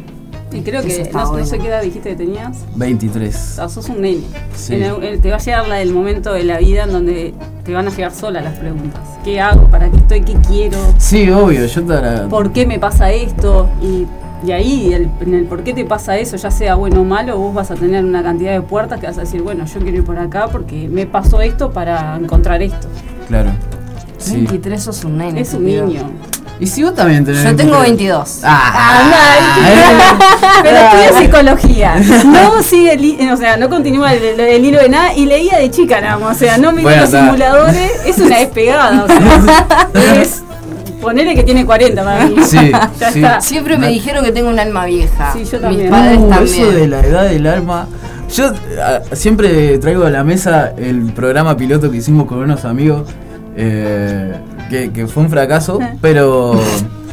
Y 0.53 0.61
creo 0.61 0.81
Eso 0.81 1.03
que, 1.03 1.11
no, 1.13 1.23
no 1.23 1.29
bueno. 1.31 1.45
sé 1.45 1.59
qué 1.59 1.67
edad 1.67 1.81
dijiste 1.81 2.09
que 2.09 2.15
tenías. 2.15 2.57
23. 2.75 3.35
O 3.35 3.55
sea, 3.55 3.69
sos 3.69 3.87
un 3.89 4.01
nene. 4.01 4.21
Sí. 4.55 4.75
En 4.75 4.83
el- 4.83 5.03
en- 5.03 5.21
te 5.21 5.29
va 5.29 5.37
a 5.37 5.39
llegar 5.39 5.67
la- 5.67 5.81
el 5.81 5.93
momento 5.93 6.33
de 6.33 6.43
la 6.43 6.57
vida 6.57 6.83
en 6.83 6.91
donde 6.91 7.33
te 7.63 7.73
van 7.73 7.87
a 7.87 7.91
llegar 7.91 8.13
solas 8.13 8.43
las 8.43 8.57
preguntas. 8.57 9.01
¿Qué 9.23 9.39
hago? 9.39 9.67
¿Para 9.67 9.89
qué 9.89 9.97
estoy? 9.97 10.21
¿Qué 10.21 10.33
quiero? 10.47 10.77
Sí, 10.97 11.29
obvio, 11.29 11.65
yo 11.65 11.83
te 11.85 11.93
la- 12.01 12.27
¿Por 12.29 12.51
qué 12.51 12.65
me 12.65 12.79
pasa 12.79 13.11
esto? 13.11 13.69
Y, 13.81 14.05
y 14.45 14.51
ahí, 14.51 14.93
el- 14.93 15.09
en 15.21 15.33
el 15.33 15.45
por 15.45 15.63
qué 15.63 15.73
te 15.73 15.85
pasa 15.85 16.17
eso, 16.17 16.37
ya 16.37 16.51
sea 16.51 16.75
bueno 16.75 17.01
o 17.01 17.03
malo, 17.03 17.37
vos 17.37 17.53
vas 17.53 17.71
a 17.71 17.75
tener 17.75 18.03
una 18.03 18.23
cantidad 18.23 18.51
de 18.53 18.61
puertas 18.61 18.99
que 18.99 19.07
vas 19.07 19.17
a 19.17 19.21
decir, 19.21 19.41
bueno, 19.41 19.65
yo 19.65 19.79
quiero 19.79 19.97
ir 19.97 20.03
por 20.03 20.17
acá 20.19 20.47
porque 20.51 20.87
me 20.89 21.05
pasó 21.05 21.41
esto 21.41 21.71
para 21.71 22.15
encontrar 22.17 22.61
esto. 22.61 22.87
Claro. 23.27 23.51
Sí. 24.17 24.35
23 24.35 24.81
sos 24.83 25.03
un 25.03 25.17
nene. 25.17 25.41
Es 25.41 25.53
un 25.53 25.65
tío. 25.65 25.85
niño. 25.85 26.09
¿Y 26.59 26.67
si 26.67 26.83
vos 26.83 26.93
también 26.93 27.25
tenés 27.25 27.43
Yo 27.43 27.55
tengo 27.55 27.79
23? 27.79 27.87
22. 27.97 28.41
Ah, 28.43 30.59
Pero 30.63 30.77
estudia 30.77 31.19
psicología. 31.19 31.95
No 32.25 32.61
sigue 32.61 32.93
el, 32.93 33.31
o 33.31 33.37
sea, 33.37 33.57
no 33.57 33.67
continúa 33.69 34.13
el, 34.13 34.23
el- 34.23 34.39
el 34.39 34.65
hilo 34.65 34.79
de 34.79 34.89
nada 34.89 35.13
y 35.15 35.25
leía 35.25 35.57
de 35.57 35.71
chica 35.71 35.99
nada 36.01 36.19
más. 36.19 36.37
O 36.37 36.39
sea, 36.39 36.57
no 36.59 36.71
me 36.71 36.83
Bueno, 36.83 37.01
los 37.01 37.05
está. 37.09 37.25
simuladores. 37.25 37.91
Es 38.05 38.17
una 38.19 38.37
despegada. 38.37 39.03
O 39.03 39.07
sea, 39.07 39.89
es 40.21 40.43
ponele 41.01 41.35
que 41.35 41.43
tiene 41.43 41.65
40 41.65 42.03
para 42.03 42.25
mí. 42.27 42.35
Sí, 42.43 42.71
ya 42.99 43.11
sí. 43.11 43.19
está. 43.19 43.41
Siempre 43.41 43.77
me 43.77 43.89
dijeron 43.89 44.23
que 44.23 44.31
tengo 44.31 44.49
un 44.49 44.59
alma 44.59 44.85
vieja. 44.85 45.33
Sí, 45.33 45.39
yo 45.39 45.51
Mis 45.57 45.61
también. 45.61 45.89
padres 45.89 46.17
Uh, 46.19 46.29
también. 46.29 46.61
eso 46.67 46.71
de 46.71 46.87
la 46.87 46.99
edad 47.01 47.23
del 47.29 47.47
alma. 47.47 47.87
Yo 48.33 48.53
siempre 49.11 49.77
traigo 49.79 50.05
a 50.05 50.09
la 50.09 50.23
mesa 50.23 50.71
el 50.77 51.11
programa 51.13 51.57
piloto 51.57 51.91
que 51.91 51.97
hicimos 51.97 52.27
con 52.27 52.37
unos 52.37 52.63
amigos, 52.63 53.09
eh, 53.57 54.33
que, 54.69 54.91
que 54.91 55.05
fue 55.07 55.23
un 55.23 55.29
fracaso, 55.29 55.79
pero 55.99 56.57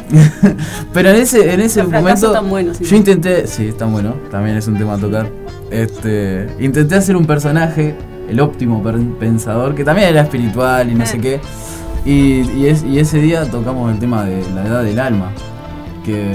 pero 0.93 1.09
en 1.09 1.17
ese, 1.17 1.53
en 1.53 1.59
ese 1.59 1.83
momento 1.83 2.31
tan 2.31 2.49
buenos, 2.49 2.77
sí. 2.77 2.85
yo 2.85 2.95
intenté, 2.95 3.47
sí, 3.47 3.67
está 3.67 3.85
bueno, 3.85 4.15
también 4.31 4.55
es 4.57 4.67
un 4.67 4.77
tema 4.77 4.93
a 4.93 4.97
tocar. 4.97 5.27
Este, 5.71 6.47
intenté 6.59 6.95
hacer 6.95 7.15
un 7.17 7.25
personaje, 7.25 7.95
el 8.29 8.39
óptimo 8.39 8.81
pensador, 9.19 9.75
que 9.75 9.83
también 9.83 10.09
era 10.09 10.21
espiritual 10.21 10.89
y 10.89 10.95
no 10.95 11.05
sé 11.05 11.19
qué. 11.19 11.39
Y, 12.05 12.41
y, 12.51 12.67
es- 12.67 12.83
y 12.83 12.99
ese 12.99 13.19
día 13.19 13.45
tocamos 13.49 13.91
el 13.91 13.99
tema 13.99 14.23
de 14.25 14.43
la 14.53 14.65
edad 14.65 14.83
del 14.83 14.99
alma. 14.99 15.31
Que 16.05 16.33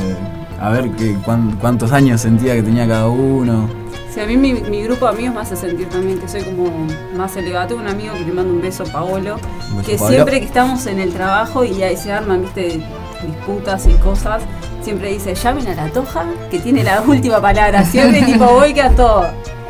a 0.61 0.71
ver 0.71 0.91
que, 0.93 1.15
cuán- 1.25 1.57
cuántos 1.61 1.93
años 1.93 2.21
sentía 2.21 2.55
que 2.55 2.63
tenía 2.63 2.87
cada 2.87 3.09
uno. 3.09 3.69
Sí, 4.13 4.21
a 4.21 4.27
mí 4.27 4.37
mi, 4.37 4.53
mi 4.55 4.83
grupo 4.85 5.07
de 5.07 5.13
amigos 5.13 5.35
me 5.35 5.41
hace 5.41 5.57
sentir 5.57 5.89
también 5.89 6.19
que 6.21 6.29
soy 6.29 6.43
como 6.43 6.71
más 7.17 7.37
elevada. 7.37 7.67
Tengo 7.67 7.81
un 7.81 7.89
amigo 7.89 8.15
que 8.15 8.21
le 8.21 8.33
mando 8.33 8.53
un 8.55 8.61
beso, 8.63 8.85
Paolo, 8.85 9.37
Un 9.71 9.79
beso, 9.79 9.91
que 9.91 9.99
siempre 9.99 10.39
que 10.39 10.47
estamos 10.47 10.87
en 10.87 11.01
el 11.01 11.13
trabajo 11.13 11.65
y 11.65 11.83
ahí 11.83 11.97
se 11.97 12.13
arman, 12.13 12.43
viste, 12.43 12.81
disputas 13.27 13.87
y 13.89 13.93
cosas, 13.95 14.43
siempre 14.83 15.13
dice, 15.13 15.35
llamen 15.35 15.67
a 15.67 15.75
la 15.75 15.89
toja, 15.91 16.27
que 16.51 16.61
tiene 16.61 16.85
la 16.85 17.01
última 17.07 17.41
palabra. 17.41 17.85
Siempre 17.85 18.23
tipo 18.23 18.45
voy 18.45 18.73
que 18.73 18.83
a 18.83 18.91
todo. 18.91 19.25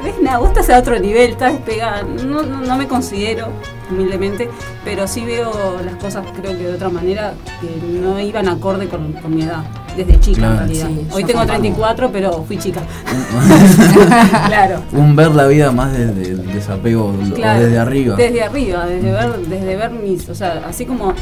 ¿Ves? 0.05 0.15
Nada, 0.21 0.37
vos 0.39 0.49
estás 0.51 0.69
a 0.69 0.79
otro 0.79 0.99
nivel, 0.99 1.31
estás 1.31 1.55
despegada. 1.55 2.03
No, 2.03 2.43
no, 2.43 2.61
no 2.61 2.77
me 2.77 2.87
considero, 2.87 3.49
humildemente, 3.91 4.49
pero 4.85 5.07
sí 5.07 5.25
veo 5.25 5.53
las 5.85 5.95
cosas, 5.97 6.25
creo 6.41 6.53
que 6.57 6.65
de 6.65 6.73
otra 6.75 6.89
manera, 6.89 7.35
que 7.61 7.87
no 8.01 8.19
iban 8.21 8.49
acorde 8.49 8.89
con, 8.89 9.13
con 9.15 9.35
mi 9.35 9.43
edad. 9.43 9.63
Desde 9.97 10.19
chica, 10.19 10.39
Claro. 10.39 10.53
en 10.55 10.59
realidad. 10.59 10.89
Sí, 10.89 11.07
Hoy 11.13 11.23
tengo 11.25 11.39
tampoco. 11.47 11.61
34, 11.61 12.11
pero 12.13 12.45
fui 12.45 12.59
chica. 12.59 12.81
claro. 14.49 14.83
Un 14.93 15.15
ver 15.15 15.31
la 15.35 15.47
vida 15.47 15.71
más 15.71 15.93
desde 15.93 16.31
el 16.33 16.47
desapego 16.53 17.07
o 17.07 17.13
desde 17.13 17.79
arriba. 17.79 18.17
Desde 18.17 18.43
arriba, 18.43 18.87
desde 18.87 19.13
ver, 19.13 19.37
desde 19.47 19.77
ver 19.77 19.91
mis, 19.93 20.29
o 20.29 20.35
sea, 20.35 20.63
así 20.69 20.85
como 20.85 21.13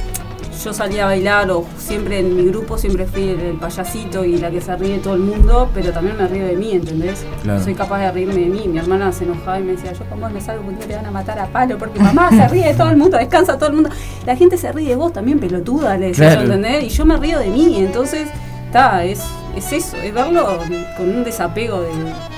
yo 0.64 0.72
salía 0.72 1.02
a 1.04 1.06
bailar 1.06 1.50
o 1.50 1.64
siempre 1.78 2.18
en 2.20 2.36
mi 2.36 2.44
grupo 2.44 2.78
siempre 2.78 3.06
fui 3.06 3.28
el, 3.30 3.40
el 3.40 3.56
payasito 3.56 4.24
y 4.24 4.36
la 4.38 4.50
que 4.50 4.60
se 4.60 4.76
ríe 4.76 4.92
de 4.94 4.98
todo 4.98 5.14
el 5.14 5.20
mundo, 5.20 5.70
pero 5.74 5.92
también 5.92 6.16
me 6.16 6.26
río 6.28 6.46
de 6.46 6.56
mí, 6.56 6.72
¿entendés? 6.72 7.24
Claro. 7.42 7.62
Soy 7.62 7.74
capaz 7.74 8.00
de 8.00 8.12
reírme 8.12 8.34
de 8.34 8.46
mí. 8.46 8.68
Mi 8.68 8.78
hermana 8.78 9.12
se 9.12 9.24
enojaba 9.24 9.58
y 9.58 9.62
me 9.62 9.72
decía, 9.72 9.92
yo 9.92 10.04
con 10.06 10.20
vos 10.20 10.30
me 10.32 10.40
salgo 10.40 10.66
un 10.68 10.76
día 10.78 10.86
le 10.86 10.96
van 10.96 11.06
a 11.06 11.10
matar 11.10 11.38
a 11.38 11.46
palo 11.46 11.78
porque 11.78 11.98
mamá 12.00 12.30
se 12.30 12.46
ríe 12.48 12.66
de 12.68 12.74
todo 12.74 12.90
el 12.90 12.96
mundo, 12.96 13.16
descansa 13.18 13.56
todo 13.58 13.68
el 13.70 13.74
mundo. 13.76 13.90
La 14.26 14.36
gente 14.36 14.56
se 14.56 14.70
ríe 14.72 14.90
de 14.90 14.96
vos 14.96 15.12
también, 15.12 15.38
pelotuda, 15.40 15.96
le 15.96 16.08
decía 16.08 16.26
Claro. 16.32 16.46
yo, 16.46 16.52
¿entendés? 16.54 16.84
Y 16.84 16.88
yo 16.90 17.04
me 17.04 17.16
río 17.16 17.38
de 17.38 17.48
mí, 17.48 17.76
entonces, 17.78 18.28
está, 18.66 19.04
es, 19.04 19.20
es 19.56 19.72
eso, 19.72 19.96
es 19.96 20.14
verlo 20.14 20.58
con 20.96 21.08
un 21.08 21.24
desapego 21.24 21.80
de, 21.82 21.88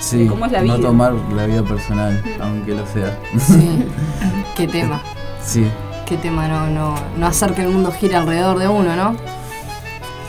Sí, 0.01 0.19
de 0.25 0.27
cómo 0.27 0.47
es 0.47 0.53
la 0.53 0.63
vida. 0.63 0.77
no 0.77 0.81
tomar 0.81 1.13
la 1.35 1.47
vida 1.47 1.63
personal, 1.63 2.23
aunque 2.41 2.73
lo 2.75 2.87
sea. 2.87 3.19
Sí. 3.39 3.85
Qué 4.57 4.67
tema. 4.67 5.03
Sí. 5.43 5.67
Qué 6.07 6.19
tema 6.19 6.49
no, 6.49 6.67
no, 6.69 6.95
no 7.17 7.27
hacer 7.27 7.55
que 7.55 7.63
el 7.63 7.69
mundo 7.69 7.91
gire 7.91 8.17
alrededor 8.17 8.59
de 8.59 8.69
uno, 8.69 8.95
¿no? 8.95 9.17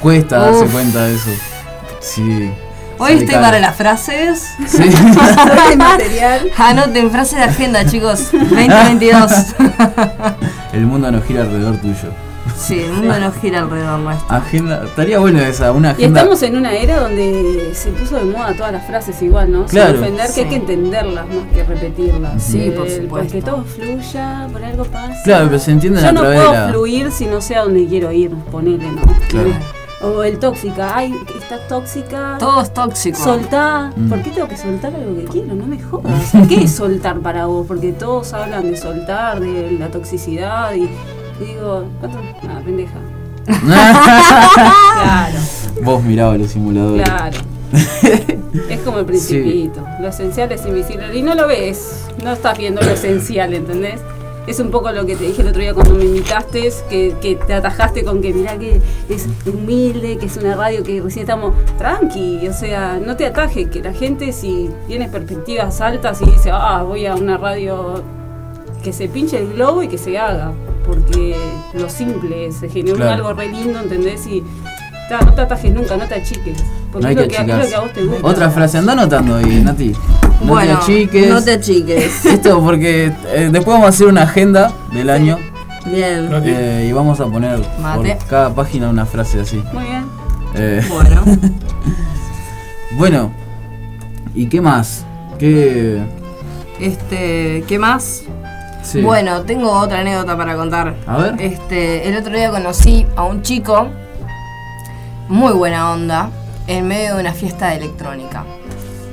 Cuesta 0.02 0.40
darse 0.40 0.64
Uf. 0.66 0.72
cuenta 0.72 1.06
de 1.06 1.16
eso. 1.16 1.30
Sí. 2.00 2.50
Hoy 2.98 3.08
sale 3.08 3.14
estoy 3.14 3.28
caro. 3.28 3.42
para 3.42 3.60
las 3.60 3.76
frases. 3.76 4.48
Sí. 4.68 4.84
Material. 5.78 6.50
Anoten 6.58 7.12
frase 7.12 7.36
de 7.36 7.44
agenda, 7.44 7.86
chicos. 7.86 8.32
2022. 8.32 9.32
El 10.72 10.86
mundo 10.86 11.12
no 11.12 11.22
gira 11.22 11.42
alrededor 11.42 11.78
tuyo. 11.78 12.14
Sí, 12.58 12.80
el 12.80 12.92
mundo 12.94 13.20
no 13.20 13.32
gira 13.34 13.60
alrededor 13.60 14.00
nuestro. 14.00 14.36
Agenda, 14.36 14.84
estaría 14.86 15.20
bueno 15.20 15.40
esa, 15.42 15.72
una 15.72 15.90
Y 15.90 15.92
agenda. 15.92 16.20
estamos 16.22 16.42
en 16.44 16.56
una 16.58 16.74
era 16.74 17.02
donde 17.02 17.72
se 17.74 17.90
puso 17.92 18.16
de 18.16 18.24
moda 18.26 18.54
todas 18.56 18.72
las 18.72 18.86
frases 18.88 19.22
igual, 19.22 19.52
¿no? 19.52 19.66
Claro. 19.66 19.94
Sin 19.94 20.02
ofender, 20.04 20.30
que 20.34 20.42
hay 20.42 20.50
que 20.50 20.56
entenderlas 20.56 21.28
más 21.28 21.54
que 21.54 21.64
repetirlas. 21.64 22.42
Sí, 22.44 22.72
por 22.76 22.88
Eh, 22.88 23.02
supuesto. 23.02 23.32
Que 23.34 23.42
todo 23.42 23.64
fluya, 23.64 24.48
por 24.52 24.64
algo 24.64 24.84
pasa. 24.86 25.22
Claro, 25.24 25.46
pero 25.48 25.60
se 25.60 25.72
entienden 25.72 26.02
Yo 26.04 26.10
a 26.10 26.12
no 26.14 26.22
través 26.22 26.40
puedo 26.40 26.52
de 26.54 26.58
la. 26.58 26.70
fluir 26.70 27.12
si 27.12 27.26
no 27.26 27.42
sé 27.42 27.56
a 27.56 27.64
dónde 27.64 27.86
quiero 27.88 28.12
ir, 28.12 28.32
ponele, 28.52 28.90
¿no? 28.92 29.02
Claro. 29.30 29.50
O 30.02 30.24
el 30.24 30.38
tóxica, 30.40 30.96
ay, 30.96 31.16
está 31.40 31.58
tóxica. 31.68 32.36
Todo 32.38 32.62
es 32.62 32.74
tóxico. 32.74 33.18
Soltá. 33.18 33.92
Mm. 33.96 34.10
¿Por 34.10 34.22
qué 34.22 34.30
tengo 34.30 34.48
que 34.48 34.58
soltar 34.58 34.94
algo 34.94 35.16
que 35.16 35.24
quiero? 35.24 35.56
No 35.56 35.66
me 35.66 35.82
jodas. 35.82 36.32
¿Qué 36.48 36.64
es 36.66 36.76
soltar 36.76 37.20
para 37.22 37.46
vos? 37.46 37.66
Porque 37.66 37.92
todos 37.94 38.34
hablan 38.34 38.70
de 38.70 38.78
soltar, 38.78 39.40
de 39.40 39.72
la 39.80 39.88
toxicidad 39.88 40.74
y, 40.76 40.84
y 40.84 40.90
digo, 41.40 41.86
¿cuánto? 42.00 42.20
Nada, 42.44 42.62
pendeja. 42.62 43.00
Claro. 44.96 45.38
Vos 45.84 46.04
mirabas 46.04 46.40
los 46.40 46.52
simuladores. 46.52 47.08
Claro. 47.08 47.38
es 48.70 48.80
como 48.82 49.00
el 49.00 49.06
principito. 49.06 49.86
Lo 50.00 50.08
esencial 50.08 50.52
es 50.52 50.66
invisible. 50.66 51.16
Y 51.16 51.22
no 51.22 51.36
lo 51.36 51.48
ves. 51.48 52.06
No 52.24 52.34
estás 52.34 52.58
viendo 52.58 52.82
lo 52.82 52.92
esencial, 52.92 53.54
¿entendés? 53.54 54.00
Es 54.48 54.60
un 54.60 54.70
poco 54.70 54.92
lo 54.92 55.06
que 55.06 55.16
te 55.16 55.24
dije 55.24 55.42
el 55.42 55.48
otro 55.48 55.62
día 55.62 55.74
cuando 55.74 55.96
me 55.96 56.06
invitaste, 56.06 56.72
que, 56.88 57.16
que 57.20 57.36
te 57.36 57.54
atajaste 57.54 58.04
con 58.04 58.22
que 58.22 58.32
mirá 58.32 58.58
que 58.58 58.80
es 59.10 59.28
humilde, 59.48 60.18
que 60.18 60.28
es 60.28 60.38
una 60.38 60.56
radio 60.56 60.84
que 60.84 61.02
recién 61.02 61.24
estamos 61.24 61.56
tranqui, 61.80 62.48
o 62.48 62.54
sea, 62.54 63.00
no 63.04 63.16
te 63.16 63.26
atajes, 63.26 63.68
que 63.70 63.82
la 63.82 63.92
gente 63.92 64.32
si 64.32 64.70
tiene 64.88 65.10
perspectivas 65.10 65.82
altas 65.82 66.22
y 66.22 66.26
dice, 66.26 66.52
ah, 66.54 66.84
voy 66.84 67.08
a 67.08 67.16
una 67.16 67.38
radio 67.38 68.04
que 68.84 68.94
se 68.94 69.08
pinche 69.08 69.40
el 69.40 69.54
globo 69.54 69.82
y 69.82 69.88
que 69.88 69.98
se 69.98 70.16
haga, 70.20 70.54
porque 70.86 71.36
lo 71.74 71.90
simple 71.90 72.48
es, 72.48 72.56
se 72.58 72.70
generó 72.70 72.98
Claro. 72.98 73.12
algo 73.28 73.34
re 73.34 73.50
lindo, 73.50 73.80
¿entendés? 73.80 74.26
Y 74.28 74.44
ta, 75.10 75.20
no 75.22 75.34
te 75.34 75.42
atajes 75.42 75.74
nunca, 75.74 75.98
no 75.98 76.06
te 76.08 76.16
achiques, 76.16 76.64
porque 76.92 77.04
No 77.04 77.08
hay 77.10 77.16
es, 77.16 77.22
lo 77.22 77.28
que 77.28 77.28
que, 77.30 77.36
es 77.42 77.48
lo 77.48 77.54
achicarse. 77.54 77.70
que 77.70 77.76
a 77.76 77.80
vos 77.82 77.94
te 77.94 78.04
gusta. 78.06 78.28
Otra 78.28 78.50
frase, 78.52 78.78
anda 78.78 78.94
anotando 78.94 79.36
ahí, 79.36 79.62
Nati. 79.64 79.94
No 80.42 80.48
Bueno, 80.48 80.80
te 80.80 80.84
achiques. 80.94 81.30
no 81.30 81.44
te 81.44 81.52
achiques. 81.54 82.26
Esto 82.26 82.62
porque 82.64 83.12
eh, 83.34 83.50
después 83.52 83.66
vamos 83.68 83.86
a 83.86 83.90
hacer 83.90 84.08
una 84.08 84.24
agenda 84.24 84.72
del 84.94 85.10
año 85.10 85.38
Bien. 85.86 86.30
eh, 86.44 86.88
y 86.90 86.92
vamos 86.94 87.20
a 87.20 87.26
poner 87.28 87.60
Mate. 87.82 88.16
por 88.16 88.28
cada 88.28 88.54
página 88.54 88.90
una 88.90 89.06
frase 89.06 89.40
así. 89.42 89.62
Muy 89.74 89.84
bien. 89.84 90.06
Eh, 90.56 90.82
Bueno. 90.90 91.24
bueno, 92.98 93.32
¿y 94.34 94.48
qué 94.48 94.62
más? 94.62 95.06
¿Qué, 95.38 96.02
Este, 96.80 97.64
¿qué 97.68 97.78
más? 97.80 98.24
Sí. 98.86 99.02
Bueno, 99.02 99.42
tengo 99.42 99.72
otra 99.72 100.00
anécdota 100.02 100.38
para 100.38 100.56
contar. 100.56 100.96
A 101.08 101.18
ver. 101.18 101.36
Este, 101.40 102.08
el 102.08 102.16
otro 102.18 102.36
día 102.36 102.52
conocí 102.52 103.06
a 103.16 103.24
un 103.24 103.42
chico, 103.42 103.90
muy 105.28 105.54
buena 105.54 105.92
onda, 105.92 106.30
en 106.68 106.88
medio 106.88 107.16
de 107.16 107.22
una 107.22 107.34
fiesta 107.34 107.70
de 107.70 107.78
electrónica. 107.78 108.46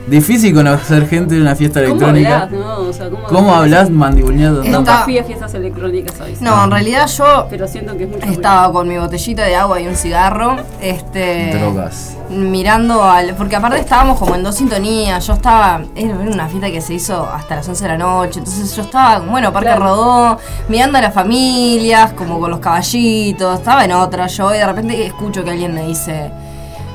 Difícil 0.06 0.52
conocer 0.52 1.08
gente 1.08 1.36
en 1.36 1.42
una 1.42 1.54
fiesta 1.54 1.80
¿Cómo 1.80 1.92
electrónica. 1.94 2.42
hablás, 2.42 2.60
no? 2.60 2.78
O 2.88 2.92
sea, 2.92 3.08
¿cómo, 3.08 3.22
¿Cómo 3.24 3.54
mandibuleando? 3.90 4.64
Nunca 4.64 5.02
fui 5.04 5.18
a 5.18 5.24
fiestas 5.24 5.54
electrónicas 5.54 6.20
hoy. 6.20 6.36
No, 6.40 6.64
en 6.64 6.70
realidad 6.70 7.06
yo 7.06 7.46
Pero 7.48 7.68
siento 7.68 7.96
que 7.96 8.04
es 8.04 8.10
mucho 8.10 8.26
estaba 8.26 8.72
con 8.72 8.88
mi 8.88 8.98
botellita 8.98 9.44
de 9.44 9.54
agua 9.54 9.80
y 9.80 9.86
un 9.86 9.94
cigarro, 9.94 10.56
este, 10.80 11.56
Drogas. 11.56 12.16
mirando 12.30 13.02
al, 13.04 13.34
porque 13.34 13.56
aparte 13.56 13.78
estábamos 13.78 14.18
como 14.18 14.34
en 14.34 14.42
dos 14.42 14.56
sintonías, 14.56 15.24
yo 15.26 15.34
estaba, 15.34 15.82
era 15.94 16.14
una 16.14 16.48
fiesta 16.48 16.70
que 16.70 16.80
se 16.80 16.94
hizo 16.94 17.28
hasta 17.32 17.56
las 17.56 17.68
11 17.68 17.84
de 17.84 17.88
la 17.90 17.98
noche, 17.98 18.38
entonces 18.40 18.74
yo 18.74 18.82
estaba, 18.82 19.20
bueno, 19.20 19.52
Parque 19.52 19.68
Claro. 19.68 19.84
Rodó, 19.84 20.38
mirando 20.68 20.98
a 20.98 21.00
las 21.02 21.14
familias, 21.14 22.12
como 22.14 22.40
con 22.40 22.50
los 22.50 22.58
caballitos, 22.60 23.58
estaba 23.60 23.84
en 23.84 23.92
otra 23.92 24.26
yo 24.26 24.52
y 24.54 24.58
de 24.58 24.66
repente 24.66 25.06
escucho 25.06 25.44
que 25.44 25.50
alguien 25.50 25.74
me 25.74 25.86
dice, 25.86 26.30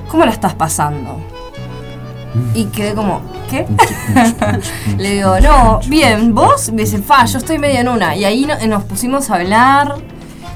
¿cómo 0.09 0.25
la 0.25 0.31
estás 0.31 0.53
pasando? 0.53 1.19
Y 2.53 2.65
quedé 2.65 2.93
como, 2.93 3.21
¿qué? 3.49 3.65
Le 4.97 5.11
digo, 5.15 5.39
no, 5.39 5.79
bien, 5.87 6.33
vos, 6.33 6.71
me 6.71 6.83
dice, 6.83 6.99
fa, 6.99 7.25
yo 7.25 7.37
estoy 7.37 7.59
medio 7.59 7.79
en 7.79 7.89
una. 7.89 8.15
Y 8.15 8.25
ahí 8.25 8.45
no- 8.45 8.67
nos 8.67 8.83
pusimos 8.83 9.29
a 9.29 9.35
hablar, 9.35 9.95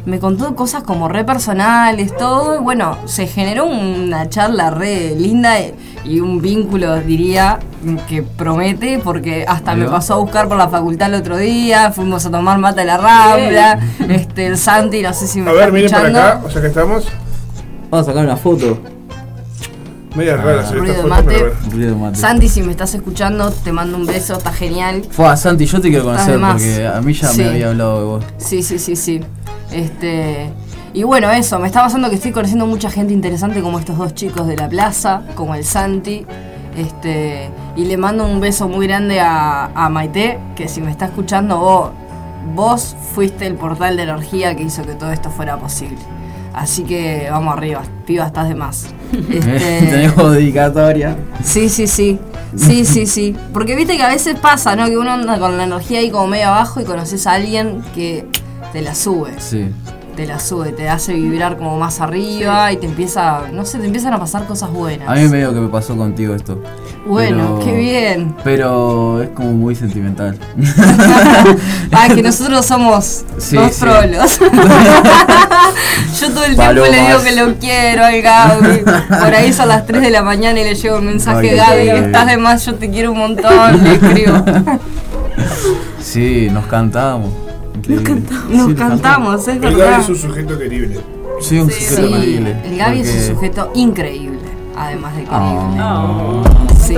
me 0.05 0.19
contó 0.19 0.55
cosas 0.55 0.83
como 0.83 1.07
re 1.07 1.23
personales, 1.23 2.15
todo. 2.17 2.55
Y 2.55 2.59
bueno, 2.59 2.97
se 3.05 3.27
generó 3.27 3.65
una 3.65 4.29
charla 4.29 4.71
re 4.71 5.15
linda 5.15 5.59
y- 6.05 6.19
un 6.19 6.41
vínculo, 6.41 6.95
diría, 7.01 7.59
que 8.07 8.23
promete, 8.23 8.99
porque 9.03 9.45
hasta 9.47 9.75
me 9.75 9.85
pasó 9.85 10.15
a 10.15 10.17
buscar 10.17 10.47
por 10.47 10.57
la 10.57 10.67
facultad 10.67 11.13
el 11.13 11.21
otro 11.21 11.37
día, 11.37 11.91
fuimos 11.91 12.25
a 12.25 12.31
tomar 12.31 12.57
mate 12.57 12.81
a 12.81 12.85
la 12.85 12.97
Rambla, 12.97 13.79
este, 14.09 14.47
el 14.47 14.57
Santi, 14.57 15.01
no 15.03 15.13
sé 15.13 15.27
si 15.27 15.41
me 15.41 15.51
A 15.51 15.53
está 15.53 15.65
ver, 15.65 15.73
miren 15.73 15.91
para 15.91 16.07
acá, 16.09 16.41
o 16.45 16.49
sea 16.49 16.61
que 16.61 16.67
estamos. 16.67 17.05
Vamos 17.91 18.07
a 18.07 18.11
sacar 18.11 18.25
una 18.25 18.37
foto. 18.37 18.79
Media 20.15 20.35
rara 20.35 20.61
hacer 20.61 20.79
Ruido 20.79 21.07
mate. 21.07 21.53
Ruido 21.69 21.95
mate. 21.97 22.17
Santi, 22.17 22.49
si 22.49 22.61
me 22.61 22.71
estás 22.71 22.93
escuchando, 22.93 23.49
te 23.51 23.71
mando 23.71 23.97
un 23.97 24.05
beso, 24.05 24.33
está 24.33 24.51
genial. 24.51 25.03
Fue 25.09 25.27
a 25.27 25.37
Santi, 25.37 25.65
yo 25.65 25.79
te 25.79 25.89
quiero 25.89 26.03
conocer 26.03 26.31
Además, 26.31 26.53
porque 26.61 26.87
a 26.87 27.01
mí 27.01 27.13
ya 27.13 27.27
sí. 27.29 27.41
me 27.41 27.49
había 27.49 27.69
hablado 27.69 27.99
de 27.99 28.05
vos. 28.05 28.25
Sí, 28.37 28.61
sí, 28.61 28.77
sí, 28.77 28.95
sí. 28.95 29.21
Este. 29.71 30.51
Y 30.93 31.03
bueno, 31.03 31.31
eso, 31.31 31.57
me 31.59 31.67
está 31.67 31.81
pasando 31.81 32.09
que 32.09 32.15
estoy 32.15 32.31
conociendo 32.31 32.65
mucha 32.67 32.91
gente 32.91 33.13
interesante 33.13 33.61
como 33.61 33.79
estos 33.79 33.97
dos 33.97 34.13
chicos 34.13 34.45
de 34.47 34.57
la 34.57 34.67
plaza, 34.67 35.21
como 35.35 35.55
el 35.55 35.63
Santi. 35.63 36.25
Este. 36.75 37.49
Y 37.77 37.85
le 37.85 37.95
mando 37.95 38.25
un 38.25 38.41
beso 38.41 38.67
muy 38.67 38.87
grande 38.87 39.21
a, 39.21 39.67
a 39.73 39.89
Maite, 39.89 40.39
que 40.57 40.67
si 40.67 40.81
me 40.81 40.91
está 40.91 41.05
escuchando, 41.05 41.57
vos, 41.57 41.91
vos 42.53 42.97
fuiste 43.13 43.47
el 43.47 43.55
portal 43.55 43.95
de 43.95 44.03
energía 44.03 44.55
que 44.55 44.63
hizo 44.63 44.83
que 44.83 44.95
todo 44.95 45.13
esto 45.13 45.29
fuera 45.29 45.57
posible. 45.57 45.99
Así 46.53 46.83
que 46.83 47.29
vamos 47.31 47.55
arriba, 47.55 47.81
piba, 48.05 48.25
estás 48.25 48.49
de 48.49 48.55
más. 48.55 48.87
Este, 49.11 49.41
Tenemos 49.89 50.33
dedicatoria. 50.33 51.15
Sí, 51.43 51.69
sí, 51.69 51.87
sí. 51.87 52.19
Sí, 52.55 52.85
sí, 52.85 53.05
sí. 53.05 53.35
Porque 53.53 53.75
viste 53.75 53.95
que 53.95 54.03
a 54.03 54.09
veces 54.09 54.35
pasa, 54.39 54.75
¿no? 54.75 54.85
Que 54.87 54.97
uno 54.97 55.11
anda 55.11 55.39
con 55.39 55.57
la 55.57 55.63
energía 55.63 55.99
ahí 55.99 56.09
como 56.11 56.27
medio 56.27 56.47
abajo 56.47 56.81
y 56.81 56.83
conoces 56.83 57.25
a 57.27 57.33
alguien 57.33 57.81
que 57.95 58.25
te 58.73 58.81
la 58.81 58.93
sube. 58.93 59.31
Sí. 59.39 59.69
Te 60.15 60.25
la 60.27 60.39
sube, 60.39 60.71
te 60.73 60.89
hace 60.89 61.13
vibrar 61.13 61.57
como 61.57 61.77
más 61.79 62.01
arriba 62.01 62.71
y 62.73 62.77
te 62.77 62.85
empieza, 62.85 63.43
no 63.51 63.65
sé, 63.65 63.79
te 63.79 63.85
empiezan 63.85 64.13
a 64.13 64.19
pasar 64.19 64.45
cosas 64.45 64.69
buenas. 64.71 65.07
A 65.07 65.13
mí 65.15 65.27
medio 65.29 65.53
que 65.53 65.59
me 65.61 65.69
pasó 65.69 65.95
contigo 65.95 66.35
esto. 66.35 66.61
Bueno, 67.05 67.55
Pero- 67.57 67.65
qué 67.65 67.77
bien. 67.77 68.35
Pero 68.43 69.21
es 69.23 69.29
como 69.29 69.51
muy 69.53 69.73
sentimental. 69.75 70.37
Ah, 71.93 72.07
que 72.13 72.23
nosotros 72.23 72.65
somos 72.65 73.23
Sí, 73.37 73.55
dos 73.57 73.73
sí. 73.73 73.81
trolos. 73.81 74.39
Yo 76.19 76.29
todo 76.31 76.45
el 76.45 76.55
tiempo 76.55 76.73
le 76.85 77.05
digo 77.05 77.21
que 77.23 77.31
lo 77.35 77.53
quiero 77.55 78.05
al 78.05 78.21
Gaby. 78.21 78.79
Por 79.09 79.35
ahí 79.35 79.51
son 79.53 79.67
las 79.67 79.85
3 79.85 80.01
de 80.01 80.09
la 80.09 80.21
mañana 80.23 80.59
y 80.61 80.63
le 80.63 80.75
llevo 80.75 80.97
un 80.99 81.05
mensaje, 81.07 81.51
Ay, 81.59 81.87
Gaby, 81.87 82.05
estás 82.05 82.27
de 82.27 82.37
más, 82.37 82.65
yo 82.65 82.75
te 82.75 82.89
quiero 82.89 83.11
un 83.11 83.17
montón, 83.19 83.83
le 83.83 83.93
escribo. 83.93 84.43
Sí, 86.01 86.49
nos 86.51 86.65
Nos 88.49 88.67
Sí, 88.67 88.75
cantamos, 88.75 89.41
es 89.41 89.47
El 89.47 89.59
Gaby 89.61 89.75
verdad. 89.75 89.99
es 90.01 90.09
un 90.09 90.15
sujeto 90.15 90.57
querible. 90.57 90.99
Sí, 91.39 91.59
un 91.59 91.69
Sí, 91.71 91.83
sujeto 91.85 92.07
increíble. 92.09 92.55
el 92.65 92.77
Gaby 92.77 92.99
es 93.01 93.29
un 93.29 93.35
sujeto 93.35 93.71
increíble, 93.75 94.39
además 94.77 95.11
de 95.15 95.23
querible. 95.23 95.37
Ah. 95.79 96.43
Sí. 96.85 96.95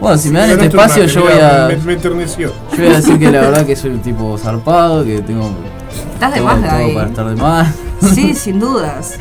Bueno, 0.00 0.16
si 0.16 0.30
me 0.30 0.38
dan 0.38 0.50
este 0.50 0.66
espacio, 0.66 1.04
yo 1.06 1.22
voy 1.22 1.32
a. 1.32 1.68
Me, 1.68 1.76
me 1.78 1.92
enterneció. 1.94 2.52
Yo 2.72 2.76
voy 2.78 2.86
a 2.86 2.96
decir 2.96 3.18
que 3.18 3.30
la 3.30 3.40
verdad 3.40 3.66
que 3.66 3.76
soy 3.76 3.90
un 3.90 4.00
tipo 4.00 4.38
zarpado, 4.38 5.04
que 5.04 5.20
tengo. 5.22 5.50
Estás 6.14 6.34
de 6.34 6.40
más, 6.40 6.62
Gaby. 6.62 6.94
para 6.94 7.08
estar 7.08 7.28
de 7.28 7.36
más. 7.36 7.74
Sí, 8.14 8.34
sin 8.34 8.60
dudas. 8.60 9.18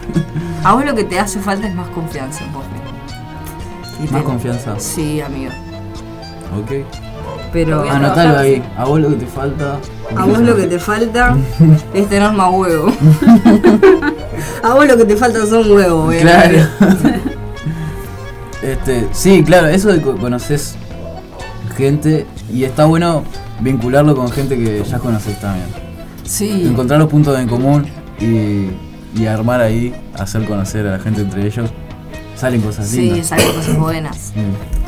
A 0.63 0.73
vos 0.75 0.85
lo 0.85 0.93
que 0.95 1.03
te 1.03 1.19
hace 1.19 1.39
falta 1.39 1.67
es 1.67 1.73
más 1.75 1.87
confianza 1.89 2.43
en 2.45 2.53
vos 2.53 2.63
Más 4.11 4.21
te- 4.21 4.23
confianza. 4.23 4.79
Sí, 4.79 5.19
amigo. 5.21 5.51
Ok. 6.57 6.85
Pero 7.51 7.89
Anotalo 7.89 8.37
ahí. 8.39 8.61
A 8.77 8.85
vos 8.85 8.99
lo 8.99 9.09
que 9.09 9.15
te 9.15 9.25
falta. 9.25 9.77
A 10.15 10.25
vos 10.25 10.39
lo 10.39 10.55
que 10.55 10.67
te 10.67 10.79
falta 10.79 11.35
es 11.93 12.07
tener 12.09 12.31
más 12.31 12.51
huevo. 12.53 12.91
A 14.63 14.73
vos 14.73 14.87
lo 14.87 14.97
que 14.97 15.05
te 15.05 15.15
falta 15.17 15.45
son 15.45 15.71
huevos. 15.71 16.13
Claro. 16.15 16.57
este, 18.61 19.07
sí, 19.11 19.43
claro, 19.43 19.67
eso 19.67 19.89
de 19.89 20.01
que 20.01 20.11
conoces 20.15 20.75
gente 21.75 22.25
y 22.53 22.63
está 22.65 22.85
bueno 22.85 23.23
vincularlo 23.61 24.15
con 24.15 24.29
gente 24.31 24.57
que 24.57 24.83
ya 24.83 24.99
conoces 24.99 25.39
también. 25.39 25.67
Sí. 26.23 26.65
Encontrar 26.67 26.99
los 26.99 27.09
puntos 27.09 27.37
en 27.39 27.47
común 27.47 27.87
y, 28.19 28.69
y 29.19 29.25
armar 29.25 29.61
ahí, 29.61 29.93
hacer 30.17 30.45
conocer 30.45 30.85
a 30.87 30.91
la 30.91 30.99
gente 30.99 31.21
entre 31.21 31.45
ellos. 31.47 31.69
Salen 32.35 32.61
cosas 32.61 32.87
Sí, 32.87 33.01
lindas. 33.01 33.27
salen 33.27 33.47
cosas 33.53 33.77
buenas. 33.77 34.33
Mm. 34.35 34.78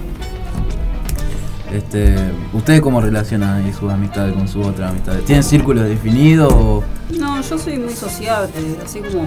Este, 1.73 2.15
¿Ustedes 2.53 2.81
cómo 2.81 2.99
relacionan 2.99 3.63
ahí 3.63 3.71
sus 3.71 3.89
amistades 3.91 4.33
con 4.33 4.47
sus 4.47 4.67
otras 4.67 4.91
amistades? 4.91 5.23
¿Tienen 5.25 5.43
círculos 5.43 5.85
definidos 5.85 6.51
o...? 6.53 6.83
No, 7.17 7.41
yo 7.41 7.57
soy 7.57 7.77
muy 7.77 7.93
sociable, 7.93 8.49
así 8.83 8.99
como 8.99 9.25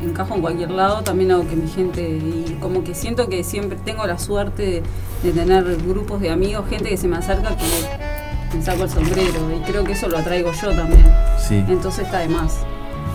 encajo 0.00 0.34
en 0.34 0.40
cualquier 0.40 0.70
lado, 0.70 1.02
también 1.02 1.32
hago 1.32 1.46
que 1.48 1.56
mi 1.56 1.68
gente, 1.68 2.02
y 2.02 2.58
como 2.60 2.84
que 2.84 2.94
siento 2.94 3.28
que 3.28 3.44
siempre 3.44 3.78
tengo 3.84 4.06
la 4.06 4.18
suerte 4.18 4.62
de, 4.62 4.82
de 5.22 5.32
tener 5.32 5.64
grupos 5.86 6.20
de 6.20 6.30
amigos, 6.30 6.64
gente 6.68 6.88
que 6.88 6.96
se 6.96 7.08
me 7.08 7.16
acerca 7.16 7.56
que 7.56 8.56
me 8.56 8.62
saco 8.62 8.84
el 8.84 8.90
sombrero, 8.90 9.40
y 9.56 9.60
creo 9.62 9.84
que 9.84 9.92
eso 9.92 10.08
lo 10.08 10.18
atraigo 10.18 10.50
yo 10.52 10.70
también. 10.70 11.04
Sí. 11.38 11.64
Entonces 11.68 12.04
está 12.04 12.18
de 12.18 12.28
más. 12.28 12.58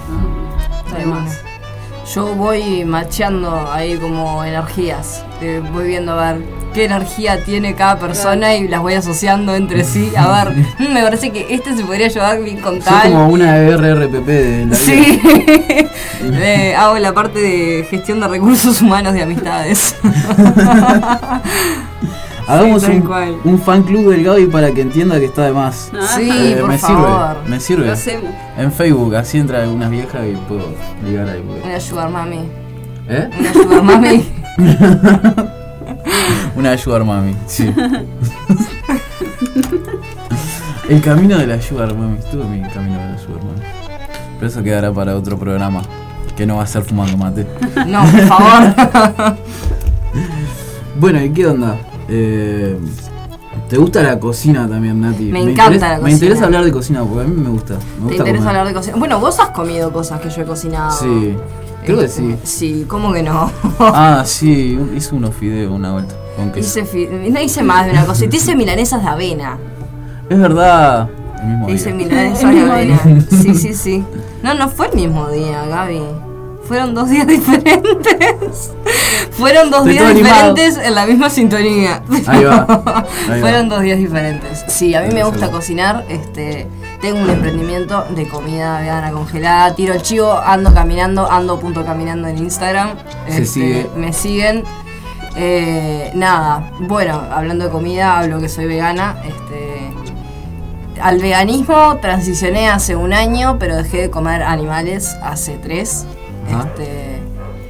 ¿no? 0.10 0.86
Está 0.86 0.98
de 0.98 1.06
más. 1.06 1.42
Yo 2.14 2.34
voy 2.36 2.86
macheando 2.86 3.70
ahí 3.70 3.98
como 3.98 4.44
energías. 4.44 5.24
Eh, 5.42 5.62
voy 5.74 5.88
viendo 5.88 6.14
a 6.14 6.34
ver 6.34 6.46
qué 6.78 6.86
energía 6.86 7.44
tiene 7.44 7.74
cada 7.74 7.98
persona 7.98 8.54
y 8.56 8.68
las 8.68 8.82
voy 8.82 8.94
asociando 8.94 9.56
entre 9.56 9.84
sí. 9.84 10.12
A 10.16 10.28
ver, 10.46 10.54
mm, 10.78 10.94
me 10.94 11.02
parece 11.02 11.32
que 11.32 11.48
este 11.50 11.76
se 11.76 11.84
podría 11.84 12.08
llevar 12.08 12.40
bien 12.40 12.58
con 12.62 12.76
Soy 12.76 12.84
tal. 12.84 13.12
como 13.14 13.30
una 13.30 13.58
RRPP 13.58 14.28
de 14.28 14.66
la 14.66 14.66
vida. 14.66 14.76
Sí. 14.76 15.20
Eh, 16.30 16.76
hago 16.76 16.98
la 16.98 17.14
parte 17.14 17.40
de 17.40 17.86
gestión 17.90 18.20
de 18.20 18.28
recursos 18.28 18.82
humanos 18.82 19.14
de 19.14 19.22
amistades. 19.22 19.96
Hagamos 22.48 22.82
Sí, 22.84 23.02
un, 23.44 23.60
fan 23.60 23.84
club 23.84 24.10
del 24.12 24.24
Gaby 24.24 24.48
para 24.48 24.72
que 24.72 24.82
entienda 24.82 25.20
que 25.20 25.26
está 25.26 25.46
de 25.46 25.54
más. 25.54 25.92
Ah. 25.94 26.08
Sí, 26.16 26.56
por 26.60 26.70
me 26.70 26.78
favor. 26.78 27.36
sirve, 27.44 27.50
me 27.50 27.60
sirve. 27.60 27.86
Lo 27.88 27.94
hacemos. 27.94 28.32
En 28.58 28.72
Facebook, 28.72 29.16
así 29.16 29.38
entra 29.38 29.62
algunas 29.64 29.90
viejas 29.92 30.22
y 30.28 30.36
puedo 30.48 30.74
ligar 31.06 31.30
ahí. 31.30 31.44
porque- 31.46 31.68
Una 31.68 31.80
sugar 31.80 32.10
mami. 32.10 32.40
¿Eh? 33.10 33.30
Una 33.40 33.54
sugar 33.54 33.84
mami. 33.84 34.26
Una 36.56 36.78
sugar 36.78 37.04
mami, 37.04 37.36
sí. 37.48 37.74
El 40.90 41.02
camino 41.02 41.38
de 41.38 41.48
la 41.48 41.62
sugar 41.62 41.94
mami, 41.96 42.18
estuve 42.20 42.46
mi 42.46 42.62
camino 42.70 42.98
de 43.00 43.12
la 43.12 43.18
sugar 43.18 43.44
mami. 43.44 43.60
Pero 44.36 44.48
eso 44.48 44.64
quedará 44.64 44.92
para 44.94 45.16
otro 45.16 45.38
programa, 45.38 45.82
que 46.36 46.46
no 46.46 46.58
va 46.58 46.64
a 46.64 46.68
ser 46.68 46.84
fumando 46.84 47.18
mate. 47.18 47.46
No, 47.88 48.04
por 48.06 48.22
favor. 48.22 49.38
Bueno, 51.00 51.22
¿y 51.24 51.30
qué 51.32 51.46
onda? 51.48 51.78
Eh, 52.08 52.78
¿Te 53.70 53.78
gusta 53.78 54.02
la 54.02 54.18
cocina 54.20 54.68
también, 54.68 55.02
Nati? 55.02 55.26
Me 55.26 55.42
encanta 55.42 55.64
interesa, 55.66 55.88
la 55.90 55.96
Me 55.96 56.00
cocina. 56.02 56.16
interesa 56.16 56.46
hablar 56.46 56.64
de 56.66 56.72
cocina 56.72 57.04
porque 57.04 57.22
a 57.22 57.28
mí 57.28 57.42
me 57.42 57.50
gusta. 57.50 57.74
Me 58.02 58.10
¿Te 58.10 58.16
interesa 58.16 58.38
comer. 58.38 58.48
hablar 58.50 58.68
de 58.68 58.74
cocina? 58.74 58.96
Bueno, 58.98 59.20
vos 59.20 59.40
has 59.40 59.50
comido 59.50 59.92
cosas 59.92 60.22
que 60.22 60.30
yo 60.30 60.42
he 60.44 60.46
cocinado. 60.46 60.92
Sí, 60.92 61.36
creo 61.88 62.00
que 62.00 62.08
sí. 62.08 62.36
Sí, 62.44 62.86
¿cómo 62.88 63.12
que 63.14 63.24
no? 63.24 63.52
Ah, 63.80 64.24
sí, 64.26 64.80
hice 64.96 65.16
unos 65.16 65.36
fideos 65.36 65.72
una 65.74 65.94
vuelta. 65.94 66.16
Hice 66.56 66.84
no 67.32 67.40
hice 67.42 67.64
más 67.64 67.86
de 67.86 67.92
una 67.92 68.06
cosa. 68.06 68.28
Te 68.30 68.38
hice 68.38 68.56
milanesas 68.56 69.02
de 69.04 69.10
avena. 69.10 69.58
Es 70.30 70.40
verdad. 70.40 71.10
El 71.42 71.48
mismo 71.48 71.66
Te 71.68 71.72
hice 71.74 71.94
día. 71.94 72.06
milanesas 72.08 72.52
de 72.54 72.62
avena. 72.62 73.00
Sí, 73.30 73.56
sí, 73.56 73.74
sí. 73.74 74.04
No, 74.44 74.54
no 74.54 74.70
fue 74.70 74.88
el 74.88 74.96
mismo 74.96 75.28
día, 75.30 75.66
Gaby. 75.66 76.02
Fueron 76.68 76.94
dos 76.94 77.10
días 77.10 77.28
diferentes. 77.28 78.72
Fueron 79.32 79.70
dos 79.70 79.82
Estoy 79.82 79.94
días 79.94 80.06
animado. 80.12 80.54
diferentes 80.54 80.78
en 80.86 80.96
la 80.96 81.06
misma 81.06 81.30
sintonía. 81.30 82.02
Ahí 82.28 82.44
va, 82.44 82.66
ahí 82.66 82.70
va. 82.86 83.06
Fueron 83.40 83.70
dos 83.70 83.82
días 83.82 83.98
diferentes. 84.00 84.66
Sí, 84.68 84.94
a 84.96 85.02
mí 85.02 85.14
me 85.14 85.24
gusta 85.24 85.50
cocinar. 85.52 86.06
Este, 86.10 86.68
tengo 87.02 87.20
un 87.20 87.30
emprendimiento 87.30 88.06
de 88.10 88.28
comida 88.28 88.80
vegana 88.82 89.12
congelada. 89.12 89.76
Tiro 89.76 89.94
el 89.94 90.02
chivo, 90.02 90.38
ando 90.38 90.74
caminando, 90.74 91.30
ando 91.32 91.60
punto 91.60 91.86
caminando 91.86 92.28
en 92.28 92.38
Instagram. 92.40 92.96
Se 93.30 93.46
sigue. 93.46 93.90
Me 93.96 94.12
siguen. 94.12 94.64
Eh, 95.36 96.12
nada, 96.16 96.72
bueno, 96.80 97.22
hablando 97.32 97.66
de 97.66 97.72
comida, 97.72 98.18
hablo 98.18 98.40
que 98.40 98.50
soy 98.50 98.66
vegana. 98.66 99.18
Este, 99.24 99.92
al 101.00 101.20
veganismo 101.20 101.98
transicioné 102.02 102.70
hace 102.70 102.96
un 102.96 103.14
año, 103.14 103.58
pero 103.60 103.76
dejé 103.78 104.02
de 104.02 104.10
comer 104.10 104.42
animales 104.42 105.16
hace 105.22 105.60
tres. 105.60 106.08
Este, 106.48 107.20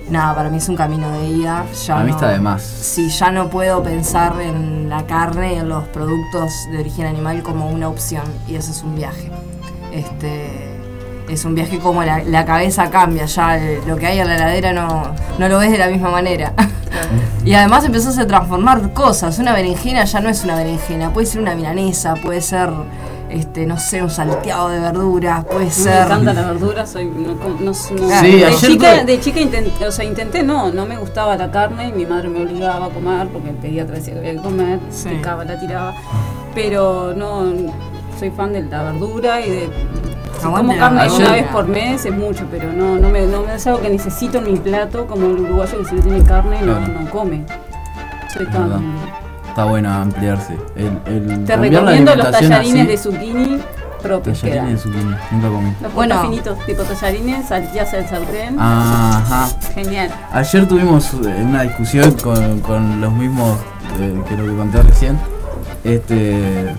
nada, 0.09 0.35
para 0.35 0.49
mí 0.49 0.57
es 0.57 0.69
un 0.69 0.75
camino 0.75 1.09
de 1.11 1.27
ida. 1.27 1.65
Ya 1.85 1.93
Para 1.95 2.05
mí 2.05 2.11
no- 2.11 2.15
está 2.17 2.29
de 2.29 2.39
más. 2.39 2.61
Sí, 2.61 3.09
ya 3.09 3.31
no 3.31 3.49
puedo 3.49 3.81
pensar 3.83 4.39
en 4.41 4.89
la 4.89 5.05
carne 5.05 5.53
y 5.53 5.57
en 5.57 5.69
los 5.69 5.83
productos 5.85 6.51
de 6.71 6.79
origen 6.79 7.05
animal 7.07 7.43
como 7.43 7.69
una 7.69 7.87
opción. 7.89 8.23
Y 8.47 8.55
eso 8.55 8.71
es 8.71 8.83
un 8.83 8.95
viaje. 8.95 9.31
Este, 9.91 10.75
es 11.29 11.43
un 11.45 11.55
viaje 11.55 11.79
como 11.79 12.03
la, 12.03 12.23
la 12.23 12.45
cabeza 12.45 12.89
cambia, 12.89 13.25
ya 13.25 13.59
lo 13.85 13.95
que 13.97 14.07
hay 14.07 14.19
en 14.19 14.27
la 14.27 14.35
heladera 14.35 14.73
no, 14.73 15.03
no 15.37 15.49
lo 15.49 15.59
ves 15.59 15.71
de 15.71 15.77
la 15.77 15.87
misma 15.87 16.09
manera. 16.09 16.53
y 17.45 17.53
además 17.53 17.83
empezás 17.85 18.17
a 18.17 18.25
transformar 18.27 18.93
cosas. 18.93 19.37
Una 19.39 19.53
berenjena 19.53 20.03
ya 20.05 20.19
no 20.21 20.29
es 20.29 20.43
una 20.43 20.55
berenjena, 20.55 21.11
puede 21.11 21.25
ser 21.27 21.41
una 21.41 21.55
milanesa, 21.55 22.13
puede 22.15 22.41
ser, 22.41 22.69
este, 23.29 23.65
no 23.65 23.77
sé, 23.77 24.01
un 24.01 24.09
salteado 24.09 24.69
de 24.69 24.79
verduras, 24.79 25.43
puede 25.45 25.65
Me 25.65 25.71
ser... 25.71 26.05
encanta 26.05 26.33
la 26.33 26.41
verdura, 26.51 26.85
soy 26.85 27.05
no, 27.05 27.37
com- 27.37 27.57
no- 27.59 27.65
no- 27.65 27.73
Sí, 27.73 27.95
de, 28.39 28.55
chica, 28.55 28.93
tuve- 28.95 29.05
de 29.05 29.19
chica 29.19 29.39
intenté, 29.41 29.85
o 29.87 29.91
sea, 29.91 30.05
intenté 30.05 30.43
no, 30.43 30.71
no 30.71 30.85
me 30.85 30.97
gustaba 30.97 31.35
la 31.35 31.51
carne 31.51 31.89
y 31.89 31.91
mi 31.91 32.05
madre 32.05 32.29
me 32.29 32.41
obligaba 32.43 32.85
a 32.85 32.89
comer 32.89 33.27
porque 33.27 33.49
el 33.49 33.55
pediatra 33.55 33.95
decía 33.95 34.13
que 34.13 34.19
había 34.19 34.31
que 34.33 34.41
comer, 34.41 34.79
picaba, 35.09 35.43
la 35.45 35.59
tiraba, 35.59 35.93
pero 36.55 37.13
no 37.15 37.43
soy 38.17 38.31
fan 38.31 38.53
de 38.53 38.63
la 38.63 38.83
verdura 38.83 39.41
y 39.45 39.49
de 39.51 39.69
si 40.39 40.45
Aguante 40.45 40.67
como 40.67 40.79
carne 40.79 41.11
una 41.11 41.31
vez 41.31 41.47
por 41.47 41.67
mes 41.67 42.05
es 42.05 42.13
mucho, 42.13 42.45
pero 42.51 42.71
no, 42.71 42.95
no 42.97 43.09
me, 43.09 43.25
no 43.25 43.41
me 43.41 43.55
es 43.55 43.65
algo 43.67 43.81
que 43.81 43.89
necesito 43.89 44.37
en 44.37 44.43
mi 44.45 44.57
plato 44.57 45.05
como 45.07 45.25
el 45.27 45.39
uruguayo 45.39 45.79
que 45.79 45.85
si 45.85 45.95
no 45.95 46.01
tiene 46.01 46.23
carne 46.23 46.61
no, 46.61 46.77
Claro. 46.77 46.93
no 47.03 47.09
come. 47.09 47.43
Soy 48.33 48.45
tan 48.47 48.69
Está 49.57 49.65
bueno 49.71 49.91
ampliarse. 49.91 50.55
El, 50.75 50.99
el 51.07 51.43
te 51.45 51.57
recomiendo 51.57 52.15
los 52.15 52.29
tallarines 52.29 52.75
así- 52.75 52.85
de 52.85 52.95
zucchini 52.95 53.59
propios 54.03 54.39
Tallarines 54.39 54.73
de 54.73 54.77
zucchini, 54.77 55.15
nunca 55.31 55.47
comí. 55.47 55.73
Los 55.81 55.93
Bueno. 55.95 56.21
finitos, 56.21 56.63
tipo 56.67 56.84
tallarines, 56.84 57.47
salteas 57.47 57.91
al 57.95 58.07
sartén. 58.07 58.55
Ajá. 58.59 59.47
Genial. 59.73 60.11
Ayer 60.31 60.67
tuvimos 60.67 61.11
eh, 61.11 61.41
una 61.43 61.63
discusión 61.63 62.11
con, 62.21 62.59
con 62.59 63.01
los 63.01 63.11
mismos 63.13 63.57
eh, 63.99 64.21
que 64.29 64.38
lo 64.38 64.45
que 64.45 64.55
conté 64.57 64.84
recién. 64.84 65.17
Este. 65.84 66.75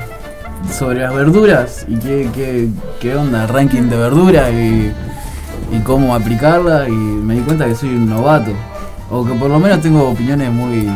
Sobre 0.72 1.00
las 1.00 1.12
verduras 1.12 1.84
y 1.88 1.96
qué, 1.96 2.30
qué, 2.32 2.68
qué 3.00 3.16
onda, 3.16 3.42
el 3.42 3.48
ranking 3.48 3.88
de 3.88 3.96
verduras 3.96 4.52
y, 4.52 4.92
y 5.72 5.78
cómo 5.84 6.14
aplicarla. 6.14 6.88
Y 6.88 6.92
me 6.92 7.34
di 7.34 7.40
cuenta 7.40 7.64
que 7.66 7.74
soy 7.74 7.88
un 7.88 8.08
novato. 8.08 8.52
O 9.10 9.24
que 9.26 9.32
por 9.32 9.50
lo 9.50 9.58
menos 9.58 9.80
tengo 9.80 10.08
opiniones 10.10 10.52
muy 10.52 10.88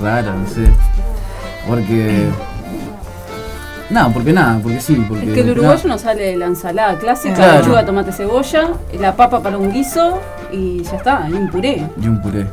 raras, 0.00 0.36
no 0.36 0.46
sé. 0.48 0.70
Porque. 1.66 2.28
Nada, 3.88 4.08
porque 4.12 4.32
nada, 4.32 4.58
porque 4.62 4.80
sí. 4.80 4.94
Porque, 5.08 5.26
Es 5.28 5.32
que 5.34 5.40
el 5.40 5.50
uruguayo 5.50 5.88
no 5.88 5.98
sale 5.98 6.22
de 6.24 6.36
la 6.36 6.46
ensalada 6.46 6.98
clásica, 6.98 7.34
Claro. 7.36 7.58
lechuga, 7.60 7.86
tomate, 7.86 8.12
cebolla, 8.12 8.70
la 8.98 9.14
papa 9.14 9.40
para 9.42 9.58
un 9.58 9.72
guiso 9.72 10.18
y 10.52 10.82
ya 10.82 10.96
está, 10.96 11.26
y 11.28 11.32
un 11.34 11.48
puré. 11.48 11.86
Y 12.02 12.08
un 12.08 12.20
puré. 12.20 12.46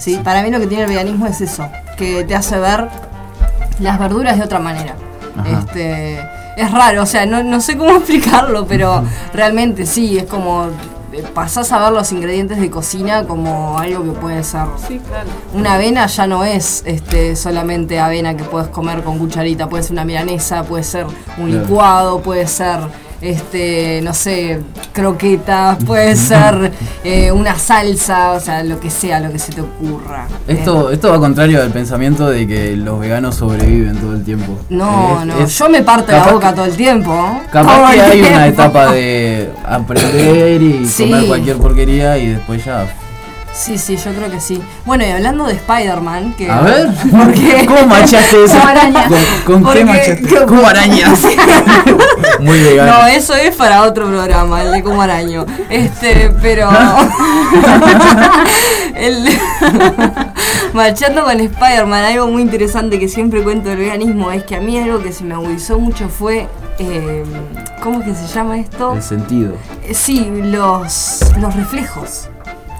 Sí, 0.00 0.18
para 0.24 0.42
mí 0.42 0.50
lo 0.50 0.58
que 0.58 0.66
tiene 0.66 0.82
el 0.84 0.88
veganismo 0.88 1.26
es 1.28 1.40
eso, 1.40 1.68
que 1.96 2.24
te 2.24 2.34
hace 2.34 2.58
ver 2.58 2.88
las 3.78 3.98
verduras 4.00 4.36
de 4.36 4.42
otra 4.44 4.58
manera. 4.58 4.94
Ajá. 5.38 5.60
Este, 5.60 6.18
es 6.56 6.72
raro, 6.72 7.02
o 7.04 7.06
sea, 7.06 7.26
no, 7.26 7.44
no 7.44 7.60
sé 7.60 7.76
cómo 7.78 7.90
explicarlo, 7.98 8.66
pero 8.66 9.04
realmente 9.32 9.86
sí, 9.86 10.18
es 10.18 10.24
como 10.24 10.66
pasás 11.34 11.70
a 11.72 11.78
ver 11.78 11.92
los 11.92 12.10
ingredientes 12.12 12.58
de 12.60 12.70
cocina 12.70 13.24
como 13.26 13.78
algo 13.78 14.02
que 14.04 14.10
puede 14.18 14.42
ser. 14.44 14.66
Sí, 14.86 15.00
claro. 15.06 15.28
Una 15.54 15.74
avena 15.74 16.06
ya 16.06 16.26
no 16.26 16.44
es 16.44 16.82
este, 16.86 17.36
solamente 17.36 18.00
avena 18.00 18.36
que 18.36 18.44
puedes 18.44 18.68
comer 18.68 19.02
con 19.02 19.18
cucharita, 19.18 19.68
puede 19.68 19.82
ser 19.82 19.92
una 19.92 20.04
milanesa, 20.04 20.62
puede 20.64 20.84
ser 20.84 21.06
un 21.38 21.48
Claro. 21.50 21.62
licuado, 21.62 22.20
puede 22.22 22.46
ser, 22.46 22.78
este, 23.22 24.00
no 24.02 24.12
sé, 24.12 24.60
croquetas, 24.92 25.82
puede 25.84 26.16
ser 26.16 26.72
eh, 27.04 27.32
una 27.32 27.58
salsa, 27.58 28.32
o 28.32 28.40
sea, 28.40 28.62
lo 28.64 28.78
que 28.80 28.90
sea, 28.90 29.20
lo 29.20 29.30
que 29.32 29.38
se 29.38 29.52
te 29.52 29.60
ocurra. 29.62 30.26
Esto, 30.46 30.90
esto 30.90 31.10
va 31.10 31.18
contrario 31.18 31.62
al 31.62 31.70
pensamiento 31.70 32.28
de 32.28 32.46
que 32.46 32.76
los 32.76 33.00
veganos 33.00 33.36
sobreviven 33.36 33.96
todo 33.96 34.12
el 34.14 34.24
tiempo. 34.24 34.58
No, 34.68 35.20
Es- 35.20 35.26
no, 35.26 35.38
es- 35.44 35.58
yo 35.58 35.68
me 35.68 35.82
parto 35.82 36.06
capaz 36.08 36.26
la 36.26 36.32
boca 36.32 36.54
todo 36.54 36.64
el 36.66 36.76
tiempo. 36.76 37.40
Capaz 37.50 37.92
que 37.94 38.00
hay 38.00 38.20
una 38.22 38.46
etapa 38.48 38.92
de 38.92 39.50
aprender 39.64 40.60
y 40.60 40.86
Sí. 40.86 41.04
comer 41.04 41.26
cualquier 41.26 41.56
porquería 41.56 42.18
y 42.18 42.26
después 42.28 42.64
ya. 42.64 42.86
Sí, 43.54 43.76
sí, 43.76 43.96
yo 43.98 44.12
creo 44.14 44.30
que 44.30 44.40
sí. 44.40 44.62
Bueno, 44.86 45.04
y 45.06 45.10
hablando 45.10 45.44
de 45.46 45.52
Spider-Man, 45.54 46.34
que. 46.38 46.50
A 46.50 46.60
ver, 46.62 46.88
¿cómo 47.66 47.86
machaste 47.86 48.44
eso? 48.44 48.56
Araña. 48.66 49.06
¿Con, 49.44 49.62
con 49.62 49.74
qué 49.74 49.84
machaste? 49.84 50.44
Como 50.46 50.66
araña. 50.66 51.12
Muy 52.40 52.58
vegano. 52.60 52.92
No, 53.02 53.06
eso 53.06 53.34
es 53.34 53.54
para 53.54 53.82
otro 53.82 54.06
programa, 54.06 54.62
el 54.62 54.72
de 54.72 54.82
como 54.82 55.02
araño. 55.02 55.44
Este, 55.68 56.30
pero. 56.40 56.68
el 58.94 59.28
Marchando 60.72 61.24
con 61.24 61.38
Spider-Man, 61.38 62.04
algo 62.04 62.28
muy 62.28 62.42
interesante 62.42 62.98
que 62.98 63.08
siempre 63.08 63.42
cuento 63.42 63.68
del 63.68 63.78
veganismo 63.78 64.30
es 64.32 64.44
que 64.44 64.56
a 64.56 64.60
mí 64.60 64.78
algo 64.78 65.02
que 65.02 65.12
se 65.12 65.24
me 65.24 65.34
agudizó 65.34 65.78
mucho 65.78 66.08
fue. 66.08 66.48
eh, 66.78 67.22
¿Cómo 67.82 68.00
es 68.00 68.06
que 68.06 68.14
se 68.14 68.26
llama 68.32 68.58
esto? 68.58 68.94
El 68.94 69.02
sentido. 69.02 69.52
Eh, 69.84 69.92
Sí, 69.94 70.30
los, 70.44 71.20
los 71.38 71.54
reflejos. 71.54 72.28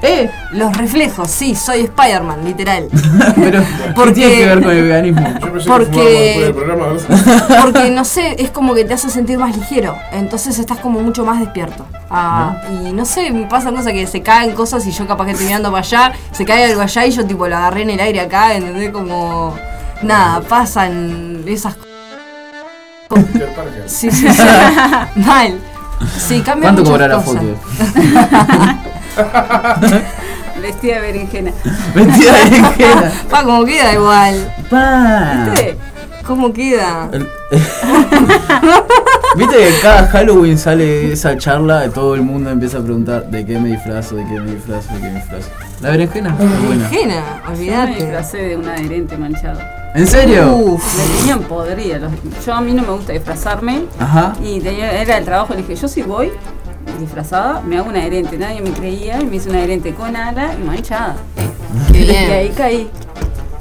¿Eh? 0.03 0.29
Los 0.51 0.77
reflejos, 0.77 1.31
sí, 1.31 1.55
soy 1.55 1.83
Spider-Man, 1.83 2.45
literal. 2.45 2.89
Pero, 3.37 3.63
¿qué 4.07 4.11
tiene 4.15 4.35
que 4.35 4.47
ver 4.47 4.63
con 4.63 4.71
el 4.73 4.83
veganismo? 4.83 5.35
Porque, 5.67 6.53
programa. 6.55 6.87
porque 7.63 7.91
no 7.91 8.05
sé, 8.05 8.35
es 8.39 8.51
como 8.51 8.75
que 8.75 8.85
te 8.85 8.95
hace 8.95 9.09
sentir 9.11 9.39
más 9.39 9.57
ligero. 9.57 9.97
Entonces 10.11 10.59
estás 10.59 10.79
como 10.79 10.99
mucho 11.01 11.25
más 11.25 11.39
despierto. 11.39 11.87
Ah, 12.11 12.57
Y 12.71 12.93
no 12.93 13.05
sé, 13.05 13.31
me 13.31 13.47
pasan 13.47 13.77
cosas 13.77 13.93
que 13.93 14.07
se 14.09 14.23
caen 14.23 14.53
cosas 14.53 14.85
y 14.87 14.91
yo 14.91 15.07
capaz 15.07 15.25
que 15.27 15.31
estoy 15.33 15.47
mirando 15.47 15.71
para 15.71 15.83
allá, 15.87 16.13
se 16.33 16.45
cae 16.45 16.65
algo 16.65 16.83
allá 16.83 17.07
y 17.07 17.13
yo 17.13 17.25
tipo 17.25 17.47
lo 17.47 17.57
agarré 17.57 17.83
en 17.83 17.91
el 17.91 18.01
aire 18.01 18.21
acá, 18.21 18.55
¿entendés? 18.55 18.91
Como. 18.91 19.57
Nada, 20.03 20.41
pasan 20.41 21.45
esas 21.47 21.77
cosas. 21.77 23.25
Sí, 23.87 24.11
sí, 24.11 24.27
sí. 24.29 24.43
Mal. 25.15 25.61
Sí, 26.19 26.41
cambian 26.41 26.75
¿Cuánto 26.75 26.83
muchas 26.83 26.91
cobrará 26.91 27.15
cosas. 27.23 27.43
foto? 27.43 28.92
Vestida 30.61 30.95
de 30.97 31.01
berenjena. 31.01 31.53
Vestida 31.95 32.33
de 32.33 32.45
berenjena. 32.51 33.13
Pa, 33.31 33.43
como 33.45 33.65
queda 33.65 33.93
igual. 33.95 34.55
Pa. 34.71 35.45
¿Viste? 35.47 35.77
¿Cómo 36.27 36.53
queda? 36.53 37.09
Viste 39.37 39.57
que 39.57 39.71
cada 39.83 40.07
Halloween 40.09 40.57
sale 40.57 41.13
esa 41.13 41.37
charla 41.37 41.87
y 41.87 41.91
todo 41.91 42.15
el 42.15 42.23
mundo 42.23 42.51
empieza 42.51 42.79
a 42.79 42.81
preguntar 42.83 43.27
de 43.29 43.45
qué 43.45 43.59
me 43.59 43.71
disfrazo, 43.71 44.15
de 44.17 44.25
qué 44.27 44.39
me 44.41 44.53
disfrazo, 44.53 44.95
de 44.95 45.01
qué 45.01 45.07
me 45.09 45.15
disfrazo. 45.17 45.49
La 45.81 45.91
berenjena 45.91 46.29
es 46.29 46.45
muy 46.45 46.67
buena. 46.67 46.89
Berenjena, 46.89 47.15
Yo 47.45 47.49
me 47.51 47.57
olvidate. 47.59 47.95
disfracé 47.97 48.37
de 48.39 48.57
un 48.57 48.69
adherente 48.69 49.17
manchado. 49.17 49.59
¿En 49.95 50.07
serio? 50.07 50.55
Uf. 50.55 50.97
Me 50.97 51.17
tenían 51.19 51.41
podrida. 51.41 51.99
Yo 52.47 52.55
a 52.55 52.61
mí 52.61 52.73
no 52.73 52.83
me 52.83 52.91
gusta 52.93 53.13
disfrazarme. 53.13 53.83
Ajá. 53.99 54.33
Y 54.43 54.61
tenía- 54.61 54.93
era 54.93 55.19
el 55.19 55.25
trabajo, 55.25 55.55
le 55.55 55.63
dije, 55.63 55.75
yo 55.75 55.89
si 55.89 56.03
voy 56.03 56.31
disfrazada, 56.99 57.61
me 57.63 57.79
hago 57.79 57.89
un 57.91 57.97
adherente. 57.97 58.37
Nadie 58.39 58.61
me 58.61 58.71
creía 58.71 59.21
y 59.21 59.27
me 59.27 59.37
hice 59.37 59.49
un 59.51 59.57
adherente 59.57 59.93
con 59.95 60.15
ala 60.17 60.55
y 60.55 60.63
manchada. 60.65 61.17
Qué 61.93 62.01
Y 62.01 62.05
bien. 62.07 62.31
ahí 62.33 62.49
caí. 62.57 62.91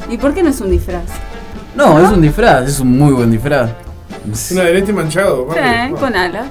¿Y 0.10 0.18
por 0.18 0.34
qué 0.34 0.43
no 0.43 0.49
es 0.49 0.60
un 0.61 0.72
disfraz? 0.72 1.03
No, 1.76 1.99
es 1.99 2.10
un 2.11 2.22
disfraz, 2.22 2.68
es 2.68 2.80
un 2.80 2.98
muy 2.98 3.14
buen 3.14 3.31
disfraz. 3.31 3.69
Un 4.52 4.60
adherente 4.60 4.91
manchado. 4.93 5.48
Sí, 5.53 5.93
con 5.99 6.15
ala. 6.15 6.45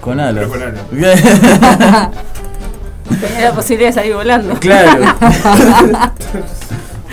Con 0.00 0.20
alas. 0.20 0.44
Pero 0.50 0.50
con 0.50 0.62
alas. 0.62 0.82
Tenía 3.20 3.40
la 3.50 3.52
posibilidad 3.54 3.90
de 3.90 3.94
salir 3.94 4.14
volando. 4.14 4.54
claro. 4.58 5.02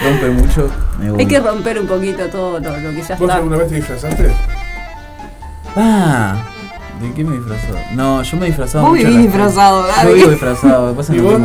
Rompe 0.04 0.30
mucho. 0.32 0.70
Me 1.00 1.20
Hay 1.22 1.26
que 1.28 1.40
romper 1.40 1.80
un 1.80 1.88
poquito 1.88 2.26
todo 2.28 2.60
lo, 2.60 2.78
lo 2.78 2.90
que 2.92 3.02
ya 3.02 3.16
¿Vos 3.16 3.22
está. 3.22 3.36
alguna 3.36 3.58
vez 3.58 3.70
te 3.70 3.76
disfrazaste? 3.76 4.32
Ah, 5.76 6.36
¿de 7.04 7.14
qué 7.14 7.24
me 7.24 7.36
disfrazaba? 7.38 7.80
No, 7.94 8.22
yo 8.24 8.38
me 8.38 8.46
disfrazaba 8.48 8.84
Vos 8.90 8.98
mucho 8.98 9.08
vivís 9.08 9.24
disfrazado, 9.24 9.86
Yo 10.04 10.14
vivo 10.14 10.30
disfrazado, 10.32 10.94
pasa 10.96 11.14
¿Y 11.16 11.18
no 11.18 11.24
vos? 11.24 11.42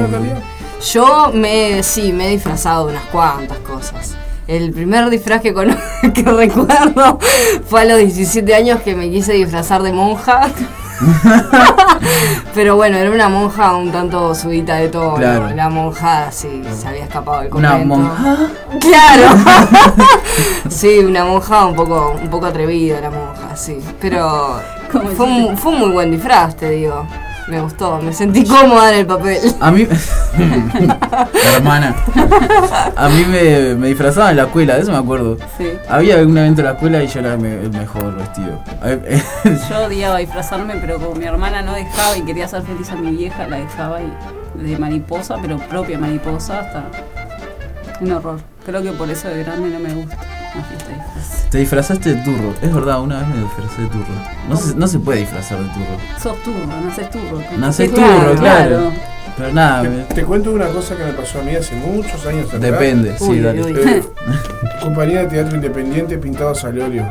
Yo 0.92 1.30
me, 1.34 1.82
sí, 1.82 2.12
me 2.12 2.28
he 2.28 2.30
disfrazado 2.30 2.86
de 2.86 2.92
unas 2.92 3.04
cuantas 3.06 3.58
cosas. 3.58 4.14
El 4.46 4.70
primer 4.72 5.10
disfraz 5.10 5.42
que, 5.42 5.52
cono- 5.52 5.76
que 6.14 6.22
recuerdo 6.22 7.18
fue 7.66 7.82
a 7.82 7.84
los 7.84 7.98
17 7.98 8.54
años 8.54 8.80
que 8.82 8.94
me 8.94 9.10
quise 9.10 9.32
disfrazar 9.34 9.82
de 9.82 9.92
monja. 9.92 10.48
Pero 12.54 12.76
bueno, 12.76 12.96
era 12.96 13.10
una 13.10 13.28
monja 13.28 13.76
un 13.76 13.92
tanto 13.92 14.34
subida 14.34 14.76
de 14.76 14.88
todo. 14.88 15.14
Claro. 15.16 15.50
La 15.54 15.68
monja 15.68 16.30
sí 16.32 16.62
se 16.76 16.88
había 16.88 17.04
escapado 17.04 17.42
del 17.42 17.54
Una 17.54 17.70
convento. 17.78 17.96
monja. 17.96 18.36
Claro. 18.80 19.36
sí, 20.68 20.98
una 21.00 21.24
monja 21.24 21.66
un 21.66 21.74
poco, 21.76 22.16
un 22.20 22.28
poco 22.28 22.46
atrevida 22.46 23.00
la 23.00 23.10
monja, 23.10 23.54
sí. 23.56 23.78
Pero 24.00 24.60
fue 25.16 25.26
un, 25.26 25.56
fue 25.58 25.72
un 25.72 25.78
muy 25.80 25.90
buen 25.90 26.10
disfraz, 26.10 26.56
te 26.56 26.70
digo. 26.70 27.06
Me 27.48 27.60
gustó, 27.62 27.98
me 28.02 28.12
sentí 28.12 28.44
cómoda 28.44 28.92
en 28.92 28.98
el 29.00 29.06
papel. 29.06 29.38
A 29.58 29.70
mí. 29.70 29.88
Hermana. 31.54 31.94
A 32.94 33.08
mí 33.08 33.24
me, 33.26 33.74
me 33.74 33.86
disfrazaban 33.88 34.32
en 34.32 34.36
la 34.36 34.42
escuela, 34.44 34.74
de 34.74 34.82
eso 34.82 34.92
me 34.92 34.98
acuerdo. 34.98 35.38
Sí. 35.56 35.68
Había 35.88 36.16
un 36.18 36.36
evento 36.36 36.60
en 36.60 36.66
la 36.66 36.72
escuela 36.72 37.02
y 37.02 37.06
yo 37.06 37.20
era 37.20 37.36
me- 37.38 37.54
el 37.62 37.70
mejor 37.70 38.14
vestido. 38.16 38.62
Eh, 38.84 39.22
Yo 39.68 39.86
odiaba 39.86 40.18
disfrazarme, 40.18 40.74
pero 40.78 40.98
como 40.98 41.14
mi 41.14 41.24
hermana 41.24 41.62
no 41.62 41.72
dejaba 41.72 42.16
y 42.18 42.22
quería 42.22 42.44
hacer 42.44 42.62
feliz 42.64 42.90
a 42.90 42.96
mi 42.96 43.12
vieja, 43.16 43.46
la 43.48 43.56
dejaba 43.56 43.98
y 44.02 44.12
de 44.62 44.76
mariposa, 44.78 45.36
pero 45.40 45.56
propia 45.58 45.98
mariposa, 45.98 46.60
hasta 46.60 46.84
un 48.02 48.12
horror. 48.12 48.40
Creo 48.66 48.82
que 48.82 48.92
por 48.92 49.08
eso 49.10 49.28
de 49.28 49.42
grande 49.42 49.70
no 49.70 49.78
me 49.78 49.94
gusta 49.94 50.16
la 50.54 50.62
fiesta 50.64 50.88
de 50.88 50.94
disfraces. 50.96 51.37
Te 51.50 51.58
disfrazaste 51.58 52.14
de 52.14 52.22
turro. 52.24 52.52
Es 52.60 52.74
verdad, 52.74 53.00
una 53.00 53.20
vez 53.20 53.28
me 53.28 53.42
disfracé 53.42 53.82
de 53.82 53.88
turro. 53.88 54.04
No 54.48 54.56
se, 54.56 54.74
no 54.74 54.86
se 54.86 54.98
puede 54.98 55.20
disfrazar 55.20 55.58
de 55.58 55.64
turro. 55.70 55.96
Sos 56.22 56.42
turro, 56.42 56.66
naces 56.84 57.10
turro. 57.10 57.42
Nacés 57.58 57.90
Claro, 57.90 58.20
turro, 58.32 58.40
claro. 58.40 58.92
Pero 59.36 59.52
nada, 59.54 59.82
me- 59.84 59.88
Te, 60.04 60.14
te 60.16 60.24
cuento 60.24 60.50
una 60.52 60.66
cosa 60.66 60.96
que 60.96 61.04
me 61.04 61.12
pasó 61.12 61.38
a 61.40 61.42
mí 61.42 61.54
hace 61.54 61.74
muchos 61.76 62.26
años 62.26 62.46
atrás. 62.48 62.60
Depende, 62.60 63.16
sí, 63.16 63.24
Uy, 63.24 63.40
dale. 63.40 63.62
uy. 63.62 63.72
Eh, 63.78 64.02
compañía 64.82 65.20
de 65.20 65.26
teatro 65.28 65.54
independiente 65.56 66.18
pintados 66.18 66.64
al 66.64 66.78
óleo. 66.80 67.08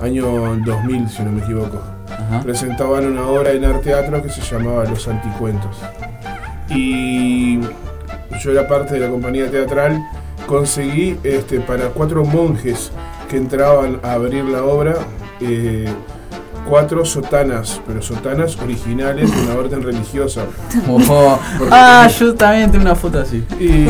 Año 0.00 0.26
2000, 0.64 1.08
si 1.08 1.22
no 1.22 1.32
me 1.32 1.42
equivoco. 1.42 1.82
Presentaban 2.44 3.06
una 3.06 3.26
obra 3.26 3.50
en 3.50 3.64
arte 3.64 3.84
teatro 3.90 4.22
que 4.22 4.28
se 4.28 4.40
llamaba 4.42 4.84
Los 4.84 5.08
Anticuentos. 5.08 5.76
Y 6.68 7.60
yo 8.42 8.50
era 8.52 8.68
parte 8.68 8.94
de 8.94 9.00
la 9.00 9.08
compañía 9.08 9.50
teatral. 9.50 10.00
Conseguí 10.46 11.18
este, 11.22 11.60
para 11.60 11.86
cuatro 11.88 12.24
monjes 12.24 12.92
que 13.30 13.36
entraban 13.36 14.00
a 14.02 14.12
abrir 14.12 14.44
la 14.44 14.64
obra 14.64 14.96
eh, 15.40 15.88
cuatro 16.68 17.04
sotanas, 17.04 17.80
pero 17.86 18.02
sotanas 18.02 18.56
originales 18.58 19.30
de 19.34 19.42
una 19.42 19.54
orden 19.54 19.82
religiosa. 19.82 20.42
Porque- 20.86 21.06
Ah, 21.70 22.08
yo 22.18 22.34
también 22.34 22.70
tengo 22.70 22.82
una 22.84 22.94
foto 22.94 23.20
así. 23.20 23.44
y 23.58 23.86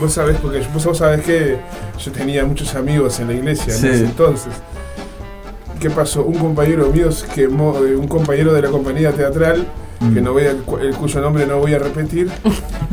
vos 0.00 0.12
sabés, 0.12 0.36
porque 0.38 0.62
vos, 0.72 0.96
sabés 0.96 1.22
que 1.24 1.58
yo 1.98 2.12
tenía 2.12 2.44
muchos 2.44 2.74
amigos 2.76 3.18
en 3.20 3.26
la 3.28 3.32
iglesia 3.34 3.72
Sí. 3.74 3.86
en 3.88 3.92
ese 3.94 4.04
entonces. 4.04 4.52
¿Qué 5.80 5.90
pasó? 5.90 6.24
Un 6.24 6.34
compañero 6.38 6.88
mío 6.90 7.08
quemó, 7.34 7.76
eh, 7.84 7.94
un 7.96 8.08
compañero 8.08 8.52
de 8.52 8.62
la 8.62 8.68
compañía 8.68 9.12
teatral, 9.12 9.66
Mm. 10.00 10.14
que 10.14 10.20
no 10.20 10.32
voy 10.32 10.46
a, 10.46 10.52
cu- 10.64 10.78
el 10.78 10.94
cuyo 10.94 11.20
nombre 11.20 11.44
no 11.46 11.56
voy 11.58 11.74
a 11.74 11.78
repetir, 11.80 12.30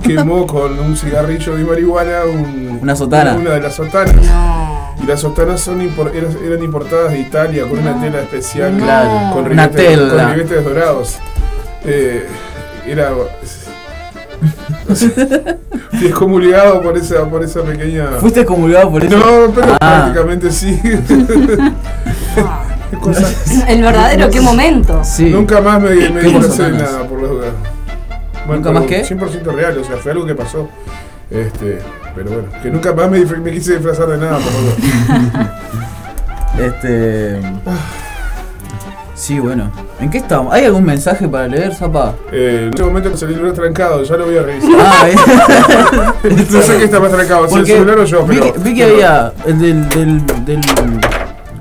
quemó 0.02 0.48
con 0.48 0.80
un 0.80 0.98
cigarrillo 0.98 1.56
de 1.56 1.64
marihuana 1.64 2.22
un- 2.26 2.80
Una 2.82 2.96
sotana. 2.96 3.36
Una 3.36 3.52
de 3.52 3.62
las 3.62 3.76
sotanas. 3.76 4.16
Y 5.04 5.06
las 5.06 5.20
sotanas 5.20 5.62
son 5.62 5.82
impor- 5.82 6.12
eran, 6.16 6.36
eran 6.44 6.64
importadas 6.64 7.12
de 7.12 7.20
Italia 7.20 7.68
con 7.68 7.78
una 7.80 8.00
tela 8.02 8.22
especial, 8.22 8.76
Claro. 8.78 9.34
con 9.34 9.46
Una 9.52 9.68
ribetes, 9.68 9.88
tela. 9.98 10.24
con 10.24 10.34
ribetes 10.34 10.64
dorados. 10.64 11.16
Eh, 11.86 12.26
era 12.88 13.12
Fui 15.98 16.08
excomulgado 16.08 16.82
por 16.82 16.98
esa, 16.98 17.26
por 17.30 17.44
esa 17.44 17.62
pequeña. 17.62 18.08
¿Fuiste 18.20 18.42
excomulgado 18.42 18.92
por 18.92 19.04
eso? 19.04 19.18
No, 19.18 19.52
pero 19.54 19.74
Ah. 19.80 20.02
prácticamente 20.12 20.52
sí. 20.52 20.80
El 23.68 23.82
verdadero, 23.82 24.30
qué 24.30 24.42
momento. 24.42 25.02
Nunca 25.20 25.62
más 25.62 25.82
me, 25.82 25.90
¿Qué- 25.96 26.10
me 26.10 26.22
qué 26.22 26.28
disfracé 26.28 26.64
de 26.64 26.72
nada, 26.78 27.04
por 27.08 27.22
la 27.22 27.28
duda. 27.28 27.48
¿Nunca 28.48 28.72
más 28.72 28.84
qué? 28.86 29.04
100% 29.04 29.44
real, 29.54 29.78
o 29.80 29.84
sea, 29.84 29.98
fue 29.98 30.12
algo 30.12 30.26
que 30.26 30.36
pasó. 30.36 30.70
Este, 31.32 31.80
pero 32.16 32.30
bueno, 32.30 32.48
que 32.62 32.70
nunca 32.70 32.94
más 32.94 33.10
me, 33.10 33.24
quise 33.52 33.74
disfrazar 33.78 34.08
de 34.08 34.18
nada, 34.18 34.38
por 34.38 34.52
duda. 34.54 35.60
Este. 36.58 37.42
Sí, 39.14 39.40
bueno. 39.40 39.72
¿En 40.00 40.10
qué 40.10 40.20
estamos? 40.20 40.54
¿Hay 40.54 40.64
algún 40.66 40.86
mensaje 40.86 41.28
para 41.28 41.48
leer, 41.48 41.74
Zapa? 41.74 42.14
Eh, 42.32 42.62
en 42.64 42.70
este 42.70 42.84
momento 42.84 43.10
el 43.10 43.18
celular 43.18 43.54
trancado, 43.54 44.04
ya 44.04 44.16
lo 44.18 44.26
voy 44.26 44.38
a 44.38 44.42
revisar. 44.44 44.70
Ah, 44.80 46.14
no 46.24 46.62
sé 46.62 46.78
qué 46.78 46.84
está 46.86 47.00
más 47.00 47.12
trancado, 47.12 47.48
si 47.48 47.54
el 47.56 47.60
Porque 47.62 47.74
celular 47.74 48.00
o 48.00 48.06
yo, 48.06 48.26
vi, 48.26 48.38
pero. 48.40 48.54
que- 48.54 48.60
vi 48.60 48.74
que 48.76 48.84
había 48.84 49.34
el 49.46 49.60
del. 49.60 49.90
del. 49.90 50.26
del. 50.46 50.62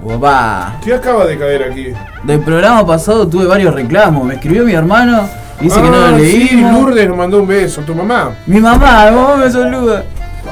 Guapá. 0.05 0.77
¿Qué 0.85 0.93
acaba 0.95 1.25
de 1.25 1.39
caer 1.39 1.63
aquí? 1.65 1.93
Del 2.25 2.41
programa 2.41 2.87
pasado 2.87 3.27
tuve 3.27 3.47
varios 3.47 3.75
reclamos. 3.75 4.25
Me 4.25 4.35
escribió 4.35 4.63
mi 4.65 4.73
hermano, 4.75 5.27
dice 5.59 5.81
que 5.81 5.89
no 5.89 5.97
Ah, 5.97 6.11
lo 6.11 6.19
Sí, 6.19 6.49
leímos. 6.51 6.73
Lourdes 6.73 7.09
nos 7.09 7.17
mandó 7.17 7.41
un 7.41 7.49
beso, 7.49 7.81
tu 7.83 7.95
mamá. 7.95 8.33
Mi 8.47 8.61
mamá, 8.61 9.07
mi 9.11 9.17
mamá 9.17 9.37
me 9.37 9.51
saluda. 9.51 10.05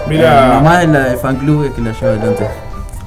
Mirá. 0.08 0.46
Mi 0.46 0.54
mamá 0.54 0.82
es 0.82 0.88
la 0.88 1.00
de 1.10 1.16
fan 1.18 1.36
club 1.36 1.74
que 1.74 1.80
la 1.82 1.92
lleva 1.92 2.12
adelante. 2.12 2.46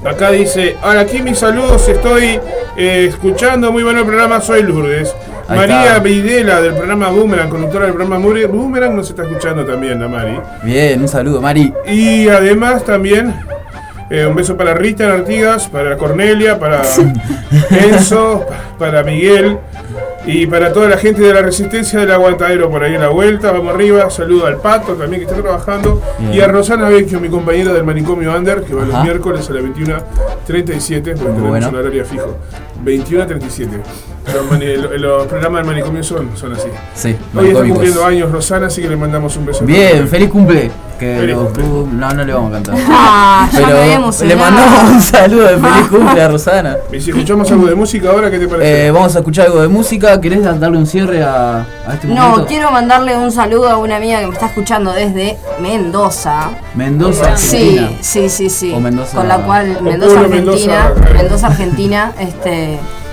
Acá 0.04 0.30
dice, 0.30 0.76
ahora 0.82 1.00
aquí 1.00 1.20
mis 1.20 1.36
saludos, 1.38 1.88
estoy 1.88 2.38
eh, 2.76 3.06
escuchando 3.08 3.72
muy 3.72 3.82
bueno 3.82 4.00
el 4.00 4.06
programa, 4.06 4.40
soy 4.40 4.62
Lourdes. 4.62 5.12
Ahí 5.48 5.58
María 5.58 5.86
está. 5.86 5.98
Videla 5.98 6.60
del 6.60 6.74
programa 6.74 7.08
Boomerang, 7.08 7.48
conductora 7.48 7.86
del 7.86 7.94
programa 7.94 8.24
Boomerang, 8.24 8.94
nos 8.94 9.10
está 9.10 9.24
escuchando 9.24 9.64
también, 9.64 10.00
la 10.00 10.06
Mari. 10.06 10.38
Bien, 10.62 11.00
un 11.00 11.08
saludo, 11.08 11.40
Mari. 11.40 11.72
Y 11.88 12.28
además 12.28 12.84
también 12.84 13.34
eh, 14.10 14.26
un 14.26 14.34
beso 14.34 14.56
para 14.56 14.74
Rita 14.74 15.12
Artigas, 15.12 15.68
para 15.68 15.96
Cornelia, 15.96 16.58
para 16.58 16.82
Enzo, 17.70 18.44
para 18.78 19.02
Miguel 19.02 19.58
y 20.26 20.46
para 20.46 20.72
toda 20.72 20.88
la 20.88 20.96
gente 20.96 21.22
de 21.22 21.32
la 21.32 21.42
Resistencia 21.42 22.00
del 22.00 22.10
Aguantadero 22.10 22.68
por 22.70 22.82
ahí 22.82 22.94
en 22.94 23.00
la 23.00 23.08
vuelta. 23.08 23.52
Vamos 23.52 23.74
arriba, 23.74 24.08
saludo 24.10 24.46
al 24.46 24.56
Pato 24.56 24.94
también 24.94 25.22
que 25.22 25.28
está 25.30 25.40
trabajando 25.40 26.02
Bien. 26.18 26.34
y 26.34 26.40
a 26.40 26.48
Rosana 26.48 26.88
Vecchio, 26.88 27.20
mi 27.20 27.28
compañera 27.28 27.72
del 27.72 27.84
manicomio 27.84 28.36
Under, 28.36 28.62
que 28.62 28.74
va 28.74 28.84
los 28.84 28.94
Ajá. 28.94 29.04
miércoles 29.04 29.48
a 29.48 29.52
las 29.54 29.62
21.37, 29.64 31.02
porque 31.16 31.32
tenemos 31.32 31.66
un 31.66 31.74
horario 31.76 32.04
fijo. 32.04 32.36
21.37. 32.84 33.68
Los, 34.34 34.50
mani- 34.50 34.76
lo- 34.76 34.98
los 34.98 35.26
programas 35.28 35.60
del 35.62 35.66
manicomio 35.70 36.02
son, 36.02 36.30
son 36.36 36.52
así. 36.52 36.66
Sí, 36.94 37.14
Hoy 37.34 37.48
está 37.50 37.60
cumpliendo 37.62 38.04
años 38.04 38.32
Rosana, 38.32 38.66
así 38.66 38.82
que 38.82 38.88
le 38.88 38.96
mandamos 38.96 39.36
un 39.36 39.46
beso. 39.46 39.64
Bien, 39.64 40.08
feliz 40.08 40.30
cumple. 40.30 40.70
Que 40.98 41.14
Feliz 41.20 41.36
lo- 41.36 41.44
cumple. 41.44 41.64
no, 41.92 42.10
no 42.14 42.24
le 42.24 42.32
vamos 42.32 42.50
a 42.50 42.54
cantar. 42.54 42.74
Ah, 42.88 43.48
Pero 43.52 43.68
le 44.26 44.34
mandamos 44.36 44.90
un 44.90 45.00
saludo 45.02 45.42
de 45.42 45.58
feliz 45.58 45.86
cumple 45.90 46.20
a 46.22 46.28
Rosana. 46.28 46.76
Y 46.92 47.00
si 47.00 47.10
escuchamos 47.10 47.50
algo 47.52 47.66
de 47.66 47.74
música 47.76 48.10
ahora, 48.10 48.28
¿qué 48.30 48.38
te 48.40 48.48
parece? 48.48 48.86
Eh, 48.86 48.90
vamos 48.90 49.14
a 49.14 49.18
escuchar 49.20 49.46
algo 49.46 49.60
de 49.62 49.68
música. 49.68 50.20
¿Querés 50.20 50.42
darle 50.42 50.76
un 50.78 50.86
cierre 50.86 51.22
a, 51.22 51.60
a 51.86 51.94
este 51.94 52.08
momento? 52.08 52.38
No, 52.38 52.46
quiero 52.46 52.70
mandarle 52.72 53.16
un 53.16 53.30
saludo 53.30 53.68
a 53.70 53.76
una 53.76 53.96
amiga 53.96 54.18
que 54.20 54.26
me 54.26 54.32
está 54.32 54.46
escuchando 54.46 54.92
desde 54.92 55.36
Mendoza. 55.60 56.50
Mendoza, 56.74 57.36
Sí, 57.36 57.78
Argentina. 57.78 57.90
sí, 58.02 58.28
sí, 58.28 58.50
sí. 58.50 58.72
O 58.74 58.80
Mendoza- 58.80 59.18
Con 59.18 59.28
la 59.28 59.36
cual, 59.38 59.78
Mendoza, 59.82 60.20
Argentina, 60.20 60.90
Mendoza. 60.94 61.12
Mendoza, 61.14 61.46
Argentina, 61.46 62.12
este, 62.18 62.65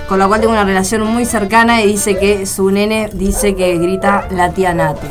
con 0.08 0.18
la 0.18 0.26
cual 0.28 0.40
tengo 0.40 0.52
una 0.52 0.64
relación 0.64 1.02
muy 1.06 1.24
cercana 1.24 1.82
y 1.82 1.86
dice 1.88 2.16
que 2.18 2.44
su 2.46 2.70
nene 2.70 3.08
dice 3.12 3.54
que 3.54 3.78
grita 3.78 4.26
la 4.30 4.50
tía 4.50 4.74
Nati. 4.74 5.06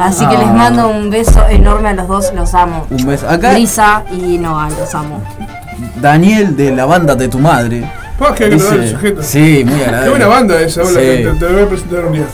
Así 0.00 0.26
que 0.26 0.36
Ah. 0.36 0.38
les 0.40 0.52
mando 0.52 0.88
un 0.88 1.08
beso 1.10 1.46
enorme 1.48 1.88
a 1.90 1.94
los 1.94 2.08
dos, 2.08 2.32
los 2.34 2.52
amo. 2.54 2.86
Un 2.90 3.06
beso. 3.06 3.28
Acá 3.28 3.52
Brisa 3.52 4.04
y 4.12 4.36
Noah, 4.38 4.68
los 4.78 4.94
amo. 4.94 5.22
Daniel 6.00 6.56
de 6.56 6.72
la 6.74 6.84
banda 6.86 7.14
de 7.14 7.28
tu 7.28 7.38
madre. 7.38 7.90
Ah, 8.20 8.32
qué 8.36 8.44
agradable 8.44 8.90
sujeto. 8.90 9.22
Sí, 9.22 9.64
muy 9.64 9.80
agradable. 9.80 10.04
Qué 10.04 10.10
buena 10.10 10.26
banda 10.26 10.60
esa, 10.60 10.82
hola, 10.82 10.90
Sí. 11.00 11.06
te, 11.06 11.22
te 11.38 11.46
voy 11.52 11.62
a 11.62 11.68
presentar 11.68 12.04
un 12.06 12.12
día. 12.12 12.24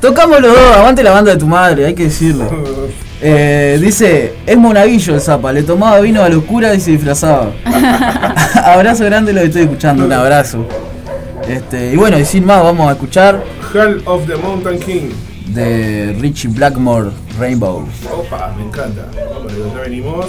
Tocamos 0.00 0.40
los 0.40 0.52
dos, 0.54 0.76
aguante 0.76 1.02
la 1.02 1.10
banda 1.10 1.32
de 1.32 1.36
tu 1.36 1.46
madre, 1.46 1.86
hay 1.86 1.94
que 1.94 2.04
decirlo. 2.04 2.44
Eh, 3.22 3.78
dice, 3.82 4.36
es 4.46 4.56
monaguillo 4.56 5.14
el 5.14 5.20
zapa, 5.20 5.52
le 5.52 5.62
tomaba 5.62 6.00
vino 6.00 6.22
a 6.22 6.28
locura 6.30 6.72
y 6.72 6.80
se 6.80 6.92
disfrazaba. 6.92 7.50
abrazo 8.64 9.04
grande 9.04 9.34
lo 9.34 9.42
que 9.42 9.48
estoy 9.48 9.62
escuchando, 9.64 10.06
un 10.06 10.12
abrazo. 10.14 10.64
Este, 11.50 11.92
y 11.92 11.96
bueno, 11.96 12.16
y 12.18 12.24
sin 12.24 12.44
más, 12.44 12.62
vamos 12.62 12.88
a 12.88 12.92
escuchar 12.92 13.42
Hell 13.74 14.02
of 14.06 14.26
the 14.26 14.36
Mountain 14.36 14.78
King. 14.78 15.10
de 15.48 16.16
Richie 16.20 16.48
Blackmore 16.48 17.10
Rainbow. 17.40 17.88
Opa, 18.12 18.54
me 18.56 18.64
encanta. 18.64 19.06
Vamos, 19.34 19.52
ya 19.74 19.80
venimos. 19.80 20.26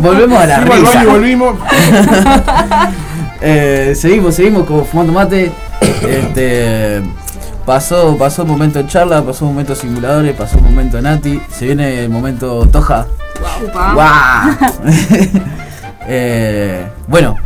Volvemos 0.02 0.38
a 0.38 0.46
la 0.46 0.56
al 0.56 0.64
risa. 0.68 1.04
volvimos. 1.04 1.56
Eh, 3.42 3.94
seguimos, 3.96 4.34
seguimos 4.34 4.66
como 4.66 4.84
fumando 4.84 5.14
mate. 5.14 5.50
Este 5.80 7.00
pasó, 7.64 8.16
pasó 8.18 8.42
un 8.42 8.48
momento 8.48 8.82
charla, 8.82 9.22
pasó 9.22 9.46
un 9.46 9.52
momento 9.52 9.74
simuladores, 9.74 10.34
pasó 10.36 10.58
un 10.58 10.64
momento 10.64 11.00
Nati, 11.00 11.40
se 11.50 11.64
viene 11.66 12.04
el 12.04 12.10
momento 12.10 12.66
Toja. 12.66 13.06
¡Guau! 13.94 14.50
Eh, 16.12 16.88
bueno, 17.06 17.36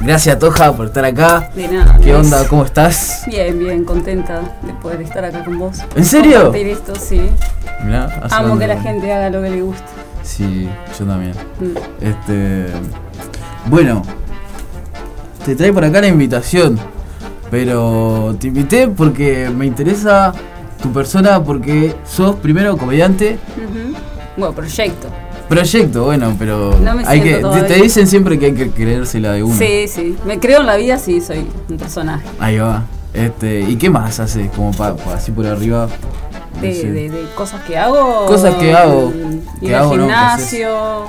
gracias 0.00 0.38
Toja 0.40 0.72
por 0.72 0.86
estar 0.86 1.04
acá. 1.04 1.50
De 1.54 1.68
nada. 1.68 1.98
¿Qué 2.02 2.12
onda? 2.14 2.44
¿Cómo 2.48 2.64
estás? 2.64 3.22
Bien, 3.28 3.56
bien, 3.58 3.84
contenta 3.84 4.40
de 4.62 4.72
poder 4.72 5.02
estar 5.02 5.24
acá 5.24 5.44
con 5.44 5.58
vos. 5.58 5.78
¿En 5.94 6.04
serio? 6.04 6.44
Compartir 6.44 6.66
esto, 6.68 6.94
sí. 6.96 7.30
Mirá, 7.84 8.08
Amo 8.30 8.58
que 8.58 8.66
la 8.66 8.80
gente 8.80 9.12
haga 9.12 9.30
lo 9.30 9.40
que 9.40 9.50
le 9.50 9.62
gusta. 9.62 9.84
Sí, 10.24 10.68
yo 10.98 11.04
también. 11.04 11.32
Mm. 11.60 12.04
Este. 12.04 12.66
Bueno, 13.66 14.02
te 15.44 15.54
trae 15.56 15.72
por 15.72 15.84
acá 15.84 16.00
la 16.00 16.08
invitación. 16.08 16.78
Pero 17.50 18.36
te 18.38 18.48
invité 18.48 18.88
porque 18.88 19.48
me 19.48 19.64
interesa 19.64 20.34
tu 20.82 20.92
persona, 20.92 21.42
porque 21.42 21.94
sos 22.06 22.36
primero 22.36 22.76
comediante. 22.76 23.38
Bueno, 24.36 24.54
proyecto. 24.54 25.08
Proyecto, 25.48 26.04
bueno, 26.04 26.36
pero 26.38 26.78
No 26.78 26.94
me 26.94 27.06
hay 27.06 27.22
que, 27.22 27.42
te, 27.66 27.74
dicen 27.76 28.06
siempre 28.06 28.38
que 28.38 28.46
hay 28.46 28.52
que 28.54 28.70
creérsela 28.70 29.32
de 29.32 29.42
uno. 29.42 29.56
Sí, 29.56 29.88
sí. 29.88 30.14
Me 30.26 30.38
creo 30.38 30.60
en 30.60 30.66
la 30.66 30.76
vida, 30.76 30.98
sí, 30.98 31.22
soy 31.22 31.46
un 31.70 31.78
personaje. 31.78 32.26
Ahí 32.38 32.58
va. 32.58 32.84
Este, 33.14 33.62
¿y 33.62 33.76
qué 33.76 33.88
más 33.88 34.20
haces? 34.20 34.50
Como 34.54 34.72
pa, 34.72 34.94
pa- 34.94 35.14
así 35.14 35.32
por 35.32 35.46
arriba. 35.46 35.88
no 36.56 36.60
De, 36.60 36.74
sé. 36.74 36.90
de- 36.92 37.08
de 37.08 37.24
cosas 37.34 37.62
que 37.62 37.78
hago. 37.78 38.26
Cosas 38.26 38.56
que 38.56 38.74
hago, 38.74 39.10
Ir 39.60 39.74
al 39.74 39.90
gimnasio, 39.90 41.06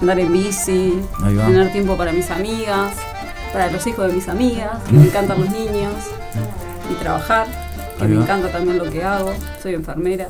andar 0.00 0.18
en 0.20 0.32
bici, 0.32 1.00
tener 1.20 1.72
tiempo 1.72 1.96
para 1.96 2.12
mis 2.12 2.30
amigas, 2.30 2.92
para 3.52 3.70
los 3.70 3.86
hijos 3.86 4.06
de 4.06 4.12
mis 4.12 4.28
amigas, 4.28 4.70
que 4.86 4.92
me 4.92 5.04
encantan 5.06 5.40
los 5.40 5.50
niños, 5.50 5.92
y 6.90 6.94
trabajar, 6.94 7.46
que 7.98 8.04
Ahí 8.04 8.10
me 8.10 8.16
va. 8.16 8.22
encanta 8.22 8.48
también 8.48 8.78
lo 8.78 8.90
que 8.90 9.02
hago. 9.02 9.32
Soy 9.62 9.74
enfermera. 9.74 10.28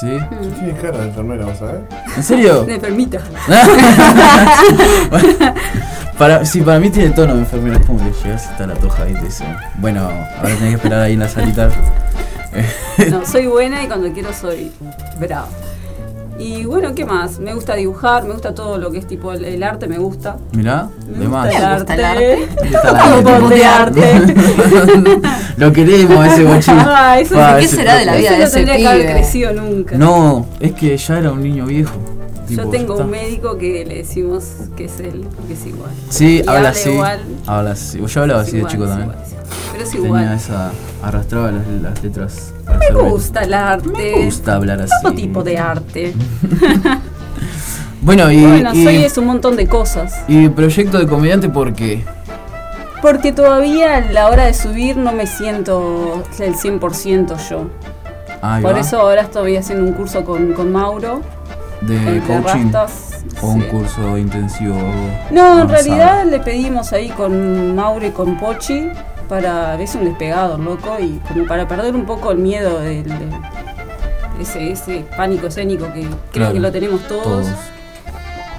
¿Sí? 0.00 0.06
Mm. 0.06 0.52
Tienes 0.54 0.80
cara 0.80 0.98
de 0.98 1.08
enfermera, 1.08 1.46
¿vas 1.46 1.60
a 1.62 1.66
ver? 1.66 1.80
¿En 2.16 2.22
serio? 2.22 2.64
De 2.64 2.74
enfermita. 2.76 3.20
para, 6.18 6.44
sí, 6.44 6.60
para 6.60 6.78
mí 6.78 6.90
tiene 6.90 7.10
tono 7.10 7.34
de 7.34 7.40
enfermera. 7.40 7.76
Es 7.76 7.86
como 7.86 7.98
que 7.98 8.12
llegas 8.22 8.46
y 8.46 8.52
está 8.52 8.66
la 8.66 8.74
toja 8.74 9.02
ahí 9.02 9.12
y 9.12 9.14
te 9.16 9.24
dice, 9.24 9.44
bueno, 9.78 10.08
ahora 10.38 10.54
tenés 10.54 10.60
que 10.60 10.74
esperar 10.74 11.00
ahí 11.02 11.14
en 11.14 11.20
la 11.20 11.28
salita. 11.28 11.70
No, 13.10 13.26
soy 13.26 13.46
buena 13.46 13.82
y 13.82 13.86
cuando 13.88 14.12
quiero 14.12 14.32
soy 14.32 14.72
brava. 15.18 15.48
Y 16.40 16.64
bueno, 16.64 16.94
¿qué 16.94 17.04
más? 17.04 17.38
Me 17.38 17.52
gusta 17.54 17.74
dibujar, 17.74 18.24
me 18.24 18.32
gusta 18.32 18.54
todo 18.54 18.78
lo 18.78 18.90
que 18.90 18.98
es 18.98 19.06
tipo 19.06 19.32
el, 19.32 19.44
el 19.44 19.62
arte, 19.62 19.86
me 19.86 19.98
gusta. 19.98 20.36
Mirá, 20.52 20.88
Me 21.06 21.18
de 21.18 21.26
gusta 21.26 21.38
más. 21.38 21.54
el 21.54 21.64
arte. 21.64 22.48
Me 22.62 22.70
gusta 22.70 23.18
el 23.18 23.22
poco 23.40 23.48
de 23.50 23.64
arte. 23.64 24.34
Lo 25.58 25.72
queremos 25.72 26.26
ese 26.26 26.44
bochín. 26.44 26.74
Ah, 26.78 27.18
eso 27.20 27.34
Pa, 27.34 27.58
sí. 27.58 27.64
ese 27.66 27.76
será 27.76 27.96
de 27.96 28.04
la 28.06 28.16
vida 28.16 28.32
de 28.32 28.38
no 28.38 28.44
ese 28.44 28.56
tendría 28.56 28.76
que 28.78 28.86
haber 28.88 29.00
pibe? 29.02 29.12
crecido 29.12 29.52
nunca. 29.52 29.98
No, 29.98 30.46
es 30.60 30.72
que 30.72 30.96
ya 30.96 31.18
era 31.18 31.32
un 31.32 31.42
niño 31.42 31.66
viejo. 31.66 31.92
Yo 32.48 32.66
tengo 32.68 32.94
está- 32.94 33.04
un 33.04 33.10
médico 33.10 33.58
que 33.58 33.84
le 33.86 33.96
decimos 33.98 34.44
que 34.76 34.86
es 34.86 34.98
él, 34.98 35.26
porque 35.36 35.52
es 35.54 35.66
igual. 35.66 35.90
Sí, 36.08 36.42
Y 36.44 36.48
habla 36.48 36.70
así. 36.70 36.90
igual. 36.90 37.20
Habla 37.46 37.70
así. 37.72 38.00
Yo 38.04 38.22
hablaba 38.22 38.40
así 38.40 38.56
de 38.56 38.64
chico 38.66 38.86
también. 38.86 39.10
igual, 39.10 39.22
es 39.22 39.30
igual. 39.32 39.46
Pero 39.72 39.84
es 39.84 39.90
Tenía 39.90 40.06
igual. 40.06 40.34
esa. 40.34 40.72
arrastraba 41.02 41.52
las, 41.52 41.66
las 41.82 42.02
letras. 42.02 42.52
Me 42.78 42.90
gusta 43.10 43.42
el 43.42 43.54
arte. 43.54 44.14
Me 44.16 44.24
gusta 44.24 44.54
hablar 44.54 44.80
así. 44.82 44.92
Todo 45.02 45.12
tipo 45.14 45.42
de 45.42 45.58
arte. 45.58 46.14
Bueno, 48.02 48.30
y. 48.30 48.42
bueno, 48.42 48.72
y, 48.72 48.82
soy 48.82 48.96
es 49.04 49.18
un 49.18 49.26
montón 49.26 49.56
de 49.56 49.66
cosas. 49.66 50.24
y 50.26 50.48
proyecto 50.48 50.98
de 50.98 51.06
comediante, 51.06 51.50
¿por 51.50 51.74
qué? 51.74 52.02
Porque 53.02 53.30
todavía 53.30 53.96
a 53.96 54.00
la 54.00 54.28
hora 54.28 54.44
de 54.46 54.54
subir 54.54 54.96
no 54.96 55.12
me 55.12 55.26
siento 55.26 56.22
el 56.38 56.54
100% 56.54 57.36
yo. 57.50 57.66
Ahí 58.40 58.62
Por 58.62 58.74
va. 58.74 58.80
eso 58.80 59.00
ahora 59.00 59.20
estoy 59.22 59.56
haciendo 59.56 59.84
un 59.84 59.92
curso 59.92 60.24
con, 60.24 60.54
con 60.54 60.72
Mauro. 60.72 61.20
De 61.82 61.98
de 61.98 62.20
coaching. 62.20 62.72
rastas. 62.72 63.22
O 63.42 63.48
un 63.48 63.62
Sí. 63.62 63.68
curso 63.68 64.16
intensivo. 64.16 64.76
No, 65.30 65.60
en 65.62 65.68
realidad 65.68 66.24
le 66.24 66.40
pedimos 66.40 66.94
ahí 66.94 67.10
con 67.10 67.74
Mauro 67.76 68.06
y 68.06 68.10
con 68.12 68.38
Pochi 68.38 68.88
para. 69.30 69.80
Es 69.80 69.94
un 69.94 70.04
despegado, 70.04 70.58
loco, 70.58 70.96
y 71.00 71.18
como 71.28 71.46
para 71.46 71.66
perder 71.66 71.94
un 71.94 72.04
poco 72.04 72.32
el 72.32 72.38
miedo 72.38 72.78
del. 72.80 73.04
del- 73.04 73.30
ese, 74.40 74.72
ese 74.72 75.04
pánico 75.16 75.46
escénico 75.48 75.84
que 75.92 76.00
creo 76.02 76.18
Claro, 76.32 76.52
que 76.54 76.60
lo 76.60 76.72
tenemos 76.72 77.00
todos. 77.08 77.24
todos. 77.24 77.48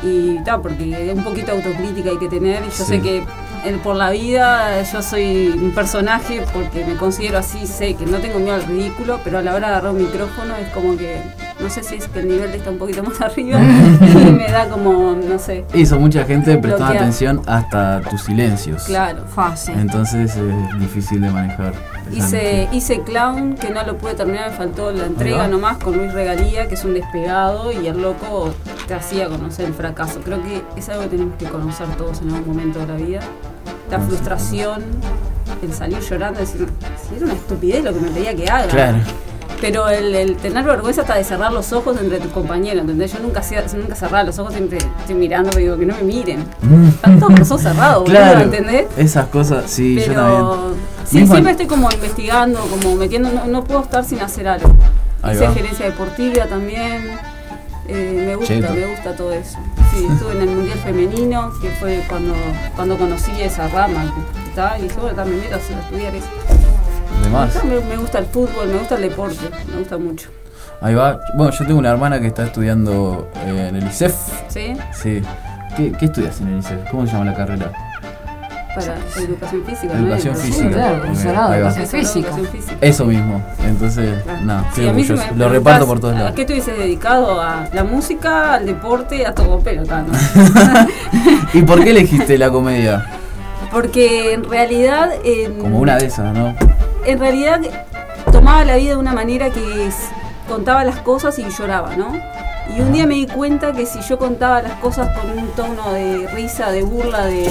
Y 0.03 0.39
tal, 0.43 0.61
porque 0.61 1.11
un 1.15 1.23
poquito 1.23 1.47
de 1.55 1.57
autocrítica 1.63 2.09
hay 2.11 2.17
que 2.17 2.27
tener. 2.27 2.61
Y 2.63 2.65
yo 2.67 2.71
Sí. 2.71 2.83
sé 2.85 3.01
que 3.01 3.23
en- 3.65 3.79
por 3.79 3.95
la 3.95 4.09
vida 4.11 4.81
yo 4.83 5.01
soy 5.01 5.49
un 5.49 5.71
personaje 5.71 6.43
porque 6.53 6.85
me 6.85 6.95
considero 6.95 7.37
así, 7.39 7.65
sé 7.67 7.95
que 7.95 8.05
no 8.05 8.17
tengo 8.19 8.39
miedo 8.39 8.55
al 8.55 8.63
ridículo, 8.65 9.19
pero 9.23 9.37
a 9.39 9.41
la 9.41 9.53
hora 9.55 9.67
de 9.67 9.73
agarrar 9.75 9.91
un 9.91 9.97
micrófono 10.03 10.55
es 10.55 10.69
como 10.69 10.97
que. 10.97 11.21
No 11.61 11.69
sé 11.69 11.83
si 11.83 11.95
es 11.95 12.07
que 12.07 12.19
el 12.19 12.27
nivel 12.27 12.49
está 12.53 12.71
un 12.71 12.77
poquito 12.77 13.03
más 13.03 13.21
arriba 13.21 13.59
y 13.59 14.31
me 14.31 14.47
da 14.51 14.67
como, 14.67 15.13
no 15.13 15.39
sé. 15.39 15.65
Hizo 15.73 15.99
mucha 15.99 16.23
gente 16.25 16.57
prestando 16.57 16.77
Bloquear. 16.77 16.97
atención 16.97 17.41
hasta 17.47 18.01
tus 18.01 18.23
silencios. 18.23 18.83
Claro. 18.83 19.25
Fácil. 19.27 19.75
Entonces 19.79 20.35
es 20.35 20.79
difícil 20.79 21.21
de 21.21 21.29
manejar. 21.29 21.73
Hice, 22.11 22.67
hice 22.73 23.01
clown, 23.01 23.55
que 23.55 23.69
no 23.69 23.83
lo 23.83 23.97
pude 23.97 24.15
terminar, 24.15 24.51
me 24.51 24.57
faltó 24.57 24.91
la 24.91 25.05
entrega 25.05 25.47
nomás 25.47 25.77
con 25.77 25.95
Luis 25.97 26.11
Regalía, 26.13 26.67
que 26.67 26.73
es 26.73 26.83
un 26.83 26.93
despegado, 26.93 27.71
y 27.71 27.87
el 27.87 28.01
loco 28.01 28.53
te 28.87 28.93
hacía 28.95 29.29
conocer 29.29 29.67
el 29.67 29.73
fracaso. 29.73 30.19
Creo 30.21 30.41
que 30.43 30.61
es 30.75 30.89
algo 30.89 31.03
que 31.03 31.09
tenemos 31.09 31.35
que 31.37 31.45
conocer 31.45 31.87
todos 31.97 32.21
en 32.21 32.31
algún 32.31 32.47
momento 32.57 32.79
de 32.79 32.87
la 32.87 32.95
vida. 32.95 33.19
La 33.89 33.99
frustración, 33.99 34.83
el 35.61 35.73
salir 35.73 35.99
llorando, 35.99 36.39
decir, 36.39 36.67
si 37.07 37.15
era 37.15 37.25
una 37.25 37.33
estupidez 37.33 37.83
lo 37.83 37.93
que 37.93 37.99
me 38.01 38.09
pedía 38.09 38.35
que 38.35 38.49
haga. 38.49 38.67
Claro. 38.67 38.97
Pero 39.61 39.87
el, 39.89 40.15
el 40.15 40.35
tener 40.37 40.65
vergüenza 40.65 41.01
hasta 41.01 41.15
de 41.15 41.23
cerrar 41.23 41.53
los 41.53 41.71
ojos 41.71 41.95
entre 42.01 42.19
tus 42.19 42.31
compañeros, 42.31 42.81
¿entendés? 42.81 43.13
Yo 43.13 43.19
nunca, 43.19 43.41
nunca 43.77 43.95
cerraba 43.95 44.23
los 44.23 44.39
ojos, 44.39 44.53
siempre 44.53 44.79
estoy 44.79 45.13
mirando, 45.15 45.51
pero 45.51 45.61
digo 45.61 45.77
que 45.77 45.85
no 45.85 45.95
me 45.95 46.03
miren. 46.03 46.43
Están 46.89 47.19
todos 47.19 47.37
los 47.39 47.51
ojos 47.51 47.61
cerrados, 47.61 47.99
boludo, 48.03 48.17
Claro. 48.17 48.39
¿entendés? 48.41 48.87
Esas 48.97 49.27
cosas, 49.27 49.69
sí, 49.69 49.95
yo 49.99 50.05
Pero 50.07 50.21
también. 50.21 50.81
sí, 51.05 51.17
Mismo- 51.19 51.33
siempre 51.35 51.51
estoy 51.51 51.67
como 51.67 51.91
investigando, 51.91 52.59
como 52.61 52.95
metiendo, 52.95 53.29
no, 53.31 53.45
no 53.45 53.63
puedo 53.63 53.81
estar 53.81 54.03
sin 54.03 54.19
hacer 54.21 54.47
algo. 54.47 54.73
Hice 55.31 55.47
gerencia 55.53 55.85
deportiva 55.85 56.45
también. 56.47 57.11
eh, 57.87 58.23
me 58.25 58.35
gusta, 58.35 58.53
Cheto. 58.55 58.73
me 58.73 58.85
gusta 58.85 59.15
todo 59.15 59.33
eso. 59.33 59.57
Sí, 59.93 60.07
estuve 60.11 60.31
en 60.33 60.41
el 60.41 60.55
Mundial 60.55 60.79
Femenino, 60.79 61.51
que 61.61 61.69
fue 61.71 62.01
cuando, 62.07 62.33
cuando 62.75 62.97
conocí 62.97 63.31
esa 63.41 63.67
rama. 63.67 64.05
¿tá? 64.55 64.77
Y 64.79 64.83
dije, 64.83 64.95
bueno, 64.99 65.15
también 65.15 65.37
me 65.39 65.43
meto 65.45 65.55
a 65.55 65.79
estudiar 65.81 66.15
eso. 66.15 66.27
Más. 67.31 67.63
Me, 67.65 67.79
me 67.79 67.97
gusta 67.97 68.19
el 68.19 68.25
fútbol, 68.25 68.67
me 68.67 68.77
gusta 68.79 68.95
el 68.95 69.01
deporte, 69.03 69.49
me 69.71 69.79
gusta 69.79 69.97
mucho. 69.97 70.29
Ahí 70.81 70.95
va. 70.95 71.19
Bueno, 71.35 71.51
yo 71.51 71.65
tengo 71.65 71.79
una 71.79 71.91
hermana 71.91 72.19
que 72.19 72.27
está 72.27 72.43
estudiando 72.45 73.29
eh, 73.45 73.67
en 73.69 73.75
el 73.75 73.87
ICEF. 73.87 74.15
¿Sí? 74.49 74.73
Sí. 74.93 75.21
¿Qué, 75.77 75.91
qué 75.93 76.05
estudias 76.05 76.41
en 76.41 76.47
el 76.49 76.59
ICEF? 76.59 76.89
¿Cómo 76.89 77.05
se 77.05 77.13
llama 77.13 77.25
la 77.25 77.33
carrera? 77.35 77.71
Para 78.73 78.95
educación 79.21 79.63
física. 79.65 79.93
Educación 79.97 80.33
¿no? 80.33 80.39
física. 80.39 80.69
claro, 80.69 81.53
educación 81.55 81.87
física. 81.87 82.29
Eso 82.79 83.05
mismo. 83.05 83.41
Entonces, 83.65 84.23
Claro. 84.23 84.41
nada, 84.45 84.61
estoy 84.69 84.83
Sí, 84.83 84.87
a 84.87 84.91
orgulloso. 84.91 85.23
me 85.33 85.37
Lo 85.37 85.49
reparto 85.49 85.85
por 85.87 85.99
todos 85.99 86.15
¿A 86.15 86.19
lados. 86.19 86.33
qué 86.35 86.45
te 86.45 86.53
hubiese 86.53 86.71
dedicado? 86.73 87.41
A 87.41 87.67
la 87.73 87.83
música, 87.83 88.53
al 88.53 88.65
deporte, 88.65 89.25
a 89.27 89.33
todo, 89.35 89.59
pero 89.59 89.83
tal, 89.85 90.05
¿no? 90.07 90.13
¿Y 91.53 91.61
por 91.63 91.83
qué 91.83 91.91
elegiste 91.91 92.37
la 92.37 92.49
comedia? 92.49 93.05
Porque 93.71 94.33
en 94.33 94.43
realidad. 94.49 95.09
En, 95.23 95.59
Como 95.59 95.79
una 95.79 95.97
de 95.97 96.05
esas, 96.05 96.33
¿no? 96.33 96.55
En 97.05 97.19
realidad 97.19 97.61
tomaba 98.31 98.63
la 98.63 98.75
vida 98.75 98.91
de 98.91 98.97
una 98.97 99.13
manera 99.13 99.49
que 99.49 99.89
contaba 100.47 100.83
las 100.83 100.99
cosas 100.99 101.39
y 101.39 101.49
lloraba, 101.49 101.95
¿no? 101.95 102.13
Y 102.75 102.81
un 102.81 102.93
día 102.93 103.07
me 103.07 103.15
di 103.15 103.27
cuenta 103.27 103.73
que 103.73 103.85
si 103.85 103.99
yo 104.01 104.17
contaba 104.19 104.61
las 104.61 104.73
cosas 104.73 105.17
con 105.17 105.37
un 105.37 105.47
tono 105.49 105.91
de 105.93 106.27
risa, 106.27 106.71
de 106.71 106.83
burla, 106.83 107.25
de, 107.25 107.47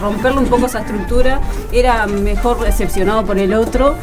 romperle 0.00 0.38
un 0.38 0.46
poco 0.46 0.66
esa 0.66 0.80
estructura, 0.80 1.40
era 1.72 2.06
mejor 2.06 2.60
recepcionado 2.60 3.24
por 3.24 3.38
el 3.38 3.54
otro 3.54 3.94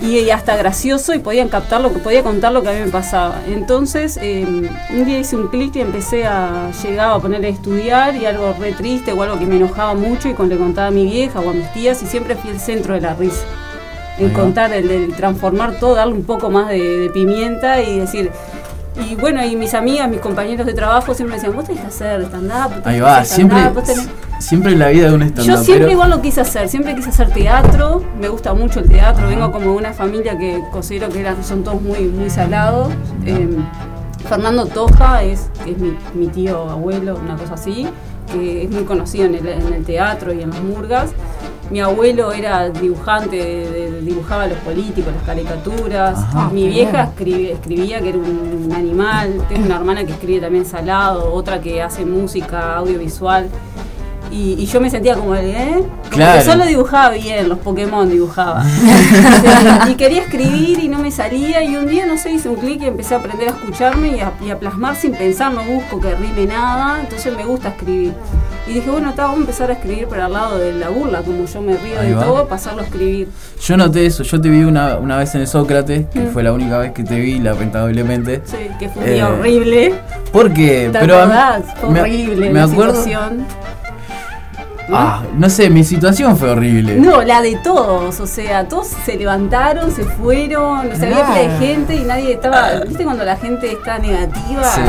y, 0.00 0.30
hasta 0.30 0.56
gracioso 0.56 1.12
y 1.12 1.18
podían 1.18 1.48
captar 1.48 1.82
lo 1.82 1.92
que 1.92 1.98
podía 1.98 2.22
contar 2.22 2.52
lo 2.52 2.62
que 2.62 2.70
a 2.70 2.72
mí 2.72 2.80
me 2.80 2.90
pasaba. 2.90 3.42
Entonces, 3.46 4.18
eh, 4.22 4.46
un 4.90 5.04
día 5.04 5.18
hice 5.18 5.36
un 5.36 5.48
clic 5.48 5.76
y 5.76 5.80
empecé 5.80 6.24
a 6.24 6.70
llegar 6.82 7.10
a 7.10 7.18
poner 7.18 7.44
a 7.44 7.48
estudiar 7.48 8.16
y 8.16 8.24
algo 8.24 8.54
re 8.58 8.72
triste 8.72 9.12
o 9.12 9.22
algo 9.22 9.38
que 9.38 9.44
me 9.44 9.56
enojaba 9.56 9.94
mucho 9.94 10.28
y 10.28 10.34
cuando 10.34 10.54
le 10.54 10.60
contaba 10.60 10.88
a 10.88 10.92
mi 10.92 11.04
vieja 11.04 11.40
o 11.40 11.50
a 11.50 11.52
mis 11.52 11.70
tías 11.74 12.02
y 12.02 12.06
siempre 12.06 12.36
fui 12.36 12.50
el 12.50 12.58
centro 12.58 12.94
de 12.94 13.02
la 13.02 13.14
risa. 13.14 13.44
Va. 14.26 14.32
contar, 14.32 14.72
el, 14.72 14.90
el 14.90 15.14
transformar 15.14 15.78
todo, 15.78 15.94
darle 15.94 16.14
un 16.14 16.24
poco 16.24 16.50
más 16.50 16.68
de, 16.68 16.98
de 16.98 17.10
pimienta 17.10 17.80
y 17.80 18.00
decir. 18.00 18.30
Y 19.08 19.14
bueno, 19.14 19.44
y 19.44 19.54
mis 19.54 19.74
amigas, 19.74 20.10
mis 20.10 20.18
compañeros 20.20 20.66
de 20.66 20.74
trabajo 20.74 21.14
siempre 21.14 21.36
decían, 21.36 21.54
vos 21.54 21.64
tenés 21.66 21.82
que 21.82 21.86
hacer 21.86 22.22
stand-up. 22.22 22.82
Ahí 22.84 22.96
que 22.96 23.00
va, 23.02 23.18
hacer 23.18 23.36
siempre, 23.36 23.58
stand-up, 23.58 23.80
vos 23.80 23.88
tenés-". 23.88 24.08
siempre 24.40 24.72
en 24.72 24.78
la 24.80 24.88
vida 24.88 25.08
de 25.08 25.14
un 25.14 25.22
stand 25.22 25.46
Yo 25.46 25.56
siempre 25.58 25.92
igual 25.92 26.10
lo 26.10 26.20
quise 26.20 26.40
hacer, 26.40 26.68
siempre 26.68 26.96
quise 26.96 27.10
hacer 27.10 27.30
teatro, 27.30 28.02
me 28.20 28.28
gusta 28.28 28.54
mucho 28.54 28.80
el 28.80 28.88
teatro, 28.88 29.28
vengo 29.28 29.52
como 29.52 29.70
de 29.70 29.76
una 29.76 29.92
familia 29.92 30.36
que 30.36 30.60
considero 30.72 31.08
que 31.10 31.20
eran, 31.20 31.44
son 31.44 31.62
todos 31.62 31.80
muy, 31.80 32.08
muy 32.08 32.28
salados. 32.28 32.88
eh, 33.24 33.48
Fernando 34.28 34.66
Toja 34.66 35.22
es, 35.22 35.48
es 35.64 35.78
mi, 35.78 35.96
mi 36.14 36.26
tío 36.26 36.68
abuelo, 36.68 37.18
una 37.22 37.36
cosa 37.36 37.54
así, 37.54 37.86
que 38.32 38.64
es 38.64 38.70
muy 38.70 38.82
conocido 38.82 39.26
en 39.26 39.36
el, 39.36 39.46
en 39.46 39.72
el 39.72 39.84
teatro 39.84 40.32
y 40.32 40.42
en 40.42 40.50
las 40.50 40.60
murgas. 40.60 41.10
Mi 41.70 41.80
abuelo 41.80 42.32
era 42.32 42.70
dibujante, 42.70 43.36
de- 43.36 43.90
de- 43.90 44.00
dibujaba 44.00 44.44
a 44.44 44.46
los 44.48 44.58
políticos, 44.58 45.12
las 45.14 45.24
caricaturas. 45.24 46.18
Ajá. 46.18 46.50
Mi 46.50 46.66
vieja 46.68 47.04
escribía, 47.04 47.52
escribía 47.52 48.00
que 48.00 48.08
era 48.08 48.18
un, 48.18 48.64
un 48.66 48.72
animal. 48.72 49.42
Tengo 49.48 49.66
una 49.66 49.76
hermana 49.76 50.04
que 50.04 50.12
escribe 50.12 50.40
también 50.40 50.64
salado, 50.64 51.32
otra 51.34 51.60
que 51.60 51.82
hace 51.82 52.06
música 52.06 52.76
audiovisual. 52.76 53.48
Y, 54.30 54.54
y 54.58 54.66
yo 54.66 54.80
me 54.80 54.90
sentía 54.90 55.14
como, 55.14 55.34
¿eh? 55.34 55.76
Como 55.76 56.08
Claro. 56.10 56.38
que 56.40 56.44
solo 56.44 56.66
dibujaba 56.66 57.10
bien, 57.10 57.48
los 57.48 57.58
Pokémon 57.58 58.08
dibujaba. 58.10 58.62
y 59.90 59.94
quería 59.94 60.22
escribir 60.22 60.78
y 60.82 60.88
no 60.88 60.98
me 60.98 61.10
salía. 61.10 61.62
Y 61.64 61.76
un 61.76 61.86
día, 61.86 62.06
no 62.06 62.18
sé, 62.18 62.32
hice 62.32 62.48
un 62.48 62.56
clic 62.56 62.82
y 62.82 62.86
empecé 62.86 63.14
a 63.14 63.18
aprender 63.18 63.48
a 63.48 63.52
escucharme 63.52 64.08
y 64.16 64.20
a, 64.20 64.32
y 64.44 64.50
a 64.50 64.58
plasmar 64.58 64.96
sin 64.96 65.12
pensar. 65.12 65.52
No 65.52 65.62
busco 65.64 66.00
que 66.00 66.14
rime 66.14 66.46
nada. 66.46 67.00
Entonces 67.00 67.34
me 67.36 67.44
gusta 67.44 67.68
escribir. 67.70 68.12
Y 68.66 68.72
dije, 68.74 68.90
bueno, 68.90 69.08
está, 69.08 69.22
vamos 69.22 69.38
a 69.38 69.40
empezar 69.40 69.70
a 69.70 69.72
escribir, 69.74 70.06
pero 70.10 70.24
al 70.26 70.32
lado 70.34 70.58
de 70.58 70.74
la 70.74 70.90
burla, 70.90 71.22
como 71.22 71.46
yo 71.46 71.62
me 71.62 71.74
río 71.78 71.98
Ahí 72.00 72.08
de 72.10 72.14
va. 72.14 72.24
todo, 72.24 72.48
pasarlo 72.48 72.82
a 72.82 72.84
escribir. 72.84 73.28
Yo 73.64 73.76
noté 73.78 74.04
eso, 74.04 74.22
yo 74.24 74.38
te 74.38 74.50
vi 74.50 74.62
una, 74.64 74.96
una 74.96 75.16
vez 75.16 75.34
en 75.34 75.40
el 75.40 75.46
Sócrates, 75.46 76.06
que 76.08 76.20
Mm. 76.20 76.32
fue 76.32 76.42
la 76.42 76.52
única 76.52 76.76
vez 76.76 76.92
que 76.92 77.02
te 77.02 77.18
vi, 77.18 77.38
lamentablemente. 77.38 78.42
Sí, 78.44 78.56
que 78.78 78.90
fue 78.90 79.04
un 79.04 79.08
día 79.10 79.22
Eh, 79.28 79.32
horrible. 79.32 79.94
Porque, 80.32 80.90
¿Te 80.92 80.98
pero? 80.98 81.16
Fue 81.80 81.88
me- 81.90 82.00
horrible 82.02 82.50
me 82.50 82.58
la 82.60 82.64
acuerdo- 82.64 83.02
situación. 83.02 83.46
Ah, 84.90 85.22
no 85.36 85.50
sé, 85.50 85.68
mi 85.70 85.84
situación 85.84 86.36
fue 86.36 86.50
horrible. 86.50 86.96
No, 86.96 87.22
la 87.22 87.42
de 87.42 87.56
todos, 87.62 88.18
o 88.20 88.26
sea, 88.26 88.66
todos 88.68 88.88
se 89.04 89.16
levantaron, 89.16 89.90
se 89.94 90.04
fueron, 90.04 90.90
o 90.90 90.96
sea, 90.96 91.06
había 91.08 91.18
Ah. 91.26 91.34
pila 91.34 91.48
de 91.52 91.66
gente 91.66 91.96
y 91.96 92.00
nadie 92.04 92.32
estaba, 92.34 92.70
¿viste 92.86 93.04
cuando 93.04 93.24
la 93.24 93.36
gente 93.36 93.70
está 93.72 93.98
negativa? 93.98 94.64
Sí. 94.64 94.80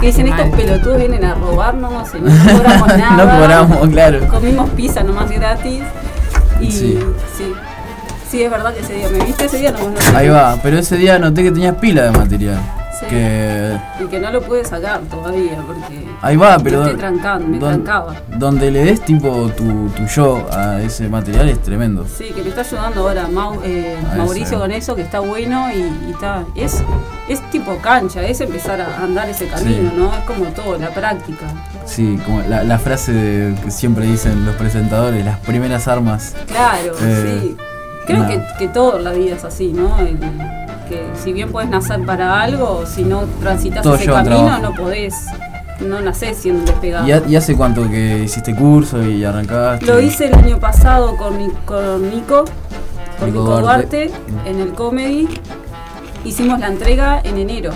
Que 0.00 0.06
dicen 0.06 0.28
Ah, 0.32 0.36
estos 0.42 0.58
pelotudos 0.60 0.98
vienen 0.98 1.24
a 1.24 1.34
robarnos, 1.34 2.08
y 2.14 2.18
no 2.20 2.30
cobramos 2.52 2.88
nada. 2.98 3.24
No 3.24 3.38
cobramos, 3.38 3.88
claro. 3.88 4.28
Comimos 4.28 4.68
pizza 4.70 5.02
nomás 5.02 5.30
gratis. 5.30 5.82
Y 6.60 6.70
Sí. 6.72 6.98
sí. 7.36 7.52
sí. 8.30 8.42
es 8.42 8.50
verdad 8.50 8.74
que 8.74 8.80
ese 8.80 8.94
día 8.94 9.08
me 9.08 9.24
viste 9.24 9.44
ese 9.44 9.58
día 9.58 9.72
no, 9.72 9.88
no. 9.90 10.18
Ahí 10.18 10.28
va, 10.28 10.56
pero 10.62 10.78
ese 10.78 10.96
día 10.96 11.18
noté 11.18 11.42
que 11.44 11.50
tenías 11.52 11.76
pila 11.76 12.02
de 12.04 12.10
material. 12.10 12.58
Sí. 13.00 13.06
Que 13.10 13.76
Y 14.00 14.06
que 14.06 14.18
no 14.18 14.30
lo 14.30 14.40
pude 14.42 14.64
sacar 14.64 15.00
todavía 15.10 15.58
porque 15.66 16.06
ahí 16.22 16.36
va, 16.36 16.56
pero 16.58 16.78
me 16.80 16.84
estoy 16.86 16.98
trancando, 16.98 17.46
me 17.48 17.58
don- 17.58 17.84
trancaba. 17.84 18.14
donde 18.38 18.70
le 18.70 18.84
des 18.84 19.00
tipo 19.02 19.50
tu, 19.56 19.88
tu 19.90 20.06
yo 20.06 20.46
a 20.52 20.80
ese 20.80 21.08
material 21.08 21.48
es 21.48 21.60
tremendo. 21.62 22.06
Sí, 22.06 22.26
que 22.34 22.42
me 22.42 22.48
está 22.48 22.62
ayudando 22.62 23.02
ahora 23.08 23.26
Mau- 23.28 23.60
eh, 23.64 23.96
Mauricio 24.16 24.46
ese. 24.46 24.56
con 24.56 24.70
eso, 24.72 24.94
que 24.94 25.02
está 25.02 25.20
bueno 25.20 25.70
y, 25.72 25.78
y 26.08 26.10
está. 26.12 26.44
Es, 26.54 26.82
es 27.28 27.40
tipo 27.50 27.76
cancha, 27.78 28.22
es 28.22 28.40
empezar 28.40 28.80
a 28.80 29.02
andar 29.02 29.28
ese 29.28 29.46
camino, 29.48 29.90
Sí. 29.90 29.96
¿no? 29.96 30.12
Es 30.14 30.20
como 30.24 30.44
todo, 30.46 30.78
la 30.78 30.90
práctica. 30.90 31.46
Sí, 31.84 32.18
como 32.24 32.40
la, 32.48 32.64
la 32.64 32.78
frase 32.78 33.12
de- 33.12 33.54
que 33.62 33.70
siempre 33.70 34.06
dicen 34.06 34.46
los 34.46 34.54
presentadores, 34.56 35.24
las 35.24 35.38
primeras 35.40 35.86
armas. 35.88 36.34
Claro, 36.46 36.94
Eh, 37.02 37.40
sí. 37.42 37.56
Creo 38.06 38.26
que, 38.28 38.40
que 38.58 38.68
todo 38.68 38.98
en 38.98 39.04
la 39.04 39.12
vida 39.12 39.34
es 39.34 39.44
así, 39.44 39.72
¿no? 39.72 39.98
El- 39.98 40.16
que 40.88 41.06
si 41.22 41.32
bien 41.32 41.50
puedes 41.50 41.68
nacer 41.70 42.04
para 42.04 42.40
algo, 42.42 42.84
si 42.86 43.02
no 43.04 43.22
transitas 43.40 43.82
Todo 43.82 43.96
ese 43.96 44.06
camino, 44.06 44.36
trabajo. 44.44 44.62
no 44.62 44.74
podés, 44.74 45.14
no 45.80 46.00
nacés 46.00 46.36
siendo 46.38 46.64
despegado. 46.64 47.06
¿Y, 47.06 47.12
ha- 47.12 47.22
y 47.26 47.36
hace 47.36 47.56
cuánto 47.56 47.88
que 47.90 48.18
hiciste 48.24 48.54
curso 48.54 49.02
y 49.04 49.24
arrancaste? 49.24 49.86
Lo 49.86 50.00
hice 50.00 50.26
el 50.26 50.34
año 50.34 50.58
pasado 50.58 51.16
con, 51.16 51.36
mi- 51.38 51.50
con 51.64 52.10
Nico, 52.10 52.44
con 53.18 53.28
Nico 53.28 53.40
Nico, 53.42 53.60
Duarte. 53.60 54.08
Duarte, 54.08 54.10
en 54.50 54.60
el 54.60 54.72
comedy. 54.72 55.28
Hicimos 56.24 56.58
la 56.60 56.66
entrega 56.68 57.20
en 57.22 57.38
enero. 57.38 57.70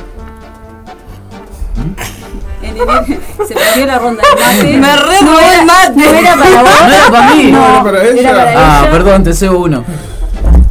¿Mm? 1.77 2.65
En 2.65 2.77
enero 2.77 3.05
se 3.49 3.55
perdió 3.55 3.87
la 3.87 3.99
ronda 3.99 4.23
del 4.23 4.41
mate. 4.41 4.77
Me 4.79 4.97
re 4.97 5.23
No 5.23 5.39
el 5.41 5.67
mate. 5.67 5.93
No 5.97 6.05
era 6.19 6.37
para 6.37 6.63
vos. 6.63 6.71
No 6.87 6.93
era 6.95 7.11
para 7.11 7.35
mí. 7.35 7.43
No, 7.53 7.67
Era 7.67 7.83
para 7.85 8.05
ella. 8.05 8.21
era 8.21 8.33
para 8.33 8.51
Ah, 8.77 8.81
ella. 8.83 8.91
perdón, 8.91 9.25
te 9.25 9.33
cebo 9.35 9.59
uno. 9.61 9.85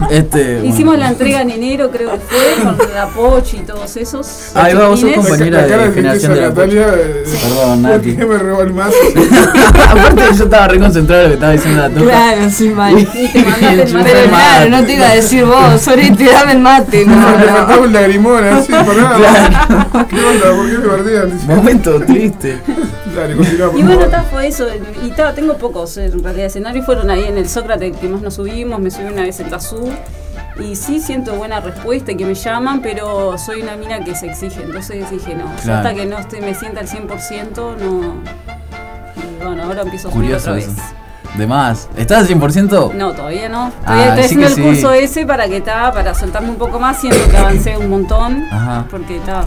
Este, 0.09 0.59
Hicimos 0.65 0.95
bueno. 0.95 1.03
la 1.03 1.09
entrega 1.09 1.41
en 1.41 1.49
enero, 1.51 1.91
creo 1.91 2.11
que 2.13 2.19
fue, 2.19 2.63
con 2.63 2.93
la 2.95 3.07
Pochi 3.07 3.57
y 3.57 3.59
todos 3.61 3.97
esos. 3.97 4.51
Ahí 4.55 4.73
va, 4.73 4.87
vos 4.87 5.01
sos 5.01 5.11
compañera 5.11 5.63
de 5.65 5.77
de 5.77 5.91
generación 5.93 6.33
de 6.35 6.41
la 6.41 6.47
Natalia, 6.49 6.85
Pochi. 6.87 6.99
eh, 7.01 7.23
Perdón, 7.43 7.81
¿Por 7.81 7.91
Nati. 7.91 8.15
qué 8.15 8.25
me 8.25 8.37
robó 8.37 8.61
el 8.61 8.73
más? 8.73 8.93
Aparte 9.89 10.23
yo 10.37 10.43
estaba 10.45 10.67
reconcentrado 10.69 11.23
en 11.23 11.25
lo 11.25 11.29
que 11.29 11.33
estaba 11.35 11.51
diciendo 11.51 11.81
la 11.81 11.89
tuya. 11.89 12.05
Claro, 12.05 12.49
sí, 12.49 12.69
mal. 12.69 12.97
Y 12.99 13.05
te 13.27 13.43
mandaste 13.43 13.81
el 13.83 13.93
mate. 13.93 14.09
Pero 14.13 14.29
claro, 14.29 14.69
no 14.69 14.83
te 14.85 14.93
iba 14.93 15.05
a 15.09 15.15
decir 15.15 15.45
vos, 15.45 15.81
Sorete, 15.81 16.25
dame 16.31 16.51
el 16.53 16.59
mate. 16.59 17.05
No, 17.09 17.15
Le 17.37 17.45
no. 17.45 17.55
faltaba 17.57 17.77
un 17.81 17.93
lagrimón 17.93 18.43
así, 18.45 18.71
por 18.71 18.95
nada. 18.95 19.17
¿Qué 20.09 20.15
onda? 20.23 20.55
¿Por 20.55 20.69
qué 20.69 20.77
me 20.77 20.87
perdían? 20.89 21.39
Momento 21.47 21.99
triste. 22.01 22.57
Dale, 23.15 23.35
continúa, 23.35 23.71
por 23.71 23.79
Y 23.79 23.83
bueno, 23.83 23.99
favor. 24.01 24.11
ta, 24.11 24.23
fue 24.23 24.47
eso. 24.47 24.65
Y 25.05 25.09
ta, 25.11 25.33
tengo 25.33 25.57
pocos 25.57 25.97
en 25.97 26.23
realidad 26.23 26.45
escenarios. 26.47 26.85
Fueron 26.85 27.09
ahí 27.09 27.25
en 27.27 27.37
el 27.37 27.49
Sócrates 27.49 27.97
que 27.97 28.07
más 28.07 28.21
nos 28.21 28.35
subimos. 28.35 28.79
Me 28.79 28.91
subí 28.91 29.05
una 29.05 29.23
vez 29.23 29.39
en 29.39 29.49
Tazú. 29.49 29.88
Y 30.59 30.75
sí 30.75 30.99
siento 30.99 31.35
buena 31.35 31.61
respuesta 31.61 32.11
y 32.11 32.17
que 32.17 32.25
me 32.25 32.33
llaman, 32.33 32.81
pero 32.81 33.37
soy 33.37 33.61
una 33.61 33.77
mina 33.77 34.03
que 34.03 34.13
se 34.15 34.27
exige. 34.27 34.63
Entonces 34.63 35.09
dije, 35.09 35.35
no, 35.35 35.49
hasta 35.49 35.93
que 35.93 36.05
no 36.05 36.17
me 36.41 36.53
sienta 36.53 36.81
al 36.81 36.87
100%, 36.87 37.77
no. 37.77 38.15
Y 39.15 39.43
bueno, 39.43 39.63
ahora 39.63 39.83
empiezo 39.83 40.09
a 40.09 40.11
subir 40.11 40.35
otra 40.35 40.57
eso. 40.57 40.71
De 41.37 41.47
más. 41.47 41.87
¿Estás 41.95 42.19
al 42.19 42.27
100%? 42.27 42.93
No, 42.93 43.11
todavía 43.13 43.49
no. 43.49 43.71
Ah, 43.85 43.93
Todavía 43.93 44.05
estoy 44.07 44.23
sí 44.23 44.25
haciendo 44.25 44.47
el 44.47 44.53
sí. 44.55 44.61
curso 44.61 44.91
ese 44.93 45.25
para 45.25 45.47
que 45.47 45.57
está, 45.57 45.91
para 45.93 46.13
soltarme 46.15 46.49
un 46.49 46.55
poco 46.57 46.79
más. 46.79 46.99
Siento 46.99 47.19
que 47.29 47.37
avancé 47.37 47.77
un 47.77 47.89
montón. 47.89 48.45
Ajá. 48.51 48.85
Porque 48.89 49.17
está. 49.17 49.45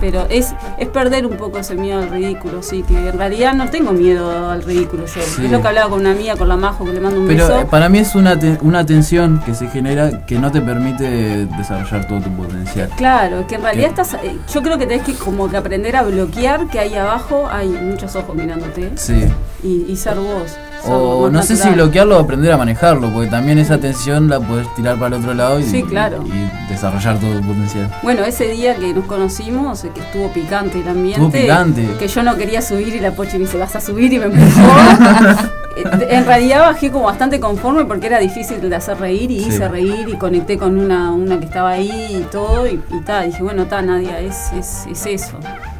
Pero 0.00 0.26
es, 0.28 0.52
es 0.76 0.88
perder 0.88 1.24
un 1.24 1.36
poco 1.36 1.58
ese 1.58 1.76
miedo 1.76 2.00
al 2.02 2.10
ridículo, 2.10 2.62
sí, 2.62 2.82
que 2.82 3.08
en 3.08 3.16
realidad 3.16 3.54
no 3.54 3.70
tengo 3.70 3.92
miedo 3.92 4.50
al 4.50 4.62
ridículo 4.62 5.06
yo. 5.06 5.22
Sí. 5.22 5.44
Es 5.46 5.50
lo 5.50 5.62
que 5.62 5.68
hablaba 5.68 5.88
con 5.88 6.00
una 6.00 6.10
amiga, 6.10 6.36
con 6.36 6.48
la 6.48 6.56
Majo, 6.56 6.84
que 6.84 6.92
le 6.92 7.00
mando 7.00 7.20
un 7.20 7.26
Pero 7.28 7.46
beso. 7.46 7.60
eh, 7.60 7.66
para 7.70 7.88
mí 7.88 7.98
es 7.98 8.14
una, 8.14 8.38
te- 8.38 8.58
una 8.60 8.84
tensión 8.84 9.40
que 9.46 9.54
se 9.54 9.68
genera 9.68 10.26
que 10.26 10.38
no 10.38 10.50
te 10.50 10.60
permite 10.60 11.46
desarrollar 11.46 12.06
todo 12.06 12.20
tu 12.20 12.30
potencial. 12.30 12.90
Claro, 12.96 13.46
que 13.46 13.54
en 13.54 13.62
realidad 13.62 13.92
¿Qué? 13.94 14.02
estás, 14.02 14.14
eh, 14.22 14.36
yo 14.52 14.62
creo 14.62 14.76
que 14.78 14.86
tenés 14.86 15.04
que 15.06 15.14
como 15.14 15.48
que 15.48 15.56
aprender 15.56 15.96
a 15.96 16.02
bloquear 16.02 16.66
que 16.66 16.80
ahí 16.80 16.94
abajo 16.96 17.48
hay 17.50 17.68
muchos 17.68 18.14
ojos 18.16 18.34
mirándote 18.34 18.92
Sí. 18.96 19.24
y, 19.62 19.86
y 19.90 19.96
ser 19.96 20.16
vos. 20.16 20.54
O 20.86 21.30
no 21.30 21.42
sé 21.42 21.56
si 21.56 21.68
bloquearlo 21.70 22.16
o 22.18 22.20
aprender 22.20 22.52
a 22.52 22.56
manejarlo, 22.56 23.10
porque 23.12 23.30
también 23.30 23.58
esa 23.58 23.78
tensión 23.78 24.28
la 24.28 24.38
puedes 24.40 24.72
tirar 24.74 24.96
para 24.98 25.16
el 25.16 25.22
otro 25.22 25.34
lado 25.34 25.58
y, 25.60 25.64
Sí, 25.64 25.82
claro. 25.82 26.22
y 26.26 26.70
desarrollar 26.70 27.18
todo 27.18 27.32
tu 27.40 27.46
potencial. 27.46 27.90
Bueno, 28.02 28.22
ese 28.24 28.48
día 28.48 28.74
que 28.76 28.92
nos 28.92 29.04
conocimos, 29.06 29.84
eh, 29.84 29.90
que 29.94 30.00
estuvo 30.00 30.28
picante 30.32 30.80
el 30.80 30.88
ambiente. 30.88 31.12
Estuvo 31.24 31.30
picante. 31.32 31.88
Que 31.98 32.08
yo 32.08 32.22
no 32.22 32.36
quería 32.36 32.60
subir 32.62 32.94
y 32.94 33.00
la 33.00 33.12
Pochi 33.12 33.34
me 33.34 33.40
dice, 33.44 33.56
vas 33.58 33.74
a 33.76 33.80
subir 33.80 34.12
y 34.12 34.18
me 34.18 34.26
empujó. 34.26 35.48
En 35.76 36.24
realidad 36.24 36.60
bajé 36.60 36.92
como 36.92 37.06
bastante 37.06 37.40
conforme 37.40 37.84
porque 37.84 38.06
era 38.06 38.20
difícil 38.20 38.60
de 38.70 38.76
hacer 38.76 38.96
reír 38.96 39.28
y 39.32 39.40
Sí. 39.40 39.48
hice 39.48 39.68
reír 39.68 40.08
y 40.08 40.12
conecté 40.16 40.56
con 40.56 40.78
una, 40.78 41.10
una 41.10 41.40
que 41.40 41.46
estaba 41.46 41.70
ahí 41.70 41.90
y 42.20 42.22
todo 42.30 42.64
y, 42.68 42.80
y 42.90 43.00
ta, 43.04 43.22
dije, 43.22 43.42
bueno, 43.42 43.64
ta, 43.66 43.82
Nadia, 43.82 44.20
es, 44.20 44.52
es, 44.56 44.84
es 44.88 45.04
eso. 45.06 45.36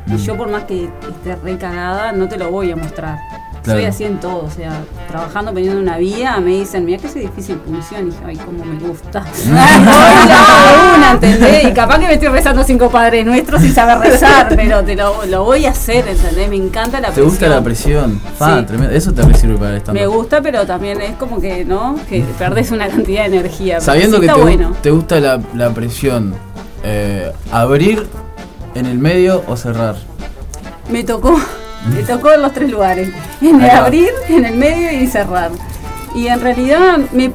Y 0.09 0.15
Mm. 0.15 0.17
yo 0.17 0.37
por 0.37 0.51
más 0.51 0.65
que 0.65 0.87
esté 1.09 1.37
re 1.37 1.57
cagada, 1.59 2.11
no 2.11 2.27
te 2.29 2.37
lo 2.37 2.51
voy 2.51 2.73
a 2.73 2.77
mostrar. 2.77 3.19
Claro. 3.65 3.81
Soy 3.81 3.89
así 3.89 4.05
en 4.05 4.21
todo, 4.21 4.45
o 4.45 4.51
sea, 4.51 4.73
trabajando, 5.09 5.51
poniendo 5.53 5.81
una 5.81 5.97
vía, 5.97 6.37
me 6.39 6.51
dicen, 6.51 6.85
mira 6.85 6.99
que 7.01 7.09
soy 7.09 7.23
difícil 7.23 7.57
punción, 7.57 8.03
y 8.03 8.11
dije, 8.11 8.23
ay, 8.27 8.37
cómo 8.37 8.63
me 8.63 8.79
gusta. 8.79 9.25
Una, 10.97 11.13
¿entendés? 11.13 11.65
Y 11.65 11.73
capaz 11.73 11.99
que 11.99 12.07
me 12.07 12.13
estoy 12.15 12.29
rezando 12.29 12.63
cinco 12.63 12.91
padres 12.91 13.25
nuestros 13.25 13.63
sin 13.63 13.73
saber 13.75 13.99
rezar, 13.99 14.49
pero 14.55 14.85
te 14.85 14.95
lo, 14.97 15.25
lo 15.27 15.45
voy 15.45 15.65
a 15.67 15.71
hacer, 15.71 16.07
¿entendés? 16.07 16.49
Me 16.51 16.57
encanta 16.57 17.01
la 17.01 17.11
¿Te 17.11 17.23
gusta 17.23 17.49
la 17.49 17.63
presión? 17.63 18.21
Fa, 18.39 18.59
Sí. 18.59 18.67
tremendo. 18.67 18.95
Eso 18.95 19.13
te 19.15 19.23
re 19.23 19.35
sirve 19.35 19.57
para 19.57 19.77
stand 19.79 19.99
Me 19.99 20.07
gusta, 20.07 20.43
pero 20.43 20.67
también 20.67 21.01
es 21.01 21.17
como 21.17 21.41
que, 21.41 21.65
¿no? 21.65 21.97
Que 22.09 22.21
perdés 22.39 22.71
una 22.71 22.89
cantidad 22.89 23.23
de 23.29 23.39
energía. 23.39 23.81
Sabiendo 23.81 24.21
que 24.21 24.27
te, 24.29 24.35
bueno. 24.35 24.73
te 24.83 24.91
gusta 24.91 25.21
la, 25.21 25.41
la 25.55 25.71
presión, 25.71 26.35
eh, 26.83 27.33
¿abrir 27.51 28.07
en 28.75 28.87
el 28.87 28.99
medio 28.99 29.43
o 29.47 29.57
cerrar? 29.57 29.97
Me 30.91 31.03
tocó, 31.03 31.41
me 31.89 32.03
tocó 32.03 32.33
en 32.33 32.43
los 32.43 32.53
tres 32.53 32.71
lugares. 32.71 33.11
En 33.41 33.61
el 33.61 33.71
abrir, 33.71 34.11
en 34.29 34.45
el 34.45 34.57
medio 34.57 34.91
y 34.93 35.07
cerrar. 35.07 35.51
Y 36.15 36.29
en 36.29 36.41
realidad 36.41 36.99
me, 37.13 37.33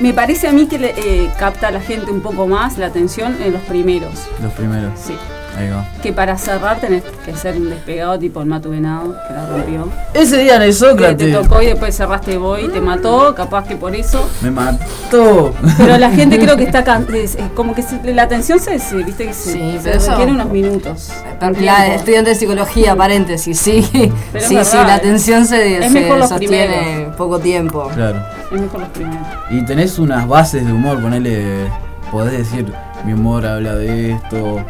me 0.00 0.12
parece 0.12 0.48
a 0.48 0.52
mí 0.52 0.66
que 0.66 0.78
le, 0.78 0.94
eh, 0.96 1.30
capta 1.38 1.68
a 1.68 1.70
la 1.70 1.80
gente 1.80 2.10
un 2.10 2.20
poco 2.20 2.46
más 2.46 2.78
la 2.78 2.86
atención 2.86 3.36
en 3.42 3.52
los 3.52 3.62
primeros. 3.62 4.14
Los 4.42 4.52
primeros. 4.52 4.92
Sí. 4.98 5.14
Ahí 5.56 5.70
va. 5.70 5.84
Que 6.02 6.12
para 6.12 6.36
cerrar 6.36 6.80
tenés 6.80 7.02
que 7.24 7.34
ser 7.36 7.56
un 7.56 7.70
despegado 7.70 8.18
tipo 8.18 8.40
el 8.40 8.46
Matu 8.46 8.70
Venado, 8.70 9.14
que 9.28 9.34
la 9.34 9.46
rompió. 9.46 9.88
Ese 10.12 10.38
día 10.38 10.56
en 10.56 10.62
el 10.62 10.68
Que 10.68 10.72
Sócrates 10.74 11.16
te 11.18 11.32
tocó 11.32 11.62
y 11.62 11.66
después 11.66 11.96
cerraste 11.96 12.36
vos 12.38 12.58
y 12.62 12.68
te 12.68 12.80
mató, 12.80 13.34
capaz 13.34 13.66
que 13.66 13.76
por 13.76 13.94
eso. 13.94 14.28
me 14.42 14.50
mató. 14.50 15.52
Pero 15.78 15.96
la 15.98 16.10
gente 16.10 16.38
creo 16.38 16.56
que 16.56 16.64
está 16.70 16.82
can- 16.84 17.06
es- 17.14 17.36
es 17.36 17.48
como 17.54 17.74
que 17.74 17.82
se- 17.82 18.12
la 18.14 18.22
atención 18.24 18.58
se, 18.58 18.78
se- 18.78 18.96
viste 18.96 19.26
que 19.28 19.32
se, 19.34 19.52
Sí, 19.52 19.78
se 19.82 19.92
requiere 19.98 20.32
unos 20.32 20.48
minutos. 20.50 21.12
un 21.40 21.64
La 21.64 21.94
estudiante 21.94 22.30
de 22.30 22.36
psicología, 22.36 22.96
paréntesis, 22.96 23.58
sí. 23.58 23.88
Pero 24.32 24.44
sí, 24.46 24.56
sí, 24.64 24.76
la 24.76 24.88
eh. 24.88 24.92
atención 24.92 25.46
se, 25.46 25.78
Es 25.78 25.84
se 25.84 25.90
mejor 25.90 26.18
los 26.18 26.28
sostiene 26.28 26.66
primeros. 26.66 27.16
poco 27.16 27.38
tiempo. 27.38 27.88
Claro. 27.94 28.20
Es 28.52 28.60
mejor 28.60 28.80
los 28.80 28.88
primeros. 28.90 29.26
Y 29.50 29.64
tenés 29.64 29.98
unas 29.98 30.26
bases 30.26 30.66
de 30.66 30.72
humor, 30.72 31.00
ponele. 31.00 31.68
Podés 32.10 32.38
decir, 32.38 32.72
mi 33.04 33.12
humor 33.12 33.44
habla 33.46 33.74
de 33.74 34.12
esto. 34.12 34.64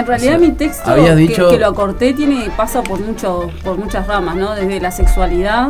En 0.00 0.06
realidad 0.06 0.36
O 0.36 0.38
sea, 0.38 0.48
mi 0.48 0.54
texto 0.54 0.94
que- 0.94 1.14
dicho- 1.16 1.48
que, 1.50 1.58
lo 1.58 1.66
acorté 1.68 2.12
tiene 2.14 2.50
pasa 2.56 2.82
por 2.82 3.00
mucho, 3.00 3.50
por 3.62 3.78
muchas 3.78 4.06
ramas, 4.06 4.36
¿no? 4.36 4.54
Desde 4.54 4.80
la 4.80 4.90
sexualidad, 4.90 5.68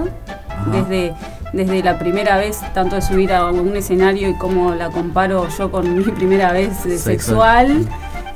desde 0.73 1.15
desde 1.53 1.85
la 1.85 2.01
primera 2.01 2.37
vez, 2.37 2.59
tanto 2.75 2.97
de 2.97 3.03
subir 3.03 3.33
a 3.33 3.45
un 3.53 3.77
escenario 3.77 4.29
y 4.29 4.35
cómo 4.35 4.75
la 4.75 4.91
comparo 4.91 5.47
yo 5.57 5.71
con 5.71 5.97
mi 5.97 6.03
primera 6.03 6.51
vez 6.53 6.73
Sexual. 6.79 6.99
sexual. 7.05 7.89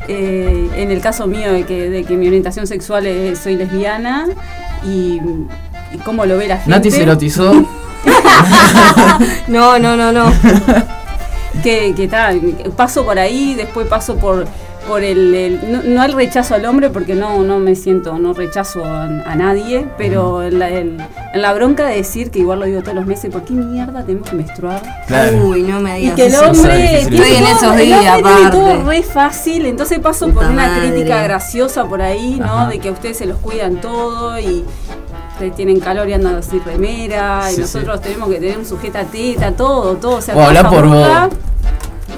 Eh, 0.06 0.70
en 0.76 0.90
el 0.92 1.00
caso 1.00 1.26
mío 1.26 1.52
de 1.52 1.64
que, 1.64 1.90
de 1.90 2.04
que 2.04 2.16
mi 2.16 2.28
orientación 2.28 2.68
sexual 2.68 3.06
es 3.06 3.40
soy 3.40 3.56
lesbiana 3.56 4.26
y, 4.84 5.20
y 5.92 5.98
cómo 6.04 6.26
lo 6.26 6.38
ve 6.38 6.46
la 6.46 6.58
gente. 6.58 6.70
Nati 6.70 6.90
se 6.92 7.02
erotizó. 7.02 7.52
No, 9.48 9.78
no, 9.78 9.96
no, 9.96 10.12
no. 10.12 10.32
que, 11.62 11.94
que 11.96 12.08
tal, 12.08 12.40
paso 12.76 13.04
por 13.04 13.18
ahí, 13.18 13.54
después 13.54 13.86
paso 13.88 14.16
por 14.16 14.46
por 14.88 15.04
el, 15.04 15.34
el- 15.34 15.70
no, 15.72 15.82
no 15.84 16.02
el 16.04 16.12
rechazo 16.14 16.54
al 16.54 16.64
hombre 16.64 16.88
porque 16.90 17.14
no 17.14 17.42
no 17.44 17.58
me 17.60 17.76
siento 17.76 18.18
no 18.18 18.32
rechazo 18.32 18.84
a, 18.84 19.04
a 19.04 19.36
nadie 19.36 19.86
pero 19.98 20.42
en 20.42 20.58
la, 20.58 20.70
el- 20.70 20.96
en 21.34 21.42
la 21.42 21.52
bronca 21.52 21.86
de 21.86 21.96
decir 21.96 22.30
que 22.30 22.38
igual 22.40 22.60
lo 22.60 22.64
digo 22.66 22.80
todos 22.80 22.94
los 22.94 23.06
meses 23.06 23.30
¿por 23.30 23.42
qué 23.44 23.52
mierda 23.52 24.02
tenemos 24.02 24.28
que 24.30 24.36
menstruar? 24.36 24.82
Claro. 25.06 25.44
Uy, 25.46 25.62
no 25.62 25.80
me 25.80 25.98
y 25.98 26.02
digas 26.02 26.16
que 26.16 26.26
el 26.26 26.34
hombre 26.36 26.72
tiene 26.78 26.98
Estoy 27.00 27.34
en 27.36 27.44
todo- 27.44 27.52
esos 27.56 27.76
el 27.80 27.86
días, 27.86 28.00
hombre 28.16 28.32
tiene 28.34 28.50
todo 28.50 28.66
aparte. 28.66 28.84
re 28.90 29.02
fácil 29.02 29.66
entonces 29.66 29.98
paso 30.00 30.26
Puta 30.26 30.40
por 30.40 30.50
una 30.50 30.66
madre. 30.68 30.90
crítica 30.90 31.22
graciosa 31.22 31.84
por 31.84 32.00
ahí 32.02 32.36
no 32.40 32.44
Ajá. 32.46 32.68
de 32.70 32.78
que 32.78 32.88
a 32.88 32.92
ustedes 32.92 33.18
se 33.18 33.26
los 33.26 33.36
cuidan 33.38 33.80
todo 33.80 34.38
y 34.38 34.64
ustedes 35.34 35.54
tienen 35.54 35.78
calor 35.80 36.08
y 36.08 36.14
andan 36.14 36.36
así 36.36 36.58
remera 36.64 37.42
Sí, 37.48 37.56
y 37.56 37.60
nosotros 37.60 38.00
tenemos 38.00 38.28
que 38.28 38.36
tener 38.40 38.58
un 38.58 38.64
sujeta 38.66 39.04
teta 39.04 39.52
todo 39.52 39.94
todo 39.96 40.16
o 40.16 40.20
sea 40.20 40.34
toda 40.34 40.70
por 40.70 40.88
vos. 40.88 41.08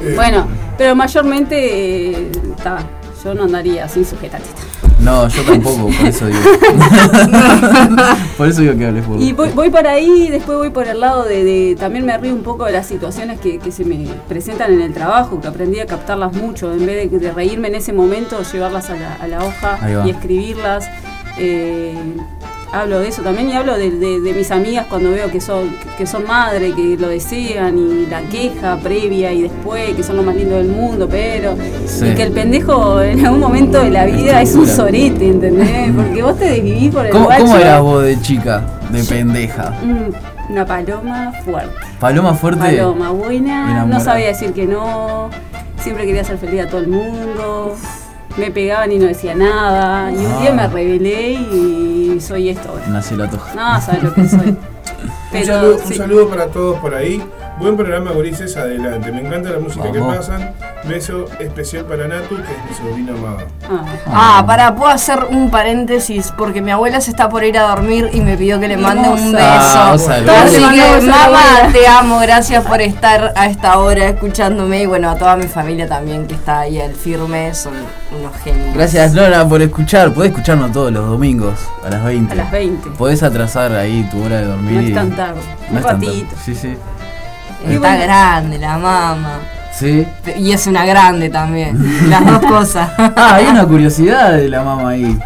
Eh, 0.02 0.12
Bueno, 0.14 0.47
pero 0.78 0.94
mayormente 0.94 2.10
eh, 2.10 2.31
ta, 2.62 2.78
yo 3.24 3.35
no 3.35 3.44
andaría 3.44 3.89
sin 3.89 4.05
sujetatita. 4.05 4.60
No, 5.01 5.27
yo 5.28 5.43
tampoco, 5.44 5.86
por 5.98 6.06
eso 6.06 6.27
digo. 6.27 6.39
por 8.36 8.48
eso 8.48 8.60
digo 8.60 8.77
que 8.77 8.86
hables 8.86 9.05
por 9.05 9.18
Y 9.20 9.32
voy, 9.32 9.48
voy 9.51 9.70
por 9.70 9.86
ahí, 9.86 10.28
después 10.31 10.59
voy 10.59 10.70
por 10.70 10.86
el 10.86 11.01
lado 11.01 11.24
de, 11.24 11.43
de- 11.44 11.77
también 11.78 12.05
me 12.05 12.16
río 12.18 12.35
un 12.35 12.43
poco 12.43 12.66
de 12.66 12.72
las 12.72 12.86
situaciones 12.86 13.40
que, 13.40 13.59
que 13.59 13.72
se 13.72 13.85
me 13.85 14.06
presentan 14.28 14.72
en 14.74 14.82
el 14.82 14.93
trabajo, 14.93 15.40
que 15.40 15.48
aprendí 15.48 15.81
a 15.81 15.86
captarlas 15.86 16.35
mucho, 16.35 16.72
en 16.72 16.85
vez 16.86 17.10
de, 17.10 17.18
de 17.18 17.32
reírme 17.32 17.68
en 17.68 17.77
ese 17.77 17.93
momento, 17.93 18.43
llevarlas 18.52 18.90
a 18.90 18.94
la, 18.97 19.14
a 19.14 19.27
la 19.27 19.44
hoja 19.44 19.78
y 20.06 20.10
escribirlas. 20.10 20.86
Eh, 21.39 21.94
hablo 22.73 23.01
de 23.01 23.09
eso 23.09 23.23
también 23.23 23.49
y 23.51 23.53
hablo 23.55 23.77
de, 23.77 23.91
de- 23.91 24.21
de 24.21 24.33
mis 24.33 24.51
amigas 24.51 24.87
cuando 24.89 25.11
veo 25.11 25.31
que 25.31 25.41
son, 25.41 25.71
que 25.99 26.07
son 26.07 26.27
madre, 26.27 26.73
que 26.73 26.97
lo 26.97 27.09
desean 27.09 27.77
y 27.79 28.07
la 28.07 28.21
queja 28.23 28.77
previa 28.77 29.33
y 29.33 29.43
después, 29.43 29.95
que 29.95 30.03
son 30.03 30.17
lo 30.17 30.23
más 30.23 30.37
lindo 30.37 30.57
del 30.57 30.69
mundo, 30.69 31.09
pero... 31.11 31.57
Sí. 31.87 32.07
Y 32.07 32.15
que 32.15 32.23
el 32.25 32.33
pendejo 32.33 33.03
en 33.03 33.25
algún 33.27 33.41
momento 33.41 33.81
de 33.83 33.91
la 33.91 34.07
vida 34.07 34.41
es 34.43 34.55
un 34.55 34.67
sorete, 34.67 35.29
¿entendés? 35.29 35.93
Porque 35.95 36.23
vos 36.23 36.39
te 36.39 36.45
desvivís 36.51 36.93
por 36.95 37.07
el 37.07 37.13
¿Cómo, 37.13 37.25
guacho. 37.27 37.43
cómo 37.45 37.57
eras 37.57 37.83
vos 37.83 38.03
de 38.05 38.21
chica? 38.21 38.63
De 38.91 39.03
pendeja. 39.05 39.71
Mm, 39.83 40.53
Una 40.53 40.65
paloma 40.67 41.33
fuerte. 41.45 41.75
Paloma 41.99 42.35
fuerte. 42.35 42.61
Paloma 42.61 43.11
buena, 43.11 43.85
no 43.85 44.01
sabía 44.01 44.29
decir 44.29 44.53
que 44.53 44.67
no. 44.67 45.29
Siempre 45.81 46.05
quería 46.07 46.23
hacer 46.23 46.39
feliz 46.39 46.63
a 46.63 46.67
todo 46.69 46.81
el 46.81 46.89
mundo. 46.89 47.75
Me 48.41 48.51
pegaban 48.51 48.91
y 48.91 48.99
no 48.99 49.07
decía 49.07 49.35
nada. 49.35 50.11
Y 50.11 50.17
un 50.17 50.33
Ah. 50.33 50.41
día 50.41 50.53
me 50.55 50.67
rebelé 50.67 51.33
y 51.33 52.19
soy 52.23 52.49
esto. 52.49 52.75
Nació 52.89 53.19
la 53.19 53.29
toja. 53.29 53.55
No, 53.55 53.81
sabes 53.83 54.03
lo 54.03 54.15
que 54.15 54.27
soy. 54.27 54.57
un, 55.87 55.95
saludo 55.95 56.29
para 56.31 56.47
todos 56.47 56.79
por 56.79 56.95
ahí. 56.95 57.23
Buen 57.61 57.77
programa, 57.77 58.12
Gurises, 58.12 58.57
adelante. 58.57 59.12
Me 59.12 59.20
encanta 59.20 59.51
la 59.51 59.59
música 59.59 59.93
que 59.93 60.01
pasan. 60.01 60.55
Beso 60.85 61.27
especial 61.39 61.85
para 61.85 62.09
Natu, 62.09 62.37
que 62.37 62.43
es 62.43 62.70
mi 62.70 62.74
sobrina 62.74 63.12
amada. 63.12 63.45
Ah, 64.07 64.43
para, 64.47 64.74
puedo 64.74 64.91
hacer 64.91 65.27
un 65.28 65.51
paréntesis 65.51 66.32
porque 66.39 66.62
mi 66.62 66.70
abuela 66.70 67.03
se 67.03 67.11
está 67.11 67.28
por 67.28 67.45
ir 67.45 67.59
a 67.59 67.69
dormir 67.69 68.09
y 68.15 68.23
me 68.23 68.39
pidió 68.39 68.59
que 68.61 68.66
le 68.66 68.78
mande 68.78 69.11
un 69.11 69.32
beso. 69.32 69.45
Ah. 69.45 69.93
Así 69.93 70.65
que, 70.70 71.07
mamá, 71.07 71.70
te 71.70 71.87
amo, 71.87 72.19
gracias 72.20 72.65
por 72.65 72.81
estar 72.81 73.35
a 73.37 73.47
esta 73.47 73.78
hora 73.78 74.09
escuchándome 74.09 74.81
y 74.81 74.87
bueno, 74.87 75.11
a 75.11 75.16
toda 75.16 75.37
mi 75.37 75.47
familia 75.47 75.87
también 75.87 76.27
que 76.27 76.37
está 76.37 76.61
ahí 76.61 76.81
al 76.81 76.95
firme, 76.95 77.53
son 77.53 77.74
unos 78.19 78.35
genios. 78.43 78.74
Gracias 78.74 79.12
Nora 79.12 79.47
por 79.47 79.61
escuchar. 79.61 80.15
Podés 80.15 80.31
escucharnos 80.31 80.73
todos 80.73 80.91
los 80.91 81.07
domingos 81.07 81.59
a 81.85 81.91
las 81.91 82.03
20. 82.05 82.32
A 82.32 82.37
las 82.37 82.51
20. 82.51 82.91
Podés 82.93 83.23
atrasar 83.23 83.74
ahí 83.74 84.09
tu 84.11 84.24
hora 84.24 84.39
de 84.39 84.47
dormir. 84.47 84.73
No 84.73 84.81
es 84.81 84.95
tan 84.95 85.11
tarde. 85.11 85.41
No 85.70 85.77
Un 85.77 85.82
ratito. 85.82 86.37
Sí, 86.43 86.55
sí. 86.55 86.74
Está 87.66 87.97
grande 87.97 88.59
la 88.59 88.78
mamá. 88.78 89.39
Sí. 89.78 90.07
Y 90.37 90.53
es 90.53 90.66
una 90.66 90.85
grande 90.85 91.28
también. 91.31 92.11
Las 92.11 92.24
dos 92.27 92.41
cosas. 92.49 92.91
Ah, 92.99 93.35
hay 93.37 93.47
una 93.47 93.66
curiosidad 93.66 94.32
de 94.32 94.49
la 94.49 94.62
mamá 94.62 94.91
ahí. 94.91 95.19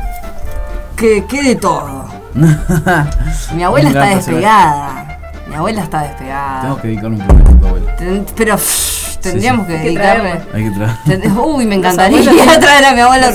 que, 0.96 1.24
que 1.26 1.42
de 1.42 1.56
todo. 1.56 2.04
Mi 3.54 3.62
abuela 3.62 3.88
está 3.88 4.06
despegada. 4.06 5.18
Mi 5.48 5.54
abuela 5.54 5.82
está 5.82 6.02
despegada. 6.02 6.60
Tenemos 6.60 6.80
que 6.80 6.88
dedicarle 6.88 7.16
un 7.16 7.26
programa 7.26 7.50
a 7.50 7.60
tu 7.60 7.66
abuela. 7.66 7.96
Ten- 7.96 8.26
Pero 8.36 8.56
pff, 8.56 9.16
tendríamos 9.18 9.66
sí. 9.66 9.72
que 9.72 9.78
Hay 9.78 9.82
que 9.82 9.88
dedicarle. 9.90 10.30
traerla. 10.30 10.46
Hay 10.54 10.64
que 10.64 10.70
traer. 11.16 11.32
Uy, 11.44 11.66
me 11.66 11.74
encantaría 11.76 12.58
traer 12.60 12.84
a 12.86 12.92
mi 12.92 13.00
abuela 13.00 13.30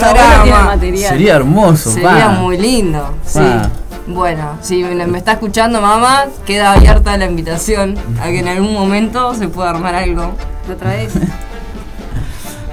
material. 0.66 1.10
Sería 1.10 1.36
hermoso, 1.36 1.92
Sería 1.92 2.10
pa. 2.28 2.30
muy 2.30 2.58
lindo. 2.58 3.16
Sí. 3.26 3.40
Pa. 3.40 3.70
Bueno, 4.10 4.58
si 4.62 4.84
me, 4.84 5.06
me 5.06 5.20
está 5.20 5.34
escuchando 5.34 5.82
mamá, 5.82 6.26
queda 6.44 6.74
abierta 6.74 7.16
la 7.16 7.26
invitación 7.26 7.96
a 8.20 8.26
que 8.26 8.40
en 8.40 8.48
algún 8.48 8.74
momento 8.74 9.36
se 9.36 9.48
pueda 9.48 9.70
armar 9.70 9.94
algo. 9.94 10.34
¿Lo 10.68 10.76
traes? 10.76 11.14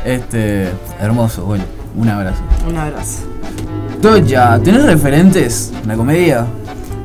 Este, 0.04 0.70
hermoso, 1.00 1.44
bueno, 1.44 1.64
un 1.96 2.08
abrazo. 2.08 2.40
Un 2.68 2.76
abrazo. 2.76 3.24
Toya, 4.00 4.56
¿tenés 4.62 4.84
referentes 4.84 5.72
en 5.82 5.88
la 5.88 5.96
comedia? 5.96 6.46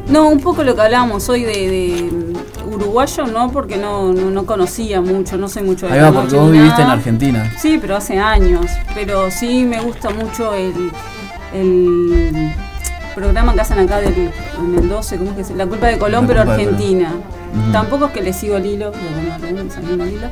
No, 0.08 0.30
un 0.30 0.40
poco 0.40 0.64
lo 0.64 0.76
que 0.76 0.82
hablábamos 0.82 1.28
hoy 1.28 1.41
de, 1.41 1.52
de, 1.52 2.34
uruguayo, 2.64 3.26
no, 3.26 3.52
porque 3.52 3.78
no, 3.78 4.14
no, 4.14 4.30
no 4.30 4.45
conocía 4.45 5.02
mucho, 5.02 5.36
no 5.36 5.48
sé 5.48 5.64
mucho 5.64 5.88
de 5.88 5.94
Ahí 5.94 5.99
la 5.99 6.12
va, 6.12 6.22
porque 6.22 6.36
vos 6.36 6.52
viviste 6.52 6.84
en. 6.84 6.90
Argentina. 6.90 7.52
Sí, 7.58 7.80
pero 7.82 7.95
hace 7.95 8.20
años. 8.20 8.68
Pero 8.94 9.32
sí 9.32 9.66
me 9.66 9.82
gusta 9.82 10.12
mucho 10.12 10.53
el, 10.53 10.91
el 11.56 12.53
programa 13.15 13.53
que 13.53 13.61
hacen 13.61 13.79
acá 13.79 13.99
del, 13.99 14.13
en 14.59 14.75
el 14.79 14.89
12, 14.89 15.17
¿cómo 15.17 15.31
es 15.31 15.38
que 15.38 15.43
se 15.43 15.55
La 15.55 15.65
culpa 15.65 15.88
de 15.88 15.97
Colón, 15.97 16.25
pero. 16.27 16.41
Argentina. 16.41 17.13
Tampoco 17.73 18.05
es 18.05 18.11
que 18.11 18.21
le 18.21 18.31
sigo 18.33 18.55
el 18.57 18.65
hilo, 18.65 18.91
porque 18.91 19.51
no, 19.51 19.51
no, 19.57 19.63
no 19.63 19.69
sigo 19.71 20.03
el 20.03 20.13
hilo, 20.13 20.27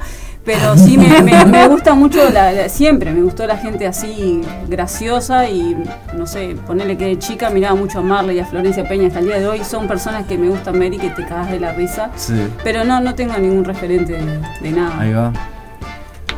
pero 0.45 0.77
sí 0.77 0.97
me, 0.97 1.21
me- 1.21 1.43
me 1.45 1.67
gusta 1.67 1.93
mucho, 1.93 2.29
la, 2.29 2.53
la- 2.53 2.69
siempre 2.69 3.11
me 3.11 3.21
gustó 3.21 3.45
la 3.45 3.57
gente 3.57 3.85
así 3.85 4.41
graciosa 4.69 5.49
y 5.49 5.75
no 6.15 6.25
sé, 6.25 6.55
ponerle 6.65 6.97
que 6.97 7.05
de 7.07 7.19
chica 7.19 7.49
miraba 7.49 7.75
mucho 7.75 7.99
a 7.99 8.01
Marley 8.03 8.37
y 8.37 8.39
a 8.39 8.45
Florencia 8.45 8.87
Peña 8.87 9.07
hasta 9.07 9.19
el 9.19 9.25
día 9.25 9.39
de 9.39 9.47
hoy. 9.47 9.63
Son 9.65 9.85
personas 9.87 10.25
que 10.27 10.37
me 10.37 10.47
gustan 10.47 10.79
ver 10.79 10.93
y 10.93 10.97
que 10.97 11.09
te 11.09 11.25
cagas 11.25 11.51
de 11.51 11.59
la 11.59 11.73
risa. 11.73 12.09
Sí. 12.15 12.47
Pero 12.63 12.85
no, 12.85 13.01
no 13.01 13.13
tengo 13.15 13.37
ningún 13.37 13.65
referente 13.65 14.13
de, 14.13 14.39
de 14.61 14.71
nada. 14.71 14.97
Ahí 14.99 15.11
va. 15.11 15.33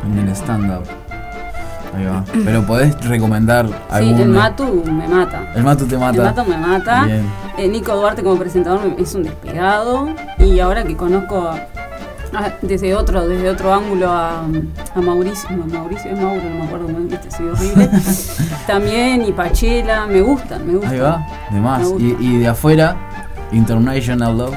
En 0.04 0.18
el 0.18 0.28
stand-up. 0.34 0.82
Ahí 1.94 2.04
va. 2.06 2.24
Pero 2.44 2.66
podés 2.66 2.98
recomendar 3.06 3.66
Sí, 3.66 3.72
algún. 3.90 4.20
el 4.20 4.28
Matu 4.30 4.82
me 4.86 5.06
mata. 5.08 5.52
El 5.54 5.62
Matu 5.62 5.86
te 5.86 5.98
mata. 5.98 6.16
El 6.16 6.34
Matu 6.34 6.50
me 6.50 6.56
mata. 6.56 7.06
Eh, 7.58 7.68
Nico 7.68 7.94
Duarte 7.94 8.22
como 8.22 8.38
presentador 8.38 8.80
es 8.98 9.14
un 9.14 9.24
despegado. 9.24 10.08
Y 10.38 10.58
ahora 10.60 10.84
que 10.84 10.96
conozco 10.96 11.48
a- 11.48 11.56
a- 12.34 12.52
desde 12.62 12.94
otro 12.94 13.28
desde 13.28 13.50
otro 13.50 13.74
ángulo 13.74 14.10
a, 14.10 14.40
a 14.40 15.00
Mauricio, 15.02 15.50
no, 15.50 15.66
Mauricio 15.66 16.10
es 16.12 16.18
Mauro, 16.18 16.40
no 16.48 16.54
me 16.60 16.64
acuerdo, 16.64 16.88
me 16.88 17.00
viste, 17.00 17.30
soy 17.30 17.48
horrible. 17.48 17.90
También 18.66 19.22
y 19.26 19.32
Pachela, 19.32 20.06
me 20.06 20.22
gustan, 20.22 20.66
me 20.66 20.72
gustan. 20.74 20.92
Ahí 20.92 20.98
va. 21.00 21.26
De 21.50 21.60
más. 21.60 21.86
Y, 21.98 22.16
y 22.20 22.38
de 22.38 22.48
afuera, 22.48 22.96
International 23.52 24.38
Love. 24.38 24.54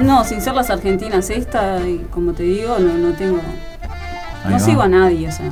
No, 0.00 0.24
sin 0.24 0.40
ser 0.40 0.54
las 0.54 0.68
argentinas 0.70 1.30
esta, 1.30 1.78
y 1.86 2.04
como 2.10 2.32
te 2.32 2.42
digo, 2.42 2.76
no, 2.80 2.94
no 2.94 3.14
tengo. 3.14 3.38
Ahí 4.44 4.50
no 4.50 4.52
va. 4.54 4.58
sigo 4.58 4.82
a 4.82 4.88
nadie, 4.88 5.28
o 5.28 5.32
sea. 5.32 5.50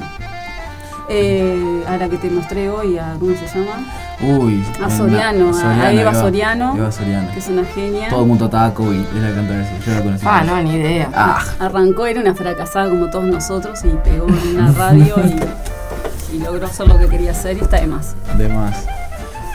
Eh, 1.09 1.85
a 1.87 1.97
la 1.99 2.09
que 2.09 2.17
te 2.17 2.31
mostré 2.31 2.71
hoy, 2.71 2.97
a 2.97 3.15
¿cómo 3.19 3.35
se 3.37 3.47
llama? 3.47 3.85
Uy. 4.23 4.65
A 4.83 4.89
Soriano, 4.89 5.53
a 5.57 5.93
Eva 5.93 6.13
va. 6.13 6.15
Soriano. 6.15 6.75
Eva 6.77 6.91
Soriano. 6.91 7.31
Que 7.33 7.39
es 7.41 7.49
una 7.49 7.65
genia. 7.65 8.09
Todo 8.09 8.23
el 8.23 8.27
mundo 8.27 8.49
taco 8.49 8.93
y 8.93 9.01
es 9.03 9.15
la 9.15 9.29
que 9.29 9.35
canta 9.35 9.63
eso. 9.63 9.71
Yo 9.87 9.93
la 9.95 10.03
conocí. 10.03 10.27
Ah, 10.27 10.45
no, 10.47 10.63
ni 10.63 10.75
idea. 10.77 11.11
Ah, 11.15 11.43
Arrancó, 11.59 12.07
era 12.07 12.21
una 12.21 12.35
fracasada 12.35 12.89
como 12.89 13.11
todos 13.11 13.27
nosotros 13.27 13.85
y 13.85 13.89
pegó 14.03 14.27
en 14.29 14.57
una 14.59 14.73
radio 14.73 15.17
y, 15.25 16.37
y 16.37 16.39
logró 16.39 16.67
hacer 16.67 16.89
lo 16.89 16.99
que 16.99 17.07
quería 17.09 17.33
hacer 17.33 17.59
y 17.59 17.61
está 17.61 17.81
de 17.81 17.87
más. 17.87 18.15
de 18.39 18.49
más. 18.49 18.87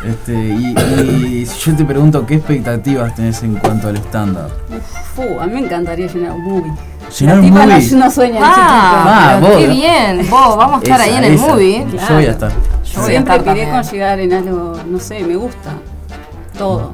Este, 0.06 0.34
y, 0.34 0.76
y 1.42 1.46
si 1.46 1.72
yo 1.72 1.76
te 1.78 1.84
pregunto, 1.86 2.26
¿qué 2.26 2.36
expectativas 2.36 3.14
tenés 3.16 3.44
en 3.44 3.56
cuanto 3.56 3.90
al? 3.90 3.98
Fu, 5.14 5.40
a 5.40 5.46
mí 5.46 5.54
me 5.54 5.60
encantaría 5.60 6.08
llenar 6.08 6.32
un 6.32 6.44
movie. 6.44 6.72
¿Llenar 7.20 7.36
La 7.38 7.42
un 7.44 7.50
movie? 7.50 7.92
No, 7.92 8.06
no 8.06 8.12
sueña 8.12 8.38
en 8.38 8.44
Ah, 8.46 9.34
Ah, 9.36 9.40
vos. 9.42 9.50
qué 9.58 9.68
bien. 9.68 10.30
Vos, 10.30 10.56
vamos 10.58 10.82
a 10.82 10.84
estar 10.84 11.02
Esa, 11.02 11.10
ahí 11.10 11.18
en 11.18 11.24
el 11.26 11.34
esa. 11.34 11.48
movie. 11.48 11.86
Yo 11.92 12.14
voy 12.16 12.26
a 12.26 12.32
estar. 12.32 12.52
Yo 12.52 12.56
voy 13.02 13.04
a 13.04 13.10
Siempre 13.10 13.18
estar 13.18 13.38
piré 13.40 13.46
también. 13.66 13.70
con 13.72 13.84
llegar 13.92 14.20
en 14.20 14.34
algo, 14.34 14.74
no 14.88 15.00
sé, 15.00 15.24
me 15.24 15.36
gusta. 15.36 15.72
Todo. 16.58 16.94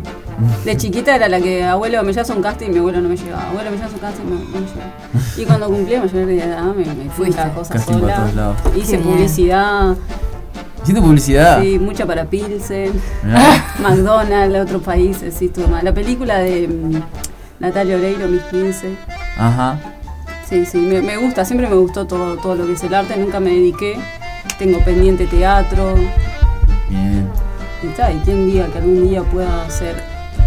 De 0.65 0.75
chiquita 0.75 1.15
era 1.15 1.29
la 1.29 1.39
que, 1.39 1.63
abuelo, 1.63 2.03
me 2.03 2.11
llevas 2.11 2.29
a 2.29 2.33
un 2.33 2.41
casting 2.41 2.67
y 2.67 2.71
mi 2.71 2.77
abuelo 2.79 3.01
no 3.01 3.07
me 3.09 3.15
llevaba. 3.15 3.49
Abuelo, 3.49 3.71
me 3.71 3.77
llevas 3.77 3.91
a 3.91 3.95
un 3.95 4.01
casting 4.01 4.23
y 4.23 4.29
no, 4.31 4.35
no 4.35 4.45
me 4.45 4.67
llevaba. 4.67 4.91
Y 5.37 5.45
cuando 5.45 5.67
cumplí 5.67 5.97
mayor 5.97 6.25
de 6.25 6.37
edad 6.43 6.63
me, 6.63 6.85
me 6.85 6.85
fui 6.85 7.05
a 7.07 7.11
Fuiste. 7.11 7.37
la 7.41 7.49
cosa 7.53 7.73
Casting 7.73 7.93
para 7.99 8.01
sola. 8.01 8.15
todos 8.17 8.35
lados. 8.35 8.57
Hice 8.75 8.97
Qué 8.97 9.03
bien. 9.03 9.17
Hiciste 10.85 11.01
publicidad. 11.01 11.61
Sí, 11.61 11.79
mucha 11.79 12.05
para 12.05 12.25
Pilsen. 12.25 12.91
McDonald's, 13.81 14.59
otros 14.59 14.83
países, 14.83 15.33
sí, 15.33 15.45
estuvo 15.45 15.67
mal. 15.67 15.83
La 15.83 15.93
película 15.93 16.37
de 16.39 16.67
mm, 16.67 17.01
Natalia 17.59 17.95
Oreiro, 17.97 18.27
Mis 18.27 18.41
15. 18.43 18.95
Ajá. 19.37 19.79
Sí, 20.47 20.63
sí, 20.65 20.77
me, 20.77 21.01
me 21.01 21.17
gusta, 21.17 21.43
siempre 21.43 21.67
me 21.67 21.75
gustó 21.75 22.05
todo, 22.05 22.37
todo 22.37 22.53
lo 22.55 22.67
que 22.67 22.73
es 22.73 22.83
el 22.83 22.93
arte, 22.93 23.17
nunca 23.17 23.39
me 23.39 23.49
dediqué. 23.49 23.97
Tengo 24.59 24.77
pendiente 24.79 25.25
teatro. 25.25 25.95
Bien. 26.87 27.27
Y, 27.81 27.87
ta, 27.97 28.11
y 28.11 28.17
quién 28.23 28.45
diga 28.45 28.67
que 28.67 28.77
algún 28.77 29.07
día 29.09 29.23
pueda 29.23 29.63
hacer 29.65 29.95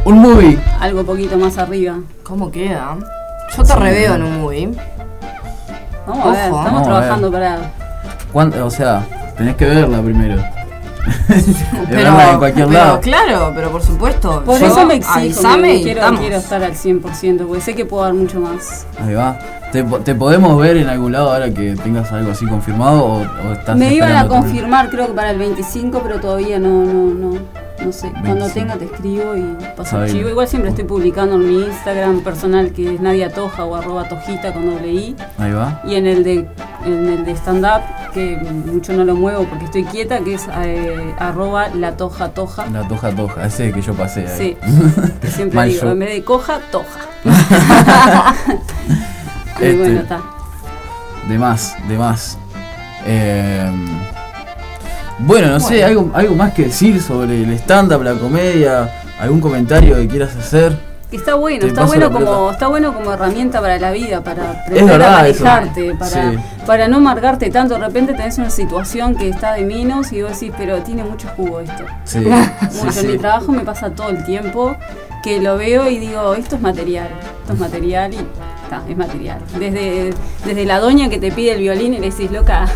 Un 0.04 0.20
movie. 0.20 0.56
algo 0.78 1.02
poquito 1.04 1.36
más 1.36 1.58
arriba. 1.58 1.96
¿Cómo 2.22 2.50
queda? 2.52 2.96
Yo 3.56 3.62
te 3.64 3.72
Sí. 3.72 3.78
reveo 3.78 4.14
en 4.14 4.22
un 4.22 4.40
movie. 4.40 4.70
Vamos 6.06 6.26
a 6.26 6.30
ver, 6.30 6.38
estamos 6.44 6.64
vamos 6.64 6.80
a 6.80 6.90
ver. 6.90 6.98
trabajando 7.00 7.32
para. 7.32 7.58
¿Cuánto- 8.32 8.64
O 8.66 8.70
sea, 8.70 9.04
tenés 9.38 9.56
que 9.56 9.64
verla 9.64 10.02
primero. 10.02 10.42
Pero, 11.88 12.20
en 12.20 12.38
cualquier 12.38 12.66
pero 12.66 12.78
lado. 12.78 13.00
claro, 13.00 13.52
pero 13.54 13.70
por 13.70 13.82
supuesto. 13.82 14.42
Por 14.44 14.60
yo- 14.60 14.66
eso 14.66 14.84
me 14.84 14.94
exijo, 14.96 15.56
me- 15.56 15.76
y 15.76 15.82
quiero, 15.82 16.00
estamos. 16.00 16.20
quiero 16.20 16.36
estar 16.36 16.62
al 16.62 16.72
100%, 16.74 17.46
porque 17.46 17.62
sé 17.62 17.74
que 17.74 17.86
puedo 17.86 18.04
dar 18.04 18.12
mucho 18.12 18.40
más. 18.40 18.86
Ahí 19.02 19.14
va. 19.14 19.38
¿Te, 19.72 19.82
te 19.82 20.14
podemos 20.14 20.58
ver 20.60 20.76
en 20.76 20.88
algún 20.88 21.12
lado 21.12 21.32
ahora 21.32 21.50
que 21.50 21.76
tengas 21.76 22.12
algo 22.12 22.32
así 22.32 22.46
confirmado 22.46 23.04
o, 23.04 23.18
o 23.20 23.52
estás 23.52 23.76
Me 23.76 23.94
iban 23.94 24.16
a 24.16 24.26
confirmar, 24.28 24.90
creo 24.90 25.06
que 25.06 25.12
para 25.14 25.30
el 25.30 25.38
25, 25.38 26.00
pero 26.02 26.20
todavía 26.20 26.58
no, 26.58 26.84
no, 26.84 27.14
no, 27.14 27.38
no 27.84 27.92
sé. 27.92 28.10
Cuando 28.10 28.46
25. 28.46 28.54
tenga 28.54 28.76
te 28.76 28.84
escribo 28.84 29.36
y 29.36 29.56
paso 29.76 29.96
bien. 29.96 30.10
archivo. 30.10 30.28
Igual 30.30 30.48
siempre 30.48 30.70
estoy 30.70 30.84
publicando 30.84 31.36
en 31.36 31.48
mi 31.48 31.62
Instagram 31.64 32.20
personal 32.22 32.72
que 32.72 32.94
es 32.94 33.00
Nadia 33.00 33.32
Toja 33.32 33.64
o 33.64 33.74
arroba 33.76 34.08
tojita 34.08 34.52
con 34.52 34.66
doble 34.66 34.92
i. 34.92 35.16
Ahí 35.38 35.52
va. 35.52 35.80
Y 35.84 35.94
en 35.94 36.06
el 36.06 36.24
de 36.24 36.48
en 36.84 37.08
el 37.08 37.24
de 37.24 37.32
stand 37.32 37.64
up, 37.64 37.82
que 38.12 38.36
mucho 38.36 38.92
no 38.92 39.04
lo 39.04 39.14
muevo 39.14 39.44
porque 39.44 39.64
estoy 39.64 39.84
quieta, 39.84 40.20
que 40.20 40.34
es 40.34 40.48
eh, 40.64 41.14
arroba 41.18 41.68
la 41.68 41.96
toja 41.96 42.30
toja. 42.30 42.66
La 42.66 42.86
toja 42.86 43.14
toja, 43.14 43.46
ese 43.46 43.72
que 43.72 43.82
yo 43.82 43.94
pasé 43.94 44.26
ahí. 44.26 44.38
Sí, 44.38 44.56
que 45.20 45.28
siempre 45.28 45.56
Mal 45.56 45.68
digo, 45.68 45.90
en 45.90 45.98
vez 45.98 46.10
de 46.10 46.24
coja, 46.24 46.60
toja. 46.70 47.00
y 49.60 49.64
Este, 49.64 49.76
bueno, 49.78 50.00
está. 50.00 50.20
De 51.28 51.38
más, 51.38 51.76
de 51.88 51.98
más. 51.98 52.38
Eh, 53.06 53.70
bueno, 55.20 55.48
no 55.48 55.60
sé, 55.60 55.84
algo, 55.84 56.10
algo 56.14 56.34
más 56.34 56.52
que 56.52 56.64
decir 56.64 57.00
sobre 57.02 57.42
el 57.42 57.52
stand-up, 57.54 58.02
la 58.02 58.14
comedia, 58.14 58.90
algún 59.20 59.40
comentario 59.40 59.96
que 59.96 60.06
quieras 60.08 60.36
hacer. 60.36 60.76
Está 61.10 61.36
bueno, 61.36 61.60
Te 61.60 61.68
está 61.68 61.86
bueno 61.86 62.12
como 62.12 62.50
está 62.50 62.68
bueno 62.68 62.92
como 62.94 63.12
herramienta 63.14 63.62
para 63.62 63.78
la 63.78 63.92
vida, 63.92 64.22
para 64.22 64.50
aprender 64.50 65.00
a 65.02 65.26
eso. 65.26 65.42
manejarte, 65.42 65.94
para, 65.94 66.32
Sí. 66.32 66.38
para 66.66 66.86
no 66.88 66.98
amargarte 66.98 67.48
tanto. 67.50 67.74
De 67.74 67.80
repente 67.80 68.12
tenés 68.12 68.36
una 68.36 68.50
situación 68.50 69.14
que 69.16 69.30
está 69.30 69.54
de 69.54 69.64
menos 69.64 70.12
y 70.12 70.20
vos 70.20 70.32
decís, 70.38 70.52
pero 70.58 70.82
tiene 70.82 71.04
mucho 71.04 71.26
jugo 71.34 71.60
esto. 71.60 71.82
Sí, 72.04 72.18
mucho. 72.82 72.92
sí, 72.92 73.00
En 73.06 73.12
mi 73.12 73.16
trabajo 73.18 73.52
me 73.52 73.62
pasa 73.62 73.88
todo 73.90 74.10
el 74.10 74.22
tiempo 74.26 74.76
que 75.22 75.40
lo 75.40 75.56
veo 75.56 75.88
y 75.88 75.98
digo, 75.98 76.34
esto 76.34 76.56
es 76.56 76.60
material, 76.62 77.08
esto 77.40 77.54
es 77.54 77.58
material 77.58 78.12
y 78.12 78.16
está, 78.64 78.82
es 78.86 78.96
material. 78.96 79.38
Desde, 79.58 80.12
desde 80.44 80.64
la 80.66 80.78
doña 80.78 81.08
que 81.08 81.16
te 81.18 81.32
pide 81.32 81.52
el 81.54 81.60
violín 81.60 81.94
y 81.94 81.98
le 82.00 82.10
decís, 82.10 82.30
loca, 82.30 82.66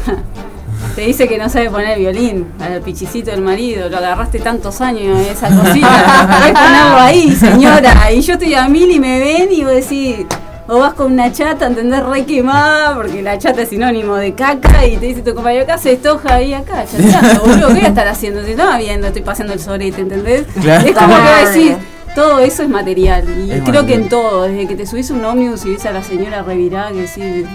te 0.95 1.03
dice 1.03 1.27
que 1.29 1.39
no 1.39 1.49
sabe 1.49 1.71
poner 1.71 1.99
el 1.99 2.01
violín 2.01 2.47
al 2.61 2.81
pichicito 2.81 3.31
del 3.31 3.41
marido, 3.41 3.89
lo 3.89 3.97
agarraste 3.97 4.39
tantos 4.41 4.81
años 4.81 5.19
esa 5.27 5.49
cosita, 5.49 6.29
podés 6.29 6.53
ponerlo 6.53 6.99
ahí, 6.99 7.35
señora. 7.35 8.13
Y 8.13 8.21
yo 8.21 8.35
estoy 8.35 8.55
a 8.55 8.69
mil 8.69 8.91
y 8.91 9.01
me 9.01 9.19
ven 9.19 9.49
y 9.51 9.65
vos 9.65 9.73
decís, 9.73 10.27
o 10.69 10.79
vas 10.79 10.95
con 10.95 11.13
una 11.13 11.33
chata, 11.33 11.67
¿entendés? 11.67 12.05
Re 12.05 12.25
quemada, 12.25 12.95
porque 12.95 13.23
la 13.23 13.39
chata 13.39 13.63
es 13.63 13.69
sinónimo 13.71 14.17
de 14.17 14.35
caca, 14.35 14.87
y 14.87 14.97
te 14.97 15.07
dice 15.07 15.23
tu 15.23 15.35
compañero, 15.35 15.67
¿qué 15.67 15.73
haces 15.73 16.01
toja 16.01 16.35
ahí 16.35 16.55
acá? 16.55 16.85
Chateando, 16.85 17.41
boludo, 17.45 17.69
¿qué 17.69 17.75
voy 17.75 17.85
a 17.85 17.89
estar 17.89 18.09
haciendo? 18.09 18.43
Te 18.43 18.53
estaba 18.53 18.79
viendo, 18.79 19.07
estoy 19.07 19.23
pasando 19.23 19.53
el 19.53 19.61
sorete, 19.61 20.01
¿entendés? 20.01 20.47
Claro. 20.61 20.89
Es 20.89 20.95
como 20.95 21.15
que 21.15 21.49
decís, 21.49 21.77
todo 22.15 22.39
eso 22.41 22.63
es 22.63 22.69
material. 22.69 23.25
Y 23.47 23.51
Es 23.51 23.63
creo 23.63 23.87
que 23.87 23.95
en 23.95 24.09
todo, 24.09 24.43
desde 24.43 24.69
que 24.69 24.77
te 24.77 24.87
subís 24.87 25.11
un 25.11 25.25
ómnibus 25.25 25.65
y 25.65 25.73
ves 25.73 25.87
a 25.87 25.93
la 25.93 26.03
señora 26.03 26.43
revirada 26.43 26.91
que 26.93 27.03
decís, 27.03 27.47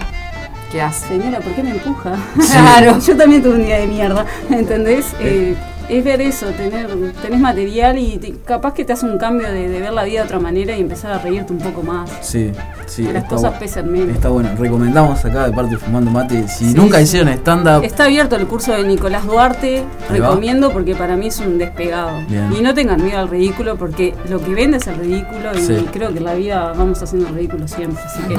¿Qué 0.70 0.82
hace? 0.82 1.08
señora, 1.08 1.40
¿por 1.40 1.52
qué 1.54 1.62
me 1.62 1.70
empuja? 1.70 2.14
Sí. 2.40 2.52
Claro, 2.52 2.98
yo 3.00 3.16
también 3.16 3.42
tuve 3.42 3.54
un 3.54 3.64
día 3.64 3.78
de 3.78 3.86
mierda, 3.86 4.26
¿entendés? 4.50 5.06
Eh, 5.20 5.54
es 5.88 6.04
ver 6.04 6.20
eso, 6.20 6.44
tener, 6.48 6.86
tenés 7.22 7.40
material 7.40 7.96
y 7.98 8.18
te- 8.18 8.34
capaz 8.44 8.74
que 8.74 8.84
te 8.84 8.92
hace 8.92 9.06
un 9.06 9.16
cambio 9.16 9.50
de, 9.50 9.70
de 9.70 9.80
ver 9.80 9.90
la 9.94 10.04
vida 10.04 10.20
de 10.20 10.26
otra 10.26 10.38
manera 10.38 10.76
y 10.76 10.82
empezar 10.82 11.12
a 11.12 11.18
reírte 11.18 11.50
un 11.54 11.58
poco 11.60 11.82
más. 11.82 12.10
Sí, 12.20 12.52
sí. 12.86 13.04
Que 13.06 13.14
las 13.14 13.24
cosas 13.24 13.54
pesan 13.58 13.90
menos. 13.90 14.10
Está 14.14 14.28
bueno. 14.28 14.50
Recomendamos 14.58 15.24
acá 15.24 15.46
de 15.46 15.52
parte 15.52 15.70
de 15.70 15.78
Fumando 15.78 16.10
Mate. 16.10 16.46
Si 16.48 16.66
Sí, 16.68 16.74
nunca 16.74 16.98
sí. 16.98 17.04
hicieron 17.04 17.30
stand-up, 17.32 17.82
Está 17.84 18.04
abierto 18.04 18.36
el 18.36 18.46
curso 18.46 18.72
de 18.72 18.84
Nicolás 18.84 19.24
Duarte, 19.24 19.82
Ahí 20.10 20.20
va. 20.20 20.28
recomiendo 20.28 20.70
porque 20.70 20.94
para 20.94 21.16
mí 21.16 21.28
es 21.28 21.38
un 21.40 21.56
despegado. 21.56 22.10
Bien. 22.28 22.52
Y 22.52 22.60
no 22.60 22.74
tengan 22.74 23.02
miedo 23.02 23.20
al 23.20 23.28
ridículo 23.30 23.76
porque 23.76 24.12
lo 24.28 24.42
que 24.44 24.52
vende 24.52 24.76
es 24.76 24.86
el 24.86 24.96
ridículo 24.96 25.56
y 25.56 25.62
Sí. 25.62 25.86
creo 25.90 26.12
que 26.12 26.18
en 26.18 26.24
la 26.24 26.34
vida 26.34 26.74
vamos 26.76 27.02
haciendo 27.02 27.28
el 27.30 27.34
ridículo 27.34 27.66
siempre. 27.66 28.02
Así 28.04 28.20
que, 28.28 28.36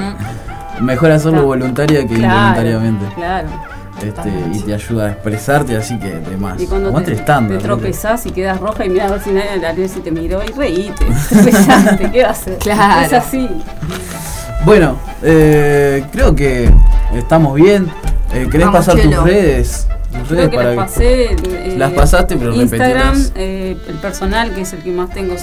mejor 0.81 1.11
hacerlo 1.11 1.31
Claro. 1.39 1.47
voluntaria 1.47 2.01
que 2.07 2.15
Claro, 2.15 2.35
involuntariamente. 2.35 3.05
Claro. 3.15 3.47
Este, 4.01 4.29
y 4.53 4.59
te 4.61 4.73
ayuda 4.73 5.07
a 5.07 5.09
expresarte, 5.11 5.75
así 5.75 5.99
que 5.99 6.07
de 6.09 6.37
más. 6.37 6.61
Y 6.61 6.67
cuando 6.67 6.93
te, 7.01 7.15
te 7.15 7.57
tropezás 7.57 8.25
y 8.25 8.31
quedas 8.31 8.57
roja 8.61 8.85
y 8.85 8.89
miras 8.89 9.09
a 9.11 9.15
ver 9.15 9.21
si 9.23 9.31
nadie 9.31 9.57
la 9.61 9.73
vez 9.73 9.91
si 9.91 9.99
te 9.99 10.09
miró 10.11 10.41
y 10.41 10.51
reíte. 10.53 11.05
Tropezaste, 11.29 12.09
¿qué 12.11 12.21
va 12.23 12.29
a 12.29 12.31
hacer? 12.31 12.57
Claro. 12.59 13.05
Es 13.05 13.11
así. 13.13 13.49
Bueno, 14.63 14.95
eh, 15.21 16.05
creo 16.13 16.33
que 16.33 16.69
estamos 17.13 17.55
bien. 17.55 17.87
Eh, 18.33 18.47
¿Querés 18.49 18.67
Vamos, 18.67 18.85
pasar 18.85 19.01
Chelo. 19.01 19.17
tus 19.17 19.25
redes? 19.25 19.87
Tus 20.11 20.27
Creo 20.27 20.37
redes 20.37 20.49
que 20.49 20.55
para 20.55 20.75
las 20.75 20.85
pasé. 20.91 21.23
eh, 21.33 21.75
Las 21.77 21.91
pasaste, 21.91 22.37
pero 22.37 22.53
Instagram, 22.53 23.21
eh, 23.35 23.77
el 23.87 23.95
personal, 23.95 24.53
que 24.53 24.61
es 24.61 24.73
el 24.73 24.79
que 24.79 24.91
más 24.91 25.09
tengo, 25.09 25.35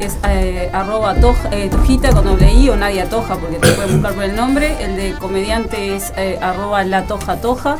es, 0.00 0.18
eh, 0.28 0.70
arroba 0.72 1.14
toja, 1.14 1.48
eh, 1.52 1.68
tojita 1.70 2.10
con 2.12 2.24
doble 2.24 2.52
i 2.52 2.68
o 2.70 2.76
Nadia 2.76 3.08
Toja, 3.08 3.36
porque 3.36 3.56
te 3.56 3.72
pueden 3.72 3.92
buscar 3.92 4.14
por 4.14 4.24
el 4.24 4.34
nombre. 4.34 4.76
El 4.82 4.96
de 4.96 5.12
comediante 5.18 5.94
es 5.94 6.12
eh, 6.16 6.38
arroba 6.40 6.82
la 6.84 7.04
toja 7.04 7.36
toja. 7.36 7.76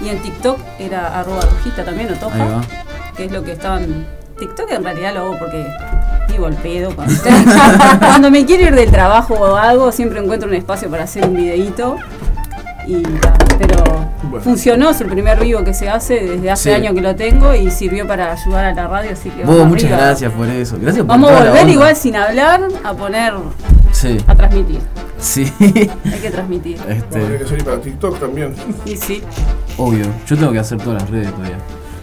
Y 0.00 0.08
en 0.08 0.18
TikTok 0.20 0.58
era 0.78 1.20
arroba 1.20 1.40
tojita 1.40 1.84
también 1.84 2.12
o 2.12 2.16
toja, 2.16 2.60
que 3.16 3.24
es 3.24 3.32
lo 3.32 3.42
que 3.42 3.52
estaban. 3.52 4.06
TikTok 4.38 4.70
en 4.70 4.84
realidad 4.84 5.14
lo 5.14 5.20
hago 5.20 5.38
porque 5.38 5.66
vivo 6.28 6.46
el 6.46 6.56
pedo. 6.56 6.94
Cuando, 6.94 7.14
cuando 7.98 8.30
me 8.30 8.44
quiero 8.44 8.64
ir 8.64 8.74
del 8.74 8.90
trabajo 8.90 9.34
o 9.34 9.56
algo, 9.56 9.90
siempre 9.92 10.20
encuentro 10.20 10.48
un 10.48 10.54
espacio 10.54 10.90
para 10.90 11.04
hacer 11.04 11.26
un 11.26 11.34
videíto. 11.34 11.96
Y, 12.86 13.02
pero 13.58 13.95
Bueno. 14.22 14.40
funcionó, 14.42 14.90
es 14.90 15.00
el 15.00 15.08
primer 15.08 15.38
vivo 15.40 15.62
que 15.64 15.74
se 15.74 15.88
hace 15.88 16.14
desde 16.20 16.50
hace 16.50 16.70
Sí. 16.70 16.74
años 16.74 16.94
que 16.94 17.00
lo 17.00 17.14
tengo 17.14 17.54
y 17.54 17.70
sirvió 17.70 18.06
para 18.06 18.32
ayudar 18.32 18.64
a 18.66 18.72
la 18.74 18.86
radio, 18.88 19.10
así 19.12 19.30
que 19.30 19.44
Vos, 19.44 19.66
muchas 19.66 19.84
arriba. 19.90 20.06
gracias 20.08 20.32
por 20.32 20.48
eso. 20.48 20.76
Gracias 20.80 21.04
por 21.04 21.08
Vamos 21.08 21.30
a 21.30 21.44
volver 21.44 21.68
igual 21.68 21.94
sin 21.96 22.16
hablar 22.16 22.62
a 22.84 22.92
poner, 22.94 23.34
Sí, 23.92 24.18
a 24.26 24.34
transmitir. 24.34 24.80
sí. 25.18 25.52
Hay 25.60 26.18
que 26.20 26.30
transmitir. 26.30 26.78
Vamos 26.78 26.92
a 26.92 27.18
este, 27.18 27.38
que 27.38 27.44
salir 27.46 27.64
para 27.64 27.80
TikTok 27.80 28.18
también. 28.20 28.54
Y 28.84 28.96
sí, 28.96 29.22
obvio. 29.76 30.06
Yo 30.26 30.36
tengo 30.36 30.52
que 30.52 30.58
hacer 30.58 30.78
todas 30.78 31.02
las 31.02 31.10
redes 31.10 31.30
todavía. 31.32 31.58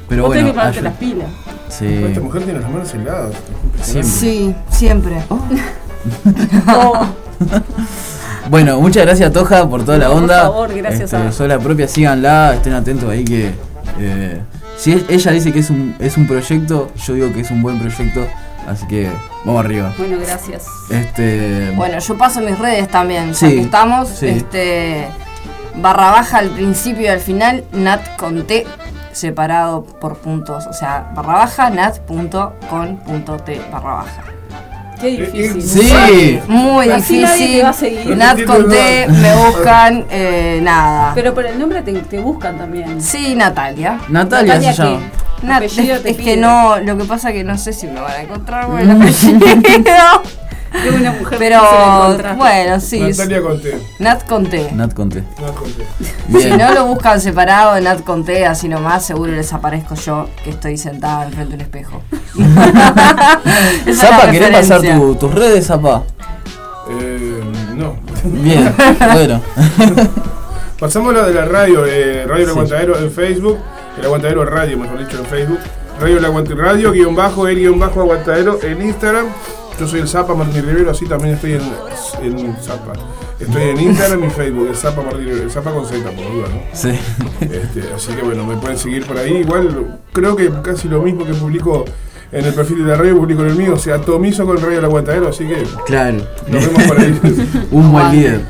Pero 0.10 0.24
vos 0.24 0.30
bueno, 0.30 0.42
tenés 0.42 0.54
que 0.54 0.60
ponerte 0.60 0.82
las 0.82 0.94
pilas. 0.96 1.28
Sí. 1.70 1.88
Esta 1.88 2.20
mujer 2.20 2.44
tiene 2.44 2.60
las 2.60 2.70
manos 2.70 2.94
heladas. 2.94 3.34
Siempre. 3.82 4.04
Sí, 4.12 4.56
siempre. 4.70 5.16
Oh, 5.30 5.40
Bueno, 8.50 8.80
muchas 8.82 9.06
gracias 9.06 9.32
Toja 9.32 9.68
por 9.70 9.84
toda 9.86 9.98
la 9.98 10.08
Por 10.08 10.18
onda. 10.18 10.42
favor, 10.44 10.74
gracias 10.76 11.14
Este, 11.14 11.16
a- 11.16 11.32
Soy 11.32 11.48
la 11.48 11.60
propia, 11.60 11.88
síganla, 11.88 12.54
estén 12.56 12.74
atentos 12.74 13.10
ahí 13.10 13.24
que 13.24 13.54
eh, 14.00 14.42
si 14.78 15.06
ella 15.08 15.32
dice 15.32 15.52
que 15.54 15.60
es 15.60 15.70
un, 15.70 15.96
es 16.00 16.18
un 16.18 16.28
proyecto, 16.28 16.92
yo 16.96 17.14
digo 17.14 17.32
que 17.34 17.42
es 17.42 17.52
un 17.52 17.62
buen 17.62 17.80
proyecto, 17.80 18.26
así 18.68 18.86
que 18.88 19.10
vamos 19.46 19.64
arriba. 19.64 19.94
bueno, 19.98 20.18
gracias. 20.26 20.66
Este 20.90 21.72
Bueno, 21.76 22.00
yo 22.00 22.18
paso 22.18 22.42
mis 22.42 22.58
redes 22.60 22.90
también, 22.90 23.28
ya 23.30 23.34
Sí, 23.34 23.48
que 23.56 23.62
estamos. 23.62 24.10
sí. 24.10 24.28
Este 24.28 25.08
barra 25.76 26.12
baja 26.12 26.40
al 26.40 26.50
principio 26.50 27.04
y 27.04 27.08
al 27.08 27.20
final, 27.20 27.64
nat 27.72 28.02
con 28.18 28.44
T 28.46 28.66
separado 29.14 29.84
por 29.86 30.18
puntos. 30.18 30.66
O 30.68 30.74
sea, 30.74 31.12
barra 31.16 31.34
baja, 31.34 31.70
nat 31.70 32.00
punto 32.00 32.54
con 32.70 32.98
punto 32.98 33.38
T 33.38 33.62
barra 33.72 33.94
baja. 33.96 34.24
Qué 35.04 35.10
difícil. 35.50 35.62
Sí. 35.62 36.40
Muy 36.48 36.90
Así 36.90 37.20
nadie 37.20 37.34
difícil. 37.36 37.58
te 37.58 37.64
va 37.64 37.70
a 37.70 37.74
seguir. 37.74 38.18
Nat 38.18 38.44
con 38.46 38.70
T, 38.70 39.08
me 39.10 39.36
buscan, 39.36 40.06
eh, 40.10 40.60
nada. 40.64 41.12
Pero 41.16 41.34
por 41.34 41.46
el 41.46 41.60
nombre 41.60 41.82
te, 41.82 41.94
te 41.94 42.20
buscan 42.20 42.58
también. 42.58 43.02
Sí, 43.02 43.36
Natalia. 43.36 44.00
Natalia, 44.10 44.54
se 44.62 44.68
¿Natalia 44.68 44.72
llama. 44.72 45.00
qué? 45.00 45.46
Nat- 45.48 45.64
es, 45.64 45.78
es 46.06 46.18
que 46.18 46.38
no, 46.38 46.80
lo 46.80 46.98
que 46.98 47.04
pasa 47.04 47.34
que 47.34 47.44
no 47.44 47.58
sé 47.58 47.74
si 47.74 47.88
me 47.88 48.00
van 48.00 48.12
a 48.14 48.22
encontrar 48.22 48.70
el 48.80 48.90
apellido. 48.92 50.22
Una 50.98 51.12
mujer 51.12 51.38
Pero 51.40 51.62
de 51.62 51.84
encontrar. 51.86 52.36
bueno, 52.36 52.80
sí. 52.80 53.00
Natalia 53.00 53.42
Conté. 53.42 53.78
Nat 54.00 54.26
con 54.28 54.46
T. 54.50 54.72
Nat 54.74 54.94
conté. 54.94 55.24
No, 55.40 55.54
Conté. 55.54 55.86
Si 56.42 56.50
no 56.52 56.74
lo 56.74 56.86
buscan 56.88 57.22
separado, 57.22 57.80
Nat 57.80 58.02
con 58.04 58.26
T, 58.26 58.46
así 58.46 58.68
nomás, 58.68 59.06
seguro 59.06 59.32
les 59.32 59.54
aparezco 59.54 59.96
yo, 59.96 60.28
que 60.44 60.50
estoy 60.50 60.78
sentada 60.78 61.26
enfrente 61.26 61.50
de 61.52 61.56
un 61.56 61.62
espejo. 61.62 62.02
Esa 63.86 63.92
es 63.92 63.98
Zapa, 63.98 64.32
¿querés 64.32 64.50
pasar 64.50 64.82
tu- 64.82 65.16
tus 65.16 65.34
redes, 65.34 65.68
Zapa? 65.68 66.04
Eh, 66.90 67.42
no. 67.76 67.96
Bien, 68.24 68.74
bueno. 69.14 69.42
Pasamos 70.80 71.14
la 71.14 71.24
de 71.28 71.34
la 71.34 71.46
radio, 71.46 71.86
eh, 71.86 72.26
Radio 72.28 72.42
El 72.42 72.46
Sí. 72.46 72.52
Aguantadero 72.52 72.98
en 73.00 73.12
Facebook, 73.12 73.58
El 73.98 74.06
Aguantadero 74.06 74.44
Radio, 74.46 74.78
mejor 74.78 75.00
dicho, 75.00 75.18
en 75.20 75.26
Facebook. 75.26 75.60
Radio 76.02 76.18
El 76.18 76.26
Aguante 76.26 76.56
Radio, 76.56 76.92
guion 76.92 77.16
bajo, 77.16 77.48
el 77.48 77.56
guion 77.58 77.80
bajo 77.80 78.02
Aguantadero 78.02 78.60
en 78.64 78.82
Instagram. 78.82 79.28
Yo 79.80 79.88
soy 79.88 80.02
el 80.02 80.08
Zapa 80.08 80.34
Martín 80.36 80.66
Rivero, 80.66 80.92
así 80.92 81.06
también 81.06 81.36
estoy 81.36 81.54
en, 81.54 81.62
en 82.22 82.56
Zapa. 82.62 82.94
Estoy 83.40 83.62
en 83.64 83.80
Instagram 83.82 84.24
y 84.26 84.30
Facebook, 84.30 84.68
el 84.70 84.76
Zapa 84.76 85.02
Martín 85.02 85.26
Rivero, 85.26 85.44
el 85.44 85.52
Zapa 85.52 85.72
con 85.74 85.86
Z, 85.86 86.04
por 86.12 86.16
duda, 86.32 86.48
¿no? 86.50 86.62
Sí. 86.74 86.90
Este, 87.42 87.84
así 87.96 88.14
que 88.14 88.22
bueno, 88.22 88.46
me 88.46 88.56
pueden 88.58 88.78
seguir 88.78 89.06
por 89.06 89.18
ahí. 89.18 89.38
Igual 89.38 90.00
creo 90.14 90.36
que 90.36 90.50
casi 90.64 90.88
lo 90.88 91.02
mismo 91.02 91.26
que 91.26 91.34
publico 91.34 91.86
en 92.32 92.46
el 92.46 92.54
perfil 92.54 92.84
de 92.86 92.92
la 92.92 92.96
radio, 92.98 93.18
publico 93.18 93.42
en 93.44 93.50
el 93.50 93.56
mío. 93.56 93.74
O 93.74 93.80
sea, 93.80 93.96
atomizo 93.96 94.46
con 94.46 94.62
Radio 94.62 94.80
El 94.80 94.86
Aguantadero, 94.86 95.28
así 95.30 95.46
que 95.46 95.64
Claro. 95.86 96.18
nos 96.48 96.66
vemos 96.66 96.84
por 96.84 97.00
ahí. 97.00 97.20
Un 97.72 97.92
buen 97.92 98.12
líder. 98.12 98.42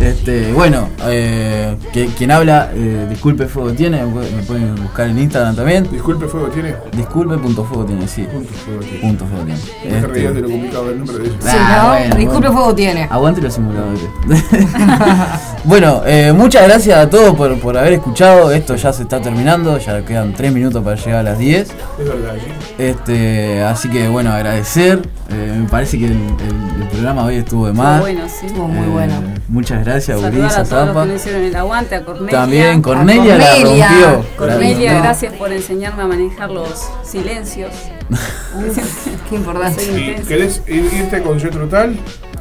Este, 0.00 0.52
bueno, 0.52 0.88
eh, 1.06 1.76
que- 1.92 2.06
quien 2.08 2.30
habla, 2.32 2.70
eh, 2.74 3.06
disculpe 3.08 3.46
fuego 3.46 3.72
tiene, 3.72 4.02
me 4.04 4.42
pueden 4.42 4.74
buscar 4.74 5.08
en 5.08 5.18
Instagram 5.18 5.54
también. 5.56 5.88
Disculpe 5.90 6.26
fuego 6.26 6.48
tiene. 6.48 6.74
Disculpe 6.96 7.38
punto 7.38 7.64
fuego 7.64 7.84
tiene, 7.84 8.06
sí. 8.08 8.22
Punto 8.24 8.52
fuego 8.52 8.80
tiene. 8.80 8.98
Punto 9.00 9.24
fuego 9.26 9.44
tiene. 9.44 9.60
No 10.00 10.06
te 10.08 10.18
Este, 10.18 10.32
de 10.34 10.40
lo 10.40 10.48
complicado 10.50 10.88
del 10.88 10.98
nombre 10.98 11.18
de 11.18 11.24
ellos. 11.24 11.36
Sí, 11.40 11.48
Ah, 11.58 11.80
¿no? 11.84 11.88
bueno, 11.90 12.16
Disculpe, 12.16 12.38
bueno. 12.48 12.52
fuego 12.52 12.74
tiene. 12.74 13.08
Aguante 13.10 13.40
los 13.40 13.54
simuladores. 13.54 14.00
bueno, 15.64 16.02
eh, 16.06 16.32
muchas 16.36 16.64
gracias 16.68 16.98
a 16.98 17.08
todos 17.08 17.34
por, 17.36 17.58
por 17.60 17.78
haber 17.78 17.94
escuchado. 17.94 18.50
Esto 18.52 18.74
ya 18.76 18.92
se 18.92 19.02
está 19.04 19.20
terminando, 19.20 19.78
ya 19.78 20.04
quedan 20.04 20.32
3 20.34 20.52
minutos 20.52 20.82
para 20.82 20.96
llegar 20.96 21.20
a 21.20 21.22
las 21.22 21.38
10. 21.38 21.68
Es 21.70 21.74
verdad, 21.98 22.34
sí. 22.36 22.52
Este, 22.82 23.62
así 23.62 23.88
que 23.88 24.08
bueno, 24.08 24.32
agradecer. 24.32 25.00
Eh, 25.30 25.56
me 25.62 25.68
parece 25.68 25.98
que 25.98 26.06
el, 26.06 26.12
el- 26.12 26.82
el 26.82 26.88
programa 26.90 27.24
hoy 27.24 27.36
estuvo 27.36 27.66
de 27.66 27.72
más. 27.72 28.00
bueno, 28.00 28.20
sí. 28.28 28.46
Estuvo 28.46 28.68
muy 28.68 28.86
Eh, 28.86 28.90
bueno. 28.90 29.14
Muchas 29.48 29.78
gracias, 29.78 29.83
Saludar 29.84 30.32
Gurisa, 30.34 30.60
a 30.60 30.64
todos 30.64 30.94
los 30.94 31.06
que 31.06 31.14
hicieron 31.16 31.42
el 31.42 31.56
aguante, 31.56 31.94
a 31.94 32.04
Cornelia. 32.04 32.30
También 32.40 32.82
Cornelia, 32.82 33.36
la 33.38 33.50
Cornelia. 33.50 33.88
rompió. 33.88 34.26
Cornelia, 34.36 34.98
gracias 35.00 35.32
por 35.34 35.52
enseñarme 35.52 36.02
a 36.02 36.06
manejar 36.06 36.50
los 36.50 36.88
silencios. 37.04 37.70
Qué 39.30 39.36
importante. 39.36 39.84
Soy 39.84 39.94
¿Y 39.94 40.08
intensa. 40.08 40.28
¿Querés 40.28 40.62
ir- 40.66 40.92
irte 40.92 41.22
con 41.22 41.38
Jetro 41.40 41.66
Tal? 41.68 41.96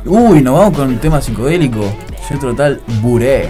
Uy, 0.06 0.42
nos 0.42 0.58
vamos 0.60 0.78
con 0.78 0.88
un 0.90 0.98
tema 1.00 1.22
psicodélico. 1.22 1.82
Yo 2.30 2.40
total 2.40 2.82
buré. 3.02 3.50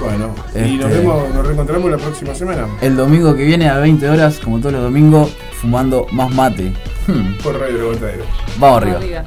Bueno, 0.00 0.34
y 0.54 0.76
nos 0.76 0.86
Este- 0.90 0.98
vemos, 1.00 1.34
nos 1.34 1.44
reencontramos 1.46 1.90
la 1.90 1.96
próxima 1.96 2.34
semana. 2.34 2.66
El 2.80 2.96
domingo 2.96 3.34
que 3.34 3.44
viene 3.44 3.68
a 3.68 3.78
20 3.78 4.08
horas, 4.08 4.38
como 4.38 4.58
todos 4.58 4.72
los 4.72 4.82
domingos, 4.82 5.30
fumando 5.60 6.06
más 6.12 6.30
mate. 6.32 6.72
Hmm, 7.06 7.34
Por 7.42 7.58
Radio 7.58 7.76
El 7.76 7.80
Aguantadero. 7.82 8.24
Vamos 8.58 8.82
arriba. 8.82 8.96
Arriba. 8.98 9.24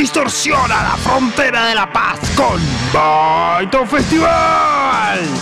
Distorsiona 0.00 0.82
la 0.82 0.96
frontera 0.96 1.66
de 1.66 1.74
la 1.74 1.92
paz 1.92 2.29
con 2.40 2.60
Baito 2.92 3.84
Festival. 3.86 4.30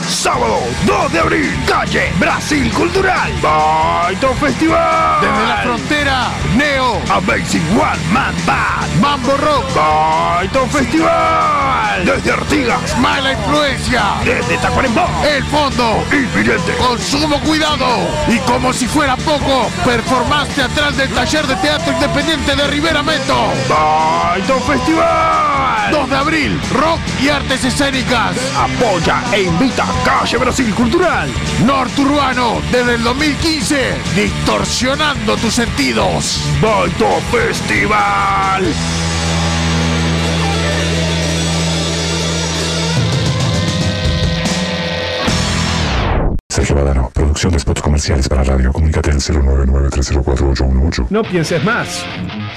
Sábado 0.09 0.59
2 0.85 1.13
de 1.13 1.21
abril, 1.21 1.65
calle 1.67 2.13
Brasil 2.19 2.73
Cultural. 2.73 3.33
Baito 3.41 4.35
Festival. 4.35 5.21
Desde 5.21 5.47
la 5.47 5.57
frontera, 5.63 6.29
Neo, 6.57 7.01
Amazing 7.11 7.79
One 7.79 8.03
Man 8.13 8.35
Band. 8.45 9.01
Mambo 9.01 9.37
Rock, 9.37 9.75
Baito 9.75 10.67
Festival. 10.67 12.05
Desde 12.05 12.33
Artigas, 12.33 12.99
Mala 12.99 13.33
Influencia, 13.33 14.03
desde 14.25 14.59
Tacuarembó. 14.59 15.07
El 15.25 15.45
Fondo, 15.45 16.05
Inminente. 16.11 16.75
Consumo 16.79 17.39
Cuidado. 17.41 17.87
Y 18.27 18.39
como 18.41 18.73
si 18.73 18.89
fuera 18.89 19.17
poco, 19.17 19.71
performaste 19.85 20.63
atrás 20.63 20.97
del 20.97 21.11
taller 21.11 21.47
de 21.47 21.57
teatro 21.57 21.93
independiente 21.93 22.57
de 22.57 22.67
Rivera 22.67 23.03
Meto. 23.05 23.53
Baito 23.69 24.59
Festival. 24.61 25.58
2 25.91 26.11
de 26.11 26.17
abril, 26.17 26.61
rock 26.73 27.01
y 27.23 27.29
artes 27.29 27.65
escénicas. 27.65 28.37
Apoya 28.57 29.23
e 29.33 29.43
invita 29.43 29.87
Calle 30.05 30.39
Brasil 30.39 30.75
Cultural. 30.75 31.29
Norte 31.65 32.01
Urbano, 32.01 32.61
desde 32.71 32.95
el 32.95 33.03
2015, 33.03 33.95
distorsionando 34.15 35.37
tus 35.37 35.55
sentidos. 35.55 36.41
Baito 36.61 37.21
Festival. 37.31 38.65
Sergio 46.59 46.75
Badano, 46.75 47.11
producción 47.15 47.53
de 47.53 47.61
spots 47.61 47.81
comerciales 47.81 48.29
para 48.29 48.43
radio. 48.43 48.73
Comunícate 48.73 49.13
al 49.13 49.19
099-304-818. 49.19 51.07
No 51.11 51.23
pienses 51.23 51.63
más. 51.63 52.05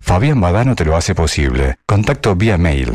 Fabián 0.00 0.40
Badano 0.40 0.74
te 0.74 0.84
lo 0.84 0.96
hace 0.96 1.14
posible. 1.14 1.76
Contacto 1.86 2.34
vía 2.34 2.58
mail, 2.58 2.90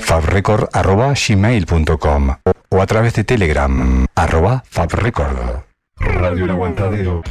fabrecord.gmail.com 0.00 2.36
o 2.68 2.80
a 2.80 2.86
través 2.86 3.14
de 3.14 3.24
Telegram, 3.24 4.06
arroba 4.14 4.62
fabrecord. 4.68 5.64
Radio 5.98 6.44
El 6.44 6.50
Aguantadero. 6.50 7.24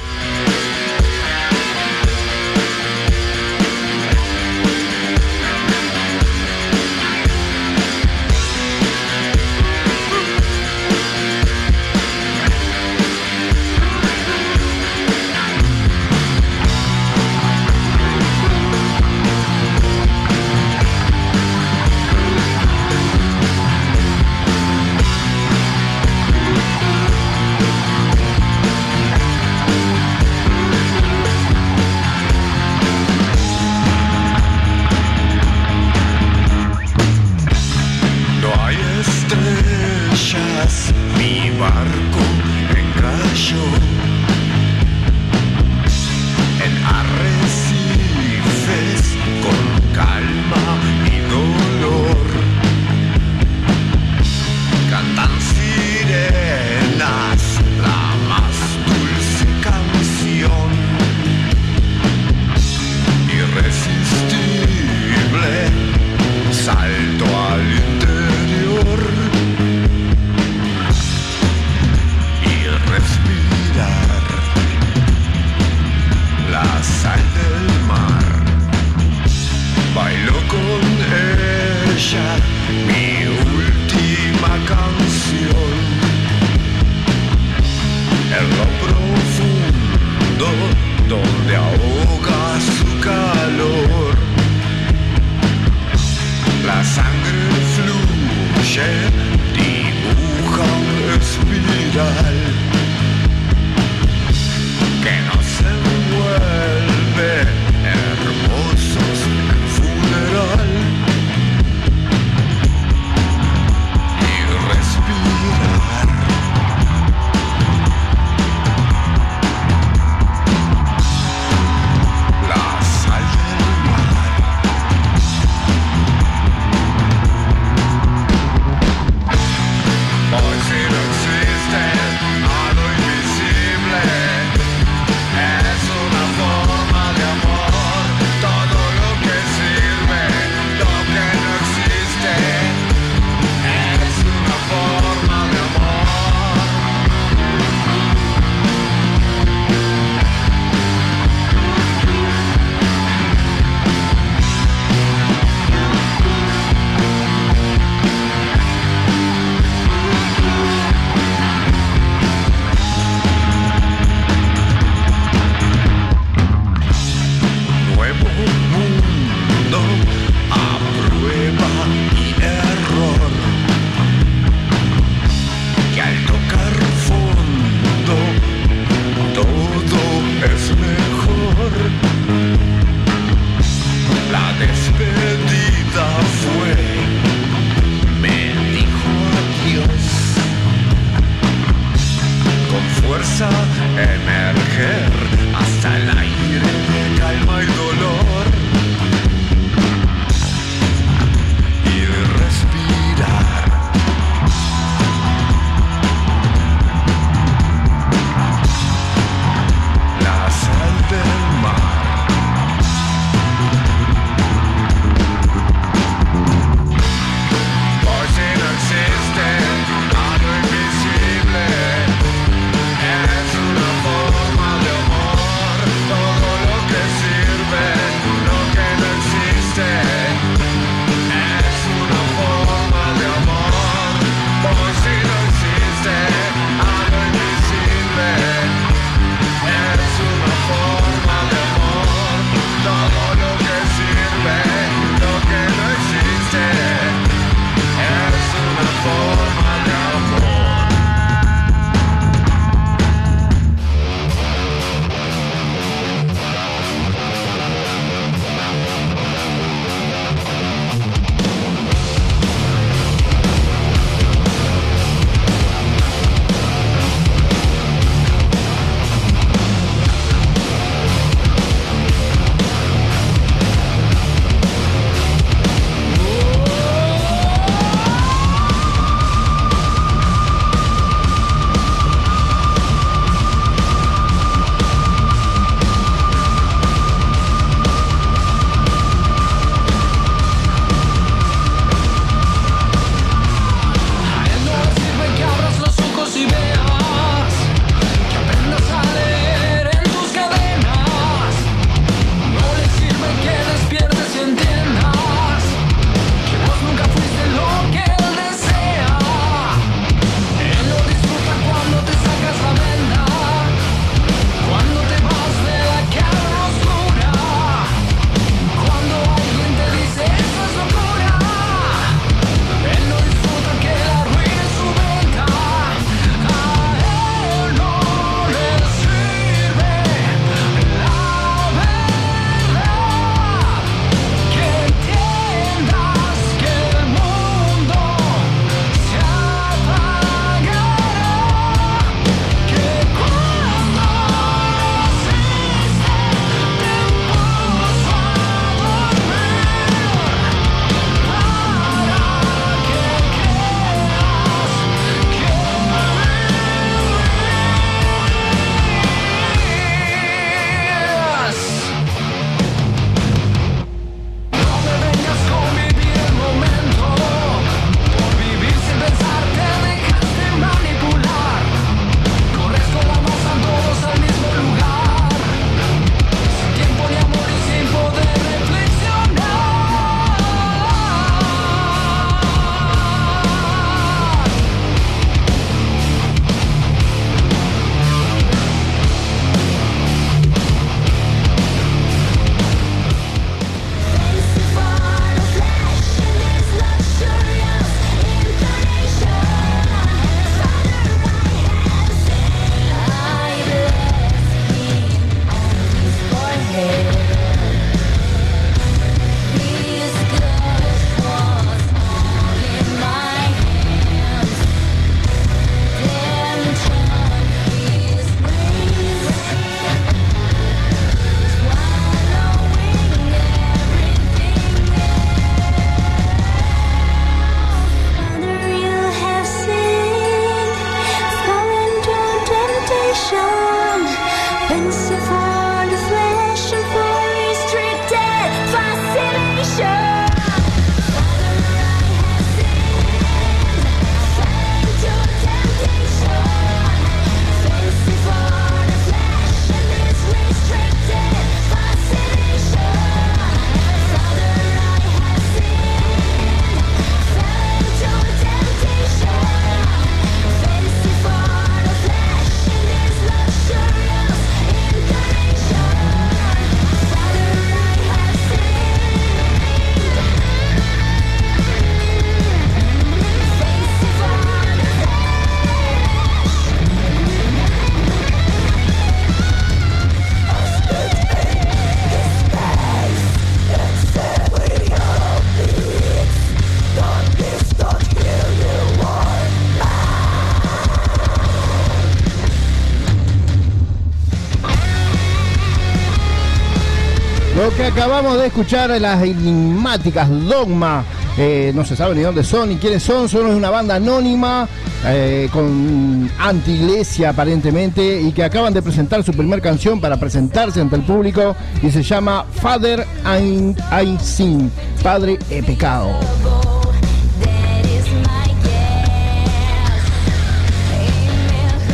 Que 497.80 497.86
acabamos 497.86 498.38
de 498.38 498.48
escuchar, 498.48 498.90
las 499.00 499.24
enigmáticas 499.24 500.28
Dogma. 500.50 501.06
Eh, 501.38 501.72
no 501.74 501.86
se 501.86 501.96
sabe 501.96 502.14
ni 502.14 502.22
dónde 502.22 502.44
son 502.44 502.68
ni 502.68 502.76
quiénes 502.76 503.02
son, 503.02 503.30
son 503.30 503.46
una 503.46 503.70
banda 503.70 503.96
anónima 503.96 504.68
eh, 505.06 505.48
con 505.54 506.30
anti-iglesia 506.40 507.30
aparentemente 507.30 508.22
y 508.22 508.34
que 508.34 508.44
acaban 508.44 508.74
de 508.74 508.82
presentar 508.82 509.24
su 509.24 509.32
primer 509.32 509.62
canción 509.62 510.02
para 510.02 510.18
presentarse 510.18 510.82
ante 510.82 510.98
el 510.98 511.04
público 511.04 511.56
y 511.82 511.90
se 511.90 512.04
llama 512.04 512.46
Father 512.52 513.08
I, 513.26 513.74
I 513.94 514.18
Sin, 514.22 514.70
Padre 515.02 515.40
he 515.50 515.64
pecado. 515.64 516.10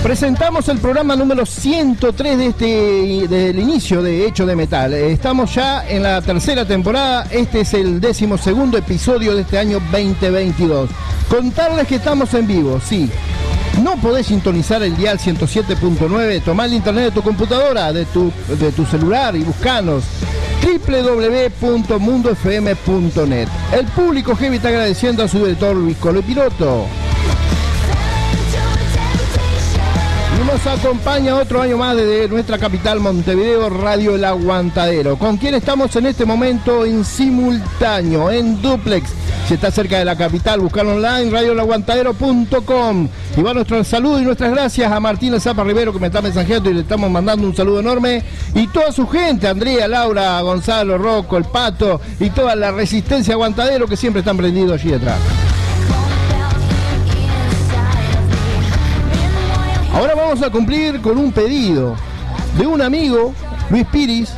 Presentamos 0.05 0.69
el 0.69 0.77
programa 0.77 1.15
número 1.15 1.47
103 1.47 2.37
de 2.37 2.45
este 2.45 3.27
del 3.27 3.57
inicio 3.57 4.03
de 4.03 4.27
Hecho 4.27 4.45
de 4.45 4.55
Metal. 4.55 4.93
Estamos 4.93 5.55
ya 5.55 5.83
en 5.89 6.03
la 6.03 6.21
tercera 6.21 6.63
temporada. 6.63 7.25
Este 7.31 7.61
es 7.61 7.73
el 7.73 7.99
décimo 7.99 8.37
segundo 8.37 8.77
episodio 8.77 9.33
de 9.33 9.41
este 9.41 9.57
año 9.57 9.79
2022. 9.91 10.91
Contarles 11.27 11.87
que 11.87 11.95
estamos 11.95 12.31
en 12.35 12.45
vivo, 12.45 12.79
sí. 12.87 13.09
No 13.81 13.95
podés 13.95 14.27
sintonizar 14.27 14.83
el 14.83 14.95
dial 14.95 15.17
107.9, 15.17 16.43
tomá 16.43 16.65
el 16.65 16.75
internet 16.75 17.05
de 17.05 17.11
tu 17.11 17.23
computadora, 17.23 17.91
de 17.91 18.05
tu, 18.05 18.31
de 18.59 18.71
tu 18.73 18.85
celular 18.85 19.35
y 19.35 19.41
buscanos 19.41 20.03
www.mundofm.net. 20.63 23.47
El 23.73 23.87
público 23.87 24.35
heavy 24.35 24.57
está 24.57 24.67
agradeciendo 24.67 25.23
a 25.23 25.27
su 25.27 25.39
director 25.39 25.75
Luis 25.75 25.97
Colo 25.97 26.21
Piroto. 26.21 26.85
Nos 30.55 30.67
acompaña 30.67 31.35
otro 31.35 31.61
año 31.61 31.77
más 31.77 31.97
desde 31.97 32.29
nuestra 32.29 32.57
capital 32.57 33.01
Montevideo, 33.01 33.69
Radio 33.69 34.15
El 34.15 34.23
Aguantadero, 34.23 35.17
con 35.17 35.35
quien 35.35 35.53
estamos 35.53 35.93
en 35.97 36.05
este 36.05 36.23
momento 36.23 36.85
en 36.85 37.03
simultáneo, 37.03 38.31
en 38.31 38.61
duplex. 38.61 39.09
Si 39.47 39.55
está 39.55 39.69
cerca 39.69 39.99
de 39.99 40.05
la 40.05 40.15
capital, 40.15 40.61
buscarlo 40.61 40.95
online, 40.95 41.29
radioelaguantadero.com. 41.29 43.09
Y 43.35 43.41
va 43.41 43.53
nuestro 43.53 43.83
saludo 43.83 44.21
y 44.21 44.23
nuestras 44.23 44.51
gracias 44.51 44.89
a 44.89 44.99
Martínez 45.01 45.43
Zapa 45.43 45.63
Rivero 45.63 45.91
que 45.91 45.99
me 45.99 46.07
está 46.07 46.21
mensajeando 46.21 46.69
y 46.69 46.75
le 46.75 46.81
estamos 46.81 47.11
mandando 47.11 47.45
un 47.45 47.55
saludo 47.55 47.81
enorme. 47.81 48.23
Y 48.53 48.67
toda 48.67 48.93
su 48.93 49.07
gente, 49.09 49.49
Andrea, 49.49 49.89
Laura, 49.89 50.39
Gonzalo, 50.39 50.97
Rocco, 50.97 51.35
el 51.35 51.45
Pato 51.45 51.99
y 52.17 52.29
toda 52.29 52.55
la 52.55 52.71
resistencia 52.71 53.33
aguantadero 53.33 53.87
que 53.87 53.97
siempre 53.97 54.21
están 54.21 54.37
prendidos 54.37 54.79
allí 54.79 54.91
detrás. 54.91 55.19
Vamos 60.35 60.49
a 60.49 60.51
cumplir 60.51 60.99
con 60.99 61.17
un 61.17 61.31
pedido 61.31 61.95
de 62.57 62.67
un 62.67 62.81
amigo, 62.81 63.33
Luis 63.69 63.85
Piris, 63.85 64.33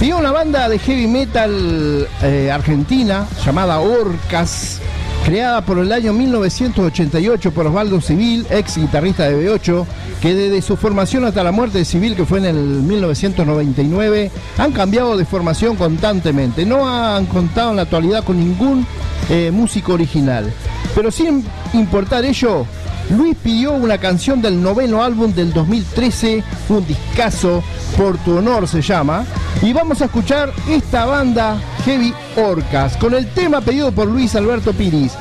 pidió 0.00 0.18
una 0.18 0.32
banda 0.32 0.68
de 0.68 0.76
heavy 0.76 1.06
metal 1.06 2.08
eh, 2.20 2.50
argentina 2.50 3.28
llamada 3.46 3.78
Orcas, 3.78 4.80
creada 5.24 5.64
por 5.64 5.78
el 5.78 5.92
año 5.92 6.12
1988 6.12 7.52
por 7.52 7.68
Osvaldo 7.68 8.00
Civil, 8.00 8.44
ex 8.50 8.76
guitarrista 8.76 9.28
de 9.28 9.46
B8, 9.46 9.86
que 10.20 10.34
desde 10.34 10.62
su 10.62 10.76
formación 10.76 11.24
hasta 11.24 11.44
la 11.44 11.52
muerte 11.52 11.78
de 11.78 11.84
Civil, 11.84 12.16
que 12.16 12.24
fue 12.24 12.38
en 12.38 12.46
el 12.46 12.56
1999, 12.56 14.32
han 14.58 14.72
cambiado 14.72 15.16
de 15.16 15.24
formación 15.24 15.76
constantemente. 15.76 16.66
No 16.66 16.88
han 16.88 17.26
contado 17.26 17.70
en 17.70 17.76
la 17.76 17.82
actualidad 17.82 18.24
con 18.24 18.36
ningún 18.36 18.84
eh, 19.28 19.52
músico 19.52 19.92
original. 19.92 20.52
Pero 20.92 21.12
sin 21.12 21.44
importar 21.72 22.24
ello, 22.24 22.66
Luis 23.10 23.36
pidió 23.42 23.72
una 23.72 23.98
canción 23.98 24.40
del 24.40 24.62
noveno 24.62 25.02
álbum 25.02 25.32
del 25.34 25.52
2013, 25.52 26.44
un 26.68 26.86
discazo, 26.86 27.62
Por 27.96 28.16
tu 28.18 28.38
honor 28.38 28.68
se 28.68 28.82
llama. 28.82 29.24
Y 29.62 29.72
vamos 29.72 30.00
a 30.00 30.04
escuchar 30.04 30.52
esta 30.68 31.06
banda 31.06 31.60
Heavy 31.84 32.14
Orcas 32.36 32.96
con 32.96 33.14
el 33.14 33.26
tema 33.28 33.60
pedido 33.60 33.90
por 33.90 34.06
Luis 34.06 34.34
Alberto 34.36 34.72
Piris. 34.72 35.12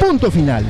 Punto 0.00 0.30
final. 0.30 0.64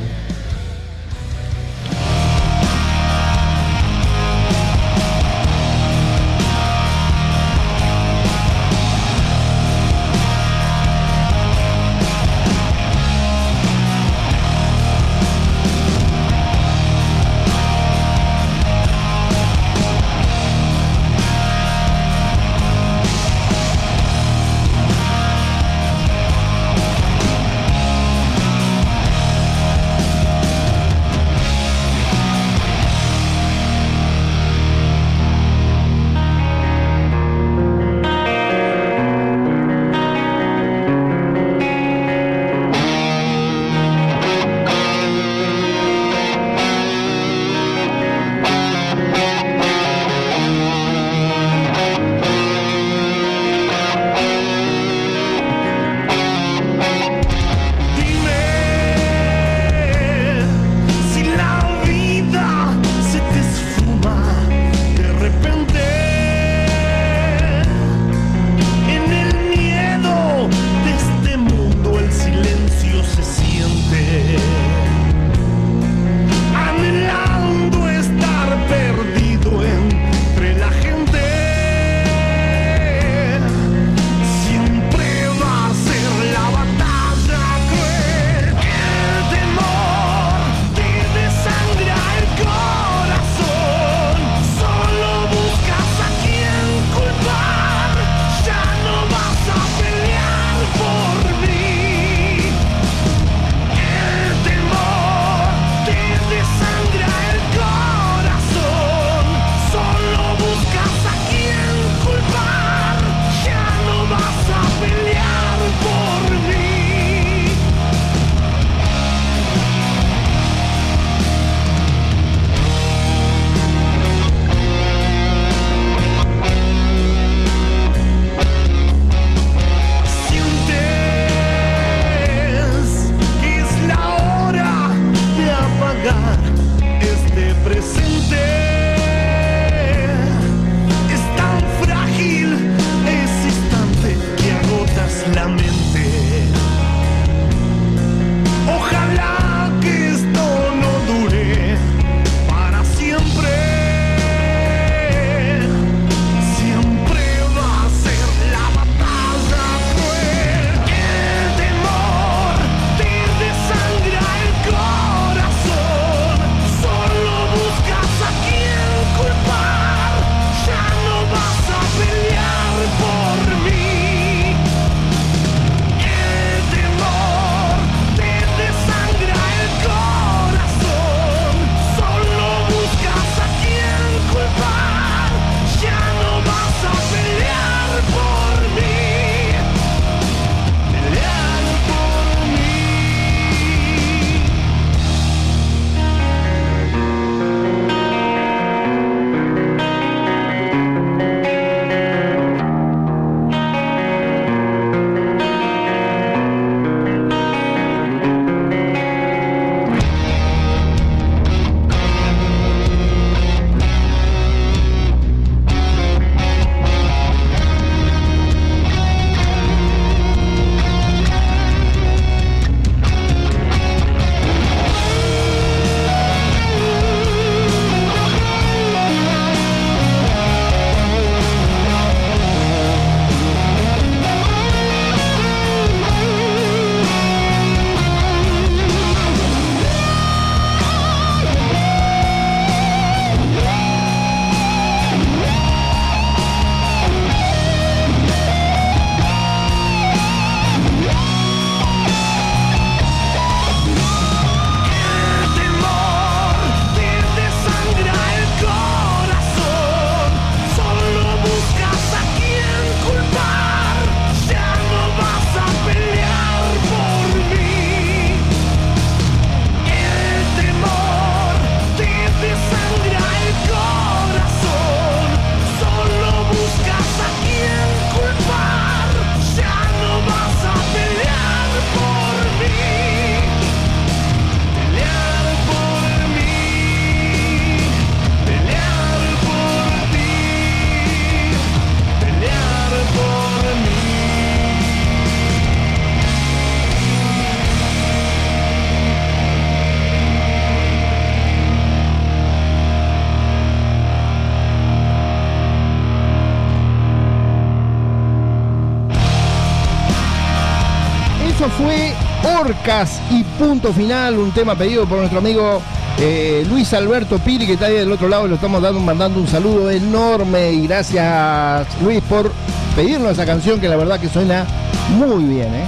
Orcas 312.65 313.21
y 313.31 313.43
punto 313.59 313.93
final, 313.93 314.39
un 314.39 314.51
tema 314.51 314.75
pedido 314.75 315.05
por 315.05 315.19
nuestro 315.19 315.39
amigo 315.39 315.83
eh, 316.19 316.65
Luis 316.67 316.95
Alberto 316.95 317.39
Piri, 317.39 317.67
que 317.67 317.75
está 317.75 317.87
ahí 317.87 317.95
del 317.95 318.11
otro 318.11 318.27
lado, 318.27 318.49
le 318.49 318.55
estamos 318.55 318.81
dando, 318.81 319.01
mandando 319.01 319.39
un 319.39 319.47
saludo 319.47 319.91
enorme 319.91 320.73
y 320.73 320.87
gracias 320.87 321.87
Luis 322.03 322.23
por 322.23 322.51
pedirnos 322.97 323.33
esa 323.33 323.45
canción 323.45 323.79
que 323.81 323.89
la 323.89 323.97
verdad 323.97 324.19
que 324.19 324.31
suena 324.31 324.65
muy 325.11 325.45
bien. 325.45 325.75
¿eh? 325.75 325.85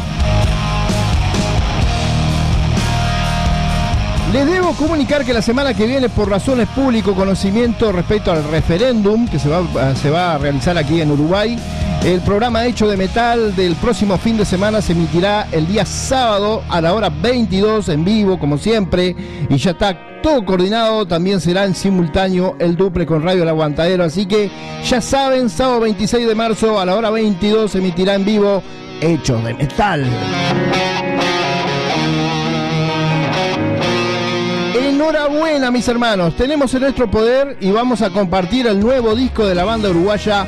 Les 4.34 4.46
debo 4.46 4.74
comunicar 4.74 5.24
que 5.24 5.32
la 5.32 5.40
semana 5.40 5.72
que 5.72 5.86
viene, 5.86 6.10
por 6.10 6.28
razones 6.28 6.68
público 6.68 7.14
conocimiento 7.14 7.90
respecto 7.90 8.32
al 8.32 8.44
referéndum 8.50 9.26
que 9.26 9.38
se 9.38 9.48
va 9.48 10.34
a 10.34 10.38
realizar 10.38 10.76
aquí 10.76 11.00
en 11.00 11.10
Uruguay, 11.10 11.58
el 12.04 12.20
programa 12.20 12.66
Hecho 12.66 12.88
de 12.88 12.96
Metal 12.96 13.54
del 13.56 13.74
próximo 13.76 14.16
fin 14.18 14.36
de 14.36 14.44
semana 14.44 14.80
se 14.80 14.92
emitirá 14.92 15.48
el 15.52 15.66
día 15.66 15.84
sábado 15.84 16.62
a 16.68 16.80
la 16.80 16.94
hora 16.94 17.08
22 17.08 17.88
en 17.88 18.04
vivo, 18.04 18.38
como 18.38 18.58
siempre, 18.58 19.14
y 19.48 19.56
ya 19.56 19.72
está 19.72 20.20
todo 20.22 20.44
coordinado. 20.44 21.06
También 21.06 21.40
será 21.40 21.64
en 21.64 21.74
simultáneo 21.74 22.56
el 22.58 22.76
duple 22.76 23.06
con 23.06 23.22
Radio 23.22 23.42
El 23.42 23.48
Aguantadero. 23.48 24.04
Así 24.04 24.26
que 24.26 24.50
ya 24.84 25.00
saben, 25.00 25.50
sábado 25.50 25.80
26 25.80 26.26
de 26.26 26.34
marzo 26.34 26.78
a 26.78 26.84
la 26.84 26.94
hora 26.94 27.10
22 27.10 27.70
se 27.70 27.78
emitirá 27.78 28.14
en 28.14 28.24
vivo 28.24 28.62
Hecho 29.00 29.38
de 29.38 29.54
Metal. 29.54 30.04
Enhorabuena 34.74 35.70
mis 35.70 35.86
hermanos, 35.88 36.36
tenemos 36.36 36.72
en 36.74 36.82
nuestro 36.82 37.10
poder 37.10 37.56
y 37.60 37.70
vamos 37.70 38.02
a 38.02 38.10
compartir 38.10 38.66
el 38.66 38.80
nuevo 38.80 39.14
disco 39.14 39.46
de 39.46 39.54
la 39.54 39.64
banda 39.64 39.90
uruguaya 39.90 40.46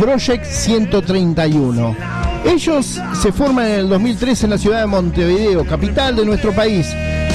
Project 0.00 0.46
131. 0.46 1.94
Ellos 2.46 2.98
se 3.20 3.32
forman 3.32 3.66
en 3.66 3.80
el 3.80 3.88
2003 3.90 4.44
en 4.44 4.50
la 4.50 4.56
ciudad 4.56 4.80
de 4.80 4.86
Montevideo, 4.86 5.66
capital 5.66 6.16
de 6.16 6.24
nuestro 6.24 6.52
país. 6.52 6.86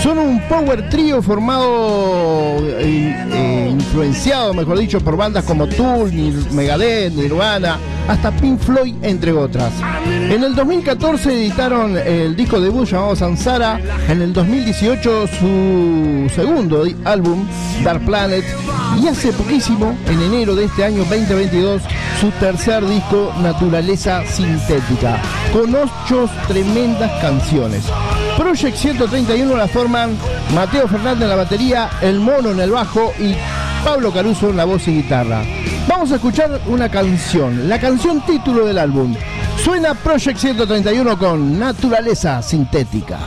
Son 0.01 0.17
un 0.17 0.41
power 0.49 0.89
trio 0.89 1.21
formado, 1.21 2.57
eh, 2.59 3.15
eh, 3.33 3.69
influenciado, 3.71 4.55
mejor 4.55 4.79
dicho, 4.79 4.99
por 4.99 5.15
bandas 5.15 5.43
como 5.45 5.67
Tool, 5.67 6.11
Megadeth, 6.53 7.13
Nirvana, 7.13 7.77
hasta 8.07 8.31
Pink 8.31 8.59
Floyd, 8.59 8.95
entre 9.03 9.31
otras. 9.31 9.71
En 10.03 10.43
el 10.43 10.55
2014 10.55 11.33
editaron 11.33 11.95
el 11.95 12.35
disco 12.35 12.59
debut 12.59 12.87
llamado 12.87 13.15
Sansara, 13.15 13.79
en 14.09 14.23
el 14.23 14.33
2018 14.33 15.27
su 15.27 16.31
segundo 16.33 16.83
álbum, 17.03 17.45
Dark 17.83 18.03
Planet, 18.05 18.43
y 19.01 19.07
hace 19.07 19.33
poquísimo, 19.33 19.97
en 20.07 20.21
enero 20.21 20.55
de 20.55 20.65
este 20.65 20.83
año 20.83 20.99
2022, 20.99 21.81
su 22.19 22.29
tercer 22.31 22.85
disco, 22.85 23.33
Naturaleza 23.41 24.23
Sintética, 24.25 25.21
con 25.51 25.73
ocho 25.75 26.29
tremendas 26.47 27.11
canciones. 27.21 27.85
Project 28.37 28.77
131 28.77 29.55
la 29.55 29.67
forman 29.67 30.17
Mateo 30.53 30.87
Fernández 30.87 31.23
en 31.23 31.29
la 31.29 31.35
batería, 31.35 31.89
El 32.01 32.19
Mono 32.19 32.51
en 32.51 32.59
el 32.59 32.71
bajo 32.71 33.13
y 33.19 33.35
Pablo 33.83 34.11
Caruso 34.11 34.49
en 34.49 34.57
la 34.57 34.65
voz 34.65 34.87
y 34.87 34.95
guitarra. 34.95 35.43
Vamos 35.87 36.11
a 36.11 36.15
escuchar 36.15 36.61
una 36.67 36.89
canción, 36.89 37.69
la 37.69 37.79
canción 37.79 38.25
título 38.25 38.65
del 38.65 38.77
álbum. 38.77 39.15
Suena 39.63 39.93
Project 39.93 40.37
131 40.37 41.17
con 41.17 41.59
Naturaleza 41.59 42.41
Sintética. 42.41 43.19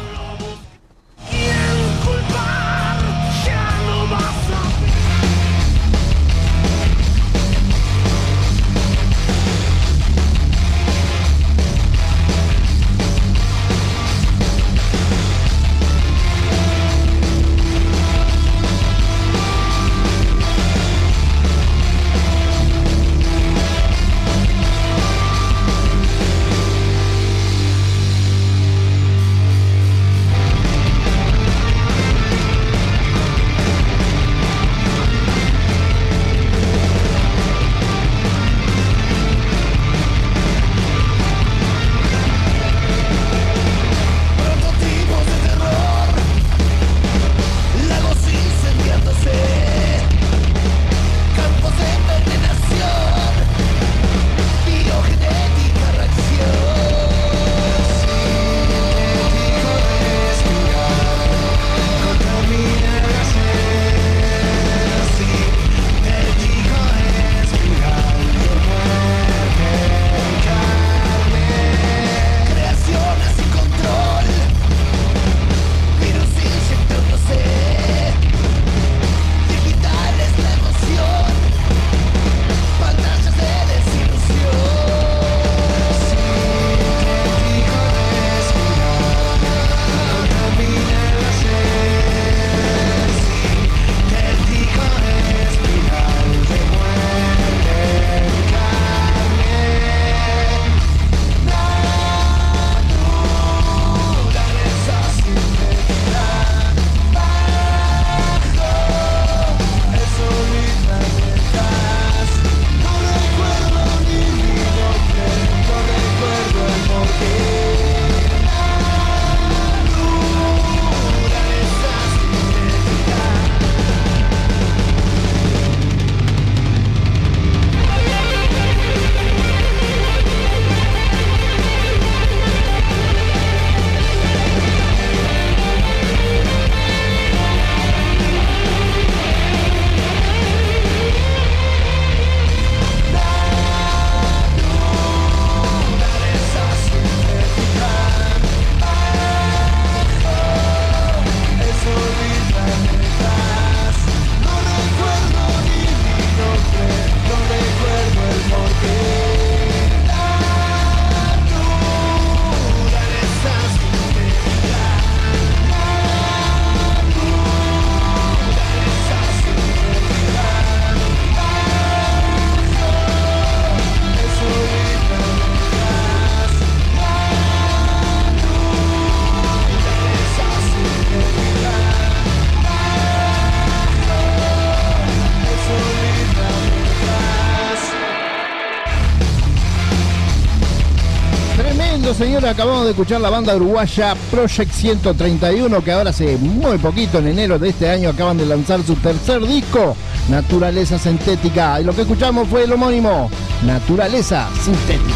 Acabamos 192.47 192.85
de 192.85 192.91
escuchar 192.91 193.21
la 193.21 193.31
banda 193.31 193.57
uruguaya 193.57 194.15
Project 194.31 194.71
131, 194.71 195.83
que 195.83 195.93
ahora 195.93 196.11
hace 196.11 196.37
muy 196.37 196.79
poquito, 196.79 197.19
en 197.19 197.29
enero 197.29 197.59
de 197.59 197.71
este 197.71 197.91
año, 197.91 198.11
acaban 198.11 198.39
de 198.39 198.47
lanzar 198.47 198.83
su 198.85 198.95
tercer 198.97 199.45
disco, 199.47 199.97
Naturaleza 200.29 200.99
Sintética. 200.99 201.81
Y 201.81 201.85
lo 201.85 201.95
que 201.95 202.03
escuchamos 202.03 202.47
fue 202.49 202.65
el 202.65 202.73
homónimo, 202.73 203.31
Naturaleza 203.65 204.49
Sintética. 204.63 205.15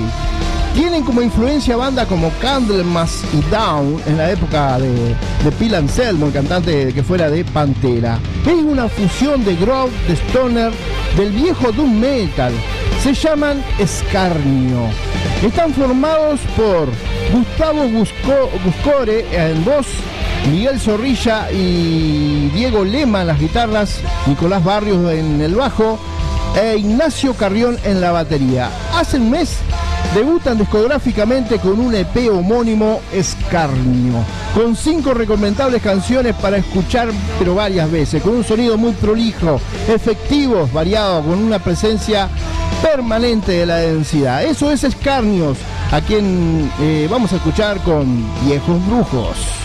Tienen 0.75 1.05
como 1.05 1.23
influencia 1.23 1.77
bandas 1.77 2.09
como 2.09 2.31
Candlemas 2.41 3.23
y 3.33 3.41
Down 3.49 4.03
en 4.07 4.17
la 4.17 4.33
época 4.33 4.81
de, 4.81 4.91
de 5.45 5.53
Phil 5.57 5.77
Anselmo, 5.77 6.27
el 6.27 6.33
cantante 6.33 6.93
que 6.93 7.05
fuera 7.05 7.31
de 7.31 7.45
Pantera. 7.45 8.19
Es 8.45 8.53
una 8.65 8.89
fusión 8.89 9.45
de 9.45 9.55
grove, 9.55 9.93
de 10.09 10.15
stoner, 10.15 10.73
del 11.17 11.31
viejo 11.31 11.71
doom 11.71 12.01
metal. 12.01 12.53
Se 13.01 13.15
llaman 13.15 13.63
Escarnio. 13.79 14.87
Están 15.45 15.73
formados 15.73 16.41
por 16.57 16.89
Gustavo 17.33 17.85
Busco- 17.85 18.51
Buscore 18.65 19.25
en 19.33 19.65
voz, 19.65 19.87
Miguel 20.49 20.81
Zorrilla 20.81 21.51
y 21.53 22.49
Diego 22.55 22.85
Lema 22.85 23.21
en 23.21 23.27
las 23.29 23.41
guitarras, 23.41 24.01
Nicolás 24.27 24.65
Barrios 24.65 25.13
en 25.13 25.41
el 25.41 25.55
bajo 25.55 25.99
e 26.61 26.77
Ignacio 26.79 27.35
Carrión 27.35 27.79
en 27.85 28.01
la 28.01 28.13
batería. 28.13 28.71
Hace 28.95 29.19
un 29.19 29.31
mes 29.31 29.59
debutan 30.15 30.59
discográficamente 30.59 31.59
con 31.59 31.79
un 31.79 31.95
EP 31.95 32.31
homónimo 32.33 33.01
Escarnio, 33.13 34.25
con 34.55 34.75
cinco 34.75 35.15
recomendables 35.15 35.83
canciones 35.83 36.35
para 36.35 36.57
escuchar 36.57 37.09
pero 37.39 37.55
varias 37.55 37.91
veces, 37.91 38.23
con 38.23 38.35
un 38.35 38.45
sonido 38.45 38.77
muy 38.77 38.93
prolijo, 38.93 39.61
efectivo, 39.89 40.69
variado, 40.73 41.23
con 41.23 41.39
una 41.39 41.59
presencia 41.59 42.29
permanente 42.83 43.53
de 43.53 43.67
la 43.67 43.77
densidad. 43.77 44.45
Eso 44.45 44.73
es 44.73 44.83
Escarnios, 44.85 45.59
a 45.93 46.01
quien 46.01 46.71
eh, 46.81 47.07
vamos 47.11 47.33
a 47.33 47.37
escuchar 47.37 47.79
con 47.81 48.25
Viejos 48.45 48.85
Brujos. 48.87 49.60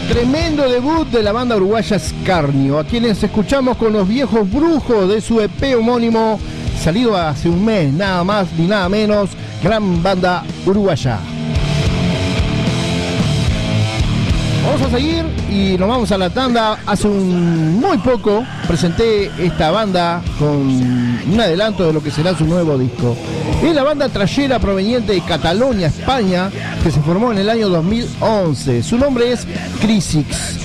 Tremendo 0.00 0.68
debut 0.68 1.08
de 1.08 1.22
la 1.22 1.32
banda 1.32 1.56
uruguaya 1.56 1.98
Scarnio, 1.98 2.78
a 2.78 2.84
quienes 2.84 3.22
escuchamos 3.22 3.78
con 3.78 3.94
los 3.94 4.06
viejos 4.06 4.50
brujos 4.50 5.08
de 5.08 5.22
su 5.22 5.40
EP 5.40 5.74
homónimo, 5.74 6.38
salido 6.82 7.16
hace 7.16 7.48
un 7.48 7.64
mes, 7.64 7.92
nada 7.92 8.22
más 8.22 8.46
ni 8.58 8.66
nada 8.66 8.90
menos, 8.90 9.30
gran 9.62 10.02
banda 10.02 10.44
uruguaya. 10.66 11.18
Vamos 14.66 14.82
a 14.82 14.90
seguir 14.90 15.24
y 15.48 15.78
nos 15.78 15.88
vamos 15.88 16.10
a 16.10 16.18
la 16.18 16.28
tanda. 16.28 16.78
Hace 16.86 17.06
un 17.06 17.78
muy 17.78 17.96
poco 17.98 18.44
presenté 18.66 19.30
esta 19.38 19.70
banda 19.70 20.20
con 20.38 20.48
un 20.50 21.40
adelanto 21.40 21.86
de 21.86 21.92
lo 21.92 22.02
que 22.02 22.10
será 22.10 22.36
su 22.36 22.44
nuevo 22.44 22.76
disco. 22.76 23.16
Es 23.62 23.74
la 23.74 23.84
banda 23.84 24.08
trayera 24.08 24.58
proveniente 24.58 25.12
de 25.12 25.20
Cataluña, 25.20 25.86
España, 25.86 26.50
que 26.82 26.90
se 26.90 27.00
formó 27.00 27.30
en 27.30 27.38
el 27.38 27.48
año 27.48 27.68
2011. 27.68 28.82
Su 28.82 28.98
nombre 28.98 29.32
es 29.32 29.46
Crisix. 29.76 30.56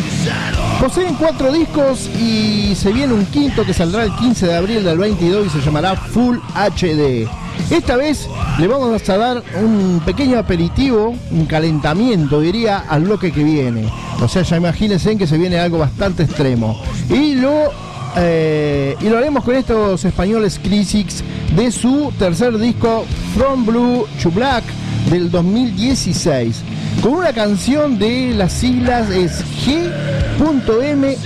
Poseen 0.80 1.15
cuatro 1.15 1.51
discos 1.51 2.09
y 2.19 2.73
se 2.75 2.91
viene 2.91 3.14
un 3.14 3.25
quinto 3.25 3.65
que 3.65 3.73
saldrá 3.73 4.03
el 4.03 4.15
15 4.15 4.48
de 4.48 4.56
abril 4.56 4.83
del 4.83 4.98
22 4.98 5.48
y 5.48 5.49
se 5.49 5.61
llamará 5.61 5.95
Full 5.95 6.38
HD. 6.56 7.27
Esta 7.69 7.95
vez 7.95 8.27
le 8.59 8.67
vamos 8.67 9.07
a 9.07 9.17
dar 9.17 9.43
un 9.61 10.01
pequeño 10.06 10.40
aperitivo, 10.40 11.15
un 11.31 11.45
calentamiento 11.45 12.41
diría, 12.41 12.80
al 12.80 13.03
bloque 13.03 13.31
que 13.31 13.43
viene. 13.43 13.88
O 14.22 14.27
sea, 14.27 14.41
ya 14.41 14.57
imagínense 14.57 15.15
que 15.17 15.27
se 15.27 15.38
viene 15.38 15.59
algo 15.59 15.77
bastante 15.77 16.23
extremo. 16.23 16.81
Y 17.09 17.35
lo, 17.35 17.72
eh, 18.17 18.95
y 18.99 19.09
lo 19.09 19.17
haremos 19.17 19.43
con 19.43 19.56
estos 19.56 20.03
españoles 20.03 20.59
Crisix 20.61 21.23
de 21.56 21.72
su 21.72 22.11
tercer 22.17 22.57
disco 22.57 23.06
From 23.35 23.65
Blue 23.65 24.06
to 24.22 24.31
Black 24.31 24.64
del 25.09 25.30
2016 25.30 26.64
con 27.01 27.13
una 27.13 27.33
canción 27.33 27.97
de 27.97 28.33
las 28.35 28.53
siglas 28.53 29.09
es 29.09 29.43
G.M.M. 29.65 31.17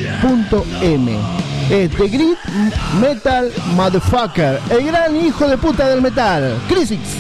Es 1.69 1.91
The 1.91 2.07
Grit 2.07 2.37
Metal 3.01 3.51
Motherfucker, 3.75 4.59
el 4.69 4.85
gran 4.85 5.15
hijo 5.15 5.47
de 5.47 5.57
puta 5.57 5.87
del 5.87 6.01
metal, 6.01 6.57
Crisix. 6.67 7.14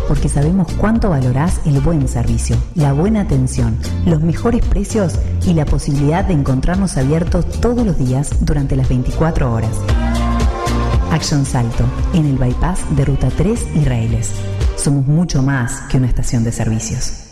Porque 0.07 0.29
sabemos 0.29 0.71
cuánto 0.77 1.09
valorás 1.09 1.59
el 1.65 1.81
buen 1.81 2.07
servicio, 2.07 2.55
la 2.73 2.93
buena 2.93 3.19
atención, 3.19 3.77
los 4.05 4.21
mejores 4.21 4.65
precios 4.65 5.19
y 5.45 5.55
la 5.55 5.65
posibilidad 5.65 6.23
de 6.23 6.35
encontrarnos 6.35 6.95
abiertos 6.95 7.45
todos 7.59 7.85
los 7.85 7.97
días 7.97 8.45
durante 8.45 8.77
las 8.77 8.87
24 8.87 9.51
horas. 9.51 9.77
Action 11.11 11.45
Salto, 11.45 11.83
en 12.13 12.25
el 12.25 12.37
bypass 12.37 12.95
de 12.95 13.03
Ruta 13.03 13.27
3 13.27 13.75
Israeles. 13.75 14.31
Somos 14.77 15.05
mucho 15.05 15.43
más 15.43 15.81
que 15.89 15.97
una 15.97 16.07
estación 16.07 16.45
de 16.45 16.53
servicios. 16.53 17.22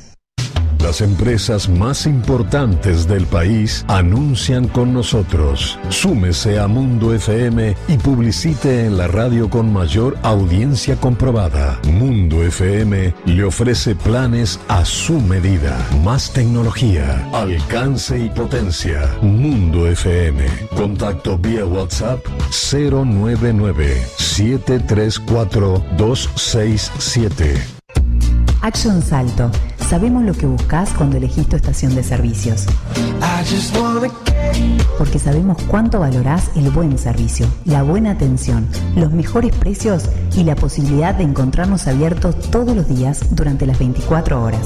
Las 0.83 1.01
empresas 1.01 1.69
más 1.69 2.07
importantes 2.07 3.07
del 3.07 3.27
país 3.27 3.85
anuncian 3.87 4.67
con 4.67 4.93
nosotros. 4.93 5.77
Súmese 5.89 6.59
a 6.59 6.67
Mundo 6.67 7.13
FM 7.13 7.75
y 7.87 7.97
publicite 7.97 8.85
en 8.85 8.97
la 8.97 9.07
radio 9.07 9.47
con 9.47 9.71
mayor 9.71 10.17
audiencia 10.23 10.95
comprobada. 10.95 11.79
Mundo 11.83 12.41
FM 12.43 13.13
le 13.25 13.43
ofrece 13.43 13.93
planes 13.93 14.59
a 14.69 14.83
su 14.83 15.19
medida. 15.21 15.77
Más 16.03 16.33
tecnología, 16.33 17.29
alcance 17.31 18.17
y 18.17 18.29
potencia. 18.29 19.07
Mundo 19.21 19.87
FM. 19.87 20.45
Contacto 20.75 21.37
vía 21.37 21.63
WhatsApp 21.63 22.25
099 22.49 24.01
734 24.17 25.85
267. 25.95 27.61
Action 28.63 29.01
Salto. 29.01 29.51
Sabemos 29.91 30.23
lo 30.23 30.31
que 30.31 30.45
buscas 30.45 30.89
cuando 30.93 31.17
elegís 31.17 31.49
tu 31.49 31.57
estación 31.57 31.93
de 31.95 32.01
servicios. 32.01 32.65
Porque 34.97 35.19
sabemos 35.19 35.61
cuánto 35.67 35.99
valorás 35.99 36.49
el 36.55 36.69
buen 36.69 36.97
servicio, 36.97 37.45
la 37.65 37.83
buena 37.83 38.11
atención, 38.11 38.69
los 38.95 39.11
mejores 39.11 39.53
precios 39.53 40.05
y 40.37 40.45
la 40.45 40.55
posibilidad 40.55 41.13
de 41.13 41.25
encontrarnos 41.25 41.87
abiertos 41.87 42.39
todos 42.51 42.73
los 42.73 42.87
días 42.87 43.35
durante 43.35 43.65
las 43.65 43.79
24 43.79 44.41
horas. 44.41 44.65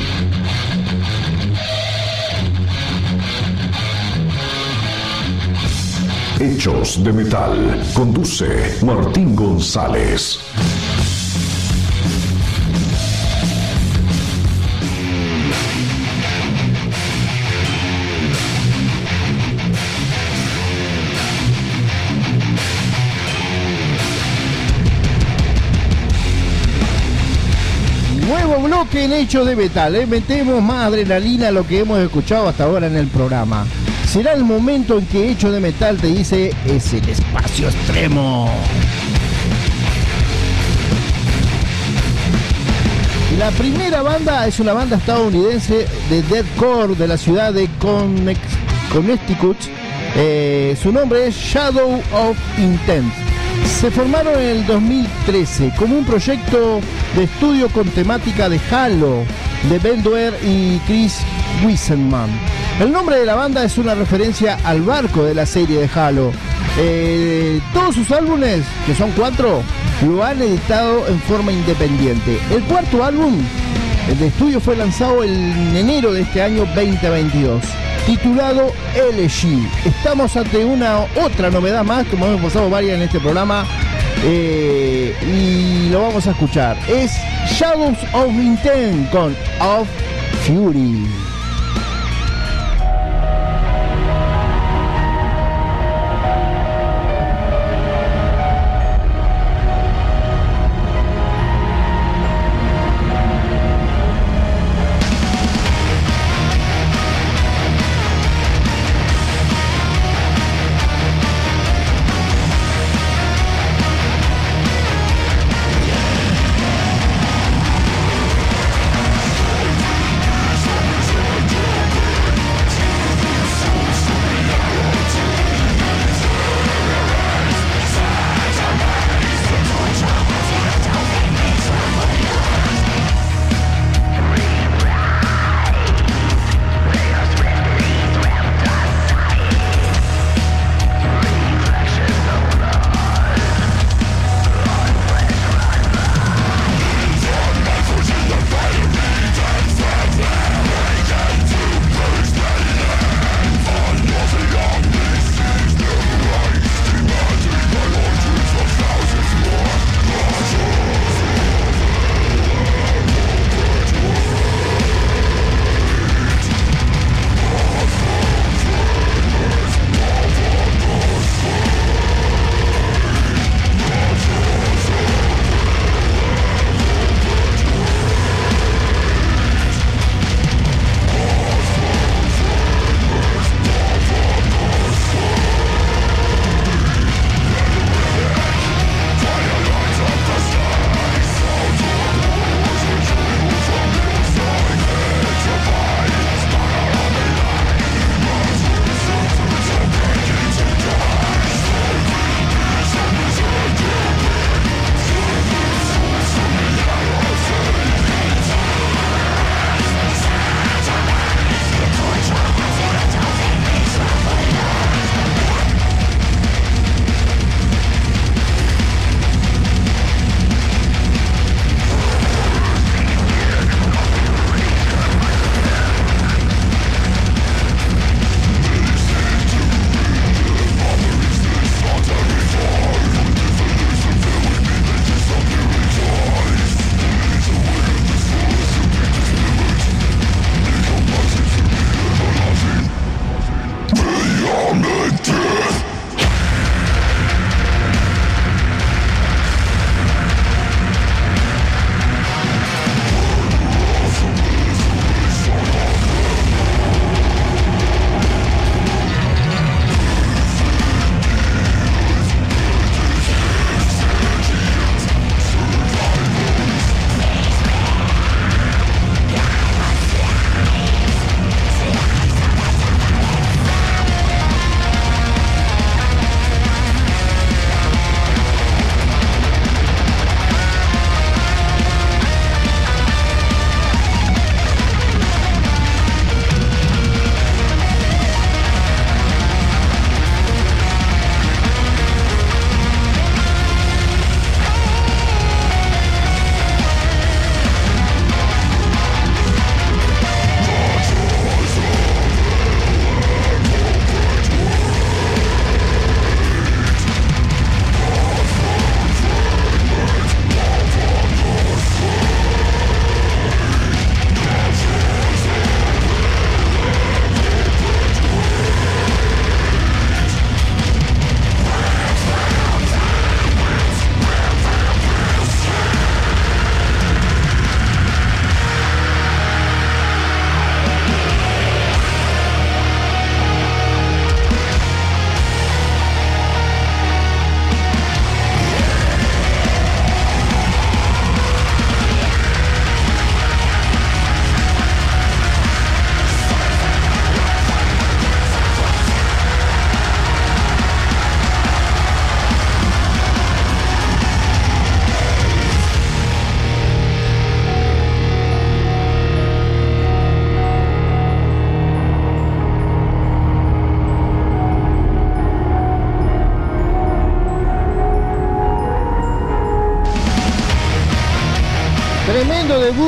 Hechos 6.40 7.04
de 7.04 7.12
metal. 7.12 7.80
Conduce 7.94 8.76
Martín 8.84 9.36
González. 9.36 10.40
Bloque 28.92 29.04
en 29.04 29.12
Hechos 29.12 29.46
de 29.46 29.56
Metal. 29.56 29.96
¿eh? 29.96 30.06
Metemos 30.06 30.62
más 30.62 30.88
adrenalina 30.88 31.48
a 31.48 31.50
lo 31.50 31.66
que 31.66 31.80
hemos 31.80 31.98
escuchado 31.98 32.48
hasta 32.48 32.64
ahora 32.64 32.86
en 32.86 32.96
el 32.96 33.06
programa. 33.06 33.64
Será 34.06 34.34
el 34.34 34.44
momento 34.44 34.98
en 34.98 35.06
que 35.06 35.30
Hecho 35.30 35.50
de 35.50 35.60
Metal 35.60 35.96
te 35.96 36.08
dice 36.08 36.52
es 36.66 36.92
el 36.92 37.08
espacio 37.08 37.68
extremo. 37.68 38.50
La 43.38 43.50
primera 43.52 44.02
banda 44.02 44.46
es 44.46 44.60
una 44.60 44.74
banda 44.74 44.96
estadounidense 44.96 45.86
de 46.10 46.22
deathcore 46.22 46.94
de 46.94 47.08
la 47.08 47.16
ciudad 47.16 47.54
de 47.54 47.68
Connecticut. 47.78 49.56
Eh, 50.16 50.76
su 50.80 50.92
nombre 50.92 51.28
es 51.28 51.34
Shadow 51.34 52.02
of 52.12 52.36
Intent. 52.58 53.21
Se 53.66 53.90
formaron 53.90 54.34
en 54.40 54.48
el 54.48 54.66
2013 54.66 55.72
como 55.76 55.98
un 55.98 56.04
proyecto 56.04 56.80
de 57.16 57.24
estudio 57.24 57.68
con 57.68 57.88
temática 57.88 58.48
de 58.48 58.60
Halo 58.70 59.24
de 59.68 59.78
Ben 59.78 60.02
Doer 60.02 60.34
y 60.42 60.78
Chris 60.86 61.20
Wiesenman. 61.64 62.30
El 62.80 62.92
nombre 62.92 63.16
de 63.16 63.26
la 63.26 63.34
banda 63.34 63.64
es 63.64 63.78
una 63.78 63.94
referencia 63.94 64.58
al 64.64 64.82
barco 64.82 65.24
de 65.24 65.34
la 65.34 65.46
serie 65.46 65.80
de 65.80 65.90
Halo. 65.94 66.32
Eh, 66.78 67.60
todos 67.72 67.94
sus 67.94 68.10
álbumes, 68.10 68.64
que 68.86 68.94
son 68.94 69.10
cuatro, 69.12 69.62
lo 70.06 70.24
han 70.24 70.40
editado 70.40 71.06
en 71.06 71.20
forma 71.20 71.52
independiente. 71.52 72.38
El 72.50 72.62
cuarto 72.64 73.04
álbum, 73.04 73.38
el 74.08 74.18
de 74.18 74.28
estudio, 74.28 74.60
fue 74.60 74.76
lanzado 74.76 75.22
en 75.22 75.76
enero 75.76 76.12
de 76.12 76.22
este 76.22 76.42
año 76.42 76.64
2022. 76.74 77.62
Titulado 78.06 78.72
Elegy. 78.94 79.68
Estamos 79.84 80.36
ante 80.36 80.64
una 80.64 81.00
otra 81.24 81.50
novedad 81.50 81.84
más, 81.84 82.06
como 82.06 82.26
hemos 82.26 82.40
pasado 82.40 82.68
varias 82.70 82.96
en 82.96 83.02
este 83.02 83.20
programa, 83.20 83.64
eh, 84.24 85.14
y 85.22 85.90
lo 85.90 86.02
vamos 86.02 86.26
a 86.26 86.30
escuchar. 86.30 86.76
Es 86.88 87.12
Shadows 87.50 87.98
of 88.12 88.30
Intent 88.30 89.10
con 89.10 89.36
Of 89.60 89.88
Fury. 90.46 91.31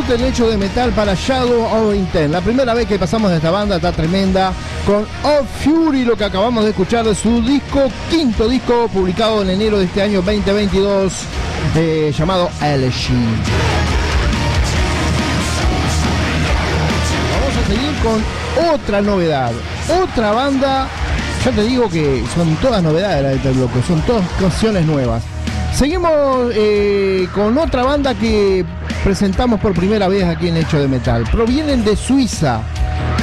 Debut 0.05 0.19
del 0.19 0.25
hecho 0.25 0.49
de 0.49 0.57
metal 0.57 0.91
para 0.93 1.15
Shadow 1.15 1.65
of 1.65 1.95
Intent. 1.95 2.33
La 2.33 2.41
primera 2.41 2.75
vez 2.75 2.87
que 2.87 2.99
pasamos 2.99 3.31
de 3.31 3.37
esta 3.37 3.51
banda 3.51 3.77
está 3.77 3.93
tremenda. 3.93 4.53
con 4.87 5.03
Of 5.03 5.47
Fury, 5.63 6.05
lo 6.05 6.17
que 6.17 6.25
acabamos 6.25 6.65
de 6.65 6.71
escuchar 6.71 7.05
de 7.05 7.15
su 7.15 7.43
disco, 7.43 7.91
quinto 8.11 8.49
disco 8.49 8.89
publicado 8.89 9.43
en 9.43 9.51
enero 9.51 9.79
de 9.79 9.87
este 9.87 10.03
año 10.03 10.23
2022, 10.23 11.13
eh, 11.77 12.13
llamado 12.17 12.51
Elegy. 12.63 13.15
Vamos 17.33 17.57
a 17.57 17.67
seguir 17.67 17.95
con 18.03 18.75
otra 18.75 19.01
novedad, 19.01 19.53
otra 20.03 20.33
banda, 20.33 20.89
ya 21.45 21.51
te 21.51 21.63
digo 21.63 21.89
que 21.89 22.23
son 22.35 22.55
todas 22.57 22.83
novedades 22.83 23.23
de 23.23 23.37
este 23.37 23.53
bloque, 23.53 23.83
son 23.87 24.01
todas 24.03 24.25
canciones 24.39 24.85
nuevas. 24.85 25.23
Seguimos 25.75 26.53
eh, 26.55 27.27
con 27.35 27.59
otra 27.59 27.83
banda 27.83 28.15
que 28.15 28.65
presentamos 29.05 29.61
por 29.61 29.75
primera 29.75 30.09
vez 30.09 30.25
aquí 30.25 30.49
en 30.49 30.57
Hecho 30.57 30.81
de 30.81 30.89
Metal. 30.89 31.25
Provienen 31.31 31.85
de 31.85 31.95
Suiza. 31.95 32.63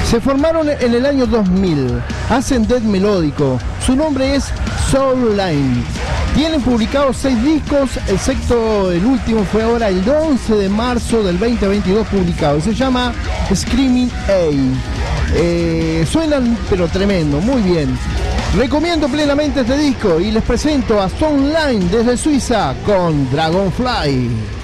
Se 0.08 0.22
formaron 0.22 0.70
en 0.70 0.94
el 0.94 1.06
año 1.08 1.26
2000. 1.26 2.00
Hacen 2.30 2.68
death 2.68 2.84
melódico. 2.84 3.60
Su 3.84 3.96
nombre 3.96 4.36
es 4.36 4.46
Soul 4.92 5.36
Line. 5.36 5.84
Tienen 6.36 6.62
publicados 6.62 7.18
seis 7.18 7.44
discos, 7.44 7.98
excepto 8.08 8.92
el 8.92 9.04
último 9.04 9.44
fue 9.44 9.64
ahora 9.64 9.90
el 9.90 10.08
11 10.08 10.56
de 10.56 10.70
marzo 10.70 11.24
del 11.24 11.40
2022 11.40 12.08
publicado. 12.08 12.62
Se 12.62 12.76
llama 12.76 13.12
Screaming 13.54 14.12
A. 14.28 15.34
Eh, 15.34 16.06
suenan 16.10 16.58
pero 16.70 16.88
tremendo, 16.90 17.42
muy 17.42 17.62
bien. 17.64 17.98
Recomiendo 18.56 19.08
plenamente 19.08 19.62
este 19.62 19.78
disco 19.78 20.20
y 20.20 20.30
les 20.30 20.44
presento 20.44 21.02
a 21.02 21.08
Line 21.08 21.90
desde 21.90 22.18
Suiza 22.18 22.76
con 22.86 23.30
Dragonfly. 23.32 24.61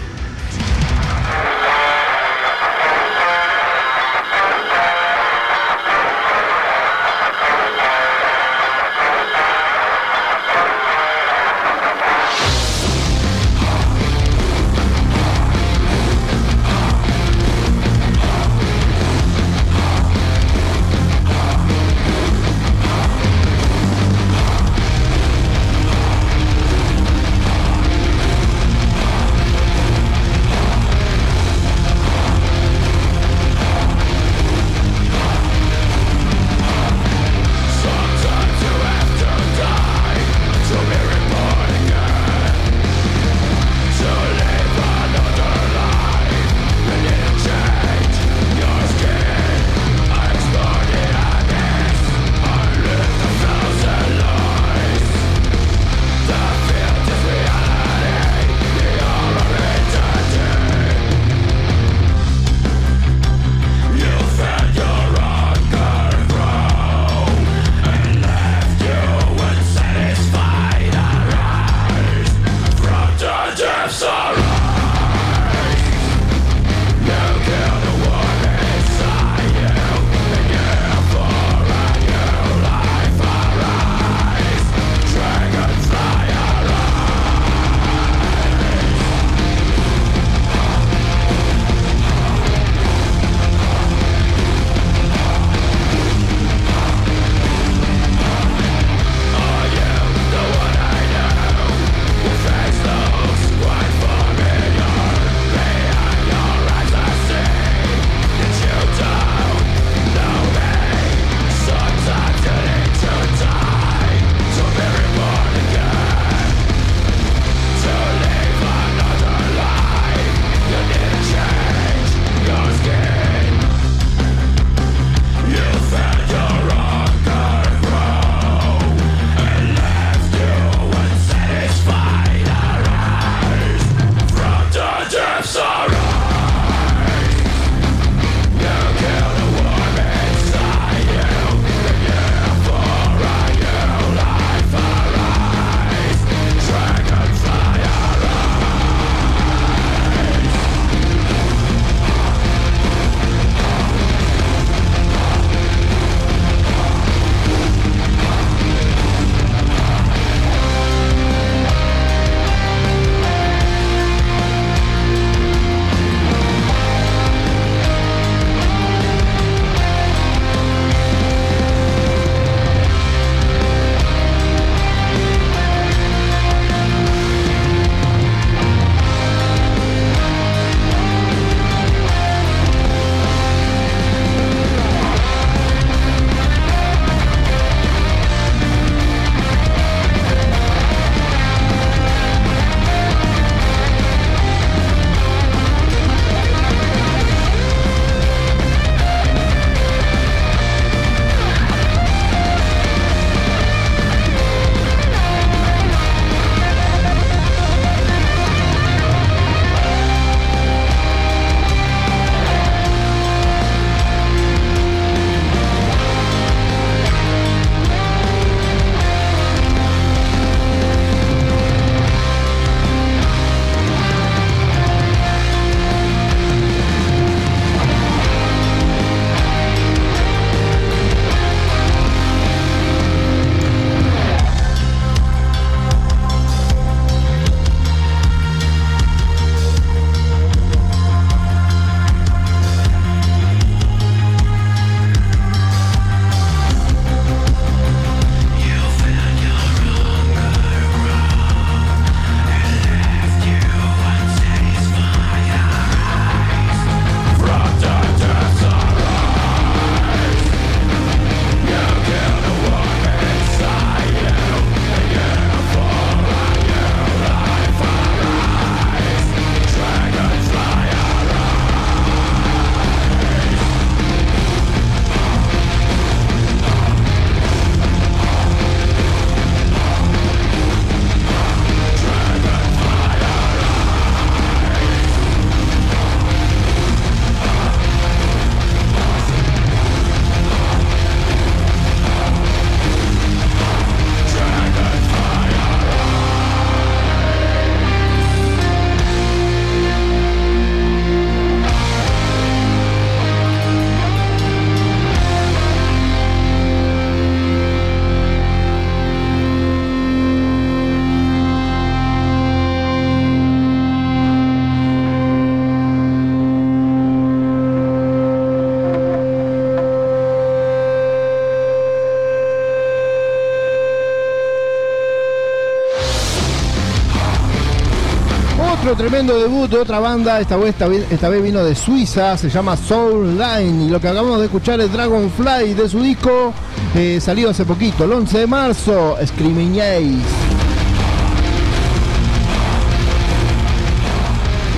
Tremendo 328.98 329.38
debut 329.38 329.69
de 329.69 329.77
otra 329.77 330.00
banda, 330.00 330.40
esta 330.40 330.58
vez, 330.58 330.74
esta 331.11 331.30
vez, 331.30 331.43
vino 331.43 331.64
de 331.64 331.76
Suiza, 331.76 332.35
se 332.35 332.50
llama 332.50 332.76
Soul 332.76 333.38
Line 333.38 333.85
y 333.85 333.90
lo 333.90 334.01
que 334.01 334.08
acabamos 334.08 334.40
de 334.40 334.45
escuchar 334.45 334.82
es 334.82 334.92
Dragonfly 334.92 335.76
de 335.76 335.88
su 335.88 336.01
disco 336.01 336.51
eh, 336.95 337.19
salido 337.22 337.51
hace 337.51 337.64
poquito, 337.64 338.06
el 338.06 338.11
11 338.11 338.40
de 338.40 338.48
marzo, 338.48 339.16
Screaming 339.24 339.80
Ace. 339.80 340.17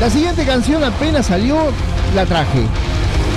La 0.02 0.10
siguiente 0.10 0.46
canción 0.46 0.84
apenas 0.84 1.28
salió, 1.28 1.58
la 2.14 2.26
traje. 2.26 2.64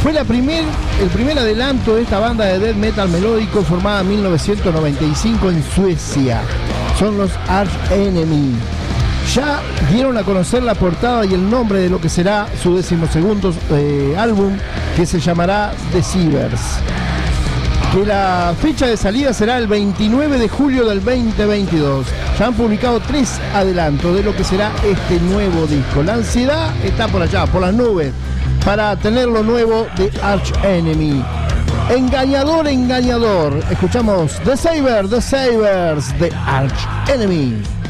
Fue 0.03 0.13
la 0.13 0.25
primer, 0.25 0.65
el 1.01 1.09
primer 1.11 1.39
adelanto 1.39 1.95
de 1.95 2.03
esta 2.03 2.19
banda 2.19 2.45
de 2.47 2.59
death 2.59 2.77
metal 2.77 3.09
melódico 3.09 3.63
formada 3.63 4.01
en 4.01 4.09
1995 4.09 5.51
en 5.51 5.63
Suecia. 5.63 6.43
Son 6.99 7.17
los 7.17 7.31
Arch 7.49 7.71
Enemy. 7.93 8.57
Ya 9.35 9.63
dieron 9.91 10.19
a 10.19 10.25
conocer 10.25 10.63
la 10.63 10.75
portada 10.75 11.25
y 11.25 11.33
el 11.33 11.49
nombre 11.49 11.79
de 11.79 11.89
lo 11.89 11.99
que 11.99 12.11
será 12.11 12.47
su 12.63 12.77
decimosegundo 12.77 13.55
eh, 13.71 14.15
álbum, 14.19 14.59
que 14.95 15.07
se 15.07 15.21
llamará 15.21 15.73
Deceivers. 15.91 16.61
Que 17.95 18.05
la 18.05 18.55
fecha 18.61 18.87
de 18.87 18.97
salida 18.99 19.33
será 19.33 19.57
el 19.57 19.69
29 19.69 20.39
de 20.39 20.49
julio 20.51 20.87
del 20.87 21.03
2022. 21.03 22.07
Ya 22.39 22.49
han 22.49 22.53
publicado 22.53 23.01
tres 23.01 23.41
adelantos 23.55 24.15
de 24.15 24.23
lo 24.23 24.37
que 24.37 24.45
será 24.45 24.71
este 24.85 25.19
nuevo 25.21 25.67
disco. 25.67 26.03
La 26.03 26.15
ansiedad 26.15 26.69
está 26.85 27.09
por 27.09 27.23
allá, 27.23 27.47
por 27.47 27.63
las 27.63 27.73
nubes, 27.73 28.13
para 28.67 28.95
tener 28.97 29.29
lo 29.29 29.43
nuevo 29.43 29.87
de 29.97 30.13
Arch 30.23 30.53
Enemy. 30.63 31.25
Engañador, 31.89 32.69
engañador. 32.69 33.65
Escuchamos 33.71 34.33
The 34.45 34.59
Saber, 34.59 35.09
The 35.09 35.23
Sabers 35.23 36.19
de 36.19 36.31
Arch 36.47 36.87
Enemy. 37.09 37.82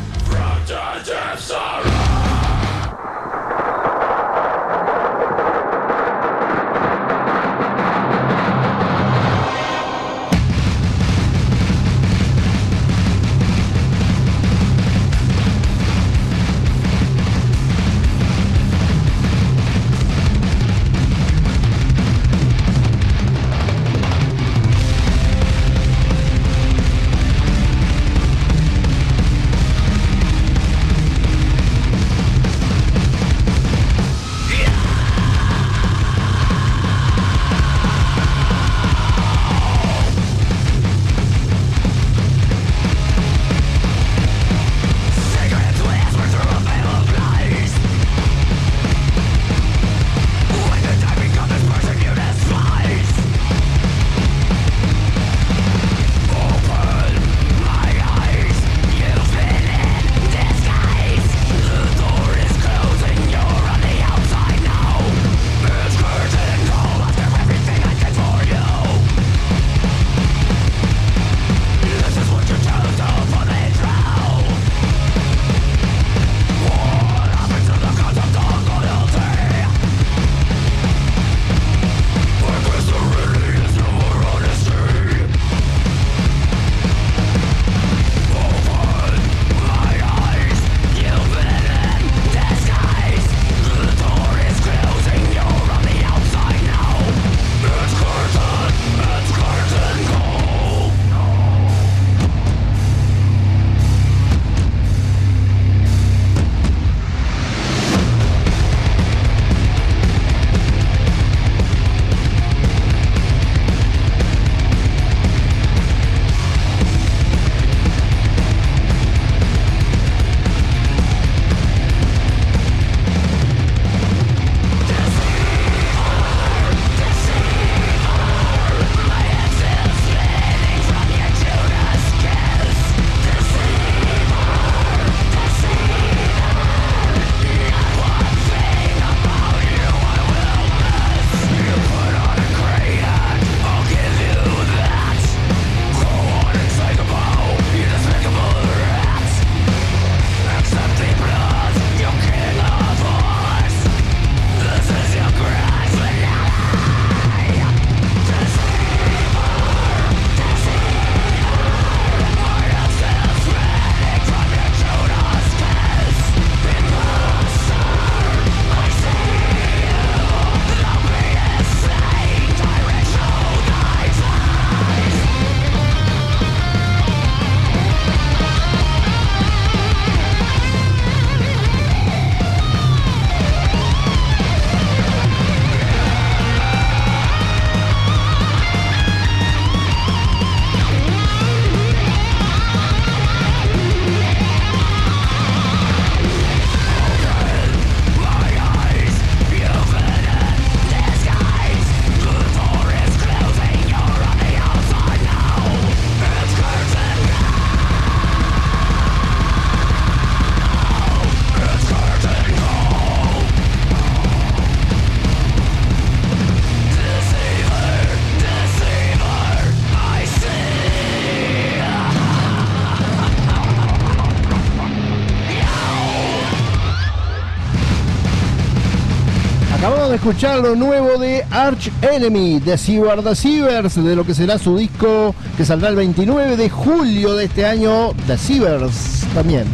Escuchar 230.23 230.61
lo 230.61 230.77
nuevo 230.77 231.19
de 231.19 231.45
Arch 231.51 231.91
Enemy, 232.01 232.61
de 232.61 232.79
Seaward 232.79 233.25
Deceivers, 233.25 233.97
de 233.97 234.15
lo 234.15 234.25
que 234.25 234.35
será 234.35 234.57
su 234.57 234.77
disco 234.77 235.35
que 235.57 235.65
saldrá 235.65 235.89
el 235.89 235.97
29 235.97 236.57
de 236.57 236.71
julio 236.71 237.35
de 237.35 237.47
este 237.47 237.67
año, 237.67 238.13
Deceivers 238.29 239.27
también. 239.35 239.65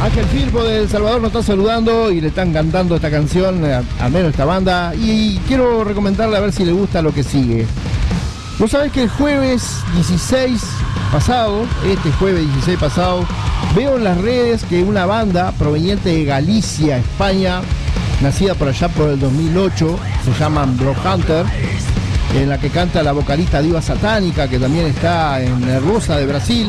Ángel 0.00 0.24
Firpo 0.26 0.62
de 0.62 0.82
El 0.82 0.88
Salvador 0.88 1.20
nos 1.20 1.30
está 1.32 1.42
saludando 1.42 2.12
y 2.12 2.20
le 2.20 2.28
están 2.28 2.52
cantando 2.52 2.94
esta 2.94 3.10
canción, 3.10 3.64
eh, 3.64 3.82
al 3.98 4.12
menos 4.12 4.30
esta 4.30 4.44
banda, 4.44 4.94
y 4.94 5.36
quiero 5.48 5.82
recomendarle 5.82 6.36
a 6.36 6.40
ver 6.40 6.52
si 6.52 6.64
le 6.64 6.70
gusta 6.70 7.02
lo 7.02 7.12
que 7.12 7.24
sigue. 7.24 7.66
Vos 8.60 8.70
sabés 8.70 8.92
que 8.92 9.02
el 9.02 9.08
jueves 9.08 9.80
16 9.96 10.62
pasado, 11.10 11.66
este 11.84 12.12
jueves 12.12 12.46
16 12.46 12.78
pasado, 12.78 13.26
veo 13.74 13.96
en 13.96 14.04
las 14.04 14.18
redes 14.18 14.64
que 14.64 14.82
una 14.82 15.06
banda 15.06 15.52
proveniente 15.52 16.10
de 16.10 16.24
Galicia, 16.24 16.98
España, 16.98 17.60
nacida 18.20 18.54
por 18.54 18.68
allá 18.68 18.88
por 18.88 19.10
el 19.10 19.20
2008, 19.20 19.98
se 20.24 20.32
llaman 20.38 20.76
Bloodhunter, 20.76 21.46
en 22.34 22.48
la 22.48 22.58
que 22.58 22.70
canta 22.70 23.02
la 23.02 23.12
vocalista 23.12 23.60
Diva 23.60 23.82
Satánica, 23.82 24.48
que 24.48 24.58
también 24.58 24.86
está 24.86 25.40
en 25.40 25.60
Nervosa 25.60 26.16
de 26.16 26.26
Brasil, 26.26 26.68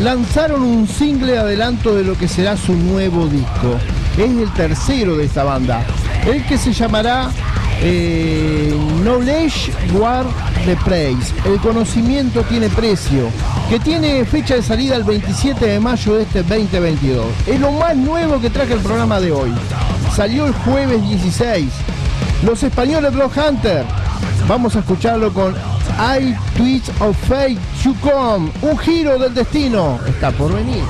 lanzaron 0.00 0.62
un 0.62 0.88
single 0.88 1.38
adelanto 1.38 1.94
de 1.94 2.04
lo 2.04 2.16
que 2.16 2.28
será 2.28 2.56
su 2.56 2.74
nuevo 2.74 3.26
disco. 3.26 3.78
Es 4.16 4.30
el 4.30 4.52
tercero 4.52 5.16
de 5.16 5.24
esta 5.24 5.44
banda, 5.44 5.84
el 6.26 6.44
que 6.46 6.58
se 6.58 6.72
llamará 6.72 7.30
eh, 7.82 8.74
Knowledge 9.02 9.72
War 9.94 10.26
the 10.64 10.76
Praise. 10.84 11.32
El 11.44 11.58
conocimiento 11.60 12.42
tiene 12.42 12.68
precio, 12.68 13.30
que 13.68 13.78
tiene 13.80 14.24
fecha 14.24 14.56
de 14.56 14.62
salida 14.62 14.96
el 14.96 15.04
27 15.04 15.66
de 15.66 15.80
mayo 15.80 16.14
de 16.16 16.22
este 16.22 16.42
2022. 16.42 17.26
Es 17.46 17.60
lo 17.60 17.72
más 17.72 17.96
nuevo 17.96 18.40
que 18.40 18.50
traje 18.50 18.74
el 18.74 18.80
programa 18.80 19.20
de 19.20 19.32
hoy. 19.32 19.52
Salió 20.14 20.46
el 20.46 20.52
jueves 20.52 21.02
16. 21.08 21.70
Los 22.44 22.62
españoles 22.62 23.12
Bloodhunter. 23.12 23.84
Vamos 24.48 24.76
a 24.76 24.80
escucharlo 24.80 25.32
con 25.32 25.54
I 25.98 26.34
Twist 26.56 26.88
of 27.00 27.16
Fate 27.28 27.58
to 27.82 27.94
Come. 28.00 28.50
Un 28.62 28.78
giro 28.78 29.18
del 29.18 29.34
destino. 29.34 29.98
Está 30.06 30.30
por 30.30 30.52
venir. 30.52 30.82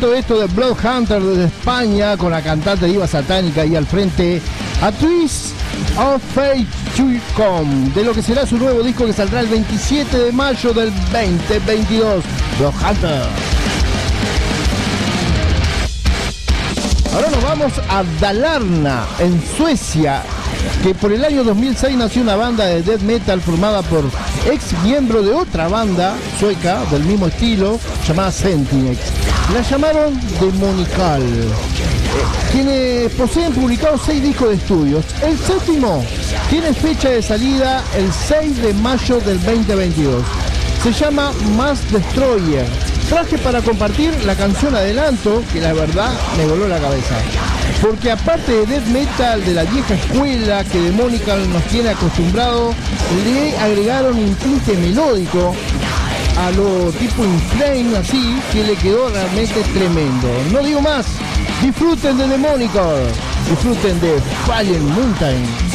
Esto 0.00 0.40
de 0.40 0.46
Bloodhunter 0.46 1.20
desde 1.20 1.44
España 1.44 2.16
con 2.16 2.30
la 2.30 2.40
cantante 2.40 2.86
diva 2.86 3.06
satánica 3.06 3.66
y 3.66 3.76
al 3.76 3.84
frente 3.84 4.40
a 4.80 4.90
Twist 4.92 5.52
of 5.98 6.22
Fate 6.34 6.66
Come 7.36 7.90
de 7.94 8.04
lo 8.04 8.14
que 8.14 8.22
será 8.22 8.46
su 8.46 8.56
nuevo 8.56 8.82
disco 8.82 9.04
que 9.04 9.12
saldrá 9.12 9.40
el 9.40 9.48
27 9.48 10.16
de 10.16 10.32
mayo 10.32 10.72
del 10.72 10.90
2022 11.12 12.24
Bloodhunter 12.58 13.22
Ahora 17.12 17.30
nos 17.30 17.42
vamos 17.42 17.72
a 17.90 18.02
Dalarna 18.20 19.04
en 19.18 19.38
Suecia 19.54 20.22
que 20.82 20.94
por 20.94 21.12
el 21.12 21.24
año 21.26 21.44
2006 21.44 21.96
nació 21.96 22.22
una 22.22 22.36
banda 22.36 22.64
de 22.64 22.82
death 22.82 23.02
metal 23.02 23.40
formada 23.42 23.82
por 23.82 24.04
ex 24.50 24.72
miembro 24.82 25.22
de 25.22 25.34
otra 25.34 25.68
banda 25.68 26.16
sueca 26.38 26.84
del 26.90 27.04
mismo 27.04 27.26
estilo 27.26 27.78
llamada 28.06 28.32
Sentinex. 28.32 29.09
La 29.54 29.62
llamaron 29.62 30.20
Demonical. 30.38 31.22
Quienes 32.52 33.10
poseen 33.12 33.52
publicados 33.52 34.02
seis 34.06 34.22
discos 34.22 34.50
de 34.50 34.54
estudios. 34.54 35.04
El 35.22 35.36
séptimo 35.38 36.04
tiene 36.48 36.72
fecha 36.72 37.08
de 37.10 37.20
salida 37.20 37.82
el 37.96 38.12
6 38.12 38.62
de 38.62 38.74
mayo 38.74 39.18
del 39.20 39.42
2022. 39.42 40.22
Se 40.84 40.92
llama 40.92 41.32
Mass 41.56 41.80
Destroyer. 41.90 42.66
Traje 43.08 43.38
para 43.38 43.60
compartir 43.60 44.12
la 44.24 44.36
canción 44.36 44.74
Adelanto, 44.76 45.42
que 45.52 45.60
la 45.60 45.72
verdad 45.72 46.12
me 46.36 46.46
voló 46.46 46.68
la 46.68 46.78
cabeza. 46.78 47.16
Porque 47.82 48.12
aparte 48.12 48.52
de 48.52 48.66
death 48.66 48.86
metal 48.86 49.44
de 49.44 49.54
la 49.54 49.64
vieja 49.64 49.94
escuela 49.94 50.62
que 50.64 50.80
Demonical 50.80 51.50
nos 51.52 51.64
tiene 51.64 51.88
acostumbrado, 51.88 52.72
le 53.24 53.56
agregaron 53.58 54.16
un 54.16 54.34
tinte 54.36 54.76
melódico 54.76 55.56
a 56.40 56.50
lo 56.52 56.90
tipo 56.92 57.24
Inflame 57.24 57.96
así, 57.98 58.40
que 58.52 58.64
le 58.64 58.74
quedó 58.76 59.10
realmente 59.10 59.62
tremendo. 59.74 60.28
No 60.52 60.62
digo 60.62 60.80
más, 60.80 61.06
disfruten 61.62 62.16
de 62.16 62.28
Demonical, 62.28 63.12
disfruten 63.48 64.00
de 64.00 64.18
Fallen 64.46 64.86
Mountain. 64.94 65.69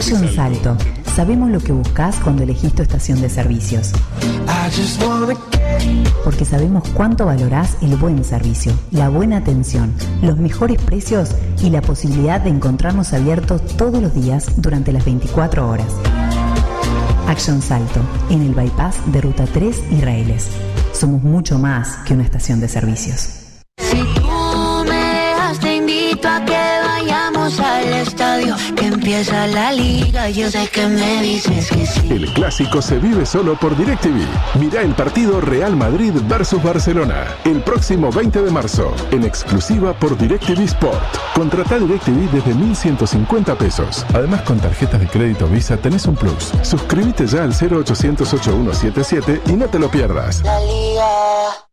Action 0.00 0.34
Salto. 0.34 0.78
Sabemos 1.14 1.50
lo 1.50 1.60
que 1.60 1.72
buscas 1.72 2.16
cuando 2.20 2.42
elegís 2.42 2.72
tu 2.72 2.80
estación 2.80 3.20
de 3.20 3.28
servicios. 3.28 3.92
Porque 6.24 6.46
sabemos 6.46 6.88
cuánto 6.94 7.26
valorás 7.26 7.76
el 7.82 7.96
buen 7.96 8.24
servicio, 8.24 8.72
la 8.92 9.10
buena 9.10 9.36
atención, 9.36 9.92
los 10.22 10.38
mejores 10.38 10.80
precios 10.80 11.32
y 11.62 11.68
la 11.68 11.82
posibilidad 11.82 12.40
de 12.40 12.48
encontrarnos 12.48 13.12
abiertos 13.12 13.62
todos 13.76 14.00
los 14.00 14.14
días 14.14 14.50
durante 14.56 14.90
las 14.90 15.04
24 15.04 15.68
horas. 15.68 15.92
Action 17.28 17.60
Salto, 17.60 18.00
en 18.30 18.40
el 18.40 18.54
bypass 18.54 18.96
de 19.12 19.20
Ruta 19.20 19.44
3 19.52 19.82
Israeles. 19.90 20.48
Somos 20.92 21.22
mucho 21.22 21.58
más 21.58 21.98
que 22.06 22.14
una 22.14 22.22
estación 22.24 22.58
de 22.58 22.68
servicios. 22.68 23.40
Que 28.76 28.86
empieza 28.86 29.46
la 29.46 29.72
liga, 29.72 30.30
yo 30.30 30.50
sé 30.50 30.68
que 30.68 30.86
me 30.86 31.22
dices 31.22 31.68
que 31.70 31.86
sí. 31.86 32.08
El 32.10 32.32
clásico 32.32 32.80
se 32.80 32.98
vive 32.98 33.26
solo 33.26 33.54
por 33.58 33.76
DirecTV. 33.76 34.26
Mira 34.58 34.82
el 34.82 34.94
partido 34.94 35.40
Real 35.40 35.76
Madrid 35.76 36.12
versus 36.28 36.62
Barcelona 36.62 37.26
el 37.44 37.62
próximo 37.62 38.10
20 38.10 38.42
de 38.42 38.50
marzo, 38.50 38.92
en 39.10 39.24
exclusiva 39.24 39.92
por 39.92 40.16
DirecTV 40.16 40.60
Sport. 40.64 41.16
Contrata 41.34 41.78
DirecTV 41.78 42.30
desde 42.30 42.54
1.150 42.54 43.56
pesos. 43.56 44.04
Además, 44.14 44.42
con 44.42 44.58
tarjetas 44.58 45.00
de 45.00 45.06
crédito 45.06 45.46
Visa 45.46 45.76
tenés 45.76 46.06
un 46.06 46.16
plus. 46.16 46.52
Suscríbete 46.62 47.26
ya 47.26 47.44
al 47.44 47.52
0800 47.52 48.32
8177 48.32 49.42
y 49.46 49.52
no 49.52 49.66
te 49.66 49.78
lo 49.78 49.90
pierdas. 49.90 50.42
La 50.42 50.58
liga. 50.60 51.69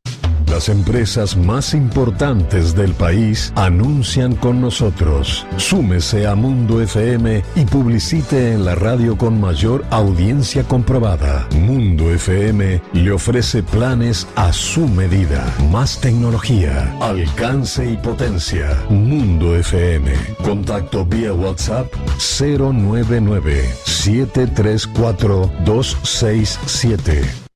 Las 0.50 0.70
empresas 0.70 1.36
más 1.36 1.74
importantes 1.74 2.74
del 2.74 2.94
país 2.94 3.52
anuncian 3.56 4.36
con 4.36 4.62
nosotros. 4.62 5.46
Súmese 5.58 6.26
a 6.26 6.36
Mundo 6.36 6.82
FM 6.82 7.44
y 7.56 7.66
publicite 7.66 8.54
en 8.54 8.64
la 8.64 8.74
radio 8.74 9.18
con 9.18 9.40
mayor 9.40 9.86
audiencia 9.92 10.64
comprobada. 10.64 11.48
Mundo 11.52 12.12
FM 12.12 12.82
le 12.94 13.12
ofrece 13.12 13.62
planes 13.62 14.28
a 14.36 14.54
su 14.54 14.88
medida. 14.88 15.46
Más 15.70 16.00
tecnología, 16.00 16.96
alcance 17.02 17.92
y 17.92 17.98
potencia. 17.98 18.70
Mundo 18.90 19.56
FM. 19.56 20.14
Contacto 20.44 21.06
vía 21.06 21.34
WhatsApp 21.34 21.94
099 22.40 23.70
734 23.86 25.52
267. 25.66 27.47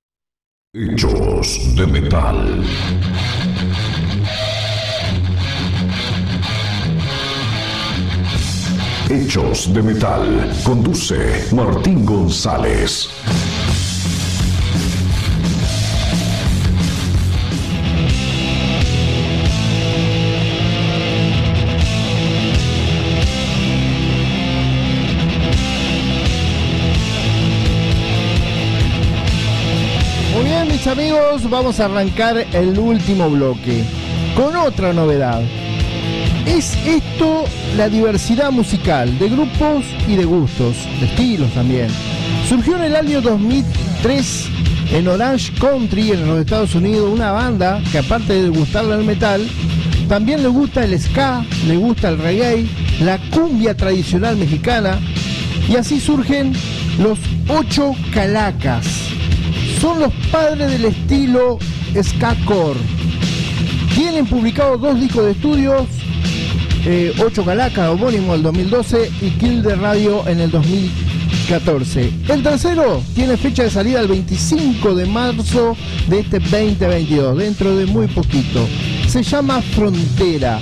Hechos 0.73 1.75
de 1.75 1.85
metal. 1.85 2.63
Hechos 9.09 9.73
de 9.73 9.83
metal. 9.83 10.49
Conduce 10.63 11.49
Martín 11.53 12.05
González. 12.05 13.09
Mis 30.81 30.87
amigos, 30.87 31.47
vamos 31.47 31.79
a 31.79 31.85
arrancar 31.85 32.43
el 32.53 32.79
último 32.79 33.29
bloque 33.29 33.83
con 34.35 34.55
otra 34.55 34.91
novedad. 34.93 35.39
Es 36.47 36.75
esto 36.87 37.43
la 37.77 37.87
diversidad 37.87 38.51
musical 38.51 39.19
de 39.19 39.29
grupos 39.29 39.85
y 40.07 40.15
de 40.15 40.25
gustos, 40.25 40.75
de 40.99 41.05
estilos 41.05 41.51
también. 41.53 41.87
Surgió 42.49 42.77
en 42.77 42.85
el 42.85 42.95
año 42.95 43.21
2003 43.21 44.49
en 44.93 45.07
Orange 45.07 45.53
Country, 45.59 46.13
en 46.13 46.25
los 46.25 46.39
Estados 46.39 46.73
Unidos, 46.73 47.13
una 47.13 47.31
banda 47.31 47.79
que 47.91 47.99
aparte 47.99 48.41
de 48.41 48.49
gustarle 48.49 48.95
el 48.95 49.03
metal, 49.03 49.47
también 50.09 50.41
le 50.41 50.49
gusta 50.49 50.83
el 50.83 50.99
ska, 50.99 51.45
le 51.67 51.77
gusta 51.77 52.09
el 52.09 52.17
reggae, 52.17 52.65
la 53.01 53.19
cumbia 53.29 53.77
tradicional 53.77 54.35
mexicana, 54.35 54.97
y 55.69 55.75
así 55.75 55.99
surgen 55.99 56.53
los 56.97 57.19
ocho 57.49 57.93
calacas 58.11 59.10
son 59.81 59.99
los 59.99 60.13
padres 60.31 60.69
del 60.69 60.85
estilo 60.85 61.57
ska-core. 61.95 62.79
Tienen 63.95 64.27
publicado 64.27 64.77
dos 64.77 64.99
discos 64.99 65.25
de 65.25 65.31
estudios, 65.31 65.87
eh, 66.85 67.11
8 67.19 67.43
Calacas, 67.43 67.89
homónimo 67.89 68.33
del 68.33 68.43
2012, 68.43 69.11
y 69.21 69.29
Kill 69.31 69.63
de 69.63 69.75
Radio 69.75 70.27
en 70.27 70.39
el 70.39 70.51
2014. 70.51 72.13
El 72.29 72.43
tercero 72.43 73.01
tiene 73.15 73.37
fecha 73.37 73.63
de 73.63 73.71
salida 73.71 74.01
el 74.01 74.07
25 74.07 74.93
de 74.93 75.07
marzo 75.07 75.75
de 76.07 76.19
este 76.19 76.37
2022, 76.37 77.39
dentro 77.39 77.75
de 77.75 77.87
muy 77.87 78.05
poquito. 78.05 78.67
Se 79.07 79.23
llama 79.23 79.63
Frontera. 79.63 80.59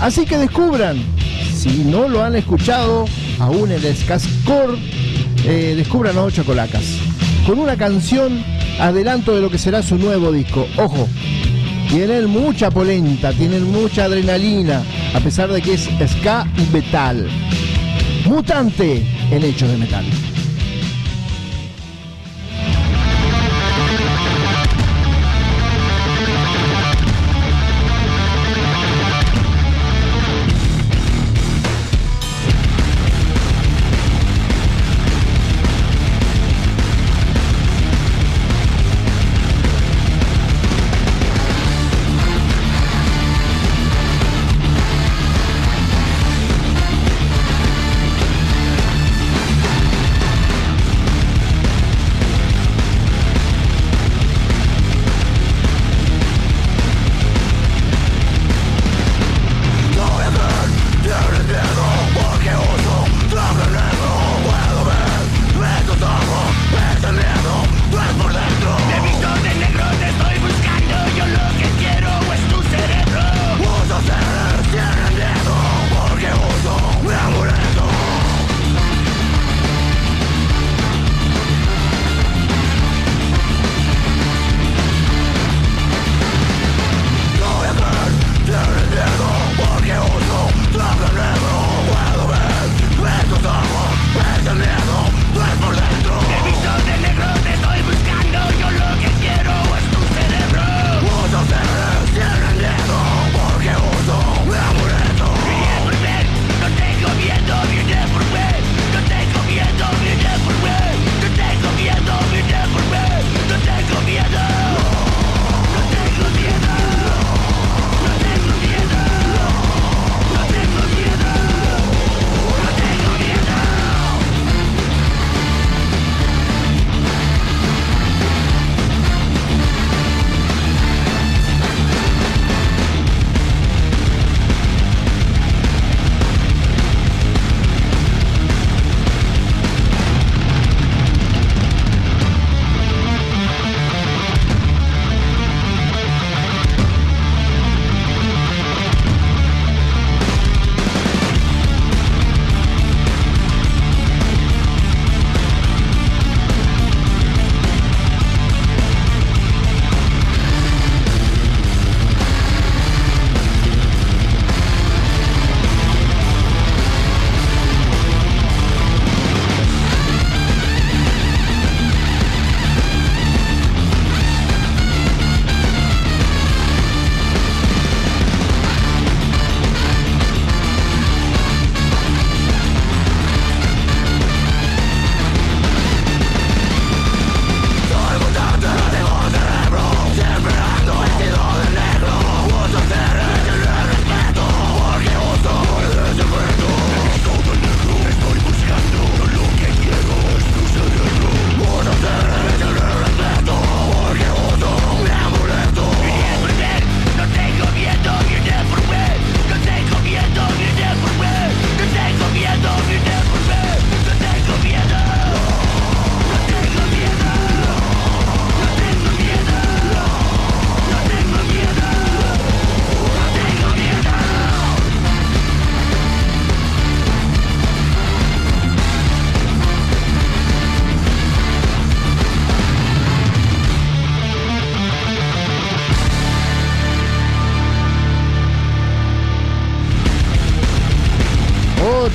Así 0.00 0.26
que 0.26 0.38
descubran, 0.38 0.96
si 1.54 1.84
no 1.84 2.08
lo 2.08 2.24
han 2.24 2.34
escuchado, 2.34 3.04
aún 3.38 3.70
el 3.70 3.82
ska-core, 3.82 4.76
eh, 5.44 5.74
descubran 5.76 6.18
a 6.18 6.24
8 6.24 6.44
Calacas 6.44 7.09
con 7.46 7.58
una 7.58 7.76
canción 7.76 8.42
adelanto 8.78 9.34
de 9.34 9.42
lo 9.42 9.50
que 9.50 9.58
será 9.58 9.82
su 9.82 9.96
nuevo 9.96 10.32
disco. 10.32 10.66
Ojo, 10.76 11.08
tienen 11.88 12.26
mucha 12.26 12.70
polenta, 12.70 13.32
tienen 13.32 13.70
mucha 13.70 14.04
adrenalina, 14.04 14.82
a 15.14 15.20
pesar 15.20 15.50
de 15.50 15.60
que 15.60 15.74
es 15.74 15.88
ska 16.06 16.46
y 16.56 16.72
metal. 16.72 17.28
Mutante 18.26 19.04
en 19.30 19.44
hechos 19.44 19.68
de 19.70 19.76
metal. 19.76 20.04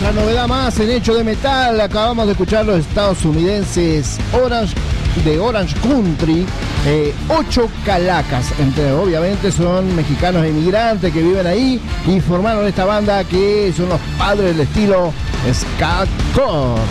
Otra 0.08 0.22
novedad 0.22 0.48
más 0.48 0.80
en 0.80 0.92
Hecho 0.92 1.16
de 1.16 1.24
Metal. 1.24 1.82
Acabamos 1.82 2.28
de 2.28 2.34
escuchar 2.34 2.64
los 2.64 2.78
estadounidenses 2.78 4.20
Orange 4.34 4.76
de 5.24 5.40
Orange 5.40 5.76
Country. 5.82 6.46
eh, 6.86 7.12
ocho 7.28 7.68
calacas. 7.84 8.54
Entre, 8.60 8.92
obviamente 8.92 9.52
son 9.52 9.96
mexicanos 9.96 10.46
inmigrantes 10.46 11.12
que 11.12 11.24
viven 11.24 11.48
ahí 11.48 11.82
y 12.08 12.20
formaron 12.20 12.68
esta 12.68 12.86
banda 12.86 13.24
que 13.24 13.74
son 13.76 13.90
los 13.90 14.00
padres 14.16 14.56
del 14.56 14.68
estilo 14.68 15.12
Ska-Core. 15.52 16.82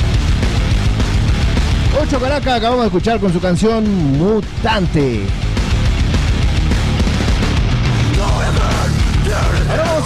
Ocho 2.02 2.18
calacas 2.18 2.54
acabamos 2.54 2.80
de 2.80 2.86
escuchar 2.86 3.20
con 3.20 3.32
su 3.32 3.38
canción 3.38 4.18
Mutante. 4.18 5.24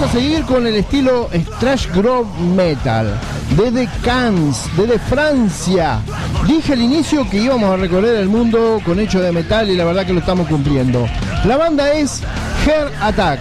Vamos 0.01 0.15
a 0.15 0.21
seguir 0.21 0.45
con 0.45 0.65
el 0.65 0.77
estilo 0.77 1.29
Strash 1.33 1.89
Grove 1.93 2.29
Metal. 2.55 3.19
Desde 3.57 3.89
Cannes, 4.05 4.65
desde 4.77 4.97
Francia. 4.97 6.01
Dije 6.47 6.75
al 6.75 6.83
inicio 6.83 7.29
que 7.29 7.39
íbamos 7.39 7.69
a 7.73 7.77
recorrer 7.77 8.15
el 8.15 8.29
mundo 8.29 8.81
con 8.85 9.01
hecho 9.01 9.21
de 9.21 9.33
metal 9.33 9.69
y 9.69 9.77
la 9.77 9.85
verdad 9.85 10.07
que 10.07 10.13
lo 10.13 10.21
estamos 10.21 10.47
cumpliendo. 10.47 11.09
La 11.47 11.57
banda 11.57 11.93
es 11.93 12.23
Hair 12.65 12.93
Attack, 13.01 13.41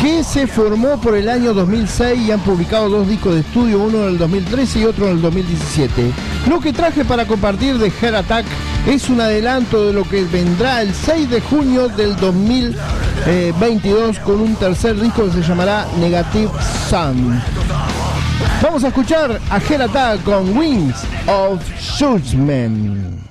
que 0.00 0.24
se 0.24 0.46
formó 0.46 0.98
por 0.98 1.14
el 1.14 1.28
año 1.28 1.52
2006 1.52 2.20
y 2.26 2.32
han 2.32 2.40
publicado 2.40 2.88
dos 2.88 3.06
discos 3.06 3.34
de 3.34 3.40
estudio, 3.40 3.78
uno 3.78 4.04
en 4.04 4.08
el 4.10 4.18
2013 4.18 4.78
y 4.78 4.84
otro 4.84 5.06
en 5.06 5.12
el 5.12 5.20
2017. 5.20 6.10
Lo 6.48 6.58
que 6.58 6.72
traje 6.72 7.04
para 7.04 7.26
compartir 7.26 7.76
de 7.76 7.92
Hair 8.00 8.16
Attack 8.16 8.46
es 8.86 9.10
un 9.10 9.20
adelanto 9.20 9.84
de 9.86 9.92
lo 9.92 10.04
que 10.04 10.24
vendrá 10.24 10.80
el 10.80 10.94
6 10.94 11.28
de 11.28 11.42
junio 11.42 11.88
del 11.88 12.16
2022 13.26 14.18
con 14.20 14.40
un 14.40 14.54
tercer 14.56 14.98
disco 15.00 15.24
que 15.26 15.32
se 15.32 15.42
llamará 15.42 15.86
Negative 15.98 16.50
Sun. 16.88 17.40
Vamos 18.62 18.84
a 18.84 18.88
escuchar 18.88 19.40
a 19.50 19.56
Attack 19.56 20.22
con 20.24 20.56
Wings 20.56 21.04
of 21.26 21.62
Judgment. 21.98 23.27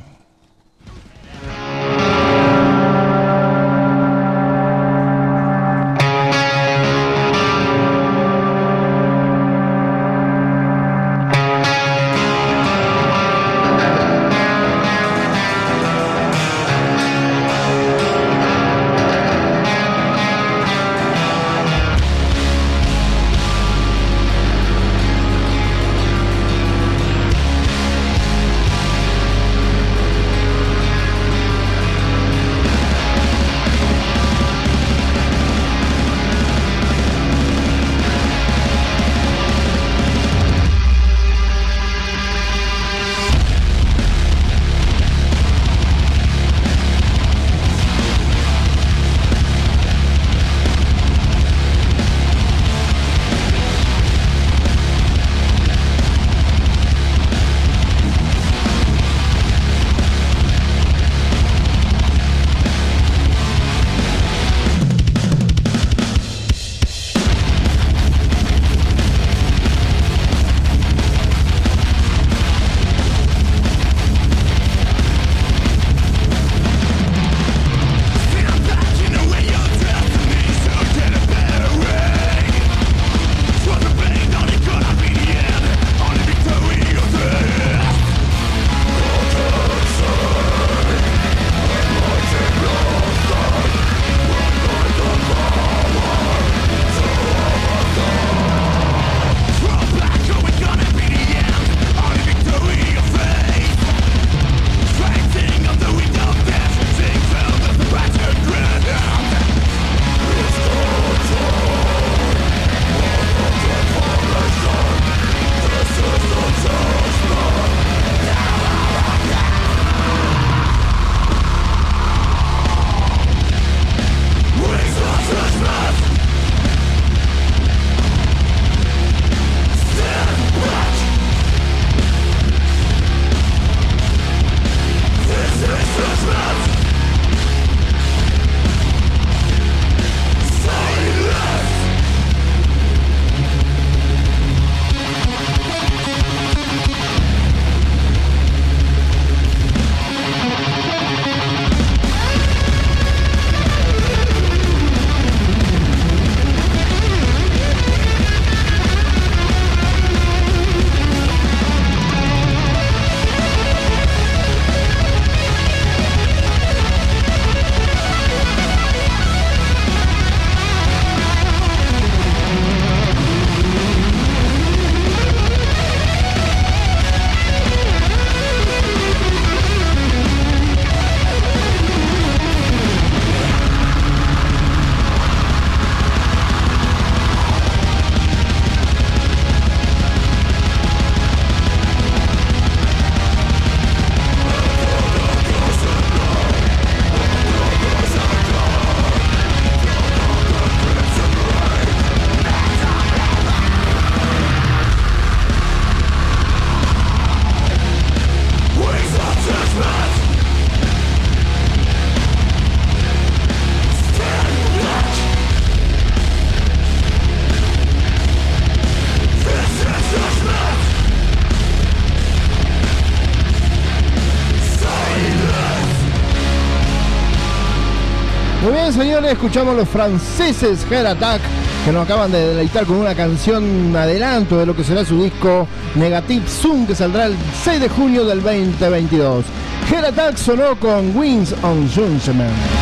Señores, 228.97 229.33
escuchamos 229.33 229.75
los 229.75 229.87
franceses 229.87 230.83
Hair 230.89 231.05
Attack 231.05 231.39
que 231.85 231.91
nos 231.91 232.03
acaban 232.03 232.31
de 232.31 232.47
deleitar 232.47 232.83
con 232.85 232.97
una 232.97 233.13
canción 233.13 233.95
adelanto 233.95 234.57
de 234.57 234.65
lo 234.65 234.75
que 234.75 234.83
será 234.83 235.05
su 235.05 235.21
disco 235.21 235.67
Negative 235.93 236.43
Zoom 236.47 236.87
que 236.87 236.95
saldrá 236.95 237.25
el 237.25 237.35
6 237.63 237.79
de 237.79 237.89
junio 237.89 238.25
del 238.25 238.41
2022. 238.41 239.45
Head 239.91 240.03
Attack 240.03 240.37
sonó 240.37 240.75
con 240.79 241.15
Wings 241.15 241.53
on 241.61 241.87
Judgment. 241.89 242.76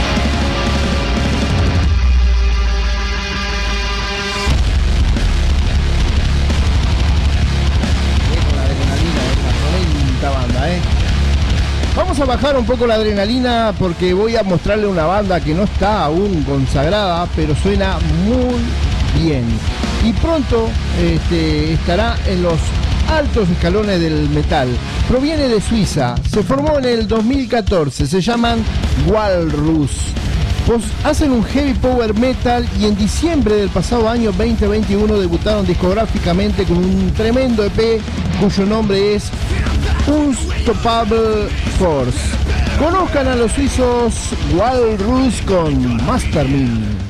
Vamos 11.95 12.19
a 12.19 12.25
bajar 12.25 12.57
un 12.57 12.65
poco 12.65 12.85
la 12.85 12.95
adrenalina 12.95 13.73
porque 13.79 14.13
voy 14.13 14.35
a 14.35 14.43
mostrarle 14.43 14.85
una 14.85 15.05
banda 15.05 15.39
que 15.39 15.53
no 15.53 15.63
está 15.63 16.03
aún 16.03 16.43
consagrada, 16.43 17.25
pero 17.37 17.55
suena 17.55 17.97
muy 18.25 19.23
bien. 19.23 19.45
Y 20.03 20.11
pronto 20.11 20.67
este, 21.01 21.71
estará 21.71 22.17
en 22.27 22.43
los 22.43 22.59
altos 23.09 23.49
escalones 23.49 24.01
del 24.01 24.29
metal. 24.29 24.67
Proviene 25.07 25.47
de 25.47 25.61
Suiza, 25.61 26.15
se 26.29 26.43
formó 26.43 26.79
en 26.79 26.85
el 26.85 27.07
2014, 27.07 28.07
se 28.07 28.21
llaman 28.21 28.61
Walrus. 29.07 29.91
Pues 30.67 30.83
hacen 31.05 31.31
un 31.31 31.45
heavy 31.45 31.75
power 31.75 32.13
metal 32.13 32.67
y 32.77 32.85
en 32.85 32.97
diciembre 32.97 33.55
del 33.55 33.69
pasado 33.69 34.09
año 34.09 34.33
2021 34.33 35.17
debutaron 35.17 35.65
discográficamente 35.65 36.65
con 36.65 36.77
un 36.77 37.13
tremendo 37.13 37.63
EP 37.63 38.01
cuyo 38.41 38.65
nombre 38.65 39.15
es 39.15 39.31
Unstoppable 40.67 41.47
Force. 41.77 42.17
Conozcan 42.79 43.27
a 43.27 43.35
los 43.35 43.51
suizos 43.51 44.31
Walrus 44.55 45.39
con 45.43 46.03
Mastermind. 46.07 47.04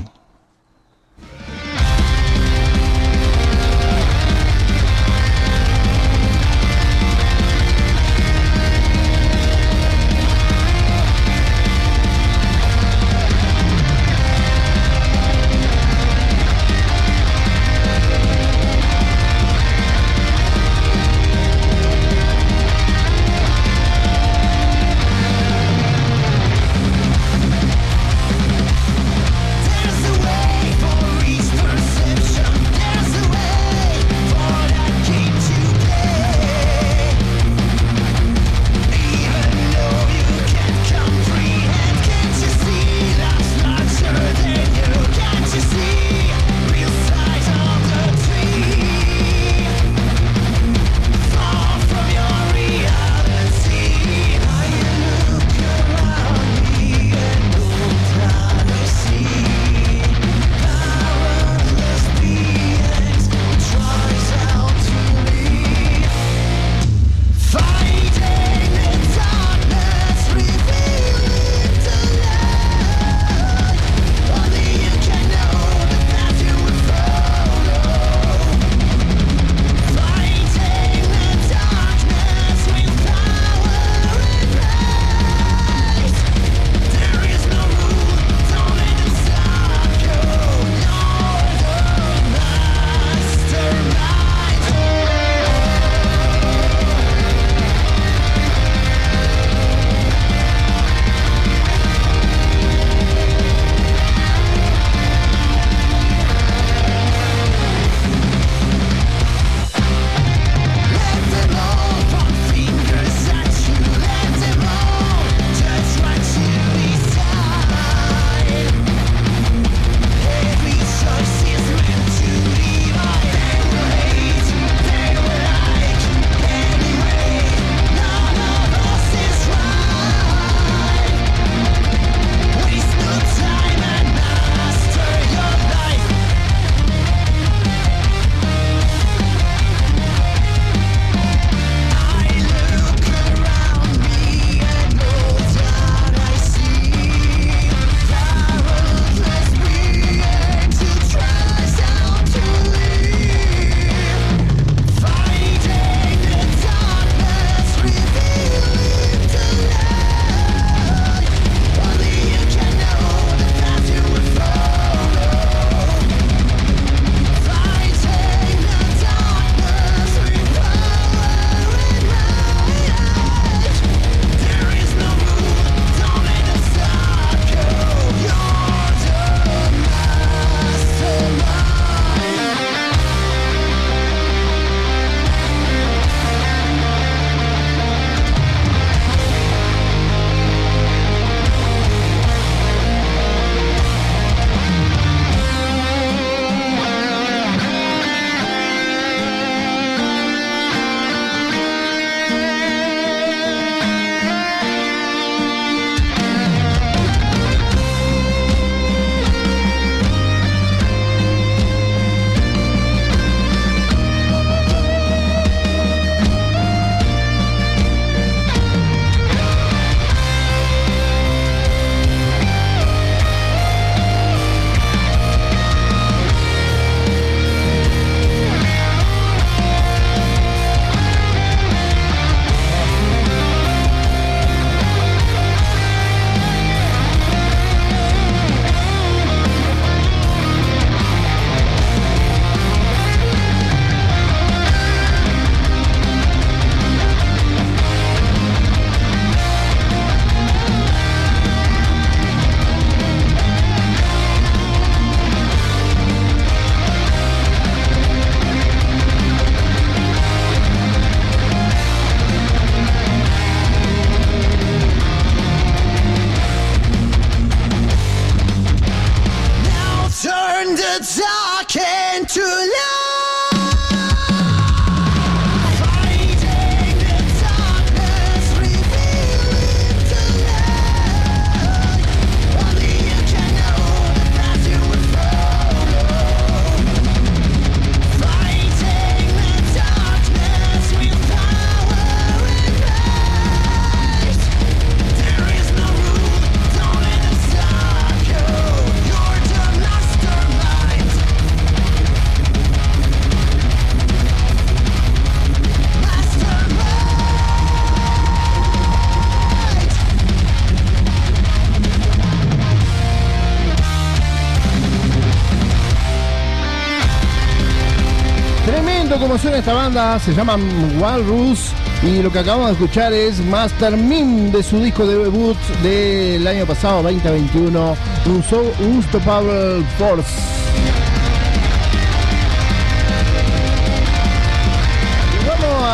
Suena 319.41 319.57
esta 319.57 319.73
banda, 319.73 320.17
se 320.19 320.33
llaman 320.33 320.61
Walrus 320.99 321.69
y 322.01 322.21
lo 322.23 322.31
que 322.31 322.39
acabamos 322.39 322.67
de 322.67 322.73
escuchar 322.73 323.13
es 323.13 323.39
Master 323.45 323.95
Mim 323.95 324.49
de 324.51 324.63
su 324.63 324.79
disco 324.79 325.05
de 325.05 325.17
debut 325.19 325.57
del 325.83 326.47
año 326.47 326.65
pasado, 326.65 327.03
2021, 327.03 327.95
Unso- 328.25 328.71
Unstoppable 328.79 329.83
Force. 329.99 330.31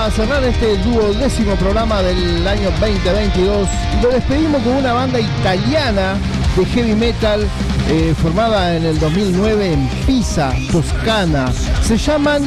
A 0.03 0.09
cerrar 0.09 0.43
este 0.43 0.77
duodécimo 0.77 1.55
programa 1.57 2.01
del 2.01 2.47
año 2.47 2.71
2022 2.79 3.67
y 3.99 4.03
lo 4.03 4.09
despedimos 4.09 4.61
con 4.63 4.73
una 4.77 4.93
banda 4.93 5.19
italiana 5.19 6.15
de 6.57 6.65
heavy 6.65 6.95
metal 6.95 7.47
eh, 7.87 8.13
formada 8.19 8.75
en 8.75 8.83
el 8.85 8.99
2009 8.99 9.73
en 9.73 9.87
Pisa, 10.07 10.53
Toscana. 10.71 11.51
Se 11.83 11.97
llaman 11.97 12.41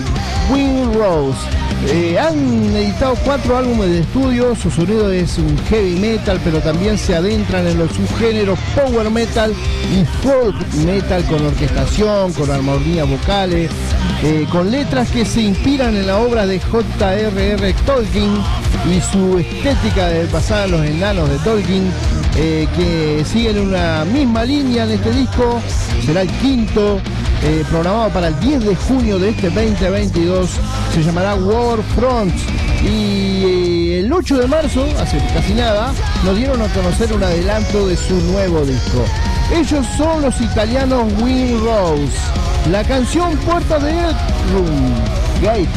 Wing 0.50 0.92
Rose. 0.94 1.38
Eh, 1.86 2.18
han 2.18 2.74
editado 2.74 3.14
cuatro 3.24 3.58
álbumes 3.58 3.90
de 3.90 4.00
estudio, 4.00 4.54
su 4.56 4.70
sonido 4.70 5.12
es 5.12 5.36
un 5.36 5.56
heavy 5.68 5.96
metal, 5.96 6.40
pero 6.42 6.60
también 6.60 6.96
se 6.96 7.14
adentran 7.14 7.66
en 7.66 7.78
los 7.78 7.92
subgéneros 7.92 8.58
power 8.74 9.10
metal 9.10 9.52
y 9.92 10.04
folk 10.26 10.56
metal 10.86 11.22
con 11.24 11.44
orquestación, 11.44 12.32
con 12.32 12.50
armonías 12.50 13.08
vocales, 13.08 13.70
eh, 14.22 14.46
con 14.50 14.70
letras 14.70 15.10
que 15.10 15.26
se 15.26 15.42
inspiran 15.42 15.94
en 15.94 16.06
la 16.06 16.18
obra 16.18 16.46
de 16.46 16.58
J.R.R. 16.58 17.74
Tolkien 17.84 18.32
y 18.90 19.00
su 19.00 19.38
estética 19.38 20.08
de 20.08 20.26
basada 20.26 20.64
en 20.64 20.70
los 20.70 20.86
enanos 20.86 21.28
de 21.28 21.38
Tolkien, 21.38 21.90
eh, 22.36 22.66
que 22.76 23.24
siguen 23.26 23.58
una 23.58 24.04
misma 24.06 24.44
línea 24.44 24.84
en 24.84 24.92
este 24.92 25.10
disco, 25.10 25.60
será 26.04 26.22
el 26.22 26.30
quinto, 26.38 27.00
eh, 27.44 27.64
programado 27.68 28.08
para 28.10 28.28
el 28.28 28.40
10 28.40 28.64
de 28.64 28.74
junio 28.74 29.18
de 29.18 29.30
este 29.30 29.50
2022, 29.50 30.50
se 30.94 31.02
llamará 31.02 31.34
War 31.34 31.78
Front. 31.94 32.34
Y 32.82 33.44
eh, 33.44 34.00
el 34.00 34.12
8 34.12 34.38
de 34.38 34.46
marzo, 34.46 34.86
hace 34.98 35.18
casi 35.34 35.52
nada, 35.54 35.92
nos 36.24 36.36
dieron 36.36 36.60
a 36.62 36.68
conocer 36.68 37.12
un 37.12 37.22
adelanto 37.22 37.86
de 37.86 37.96
su 37.96 38.14
nuevo 38.32 38.64
disco. 38.64 39.04
Ellos 39.52 39.86
son 39.96 40.22
los 40.22 40.40
italianos 40.40 41.12
Win 41.20 41.60
Rose. 41.62 42.16
La 42.70 42.82
canción 42.82 43.36
Puerta 43.38 43.78
de 43.78 43.92
Gate. 45.42 45.68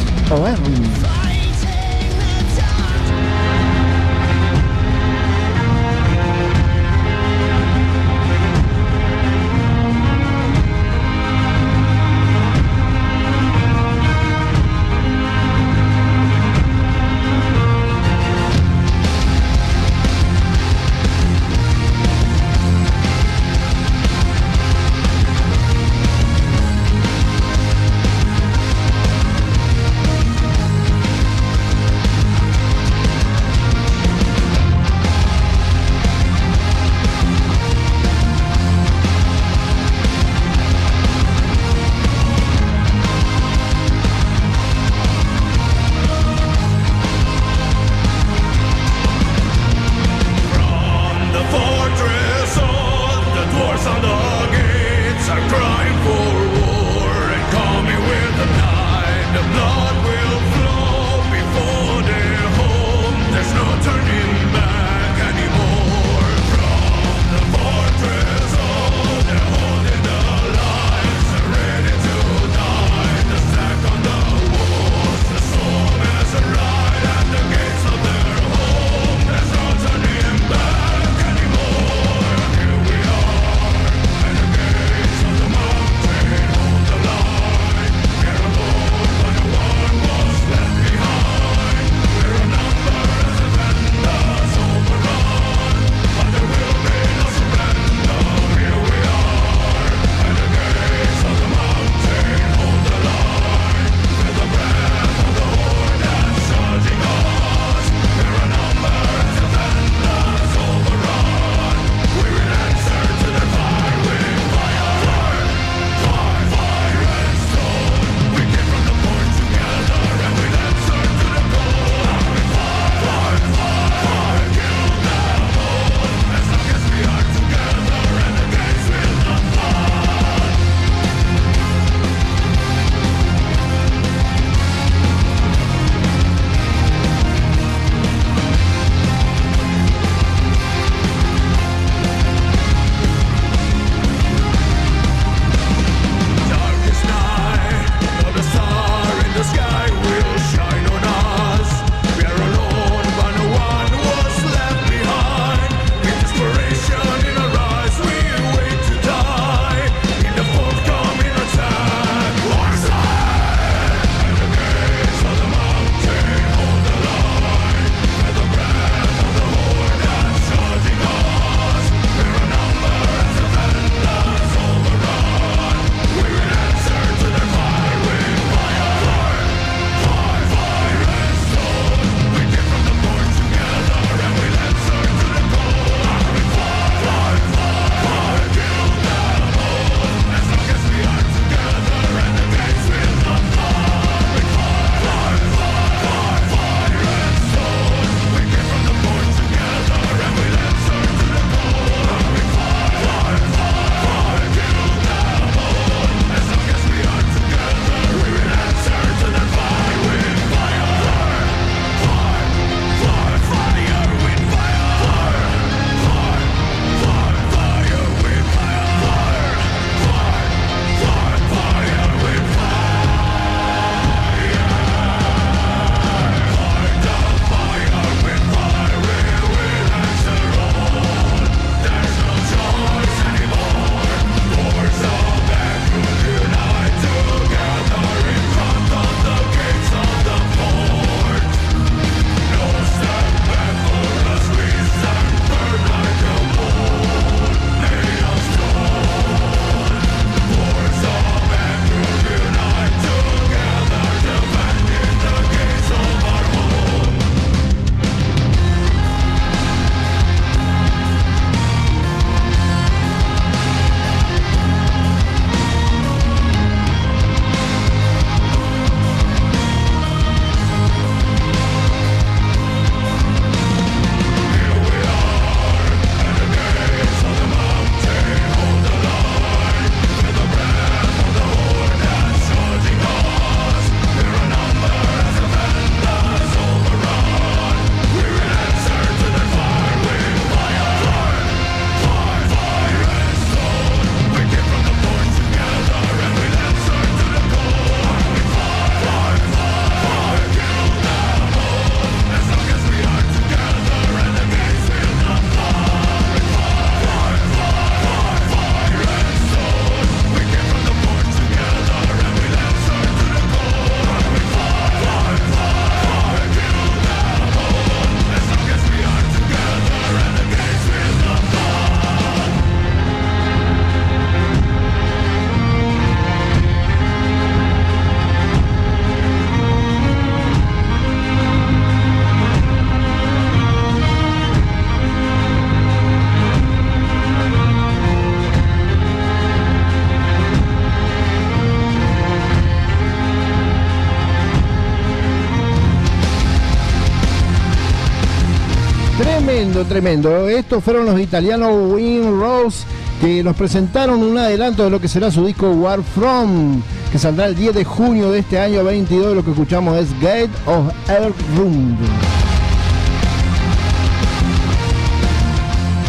Tremendo, 349.48 349.84
tremendo. 349.86 350.48
Estos 350.50 350.84
fueron 350.84 351.06
los 351.06 351.18
italianos 351.18 351.72
Win 351.90 352.38
Rose 352.38 352.84
que 353.18 353.42
nos 353.42 353.56
presentaron 353.56 354.22
un 354.22 354.36
adelanto 354.36 354.84
de 354.84 354.90
lo 354.90 355.00
que 355.00 355.08
será 355.08 355.30
su 355.30 355.46
disco 355.46 355.70
War 355.70 356.02
From, 356.02 356.82
que 357.10 357.18
saldrá 357.18 357.46
el 357.46 357.56
10 357.56 357.76
de 357.76 357.82
junio 357.82 358.30
de 358.30 358.40
este 358.40 358.58
año 358.58 358.84
22. 358.84 359.34
Lo 359.34 359.42
que 359.42 359.52
escuchamos 359.52 359.96
es 359.96 360.12
Gate 360.20 360.50
of 360.66 360.92
Earth 361.08 361.34
Room. 361.56 361.96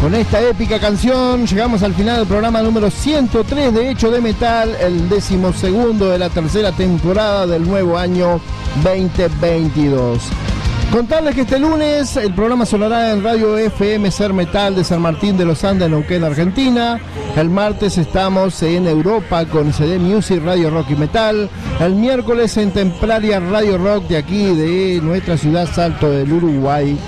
Con 0.02 0.14
esta 0.14 0.42
épica 0.42 0.78
canción 0.78 1.46
llegamos 1.46 1.82
al 1.82 1.94
final 1.94 2.18
del 2.18 2.26
programa 2.26 2.60
número 2.60 2.90
103 2.90 3.72
de 3.72 3.90
Hecho 3.90 4.10
de 4.10 4.20
Metal, 4.20 4.76
el 4.82 5.08
decimosegundo 5.08 6.10
de 6.10 6.18
la 6.18 6.28
tercera 6.28 6.72
temporada 6.72 7.46
del 7.46 7.66
nuevo 7.66 7.96
año 7.96 8.38
2022. 8.84 10.49
Contarles 10.92 11.36
que 11.36 11.42
este 11.42 11.60
lunes 11.60 12.16
el 12.16 12.34
programa 12.34 12.66
sonará 12.66 13.12
en 13.12 13.22
Radio 13.22 13.56
FM 13.56 14.10
Ser 14.10 14.32
Metal 14.32 14.74
de 14.74 14.82
San 14.82 15.00
Martín 15.00 15.36
de 15.36 15.44
los 15.44 15.62
Andes, 15.62 15.88
Neuquén, 15.88 16.24
Argentina. 16.24 16.98
El 17.36 17.48
martes 17.48 17.96
estamos 17.96 18.60
en 18.64 18.88
Europa 18.88 19.46
con 19.46 19.72
CD 19.72 20.00
Music, 20.00 20.42
Radio 20.44 20.68
Rock 20.68 20.90
y 20.90 20.96
Metal. 20.96 21.48
El 21.78 21.94
miércoles 21.94 22.56
en 22.56 22.72
Templaria 22.72 23.38
Radio 23.38 23.78
Rock 23.78 24.08
de 24.08 24.16
aquí, 24.16 24.52
de 24.52 25.00
nuestra 25.00 25.36
ciudad 25.38 25.68
Salto 25.72 26.10
del 26.10 26.32
Uruguay. 26.32 26.98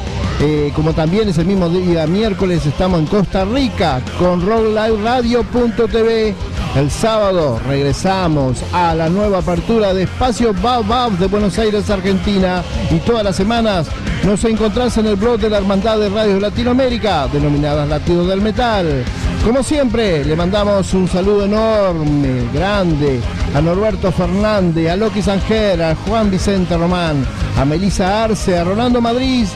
Eh, 0.40 0.72
como 0.76 0.92
también 0.92 1.28
ese 1.28 1.44
mismo 1.44 1.68
día 1.68 2.06
miércoles 2.06 2.64
estamos 2.64 3.00
en 3.00 3.06
Costa 3.06 3.44
Rica 3.44 4.00
con 4.16 4.46
rockliveradio.tv. 4.46 6.34
El 6.74 6.90
sábado 6.90 7.60
regresamos 7.68 8.64
a 8.72 8.94
la 8.94 9.10
nueva 9.10 9.38
apertura 9.38 9.92
de 9.92 10.04
Espacio 10.04 10.54
Bab 10.54 10.86
Bab 10.86 11.12
de 11.18 11.26
Buenos 11.26 11.58
Aires, 11.58 11.90
Argentina. 11.90 12.62
Y 12.90 12.98
todas 13.00 13.22
las 13.22 13.36
semanas 13.36 13.88
nos 14.24 14.42
encontrás 14.46 14.96
en 14.96 15.06
el 15.06 15.16
blog 15.16 15.38
de 15.38 15.50
la 15.50 15.58
Hermandad 15.58 15.98
de 15.98 16.08
Radios 16.08 16.40
Latinoamérica, 16.40 17.28
denominadas 17.28 17.86
Latidos 17.90 18.26
del 18.26 18.40
Metal. 18.40 19.04
Como 19.44 19.62
siempre, 19.62 20.24
le 20.24 20.34
mandamos 20.34 20.94
un 20.94 21.06
saludo 21.08 21.44
enorme, 21.44 22.48
grande, 22.54 23.20
a 23.54 23.60
Norberto 23.60 24.10
Fernández, 24.10 24.90
a 24.90 24.96
Loki 24.96 25.20
Sanger, 25.20 25.82
a 25.82 25.94
Juan 25.94 26.30
Vicente 26.30 26.74
Román, 26.78 27.26
a 27.58 27.66
Melisa 27.66 28.24
Arce, 28.24 28.56
a 28.56 28.64
Rolando 28.64 29.02
Madrid, 29.02 29.46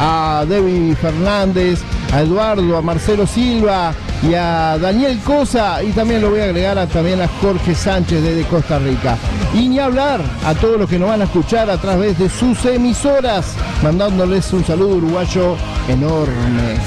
a 0.00 0.44
Debbie 0.48 0.96
Fernández, 0.96 1.82
a 2.12 2.22
Eduardo, 2.22 2.76
a 2.76 2.82
Marcelo 2.82 3.28
Silva 3.28 3.94
y 4.22 4.34
a 4.34 4.78
Daniel 4.78 5.18
Cosa 5.20 5.82
y 5.82 5.90
también 5.92 6.22
lo 6.22 6.30
voy 6.30 6.40
a 6.40 6.44
agregar 6.44 6.78
a, 6.78 6.86
también 6.86 7.20
a 7.20 7.28
Jorge 7.40 7.74
Sánchez 7.74 8.22
desde 8.22 8.44
Costa 8.44 8.78
Rica. 8.78 9.16
Y 9.54 9.68
ni 9.68 9.78
hablar 9.78 10.20
a 10.44 10.54
todos 10.54 10.78
los 10.78 10.88
que 10.88 10.98
nos 10.98 11.08
van 11.08 11.22
a 11.22 11.24
escuchar 11.24 11.70
a 11.70 11.78
través 11.78 12.18
de 12.18 12.28
sus 12.28 12.64
emisoras, 12.64 13.54
mandándoles 13.82 14.52
un 14.52 14.64
saludo 14.64 14.96
uruguayo 14.96 15.56
enorme. 15.88 16.78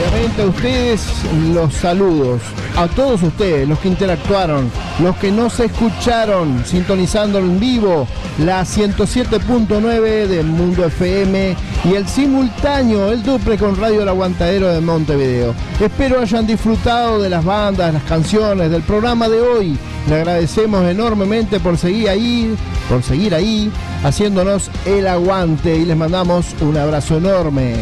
Obviamente 0.00 0.42
a 0.42 0.46
ustedes 0.46 1.06
los 1.52 1.74
saludos, 1.74 2.40
a 2.76 2.88
todos 2.88 3.22
ustedes, 3.22 3.68
los 3.68 3.78
que 3.80 3.88
interactuaron, 3.88 4.70
los 5.02 5.16
que 5.16 5.30
no 5.30 5.50
se 5.50 5.66
escucharon 5.66 6.64
sintonizando 6.64 7.38
en 7.38 7.60
vivo 7.60 8.06
la 8.38 8.62
107.9 8.62 10.26
de 10.26 10.42
Mundo 10.42 10.86
FM 10.86 11.56
y 11.84 11.94
el 11.94 12.06
simultáneo, 12.06 13.10
el 13.10 13.22
duple 13.22 13.56
con 13.56 13.76
Radio 13.76 14.02
El 14.02 14.08
Aguantadero 14.08 14.68
de 14.68 14.80
Montevideo. 14.80 15.54
Espero 15.80 16.20
hayan 16.20 16.46
disfrutado 16.46 17.22
de 17.22 17.30
las 17.30 17.44
bandas, 17.44 17.94
las 17.94 18.02
canciones, 18.04 18.70
del 18.70 18.82
programa 18.82 19.28
de 19.28 19.40
hoy. 19.40 19.78
Le 20.08 20.14
agradecemos 20.16 20.84
enormemente 20.86 21.58
por 21.58 21.78
seguir 21.78 22.08
ahí, 22.08 22.54
por 22.88 23.02
seguir 23.02 23.34
ahí, 23.34 23.70
haciéndonos 24.04 24.70
el 24.84 25.06
aguante 25.06 25.76
y 25.76 25.86
les 25.86 25.96
mandamos 25.96 26.54
un 26.60 26.76
abrazo 26.76 27.16
enorme. 27.16 27.76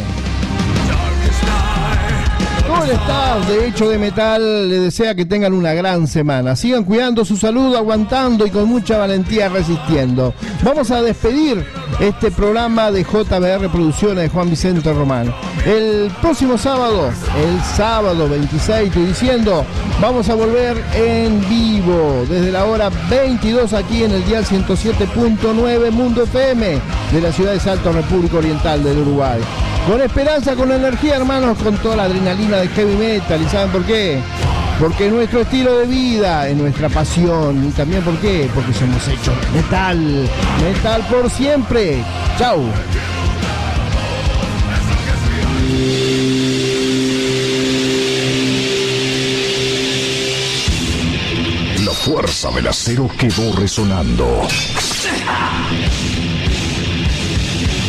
Todo 2.67 2.85
el 2.85 3.47
de 3.47 3.67
Hecho 3.67 3.89
de 3.89 3.99
Metal 3.99 4.69
le 4.69 4.79
desea 4.79 5.15
que 5.15 5.25
tengan 5.25 5.55
una 5.55 5.73
gran 5.73 6.07
semana. 6.07 6.55
Sigan 6.55 6.85
cuidando 6.85 7.25
su 7.25 7.37
salud, 7.37 7.75
aguantando 7.75 8.47
y 8.47 8.51
con 8.51 8.69
mucha 8.69 8.99
valentía 8.99 9.49
resistiendo. 9.49 10.35
Vamos 10.63 10.91
a 10.91 11.03
despedir 11.03 11.65
este 12.01 12.31
programa 12.31 12.91
de 12.91 13.03
JBR 13.03 13.69
Producciones 13.71 14.25
de 14.25 14.29
Juan 14.29 14.51
Vicente 14.51 14.93
Román. 14.93 15.35
El 15.67 16.11
próximo 16.21 16.57
sábado, 16.57 17.09
el 17.09 17.63
sábado 17.77 18.29
26, 18.29 18.89
estoy 18.89 19.07
diciendo, 19.07 19.65
vamos 20.01 20.29
a 20.29 20.35
volver 20.35 20.83
en 20.95 21.41
vivo 21.49 22.25
desde 22.29 22.53
la 22.53 22.65
hora 22.65 22.91
22 23.11 23.73
aquí 23.73 24.05
en 24.05 24.13
el 24.13 24.25
dial 24.27 24.45
107.9 24.45 25.91
Mundo 25.91 26.23
FM 26.23 26.79
de 27.13 27.21
la 27.21 27.33
ciudad 27.33 27.53
de 27.53 27.61
Salto, 27.61 27.93
República 27.93 28.39
Oriental 28.39 28.83
del 28.83 28.99
Uruguay. 28.99 29.41
Con 29.89 30.03
esperanza, 30.03 30.55
con 30.55 30.71
energía, 30.71 31.17
hermanos, 31.17 31.57
con 31.59 31.77
toda 31.79 31.97
la 31.97 32.03
adrenalina 32.05 32.59
de 32.59 32.69
heavy 32.69 32.95
metal. 32.95 33.41
¿Y 33.41 33.49
saben 33.49 33.71
por 33.71 33.85
qué? 33.85 34.21
Porque 34.79 35.09
es 35.09 35.13
nuestro 35.13 35.41
estilo 35.41 35.77
de 35.79 35.87
vida, 35.87 36.49
es 36.49 36.57
nuestra 36.57 36.89
pasión. 36.89 37.69
Y 37.69 37.73
también 37.73 38.03
por 38.03 38.17
qué? 38.19 38.49
Porque 38.55 38.73
somos 38.73 39.07
hechos 39.09 39.35
metal. 39.53 40.29
Metal 40.63 41.07
por 41.11 41.29
siempre. 41.31 42.05
Chau. 42.39 42.63
La 51.85 51.93
fuerza 51.93 52.51
del 52.53 52.69
acero 52.69 53.11
quedó 53.19 53.57
resonando. 53.57 54.47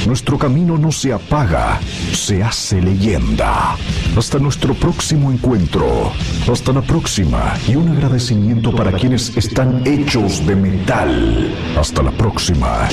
Nuestro 0.08 0.40
camino 0.40 0.76
no 0.76 0.92
se 0.92 1.14
apaga, 1.14 1.80
se 2.14 2.42
hace 2.42 2.82
leyenda. 2.82 3.76
Hasta 4.18 4.40
nuestro 4.40 4.74
próximo 4.74 5.32
encuentro. 5.32 6.12
Hasta 6.52 6.74
la 6.74 6.82
próxima. 6.82 7.54
Y 7.68 7.76
un 7.76 7.90
agradecimiento 7.90 8.76
para 8.76 8.92
quienes 8.92 9.36
están 9.38 9.86
hechos 9.86 10.46
de 10.46 10.56
metal. 10.56 11.54
Hasta 11.78 12.04
la 12.04 12.12
próxima. 12.12 12.90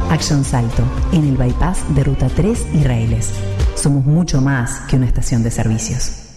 Action 0.09 0.45
Salto, 0.45 0.83
en 1.11 1.27
el 1.27 1.35
bypass 1.35 1.93
de 1.93 2.06
Ruta 2.06 2.30
3 2.33 2.67
Israeles. 2.74 3.32
Somos 3.75 4.06
mucho 4.06 4.41
más 4.41 4.80
que 4.88 4.95
una 4.95 5.08
estación 5.08 5.43
de 5.43 5.51
servicios. 5.51 6.31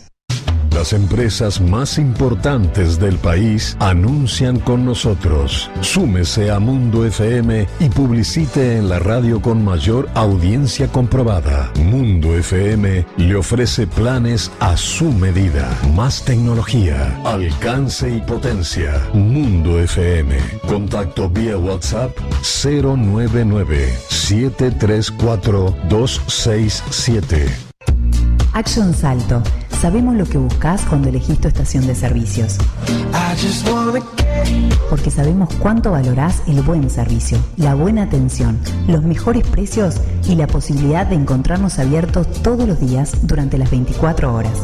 Las 0.85 0.93
empresas 0.93 1.63
más 1.63 1.97
importantes 1.97 3.01
del 3.01 3.17
país 3.17 3.75
anuncian 3.81 4.61
con 4.61 4.85
nosotros. 4.85 5.71
Súmese 5.81 6.51
a 6.51 6.59
Mundo 6.59 7.07
FM 7.07 7.67
y 7.81 7.89
publicite 7.89 8.77
en 8.77 8.91
la 8.91 8.99
radio 8.99 9.41
con 9.41 9.65
mayor 9.65 10.11
audiencia 10.13 10.87
comprobada. 10.89 11.73
Mundo 11.83 12.37
FM 12.37 13.07
le 13.17 13.35
ofrece 13.35 13.87
planes 13.87 14.53
a 14.61 14.77
su 14.77 15.11
medida. 15.11 15.75
Más 15.95 16.23
tecnología, 16.23 17.19
alcance 17.25 18.17
y 18.17 18.21
potencia. 18.21 19.09
Mundo 19.15 19.81
FM. 19.81 20.37
Contacto 20.69 21.31
vía 21.31 21.57
WhatsApp 21.57 22.15
099 22.63 23.91
734 24.11 25.75
267. 25.89 27.49
Action 28.53 28.93
Salto. 28.93 29.43
Sabemos 29.81 30.15
lo 30.15 30.25
que 30.25 30.39
buscas 30.39 30.83
cuando 30.87 31.09
elegís 31.09 31.39
tu 31.41 31.49
estación 31.49 31.87
de 31.87 31.95
servicios. 31.95 32.57
Porque 34.89 35.11
sabemos 35.11 35.53
cuánto 35.61 35.91
valorás 35.91 36.43
el 36.47 36.63
buen 36.63 36.89
servicio, 36.89 37.39
la 37.57 37.75
buena 37.75 38.05
atención, 38.05 38.59
los 38.87 39.03
mejores 39.03 39.47
precios 39.47 40.01
y 40.27 40.37
la 40.37 40.47
posibilidad 40.47 41.07
de 41.07 41.17
encontrarnos 41.17 41.79
abiertos 41.79 42.31
todos 42.43 42.67
los 42.67 42.81
días 42.81 43.27
durante 43.27 43.59
las 43.59 43.71
24 43.71 44.33
horas. 44.33 44.59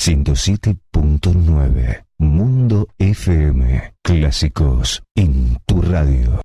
107.9 0.00 2.04
Mundo 2.16 2.88
FM. 2.96 3.92
Clásicos 4.02 5.02
en 5.14 5.58
tu 5.66 5.82
radio. 5.82 6.40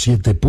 107.9 0.00 0.39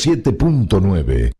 107.9 0.00 1.39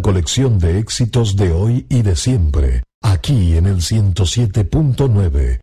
colección 0.00 0.58
de 0.58 0.78
éxitos 0.78 1.36
de 1.36 1.52
hoy 1.52 1.86
y 1.90 2.02
de 2.02 2.16
siempre, 2.16 2.84
aquí 3.02 3.56
en 3.56 3.66
el 3.66 3.76
107.9 3.78 5.61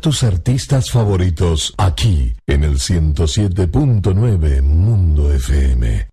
tus 0.00 0.22
artistas 0.22 0.90
favoritos 0.90 1.74
aquí 1.76 2.34
en 2.46 2.64
el 2.64 2.78
107.9 2.78 4.62
Mundo 4.62 5.32
FM. 5.32 6.07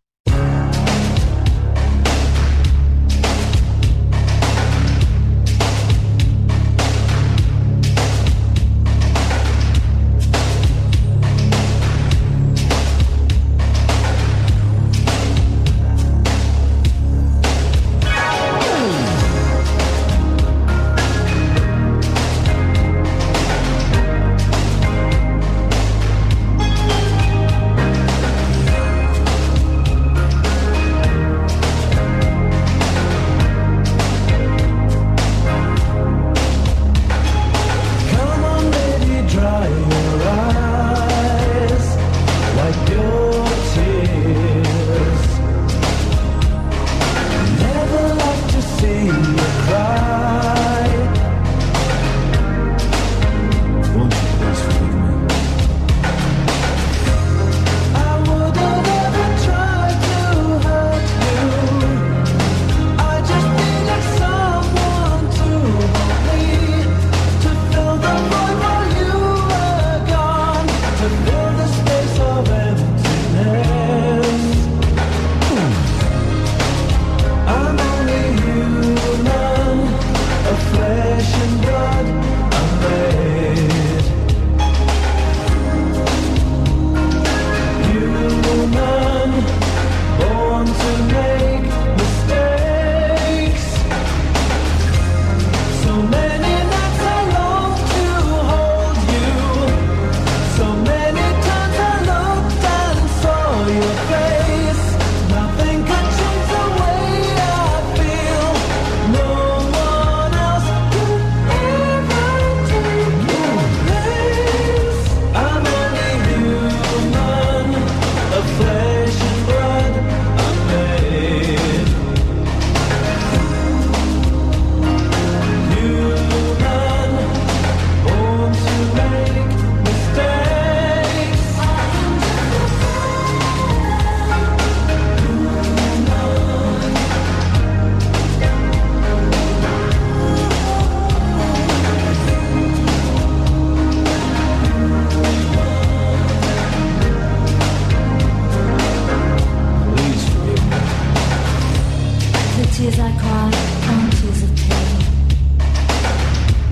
tears 152.86 153.00
I 153.00 153.12
cried 153.18 153.56
aren't 153.90 154.14
tears 154.18 154.44
of 154.44 154.52
pain. 154.56 155.00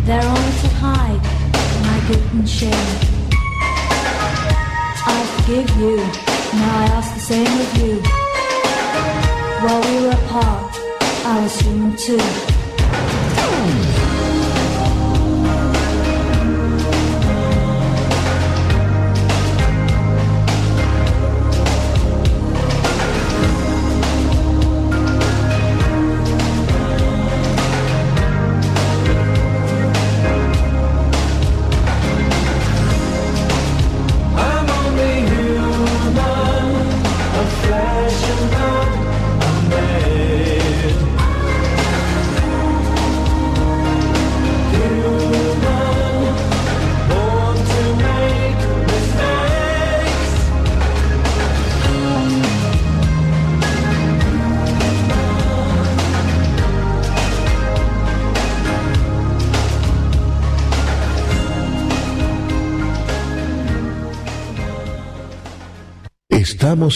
They're 0.05 0.21
only 0.21 0.53
to 0.61 0.69
hide 0.77 1.23
my 1.87 1.97
guilt 2.07 2.33
and 2.33 2.47
shame. 2.47 2.89
I 5.15 5.19
forgive 5.33 5.69
you, 5.77 5.97
now 6.59 6.81
I 6.81 6.85
ask 6.97 7.13
the 7.15 7.19
same 7.19 7.53
of 7.65 7.77
you. 7.81 7.95
While 9.63 9.81
we 9.89 9.95
were 10.05 10.13
apart, 10.13 10.75
I 11.25 11.39
was 11.41 11.59
human 11.61 11.95
too. 11.97 12.52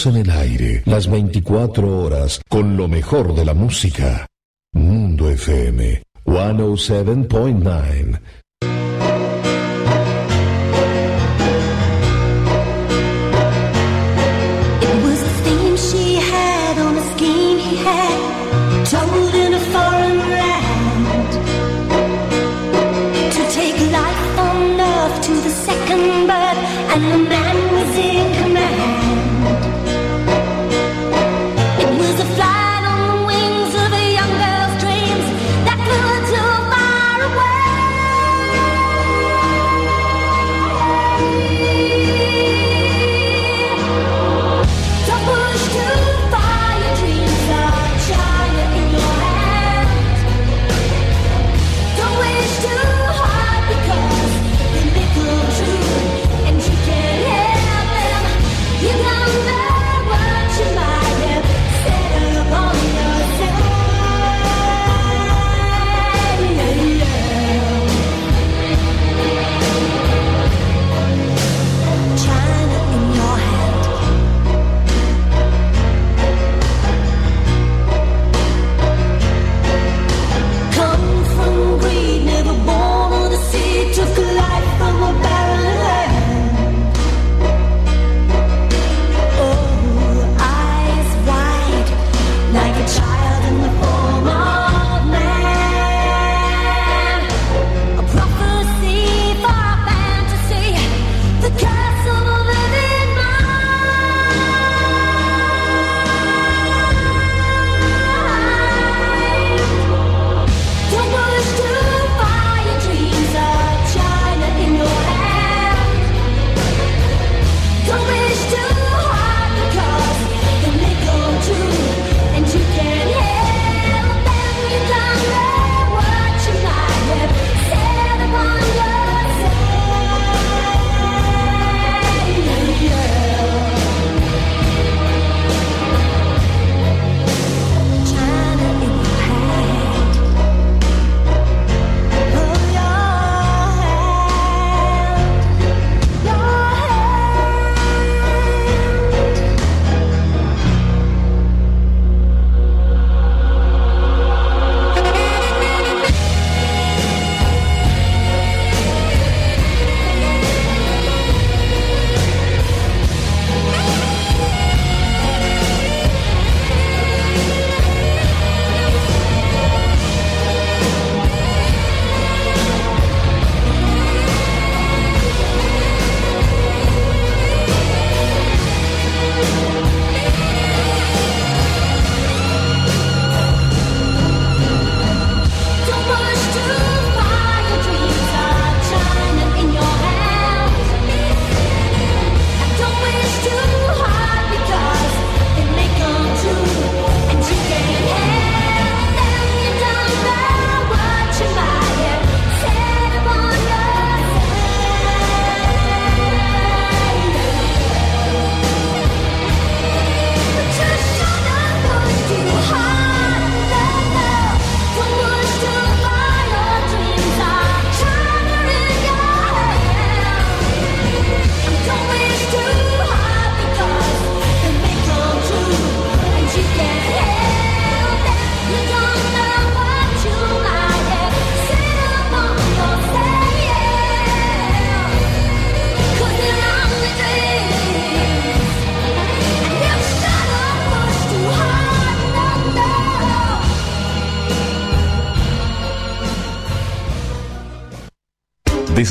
En 0.06 0.14
el 0.16 0.30
aire 0.30 0.82
las 0.84 1.10
24 1.10 2.02
horas 2.02 2.40
con 2.48 2.76
lo 2.76 2.86
mejor 2.86 3.34
de 3.34 3.44
la 3.44 3.52
música. 3.52 4.28
Mundo 4.72 5.28
FM 5.28 6.04
107.9. 6.24 8.20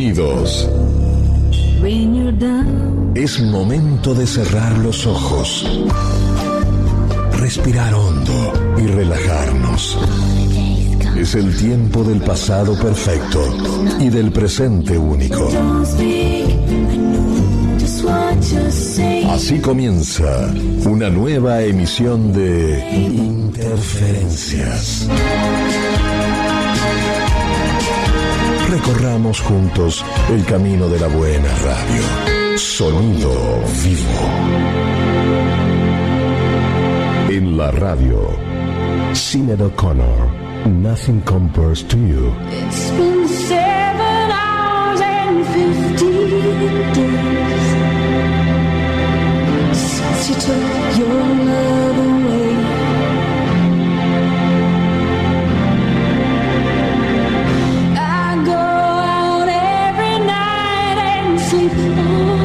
Bienvenidos. 0.00 0.66
Es 3.14 3.38
momento 3.42 4.14
de 4.14 4.26
cerrar 4.26 4.78
los 4.78 5.06
ojos, 5.06 5.68
respirar 7.32 7.92
hondo 7.92 8.54
y 8.78 8.86
relajarnos. 8.86 9.98
Es 11.18 11.34
el 11.34 11.54
tiempo 11.54 12.02
del 12.02 12.22
pasado 12.22 12.78
perfecto 12.78 13.44
y 14.00 14.08
del 14.08 14.32
presente 14.32 14.96
único. 14.96 15.50
Así 19.28 19.60
comienza 19.60 20.50
una 20.86 21.10
nueva 21.10 21.62
emisión 21.62 22.32
de 22.32 22.90
Interferencias. 22.90 25.10
Recorramos 28.70 29.40
juntos 29.40 30.04
el 30.30 30.44
camino 30.44 30.88
de 30.88 31.00
la 31.00 31.08
buena 31.08 31.48
radio. 31.56 32.02
Sonido 32.56 33.64
vivo. 33.82 34.30
En 37.30 37.56
la 37.56 37.72
radio, 37.72 38.30
Sinead 39.12 39.60
O'Connor. 39.60 40.30
Nothing 40.66 41.20
compares 41.22 41.82
to 41.88 41.96
you. 41.96 42.32
It's 42.52 42.90
been 42.92 43.26
seven 43.26 44.30
hours 44.30 45.00
and 45.00 45.44
fifteen 45.46 46.92
days 46.94 47.70
since 49.76 50.28
you 50.28 50.36
took 50.36 50.96
your 50.96 51.24
love 51.44 51.98
away. 51.98 52.49
you. 62.10 62.39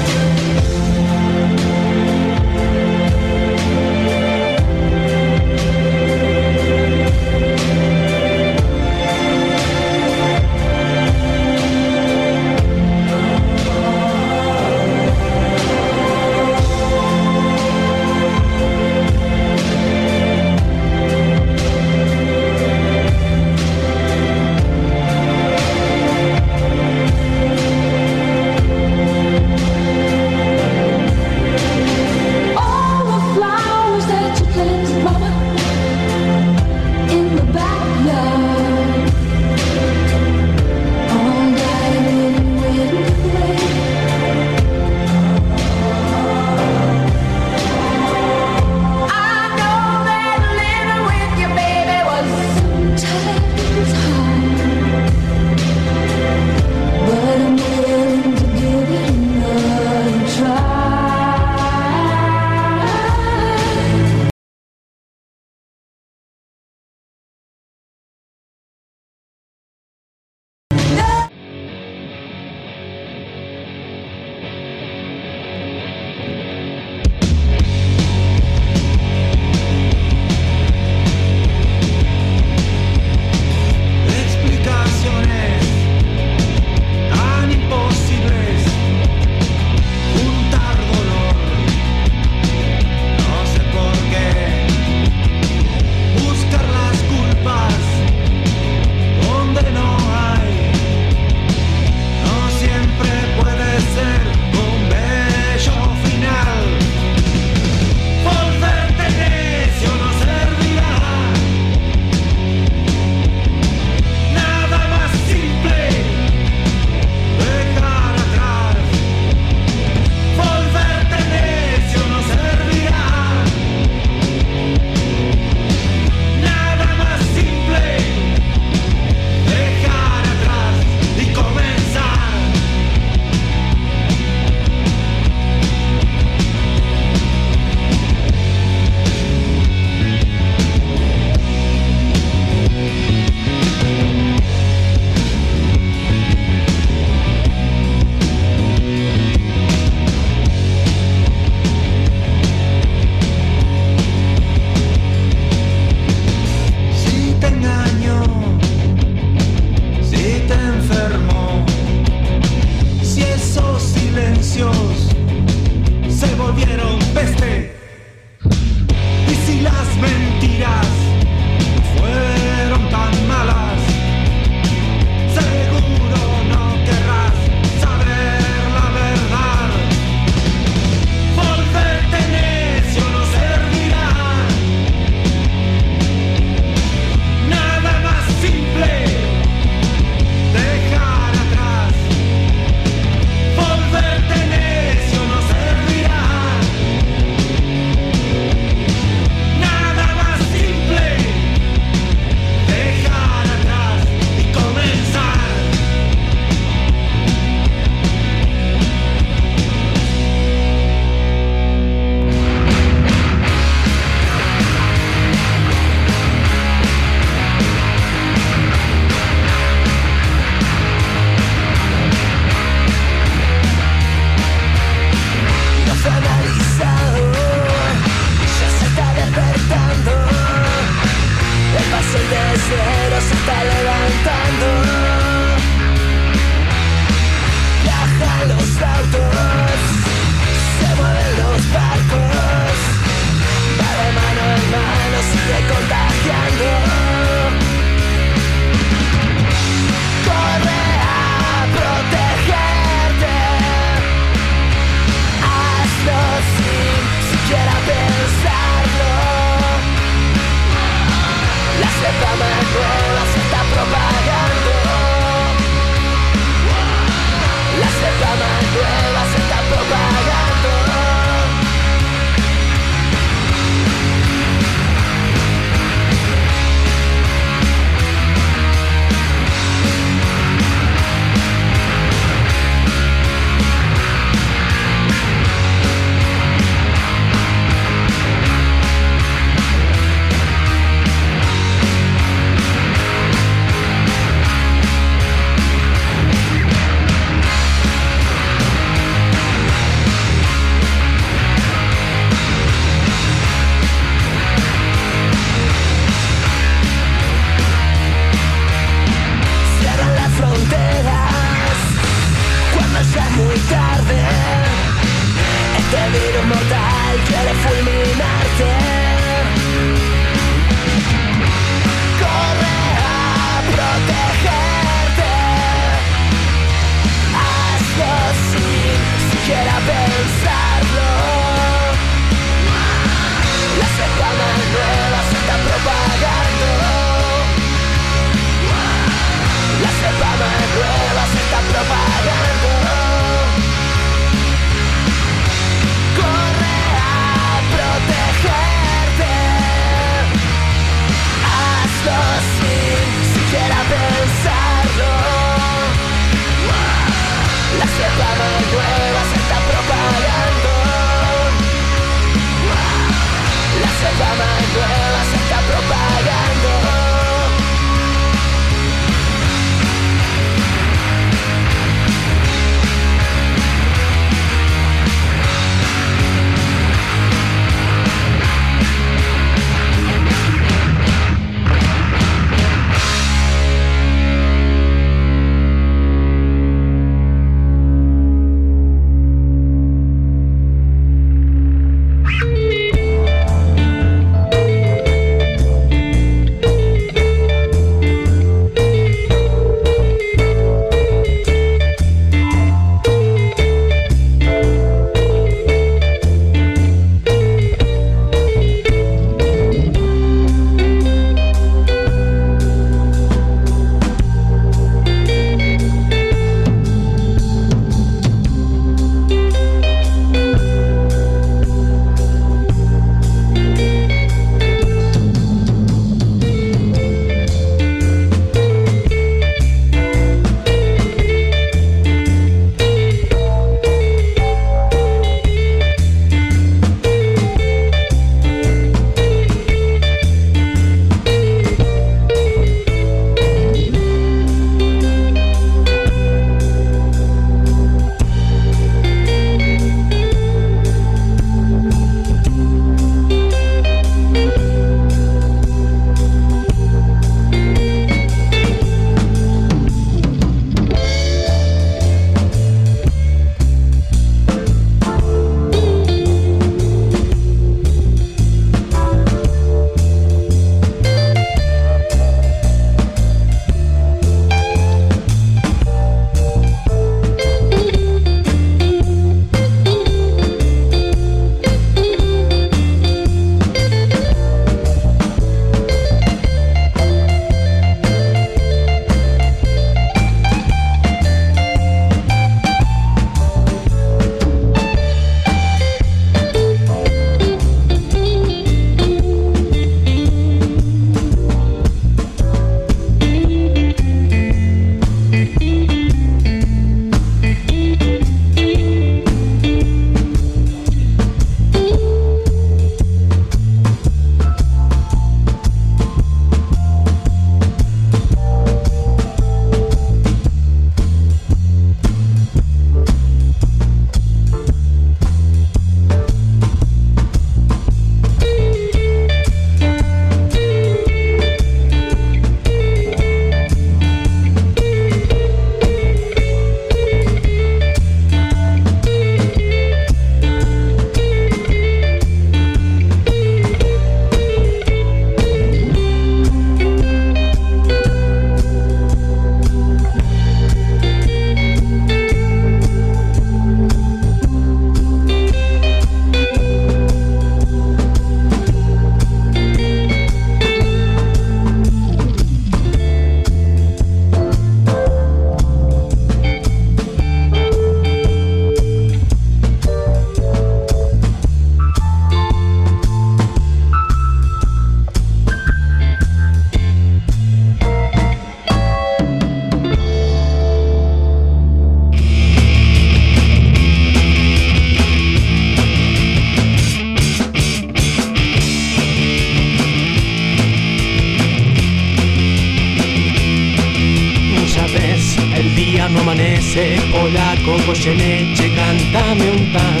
Polaco, 598.01 598.11
Goyeneche, 598.11 598.69
cántame 598.75 599.51
un 599.51 599.71
tango 599.71 600.00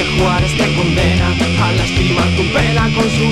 que 0.00 0.06
Juárez 0.18 0.56
te 0.56 0.66
condena 0.74 1.28
a 1.62 1.72
lastimar 1.72 2.26
tu 2.36 2.42
pena 2.54 2.88
con 2.94 3.04
su 3.10 3.26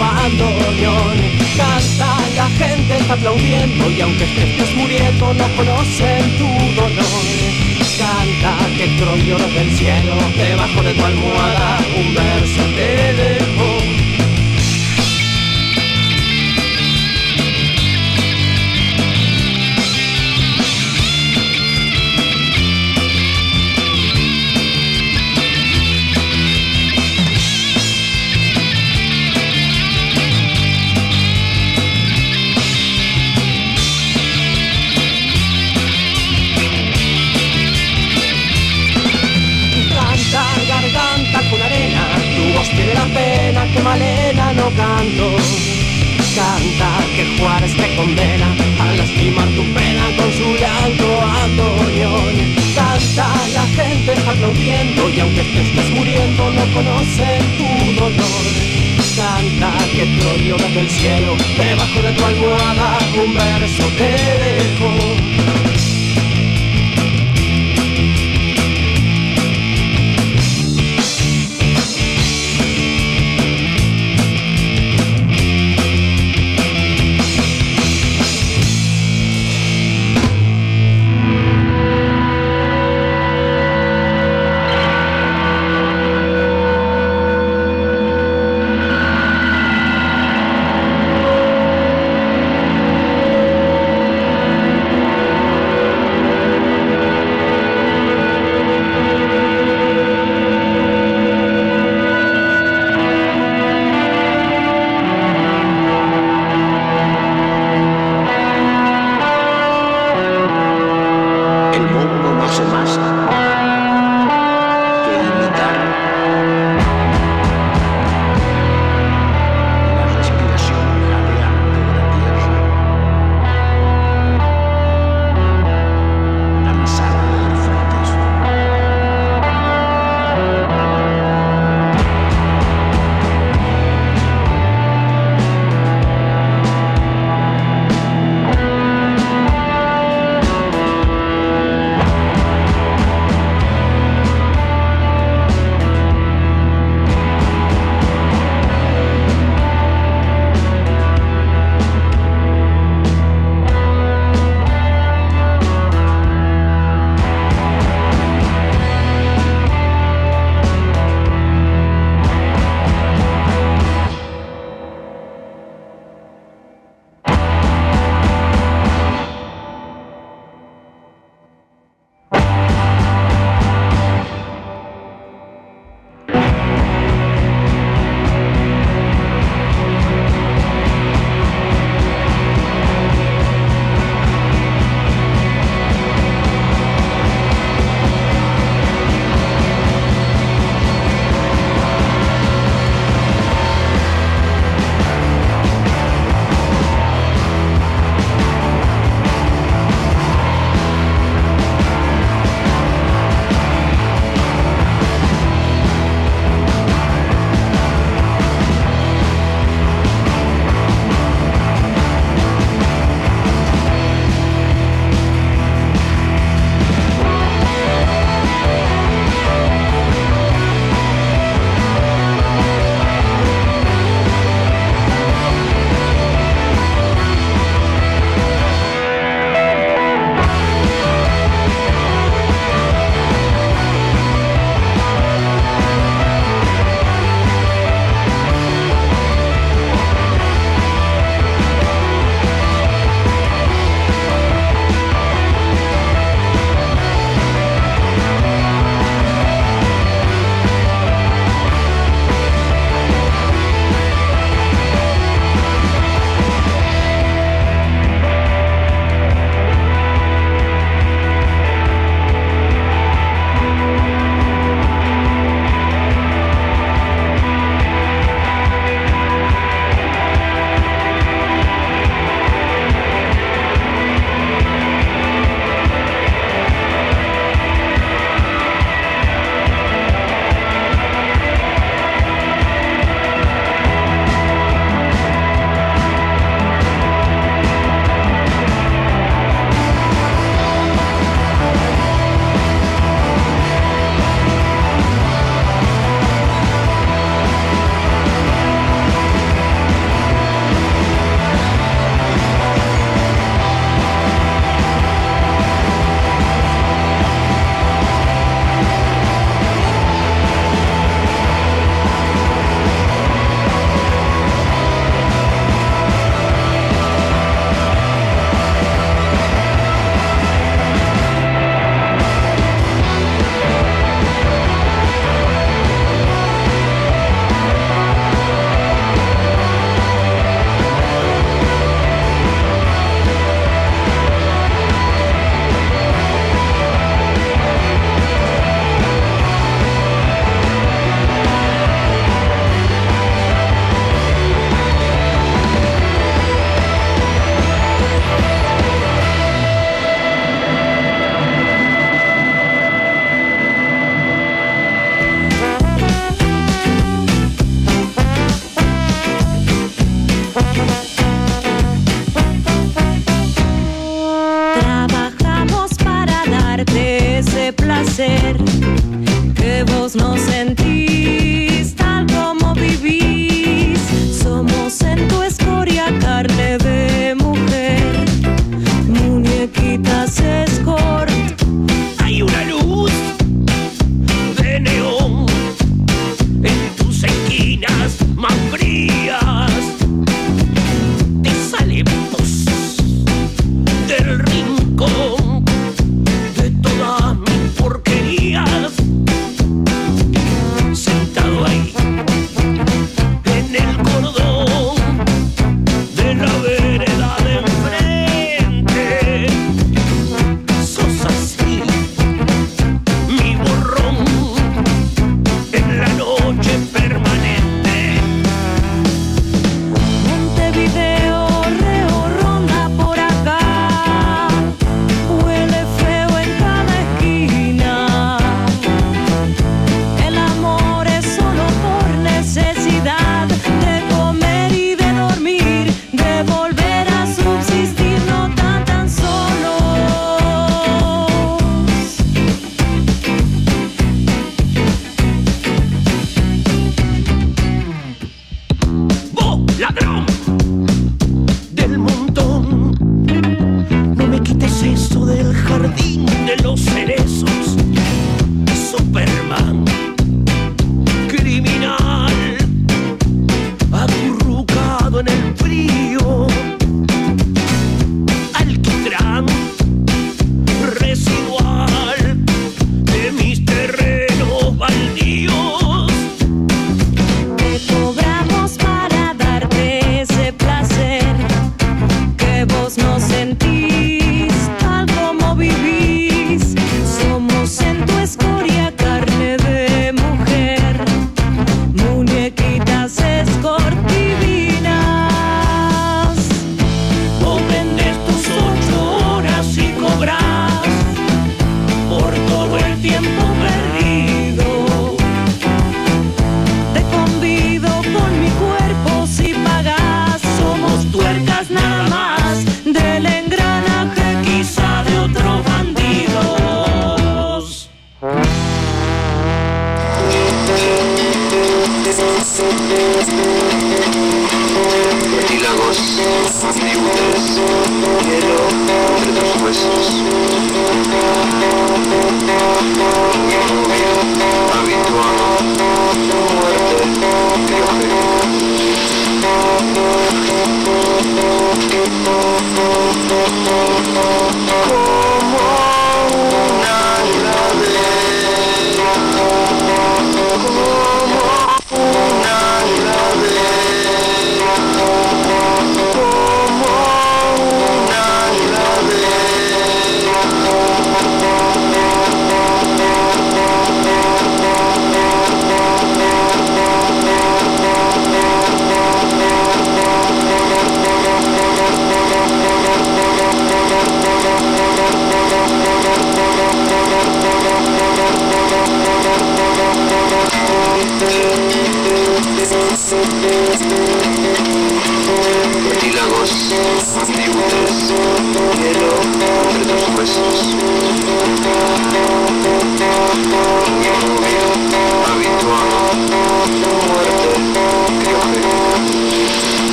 bandoneón. 0.00 1.18
Canta, 1.56 2.16
la 2.36 2.48
gente 2.56 2.96
está 2.96 3.14
aplaudiendo 3.14 3.90
y 3.90 4.00
aunque 4.00 4.24
te 4.24 4.42
estés 4.50 4.74
muriendo 4.76 5.34
no 5.34 5.46
conocen 5.56 6.38
tu 6.38 6.48
dolor. 6.80 7.24
Canta 7.98 8.56
que 8.78 8.86
Troyo 8.98 9.36
desde 9.36 9.60
el 9.60 9.70
cielo, 9.76 10.14
debajo 10.38 10.82
de 10.82 10.94
tu 10.94 11.04
almohada, 11.04 11.78
un 11.98 12.14
verso 12.14 12.62
te 12.76 13.12
dejó. 13.12 13.59
Voz 42.60 42.70
tiene 42.70 42.94
la 42.94 43.06
pena 43.06 43.64
que 43.72 43.80
Malena 43.80 44.52
no 44.52 44.66
canto. 44.70 45.26
Canta 46.36 46.90
que 47.14 47.24
Juárez 47.36 47.74
te 47.76 47.96
condena 47.96 48.48
a 48.80 48.86
lastimar 48.98 49.48
tu 49.56 49.64
pena 49.76 50.04
con 50.18 50.30
su 50.38 50.46
llanto 50.62 51.06
bandoneón. 51.20 52.34
Canta, 52.74 53.28
la 53.54 53.66
gente 53.78 54.12
está 54.12 54.30
aplaudiendo 54.30 55.10
y 55.10 55.20
aunque 55.20 55.42
te 55.42 55.60
estés 55.66 55.90
muriendo 55.96 56.42
no 56.56 56.64
conocen 56.76 57.42
tu 57.58 57.68
dolor. 58.00 58.44
Canta 59.16 59.72
que 59.94 60.04
Troyo 60.18 60.56
desde 60.56 60.80
el 60.80 60.90
cielo, 60.90 61.36
debajo 61.58 62.02
de 62.02 62.12
tu 62.12 62.24
almohada, 62.24 62.98
un 63.24 63.34
verso 63.34 63.84
te 63.98 64.10
dejo. 64.44 65.69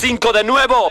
5 0.00 0.32
de 0.32 0.44
nuevo. 0.44 0.90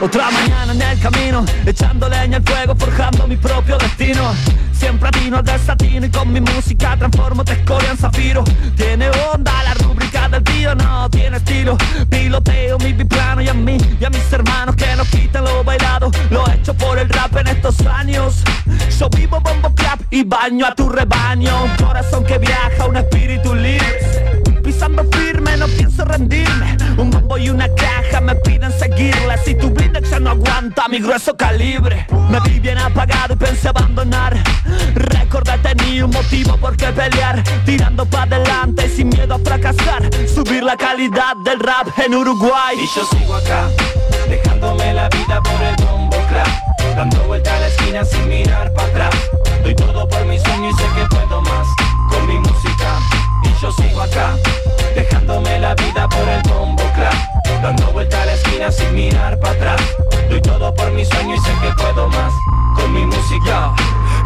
Otra 0.00 0.30
mañana 0.30 0.72
en 0.72 0.80
el 0.80 0.98
camino, 1.00 1.44
echando 1.66 2.08
leña 2.08 2.38
al 2.38 2.42
fuego, 2.42 2.74
forjando 2.74 3.28
mi 3.28 3.36
propio 3.36 3.76
destino. 3.76 4.34
Siempre 4.72 5.08
atino 5.08 5.36
al 5.36 5.44
desatino 5.44 6.06
y 6.06 6.10
con 6.10 6.32
mi 6.32 6.40
música 6.40 6.96
transformo 6.96 7.44
tu 7.44 7.52
escoria 7.52 7.90
en 7.90 7.98
zafiro. 7.98 8.44
Tiene 8.74 9.10
onda 9.34 9.52
la 9.64 9.74
rúbrica 9.74 10.30
del 10.30 10.42
tío, 10.44 10.74
no 10.76 11.10
tiene 11.10 11.36
estilo. 11.36 11.76
Piloteo 12.08 12.78
mi 12.78 12.94
biplano 12.94 13.42
y 13.42 13.48
a 13.48 13.54
mí 13.54 13.76
y 14.00 14.04
a 14.06 14.08
mis 14.08 14.32
hermanos 14.32 14.76
que 14.76 14.96
nos 14.96 15.06
quitan 15.08 15.44
lo 15.44 15.62
bailado. 15.62 16.10
Lo 16.30 16.46
he 16.46 16.54
hecho 16.54 16.72
por 16.72 16.98
el 16.98 17.10
rap 17.10 17.36
en 17.36 17.48
estos 17.48 17.78
años. 17.82 18.44
Yo 18.98 19.10
vivo 19.10 19.40
bombo 19.40 19.74
clap 19.74 20.00
y 20.10 20.24
baño 20.24 20.64
a 20.64 20.74
tu 20.74 20.88
rebaño. 20.88 21.64
Un 21.64 21.76
corazón 21.84 22.24
que 22.24 22.38
viaja, 22.38 22.86
un 22.86 22.96
espíritu 22.96 23.54
libre. 23.54 23.98
Pisando 24.64 25.04
firme, 25.12 25.54
no 25.58 25.66
pienso 25.66 26.02
rendirme 26.06 26.87
Un 26.98 27.10
bombo 27.10 27.38
y 27.38 27.48
una 27.48 27.68
caja 27.74 28.20
me 28.20 28.34
piden 28.34 28.72
seguirla. 28.72 29.38
Si 29.38 29.54
tu 29.54 29.70
blindex 29.70 30.10
ya 30.10 30.18
no 30.18 30.30
aguanta 30.30 30.88
mi 30.88 30.98
grueso 30.98 31.36
calibre. 31.36 32.06
Me 32.28 32.40
vi 32.40 32.58
bien 32.58 32.76
apagado 32.76 33.34
y 33.34 33.36
pensé 33.36 33.68
abandonar. 33.68 34.36
Recordé 34.94 35.58
tenía 35.58 36.04
un 36.04 36.10
motivo 36.10 36.56
por 36.56 36.76
qué 36.76 36.88
pelear. 36.88 37.44
Tirando 37.64 38.04
para 38.04 38.36
adelante 38.36 38.88
sin 38.88 39.10
miedo 39.10 39.34
a 39.34 39.38
fracasar. 39.38 40.10
Subir 40.26 40.64
la 40.64 40.76
calidad 40.76 41.36
del 41.44 41.60
rap 41.60 41.86
en 42.04 42.16
Uruguay. 42.16 42.76
Y 42.76 42.86
yo 42.98 43.06
sigo 43.06 43.36
acá, 43.36 43.68
dejándome 44.28 44.92
la 44.92 45.08
vida 45.08 45.40
por 45.40 45.62
el 45.62 45.76
bombo 45.86 46.16
clap 46.28 46.48
Dando 46.96 47.18
vuelta 47.28 47.56
a 47.56 47.60
la 47.60 47.68
esquina 47.68 48.04
sin 48.04 48.28
mirar 48.28 48.72
para 48.72 48.88
atrás. 48.88 49.14
Doy 49.62 49.74
todo 49.76 50.08
por 50.08 50.26
mi 50.26 50.36
sueño 50.40 50.70
y 50.70 50.72
sé 50.72 50.84
que 50.96 51.06
puedo 51.14 51.42
más 51.42 51.68
Con 52.10 52.26
mi 52.26 52.38
música. 52.38 52.98
Y 53.44 53.62
yo 53.62 53.70
sigo 53.70 54.02
acá 54.02 54.34
Dejándome 54.94 55.58
la 55.58 55.74
vida 55.74 56.08
por 56.08 56.28
el 56.28 56.42
bombo 56.42 56.82
clap 56.94 57.38
Dando 57.62 57.92
vuelta 57.92 58.22
a 58.22 58.26
la 58.26 58.34
esquina 58.34 58.70
sin 58.70 58.94
mirar 58.94 59.38
para 59.40 59.54
atrás. 59.54 59.80
Doy 60.28 60.40
todo 60.40 60.74
por 60.74 60.92
mi 60.92 61.04
sueño 61.04 61.34
y 61.34 61.38
sé 61.38 61.50
que 61.60 61.72
puedo 61.82 62.08
más 62.08 62.32
Con 62.76 62.92
mi 62.92 63.04
música. 63.04 63.74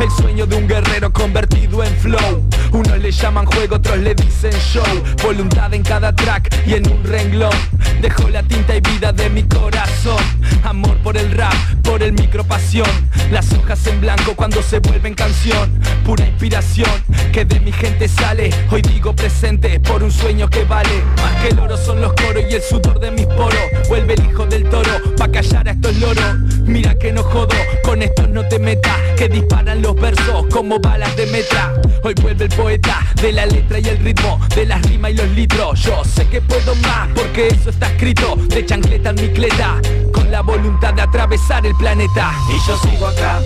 El 0.01 0.11
sueño 0.11 0.47
de 0.47 0.57
un 0.57 0.67
guerrero 0.67 1.12
convertido 1.12 1.83
en 1.85 1.95
flow. 1.97 2.43
Unos 2.73 2.99
le 2.99 3.11
llaman 3.11 3.47
juego, 3.47 3.77
otros 3.77 3.99
le 3.99 4.15
dicen 4.15 4.53
show. 4.53 4.85
Voluntad 5.23 5.73
en 5.75 5.83
cada 5.83 6.15
track 6.15 6.67
y 6.67 6.75
en 6.75 6.91
un 6.91 7.05
renglón. 7.05 7.55
Dejo 8.01 8.28
la 8.28 8.43
tinta 8.43 8.75
y 8.75 8.81
vida 8.81 9.12
de 9.12 9.31
mi 9.31 9.45
corazón. 9.45 10.23
Amor 10.65 10.97
por 10.99 11.17
el 11.17 11.31
rap, 11.33 11.55
por 11.83 12.03
el 12.03 12.12
micro 12.12 12.43
pasión. 12.45 12.89
Las 13.31 13.53
hojas 13.53 13.87
en 13.87 14.01
blanco 14.01 14.35
cuando 14.35 14.62
se 14.62 14.81
vuelven 14.81 15.15
canción 15.15 15.82
Pura 16.04 16.26
inspiración 16.26 16.90
que 17.33 17.44
de 17.44 17.60
mi 17.60 17.72
gente 17.72 18.08
sale. 18.08 18.51
Hoy 18.70 18.83
digo 18.83 19.15
presente 19.15 19.78
por 19.81 20.02
un 20.02 20.10
sueño 20.10 20.49
que 20.49 20.65
vale. 20.65 21.02
Más 21.17 21.35
que 21.40 21.49
el 21.49 21.58
oro 21.58 21.76
son 21.76 22.01
los 22.01 22.12
coros 22.15 22.44
y 22.51 22.54
el 22.54 22.62
sudor 22.62 22.99
de 22.99 23.10
mis 23.10 23.26
poros. 23.26 23.60
Vuelve 23.88 24.15
el 24.15 24.26
hijo 24.26 24.44
del 24.47 24.68
toro 24.68 24.90
pa' 25.17 25.28
callar 25.28 25.68
a 25.68 25.72
estos 25.72 25.97
loros. 25.97 26.38
Mira 26.65 26.94
que 26.97 27.12
no 27.12 27.22
jodo, 27.22 27.54
con 27.85 28.02
estos 28.02 28.28
no 28.28 28.47
te 28.49 28.58
metas. 28.58 28.97
Que 29.17 29.28
disparan 29.28 29.83
los 29.83 29.94
versos 29.94 30.47
como 30.51 30.81
balas 30.81 31.15
de 31.17 31.26
metra 31.26 31.74
Hoy 32.02 32.15
vuelve 32.20 32.47
el 32.47 32.51
poeta 32.51 33.06
de 33.20 33.33
la 33.33 33.47
letra 33.47 33.78
y 33.78 33.86
el 33.86 33.99
ritmo 33.99 34.40
De 34.56 34.67
las 34.67 34.83
rimas 34.83 35.12
y 35.12 35.15
los 35.15 35.28
litros. 35.28 35.81
Yo 35.81 36.02
sé 36.04 36.26
que 36.26 36.40
puedo 36.40 36.74
más 36.76 37.08
porque 37.15 37.49
eso 37.49 37.70
está 37.70 37.86
escrito 37.86 38.36
De 38.49 38.67
chancleta 38.67 39.10
en 39.10 39.17
mi 39.17 39.28
cleta 39.28 39.81
Con 40.12 40.31
la 40.31 40.40
voluntad 40.40 40.94
de 40.94 41.02
atravesar 41.02 41.65
el 41.65 41.74
planeta. 41.76 42.33
Y 42.49 42.68
yo 42.68 42.76
sigo 42.78 43.06
acá, 43.06 43.40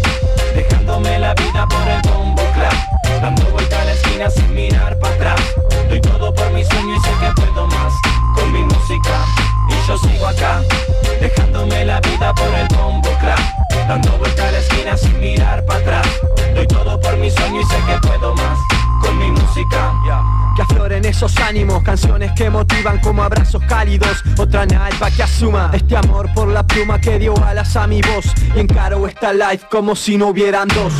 dejándome 0.54 1.18
la 1.18 1.34
vida 1.34 1.66
por 1.68 1.88
el 1.88 2.25
Dando 3.20 3.44
vuelta 3.50 3.82
a 3.82 3.84
la 3.84 3.92
esquina 3.92 4.30
sin 4.30 4.54
mirar 4.54 4.98
para 4.98 5.14
atrás. 5.14 5.40
Doy 5.88 6.00
todo 6.00 6.32
por 6.32 6.50
mi 6.52 6.64
sueño 6.64 6.94
y 6.94 7.00
sé 7.00 7.10
que 7.20 7.42
puedo 7.42 7.66
más 7.66 7.92
Con 8.34 8.52
mi 8.52 8.62
música. 8.62 9.24
Y 9.68 9.86
yo 9.86 9.98
sigo 9.98 10.26
acá, 10.26 10.62
dejándome 11.20 11.84
la 11.84 12.00
vida 12.00 12.32
por 12.34 12.48
el 12.48 12.66
bombo 12.68 13.10
clap 13.20 13.38
Dando 13.88 14.10
vuelta 14.18 14.48
a 14.48 14.52
la 14.52 14.58
esquina 14.58 14.96
sin 14.96 15.20
mirar 15.20 15.64
para 15.66 15.80
atrás. 15.80 16.08
Doy 16.54 16.66
todo 16.66 16.98
por 17.00 17.16
mi 17.18 17.30
sueño 17.30 17.60
y 17.60 17.64
sé 17.64 17.76
que 17.86 18.06
puedo 18.06 18.34
más 18.34 18.58
Con 19.02 19.18
mi 19.18 19.30
música. 19.30 19.92
Que 20.56 20.62
afloren 20.62 21.04
esos 21.04 21.36
ánimos, 21.36 21.82
canciones 21.82 22.32
que 22.32 22.48
motivan 22.48 22.98
como 23.00 23.22
abrazos 23.22 23.62
cálidos. 23.68 24.22
Otra 24.38 24.64
nalpa 24.64 25.10
que 25.10 25.22
asuma 25.22 25.70
este 25.74 25.94
amor 25.94 26.32
por 26.34 26.48
la 26.48 26.66
pluma 26.66 26.98
que 26.98 27.18
dio 27.18 27.34
alas 27.44 27.76
a 27.76 27.86
mi 27.86 28.00
voz. 28.00 28.24
Y 28.54 28.60
encaro 28.60 29.06
esta 29.06 29.34
live 29.34 29.60
como 29.70 29.94
si 29.94 30.16
no 30.16 30.28
hubieran 30.28 30.68
dos 30.68 30.94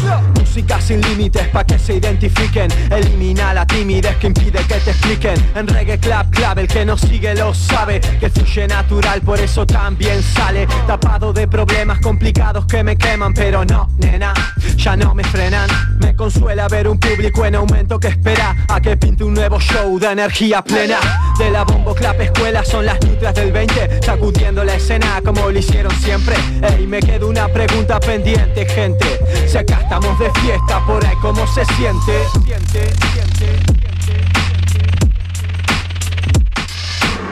Música 0.56 0.80
sin 0.80 1.02
límites 1.02 1.48
pa' 1.48 1.64
que 1.64 1.78
se 1.78 1.96
identifiquen. 1.96 2.70
Elimina 2.90 3.52
la 3.52 3.66
timidez 3.66 4.16
que 4.16 4.28
impide 4.28 4.60
que 4.66 4.76
te 4.76 4.90
expliquen. 4.90 5.34
En 5.54 5.66
reggae 5.66 5.98
clap 5.98 6.30
clap, 6.30 6.56
el 6.56 6.66
que 6.66 6.82
nos 6.82 7.02
sigue 7.02 7.34
lo 7.34 7.52
sabe 7.52 8.00
Que 8.00 8.30
fluye 8.30 8.66
natural, 8.66 9.20
por 9.20 9.38
eso 9.38 9.66
también 9.66 10.22
sale. 10.22 10.66
Tapado 10.86 11.34
de 11.34 11.46
problemas 11.46 12.00
complicados 12.00 12.64
que 12.64 12.82
me 12.82 12.96
queman 12.96 13.34
Pero 13.34 13.66
no, 13.66 13.90
nena, 13.98 14.32
ya 14.78 14.96
no 14.96 15.14
me 15.14 15.24
frenan 15.24 15.68
Consuela 16.16 16.66
ver 16.68 16.88
un 16.88 16.98
público 16.98 17.44
en 17.44 17.54
aumento 17.56 18.00
que 18.00 18.08
espera 18.08 18.56
A 18.68 18.80
que 18.80 18.96
pinte 18.96 19.22
un 19.22 19.34
nuevo 19.34 19.60
show 19.60 19.98
de 19.98 20.12
energía 20.12 20.62
plena. 20.62 20.98
De 21.38 21.50
la 21.50 21.62
bombo 21.64 21.94
clap 21.94 22.18
escuela 22.20 22.64
son 22.64 22.86
las 22.86 22.98
nutras 23.02 23.34
del 23.34 23.52
20 23.52 24.00
Sacudiendo 24.02 24.64
la 24.64 24.74
escena 24.76 25.20
como 25.24 25.50
lo 25.50 25.58
hicieron 25.58 25.92
siempre. 26.00 26.34
Ey, 26.62 26.86
me 26.86 27.00
queda 27.00 27.26
una 27.26 27.48
pregunta 27.48 28.00
pendiente, 28.00 28.64
gente. 28.66 29.20
Si 29.46 29.58
acá 29.58 29.80
estamos 29.82 30.18
de 30.18 30.30
fiesta, 30.40 30.84
por 30.86 31.04
ahí 31.04 31.16
cómo 31.20 31.46
se 31.46 31.64
siente. 31.66 32.24
Siente, 32.44 32.92
siente, 33.12 33.76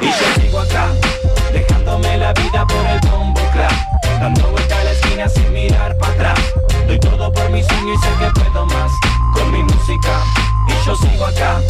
Y 0.00 0.06
yo 0.06 0.42
sigo 0.42 0.60
acá, 0.60 0.88
dejándome 1.52 2.18
la 2.18 2.32
vida 2.34 2.66
por 2.66 2.86
el 2.86 3.00
bombo 3.10 3.40
clap. 3.52 3.72
Dando 4.20 4.50
vuelta 4.50 4.78
a 4.78 4.84
la 4.84 4.92
esquina 4.92 5.28
sin 5.28 5.52
mirar 5.52 5.96
para 5.98 6.12
atrás. 6.12 6.40
Doy 6.86 6.98
todo 6.98 7.32
por 7.32 7.50
mi 7.50 7.62
sueño 7.62 7.94
y 7.94 7.98
sé 7.98 8.08
que 8.18 8.43
yo 10.94 11.08
sigo 11.08 11.26
acá, 11.26 11.60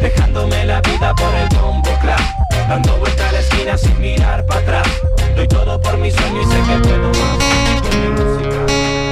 dejándome 0.00 0.64
la 0.64 0.80
vida 0.80 1.14
por 1.14 1.34
el 1.34 1.48
bombo 1.58 1.90
clap 2.00 2.20
Dando 2.68 2.96
vuelta 2.98 3.28
a 3.28 3.32
la 3.32 3.40
esquina 3.40 3.78
sin 3.78 3.98
mirar 4.00 4.44
para 4.44 4.60
atrás. 4.60 4.88
Doy 5.36 5.46
todo 5.46 5.80
por 5.80 5.96
mi 5.98 6.10
sueño 6.10 6.42
y 6.42 6.44
sé 6.44 6.56
que 6.62 6.88
puedo 6.88 7.08
más. 7.10 7.38
Con 7.82 8.00
mi 8.00 8.08
música 8.08 9.05